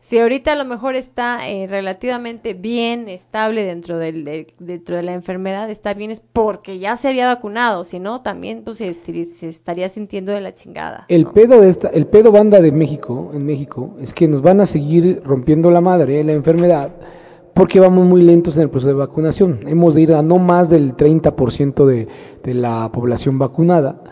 Si 0.00 0.18
ahorita 0.18 0.52
a 0.52 0.56
lo 0.56 0.64
mejor 0.64 0.96
está 0.96 1.48
eh, 1.48 1.66
relativamente 1.68 2.54
bien, 2.54 3.08
estable 3.08 3.64
dentro, 3.64 3.98
del, 3.98 4.24
de- 4.24 4.54
dentro 4.58 4.96
de 4.96 5.02
la 5.02 5.12
enfermedad, 5.12 5.70
está 5.70 5.94
bien, 5.94 6.10
es 6.10 6.20
porque 6.20 6.78
ya 6.78 6.96
se 6.96 7.08
había 7.08 7.26
vacunado, 7.26 7.84
si 7.84 7.98
no, 8.00 8.22
también 8.22 8.62
pues, 8.64 8.78
se, 8.78 8.94
se 8.94 9.48
estaría 9.48 9.88
sintiendo 9.88 10.32
de 10.32 10.40
la 10.40 10.54
chingada. 10.54 11.04
El 11.08 11.26
pedo 11.26 11.60
de 11.60 11.68
esta, 11.68 11.88
el 11.88 12.06
pedo 12.06 12.32
banda 12.32 12.60
de 12.60 12.72
México, 12.72 13.30
en 13.34 13.44
México, 13.44 13.94
es 14.00 14.14
que 14.14 14.26
nos 14.26 14.42
van 14.42 14.60
a 14.60 14.66
seguir 14.66 15.22
rompiendo 15.24 15.70
la 15.70 15.80
madre, 15.82 16.24
la 16.24 16.32
enfermedad, 16.32 16.90
porque 17.54 17.78
vamos 17.78 18.06
muy 18.06 18.22
lentos 18.22 18.56
en 18.56 18.62
el 18.62 18.70
proceso 18.70 18.88
de 18.88 18.94
vacunación. 18.94 19.60
Hemos 19.66 19.94
de 19.94 20.00
ir 20.00 20.14
a 20.14 20.22
no 20.22 20.38
más 20.38 20.70
del 20.70 20.96
30% 20.96 21.84
de, 21.84 22.08
de 22.42 22.54
la 22.54 22.90
población 22.90 23.38
vacunada. 23.38 24.02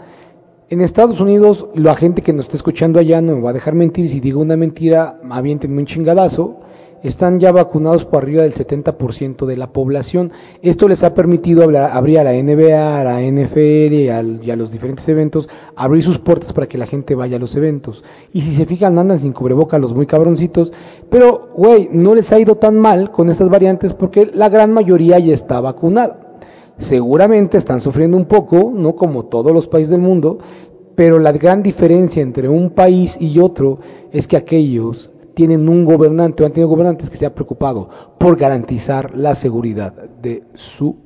En 0.71 0.83
Estados 0.83 1.21
Unidos, 1.21 1.67
la 1.75 1.95
gente 1.95 2.21
que 2.21 2.33
nos 2.35 2.47
está 2.47 2.57
escuchando 2.57 2.99
allá 2.99 3.21
no 3.23 3.35
me 3.37 3.41
va 3.41 3.51
a 3.51 3.55
dejar 3.55 3.75
mentir. 3.75 4.09
Si 4.11 4.21
digo 4.21 4.41
una 4.41 4.57
mentira, 4.57 5.19
aviéntenme 5.31 5.81
un 5.81 5.87
chingadazo. 5.87 6.61
están 7.01 7.39
ya 7.39 7.53
vacunados 7.53 8.05
por 8.05 8.25
arriba 8.25 8.43
del 8.43 8.55
70% 8.55 9.47
de 9.47 9.57
la 9.57 9.69
población. 9.73 10.33
Esto 10.63 10.89
les 10.89 11.05
ha 11.05 11.15
permitido 11.15 11.63
abrir 11.63 12.19
a 12.19 12.25
la 12.25 12.33
NBA, 12.33 13.01
a 13.01 13.05
la 13.05 13.23
NFL 13.23 13.95
y, 13.95 14.09
al- 14.09 14.41
y 14.43 14.51
a 14.51 14.57
los 14.57 14.73
diferentes 14.73 15.09
eventos, 15.09 15.49
abrir 15.77 16.03
sus 16.03 16.19
puertas 16.19 16.53
para 16.53 16.67
que 16.67 16.77
la 16.77 16.87
gente 16.89 17.15
vaya 17.15 17.37
a 17.37 17.39
los 17.39 17.55
eventos. 17.55 18.03
Y 18.33 18.41
si 18.41 18.53
se 18.53 18.67
fijan, 18.67 18.99
andan 18.99 19.21
sin 19.21 19.33
cubreboca 19.33 19.79
los 19.79 19.95
muy 19.95 20.07
cabroncitos, 20.07 20.73
pero, 21.09 21.51
güey, 21.55 21.89
no 21.93 22.17
les 22.17 22.33
ha 22.33 22.41
ido 22.41 22.57
tan 22.57 22.77
mal 22.81 23.13
con 23.13 23.31
estas 23.31 23.49
variantes 23.49 23.95
porque 23.95 24.29
la 24.35 24.49
gran 24.49 24.73
mayoría 24.73 25.21
ya 25.21 25.33
está 25.33 25.61
vacunada. 25.61 26.28
Seguramente 26.79 27.59
están 27.59 27.81
sufriendo 27.81 28.17
un 28.17 28.27
poco, 28.27 28.73
no 28.75 28.95
como 28.95 29.27
todos 29.27 29.53
los 29.53 29.67
países 29.67 29.91
del 29.91 30.01
mundo, 30.01 30.39
pero 30.95 31.19
la 31.19 31.33
gran 31.33 31.63
diferencia 31.63 32.23
entre 32.23 32.49
un 32.49 32.71
país 32.71 33.17
y 33.21 33.39
otro 33.39 33.79
es 34.13 34.27
que 34.27 34.37
aquellos 34.37 35.11
tienen 35.35 35.69
un 35.69 35.85
gobernante 35.85 36.43
o 36.43 36.47
han 36.47 36.53
tenido 36.53 36.69
gobernantes 36.69 37.11
que 37.11 37.17
se 37.17 37.27
ha 37.27 37.35
preocupado 37.35 37.89
por 38.19 38.37
garantizar 38.37 39.17
la 39.17 39.37
seguridad 39.37 39.93
de 39.93 40.43
su 40.55 40.97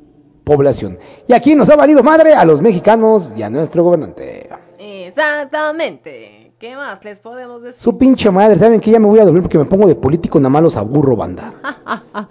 población. 0.44 0.98
Y 1.26 1.34
aquí 1.34 1.54
nos 1.54 1.68
ha 1.68 1.76
valido 1.76 2.02
madre 2.02 2.32
a 2.32 2.44
los 2.44 2.62
mexicanos 2.62 3.32
y 3.36 3.42
a 3.42 3.50
nuestro 3.50 3.84
gobernante. 3.84 4.48
Exactamente. 4.78 6.41
¿Qué 6.62 6.76
más 6.76 7.04
les 7.04 7.18
podemos 7.18 7.60
decir? 7.60 7.80
Su 7.80 7.98
pinche 7.98 8.30
madre, 8.30 8.56
¿saben 8.56 8.78
que 8.80 8.92
Ya 8.92 9.00
me 9.00 9.08
voy 9.08 9.18
a 9.18 9.24
dormir 9.24 9.42
porque 9.42 9.58
me 9.58 9.64
pongo 9.64 9.88
de 9.88 9.96
político, 9.96 10.38
nada 10.38 10.48
más 10.48 10.62
los 10.62 10.76
aburro, 10.76 11.16
banda. 11.16 11.52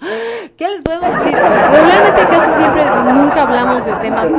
¿Qué 0.56 0.68
les 0.68 0.80
podemos 0.80 1.18
decir? 1.18 1.34
Regularmente 1.34 2.22
casi 2.30 2.58
siempre 2.58 2.82
nunca 3.12 3.42
hablamos 3.42 3.84
de 3.84 3.92
temas, 3.96 4.30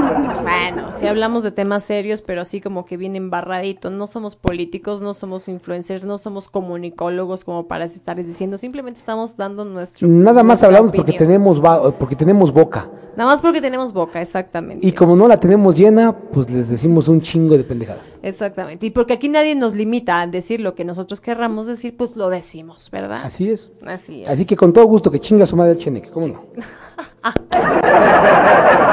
bueno, 0.41 0.91
sí 0.97 1.05
hablamos 1.05 1.43
de 1.43 1.51
temas 1.51 1.83
serios, 1.83 2.23
pero 2.23 2.41
así 2.41 2.59
como 2.59 2.85
que 2.85 2.97
vienen 2.97 3.29
barraditos. 3.29 3.91
No 3.91 4.07
somos 4.07 4.35
políticos, 4.35 4.99
no 4.99 5.13
somos 5.13 5.47
influencers, 5.47 6.03
no 6.03 6.17
somos 6.17 6.49
comunicólogos 6.49 7.43
como 7.43 7.67
para 7.67 7.85
estar 7.85 8.17
diciendo, 8.17 8.57
simplemente 8.57 8.99
estamos 8.99 9.37
dando 9.37 9.63
nuestro... 9.63 10.07
Nada 10.07 10.41
más 10.41 10.63
hablamos 10.63 10.91
porque 10.91 11.13
tenemos, 11.13 11.61
porque 11.99 12.15
tenemos 12.15 12.51
boca. 12.51 12.89
Nada 13.15 13.29
más 13.29 13.43
porque 13.43 13.61
tenemos 13.61 13.93
boca, 13.93 14.21
exactamente. 14.23 14.87
Y 14.87 14.91
como 14.91 15.15
no 15.15 15.27
la 15.27 15.39
tenemos 15.39 15.77
llena, 15.77 16.17
pues 16.17 16.49
les 16.49 16.67
decimos 16.67 17.07
un 17.07 17.21
chingo 17.21 17.55
de 17.55 17.63
pendejadas. 17.63 18.11
Exactamente. 18.23 18.87
Y 18.87 18.89
porque 18.89 19.13
aquí 19.13 19.29
nadie 19.29 19.53
nos 19.53 19.75
limita 19.83 20.21
a 20.21 20.27
decir 20.27 20.61
lo 20.61 20.75
que 20.75 20.85
nosotros 20.85 21.19
querramos 21.19 21.67
decir, 21.67 21.97
pues 21.97 22.15
lo 22.15 22.29
decimos, 22.29 22.89
¿verdad? 22.89 23.21
Así 23.25 23.49
es. 23.49 23.73
Así 23.85 24.23
es. 24.23 24.29
Así 24.29 24.45
que 24.45 24.55
con 24.55 24.71
todo 24.71 24.85
gusto 24.85 25.11
que 25.11 25.19
chinga 25.19 25.45
su 25.45 25.57
madre 25.57 25.73
el 25.73 25.77
cheneque, 25.77 26.09
¿cómo 26.09 26.27
no? 26.27 26.45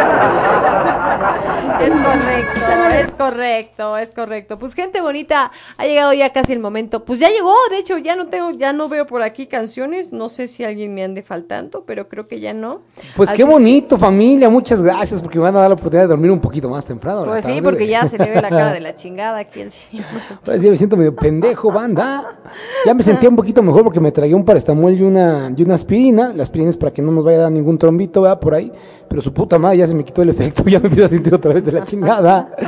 Es 1.80 1.90
correcto, 1.90 2.70
es 2.92 3.10
correcto, 3.12 3.96
es 3.96 4.10
correcto. 4.10 4.58
Pues 4.58 4.74
gente 4.74 5.00
bonita, 5.00 5.50
ha 5.78 5.86
llegado 5.86 6.12
ya 6.12 6.30
casi 6.30 6.52
el 6.52 6.60
momento. 6.60 7.04
Pues 7.04 7.20
ya 7.20 7.30
llegó, 7.30 7.54
de 7.70 7.78
hecho 7.78 7.96
ya 7.96 8.16
no 8.16 8.26
tengo, 8.26 8.50
ya 8.50 8.72
no 8.72 8.88
veo 8.88 9.06
por 9.06 9.22
aquí 9.22 9.46
canciones. 9.46 10.12
No 10.12 10.28
sé 10.28 10.46
si 10.46 10.62
alguien 10.62 10.92
me 10.94 11.02
ande 11.02 11.22
faltando, 11.22 11.84
pero 11.86 12.08
creo 12.08 12.28
que 12.28 12.40
ya 12.40 12.52
no. 12.52 12.82
Pues 13.16 13.32
qué 13.32 13.44
bonito, 13.44 13.96
familia, 13.96 14.50
muchas 14.50 14.82
gracias 14.82 15.22
porque 15.22 15.38
me 15.38 15.44
van 15.44 15.56
a 15.56 15.60
dar 15.60 15.70
la 15.70 15.74
oportunidad 15.74 16.02
de 16.02 16.08
dormir 16.08 16.30
un 16.30 16.40
poquito 16.40 16.68
más 16.68 16.84
temprano. 16.84 17.24
Pues 17.24 17.44
sí, 17.44 17.52
tarde. 17.52 17.62
porque 17.62 17.86
ya 17.86 18.06
se 18.06 18.18
le 18.18 18.26
ve 18.26 18.42
la 18.42 18.48
cara 18.50 18.72
de 18.72 18.80
la 18.80 18.94
chingada 18.94 19.38
aquí 19.38 19.62
al 19.62 19.72
señor. 19.72 20.06
Ahora 20.46 20.58
sí 20.58 20.70
me 20.70 20.76
siento 20.76 20.96
medio 20.96 21.16
pendejo, 21.16 21.72
banda. 21.72 22.40
Ya 22.84 22.92
me 22.92 23.02
sentía 23.02 23.28
un 23.28 23.36
poquito 23.36 23.62
mejor 23.62 23.84
porque 23.84 24.00
me 24.00 24.12
tragué 24.12 24.34
un 24.34 24.44
paracetamol 24.44 24.92
y 24.92 25.02
una, 25.02 25.52
y 25.56 25.62
una 25.62 25.76
aspirina. 25.76 26.32
La 26.34 26.42
aspirina 26.42 26.68
es 26.68 26.76
para 26.76 26.92
que 26.92 27.00
no 27.00 27.10
nos 27.10 27.24
vaya 27.24 27.38
a 27.38 27.42
dar 27.42 27.52
ningún 27.52 27.78
trombito, 27.78 28.19
¿verdad? 28.22 28.40
Por 28.40 28.54
ahí. 28.54 28.72
Pero 29.08 29.22
su 29.22 29.32
puta 29.32 29.58
madre 29.58 29.78
ya 29.78 29.86
se 29.86 29.94
me 29.94 30.04
quitó 30.04 30.22
el 30.22 30.30
efecto, 30.30 30.62
ya 30.66 30.78
me 30.78 30.88
empiezo 30.88 31.06
a 31.06 31.10
sentir 31.10 31.34
otra 31.34 31.52
vez 31.52 31.64
de 31.64 31.72
la 31.72 31.84
chingada. 31.84 32.50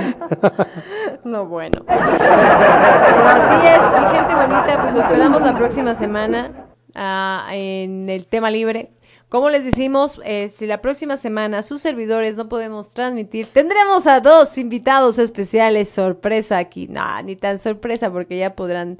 No, 1.24 1.46
bueno. 1.46 1.84
Pero 1.86 3.28
así 3.28 3.66
es, 3.68 4.02
mi 4.02 4.16
gente 4.16 4.34
bonita, 4.34 4.82
pues 4.82 4.94
lo 4.94 5.00
esperamos 5.02 5.40
la 5.40 5.56
próxima 5.56 5.94
semana 5.94 6.66
ah, 6.96 7.46
en 7.52 8.10
el 8.10 8.26
tema 8.26 8.50
libre. 8.50 8.90
Como 9.32 9.48
les 9.48 9.64
decimos, 9.64 10.20
eh, 10.24 10.50
si 10.50 10.66
la 10.66 10.82
próxima 10.82 11.16
semana 11.16 11.62
sus 11.62 11.80
servidores 11.80 12.36
no 12.36 12.50
podemos 12.50 12.90
transmitir, 12.90 13.46
tendremos 13.46 14.06
a 14.06 14.20
dos 14.20 14.58
invitados 14.58 15.18
especiales 15.18 15.88
sorpresa 15.88 16.58
aquí. 16.58 16.86
No, 16.88 17.22
ni 17.22 17.36
tan 17.36 17.58
sorpresa 17.58 18.10
porque 18.10 18.36
ya 18.36 18.54
podrán 18.54 18.98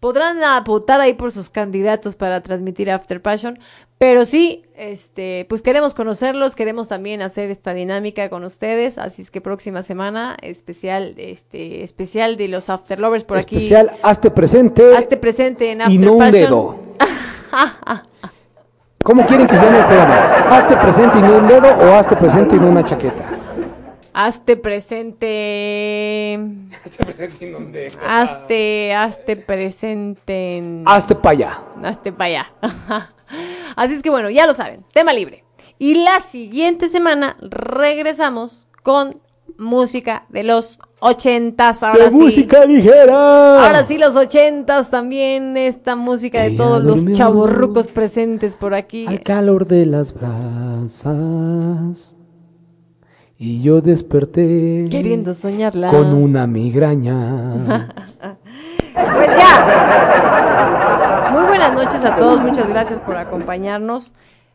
podrán 0.00 0.38
votar 0.64 1.00
ahí 1.00 1.14
por 1.14 1.30
sus 1.30 1.50
candidatos 1.50 2.16
para 2.16 2.42
transmitir 2.42 2.90
After 2.90 3.20
Passion, 3.20 3.58
pero 3.98 4.24
sí, 4.24 4.64
este, 4.74 5.46
pues 5.48 5.60
queremos 5.60 5.94
conocerlos, 5.94 6.56
queremos 6.56 6.88
también 6.88 7.20
hacer 7.20 7.50
esta 7.50 7.74
dinámica 7.74 8.30
con 8.30 8.44
ustedes, 8.44 8.96
así 8.96 9.22
es 9.22 9.30
que 9.30 9.42
próxima 9.42 9.82
semana 9.82 10.36
especial, 10.40 11.14
este, 11.18 11.84
especial 11.84 12.38
de 12.38 12.48
los 12.48 12.70
After 12.70 12.98
Lovers 12.98 13.24
por 13.24 13.36
aquí. 13.36 13.56
Especial, 13.56 13.92
hazte 14.02 14.30
presente 14.30 14.96
Hazte 14.96 15.18
presente 15.18 15.70
en 15.70 15.82
After 15.82 15.94
y 15.94 15.98
no 15.98 16.14
un 16.14 16.30
dedo. 16.30 16.80
¿Cómo 19.04 19.24
quieren 19.26 19.46
que 19.46 19.56
se 19.56 19.64
llame 19.64 19.78
el 19.78 19.86
programa? 19.86 20.56
¿Hazte 20.56 20.76
presente 20.76 21.18
y 21.18 21.22
no 21.22 21.38
un 21.38 21.46
dedo 21.46 21.68
o 21.68 21.94
hazte 21.94 22.16
presente 22.16 22.56
y 22.56 22.58
no 22.58 22.68
una 22.68 22.84
chaqueta? 22.84 23.39
Hazte 24.12 24.56
presente. 24.56 26.40
Hazte, 28.06 28.92
hazte 28.94 29.36
presente. 29.36 30.56
en- 30.58 30.82
Hazte 30.86 31.14
para 31.14 31.30
allá. 31.30 31.62
Hazte 31.82 32.12
para 32.12 32.24
allá. 32.26 32.52
Así 33.76 33.94
es 33.94 34.02
que 34.02 34.10
bueno, 34.10 34.28
ya 34.30 34.46
lo 34.46 34.54
saben, 34.54 34.84
tema 34.92 35.12
libre. 35.12 35.44
Y 35.78 35.94
la 36.02 36.20
siguiente 36.20 36.88
semana 36.88 37.36
regresamos 37.40 38.66
con 38.82 39.20
música 39.56 40.26
de 40.28 40.42
los 40.42 40.78
ochentas. 41.00 41.82
Ahora 41.82 42.06
De 42.06 42.10
sí. 42.10 42.16
música 42.16 42.64
ligera. 42.66 43.64
Ahora 43.66 43.84
sí, 43.84 43.96
los 43.96 44.14
ochentas 44.16 44.90
también, 44.90 45.56
esta 45.56 45.96
música 45.96 46.40
de 46.42 46.48
Ella 46.48 46.56
todos 46.58 46.84
los 46.84 47.12
chavorrucos 47.16 47.86
presentes 47.88 48.56
por 48.56 48.74
aquí. 48.74 49.06
Al 49.06 49.22
calor 49.22 49.66
de 49.66 49.86
las 49.86 50.12
brasas. 50.12 51.04
Y 53.42 53.62
yo 53.62 53.80
desperté. 53.80 54.86
Queriendo 54.90 55.32
soñarla. 55.32 55.86
Con 55.86 56.12
una 56.12 56.46
migraña. 56.46 57.88
Pues 58.92 59.28
ya. 59.28 60.76
Muy 61.32 61.44
buenas 61.46 61.72
noches 61.72 62.04
a 62.04 62.16
todos, 62.16 62.38
muchas 62.42 62.68
gracias 62.68 63.00
por 63.00 63.16
acompañarnos. 63.16 64.12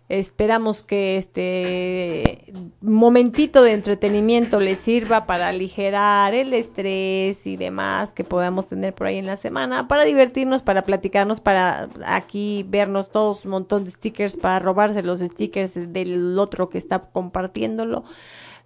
Esperamos 0.07 0.83
que 0.83 1.17
este 1.17 2.53
momentito 2.79 3.63
de 3.63 3.73
entretenimiento 3.73 4.59
les 4.59 4.77
sirva 4.77 5.25
para 5.25 5.47
aligerar 5.47 6.35
el 6.35 6.53
estrés 6.53 7.47
y 7.47 7.57
demás 7.57 8.11
que 8.11 8.23
podamos 8.23 8.67
tener 8.67 8.93
por 8.93 9.07
ahí 9.07 9.17
en 9.17 9.25
la 9.25 9.37
semana, 9.37 9.87
para 9.87 10.05
divertirnos, 10.05 10.61
para 10.61 10.83
platicarnos, 10.83 11.39
para 11.39 11.89
aquí 12.05 12.63
vernos 12.69 13.09
todos 13.09 13.45
un 13.45 13.51
montón 13.51 13.83
de 13.83 13.89
stickers, 13.89 14.37
para 14.37 14.59
robarse 14.59 15.01
los 15.01 15.21
stickers 15.21 15.73
del 15.73 16.37
otro 16.37 16.69
que 16.69 16.77
está 16.77 16.99
compartiéndolo. 16.99 18.03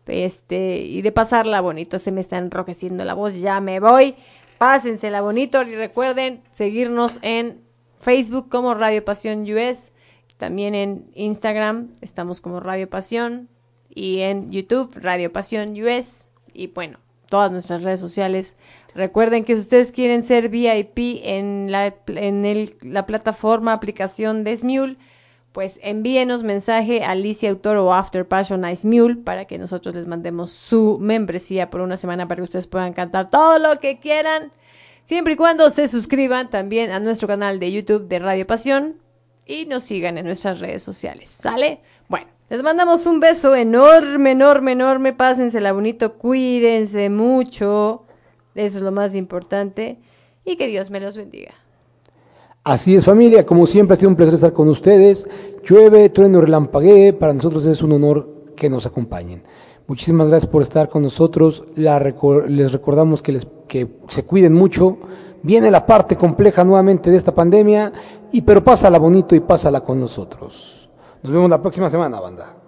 Este, 0.10 0.78
y 0.82 1.02
de 1.02 1.12
pasarla 1.12 1.62
bonito, 1.62 2.00
se 2.00 2.12
me 2.12 2.22
está 2.22 2.38
enrojeciendo 2.38 3.04
la 3.06 3.14
voz, 3.14 3.36
ya 3.40 3.60
me 3.62 3.80
voy. 3.80 4.16
Pásensela 4.58 5.22
bonito 5.22 5.62
y 5.64 5.76
recuerden 5.76 6.42
seguirnos 6.52 7.20
en 7.22 7.62
Facebook 8.02 8.50
como 8.50 8.74
Radio 8.74 9.04
Pasión 9.06 9.44
US, 9.44 9.92
también 10.38 10.76
en 10.76 11.06
Instagram 11.16 11.90
estamos 12.02 12.42
como 12.42 12.60
Radio 12.60 12.90
Pasión 12.90 13.48
y 13.90 14.20
en 14.20 14.52
YouTube 14.52 14.92
Radio 14.96 15.32
Pasión 15.32 15.72
US 15.82 16.30
y 16.54 16.68
bueno, 16.68 17.00
todas 17.30 17.52
nuestras 17.52 17.84
redes 17.84 18.00
sociales. 18.00 18.56
Recuerden 18.96 19.44
que 19.46 19.56
si 19.56 19.62
ustedes 19.62 19.92
quieren 19.92 20.24
ser 20.24 20.50
VIP 20.50 21.22
en 21.24 21.72
la, 21.72 21.94
en 22.08 22.46
el- 22.46 22.76
la 22.82 23.06
plataforma 23.06 23.72
aplicación 23.74 24.44
de 24.44 24.58
Smule, 24.58 24.98
pues 25.52 25.80
envíenos 25.82 26.44
mensaje 26.44 27.04
a 27.04 27.12
Alicia 27.12 27.50
Autor 27.50 27.78
o 27.78 27.94
After 27.94 28.28
Passion 28.28 28.68
Ice 28.70 28.88
Mule 28.88 29.16
para 29.16 29.46
que 29.46 29.58
nosotros 29.58 29.96
les 29.96 30.08
mandemos 30.08 30.52
su 30.52 30.98
membresía 31.00 31.70
por 31.70 31.82
una 31.82 31.98
semana 31.98 32.28
para 32.28 32.38
que 32.38 32.44
ustedes 32.44 32.68
puedan 32.68 32.94
cantar 32.94 33.30
todo 33.30 33.58
lo 33.58 33.80
que 33.80 34.00
quieran. 34.00 34.52
Siempre 35.06 35.34
y 35.34 35.38
cuando 35.38 35.70
se 35.72 35.88
suscriban 35.88 36.50
también 36.50 36.92
a 36.92 37.00
nuestro 37.00 37.28
canal 37.28 37.60
de 37.60 37.72
YouTube 37.72 38.08
de 38.08 38.20
Radio 38.20 38.46
Pasión 38.46 38.98
y 39.46 39.66
nos 39.66 39.84
sigan 39.84 40.20
en 40.20 40.26
nuestras 40.26 40.60
redes 40.60 40.84
sociales. 40.84 41.30
¿Sale? 41.30 41.82
Bueno, 42.08 42.28
les 42.50 42.62
mandamos 42.62 43.08
un 43.08 43.20
beso 43.20 43.56
enorme, 43.56 44.32
enorme, 44.32 44.74
enorme. 44.74 45.14
Pásensela 45.14 45.72
bonito, 45.72 46.14
cuídense 46.20 47.10
mucho. 47.10 48.06
Eso 48.54 48.78
es 48.78 48.84
lo 48.84 48.92
más 48.92 49.16
importante. 49.16 49.98
Y 50.46 50.58
que 50.58 50.68
Dios 50.68 50.92
me 50.92 51.00
los 51.00 51.18
bendiga. 51.18 51.56
Así 52.64 52.96
es, 52.96 53.06
familia. 53.06 53.46
Como 53.46 53.66
siempre, 53.66 53.96
ha 53.96 53.98
sido 53.98 54.10
un 54.10 54.16
placer 54.16 54.34
estar 54.34 54.54
con 54.54 54.68
ustedes. 54.70 55.28
Llueve, 55.64 56.10
trueno, 56.10 56.42
relampaguee. 56.42 57.14
Para 57.14 57.34
nosotros 57.34 57.66
es 57.66 57.82
un 57.82 57.94
honor 57.94 58.54
que 58.56 58.70
nos 58.70 58.86
acompañen. 58.86 59.44
Muchísimas 59.88 60.28
gracias 60.28 60.52
por 60.52 60.62
estar 60.62 60.90
con 60.90 61.02
nosotros. 61.02 61.64
Les 61.76 62.72
recordamos 62.72 63.22
que, 63.22 63.32
les, 63.32 63.48
que 63.68 63.88
se 64.08 64.24
cuiden 64.24 64.54
mucho. 64.54 64.98
Viene 65.42 65.72
la 65.72 65.86
parte 65.86 66.18
compleja 66.18 66.64
nuevamente 66.64 67.10
de 67.10 67.18
esta 67.18 67.34
pandemia, 67.34 67.94
y 68.32 68.42
pero 68.42 68.64
pásala 68.64 69.00
bonito 69.00 69.36
y 69.36 69.40
pásala 69.40 69.82
con 69.82 70.00
nosotros. 70.00 70.90
Nos 71.24 71.32
vemos 71.32 71.50
la 71.50 71.62
próxima 71.62 71.90
semana, 71.90 72.20
banda. 72.20 72.59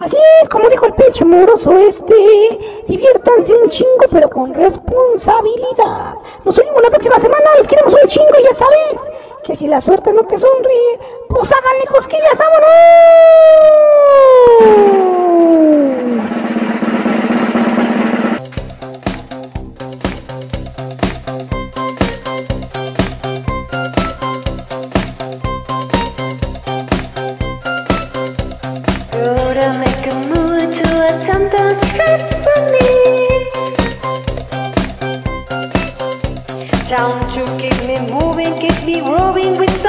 Así 0.00 0.16
es, 0.42 0.48
como 0.48 0.68
dijo 0.68 0.86
el 0.86 0.94
pinche 0.94 1.24
moroso 1.24 1.76
este, 1.78 2.84
diviértanse 2.86 3.52
un 3.52 3.68
chingo 3.68 4.06
pero 4.12 4.30
con 4.30 4.54
responsabilidad. 4.54 6.14
Nos 6.44 6.56
oímos 6.56 6.80
la 6.82 6.90
próxima 6.90 7.18
semana, 7.18 7.44
los 7.56 7.66
queremos 7.66 7.92
un 8.00 8.08
chingo 8.08 8.30
y 8.38 8.44
ya 8.44 8.54
sabes 8.54 9.00
Que 9.42 9.56
si 9.56 9.66
la 9.66 9.80
suerte 9.80 10.12
no 10.12 10.22
te 10.22 10.38
sonríe, 10.38 11.00
pues 11.28 11.50
háganle 11.50 11.86
cosquillas, 11.86 12.38
vámonos. 12.38 12.68
be 38.88 39.02
roaring 39.02 39.58
with 39.58 39.87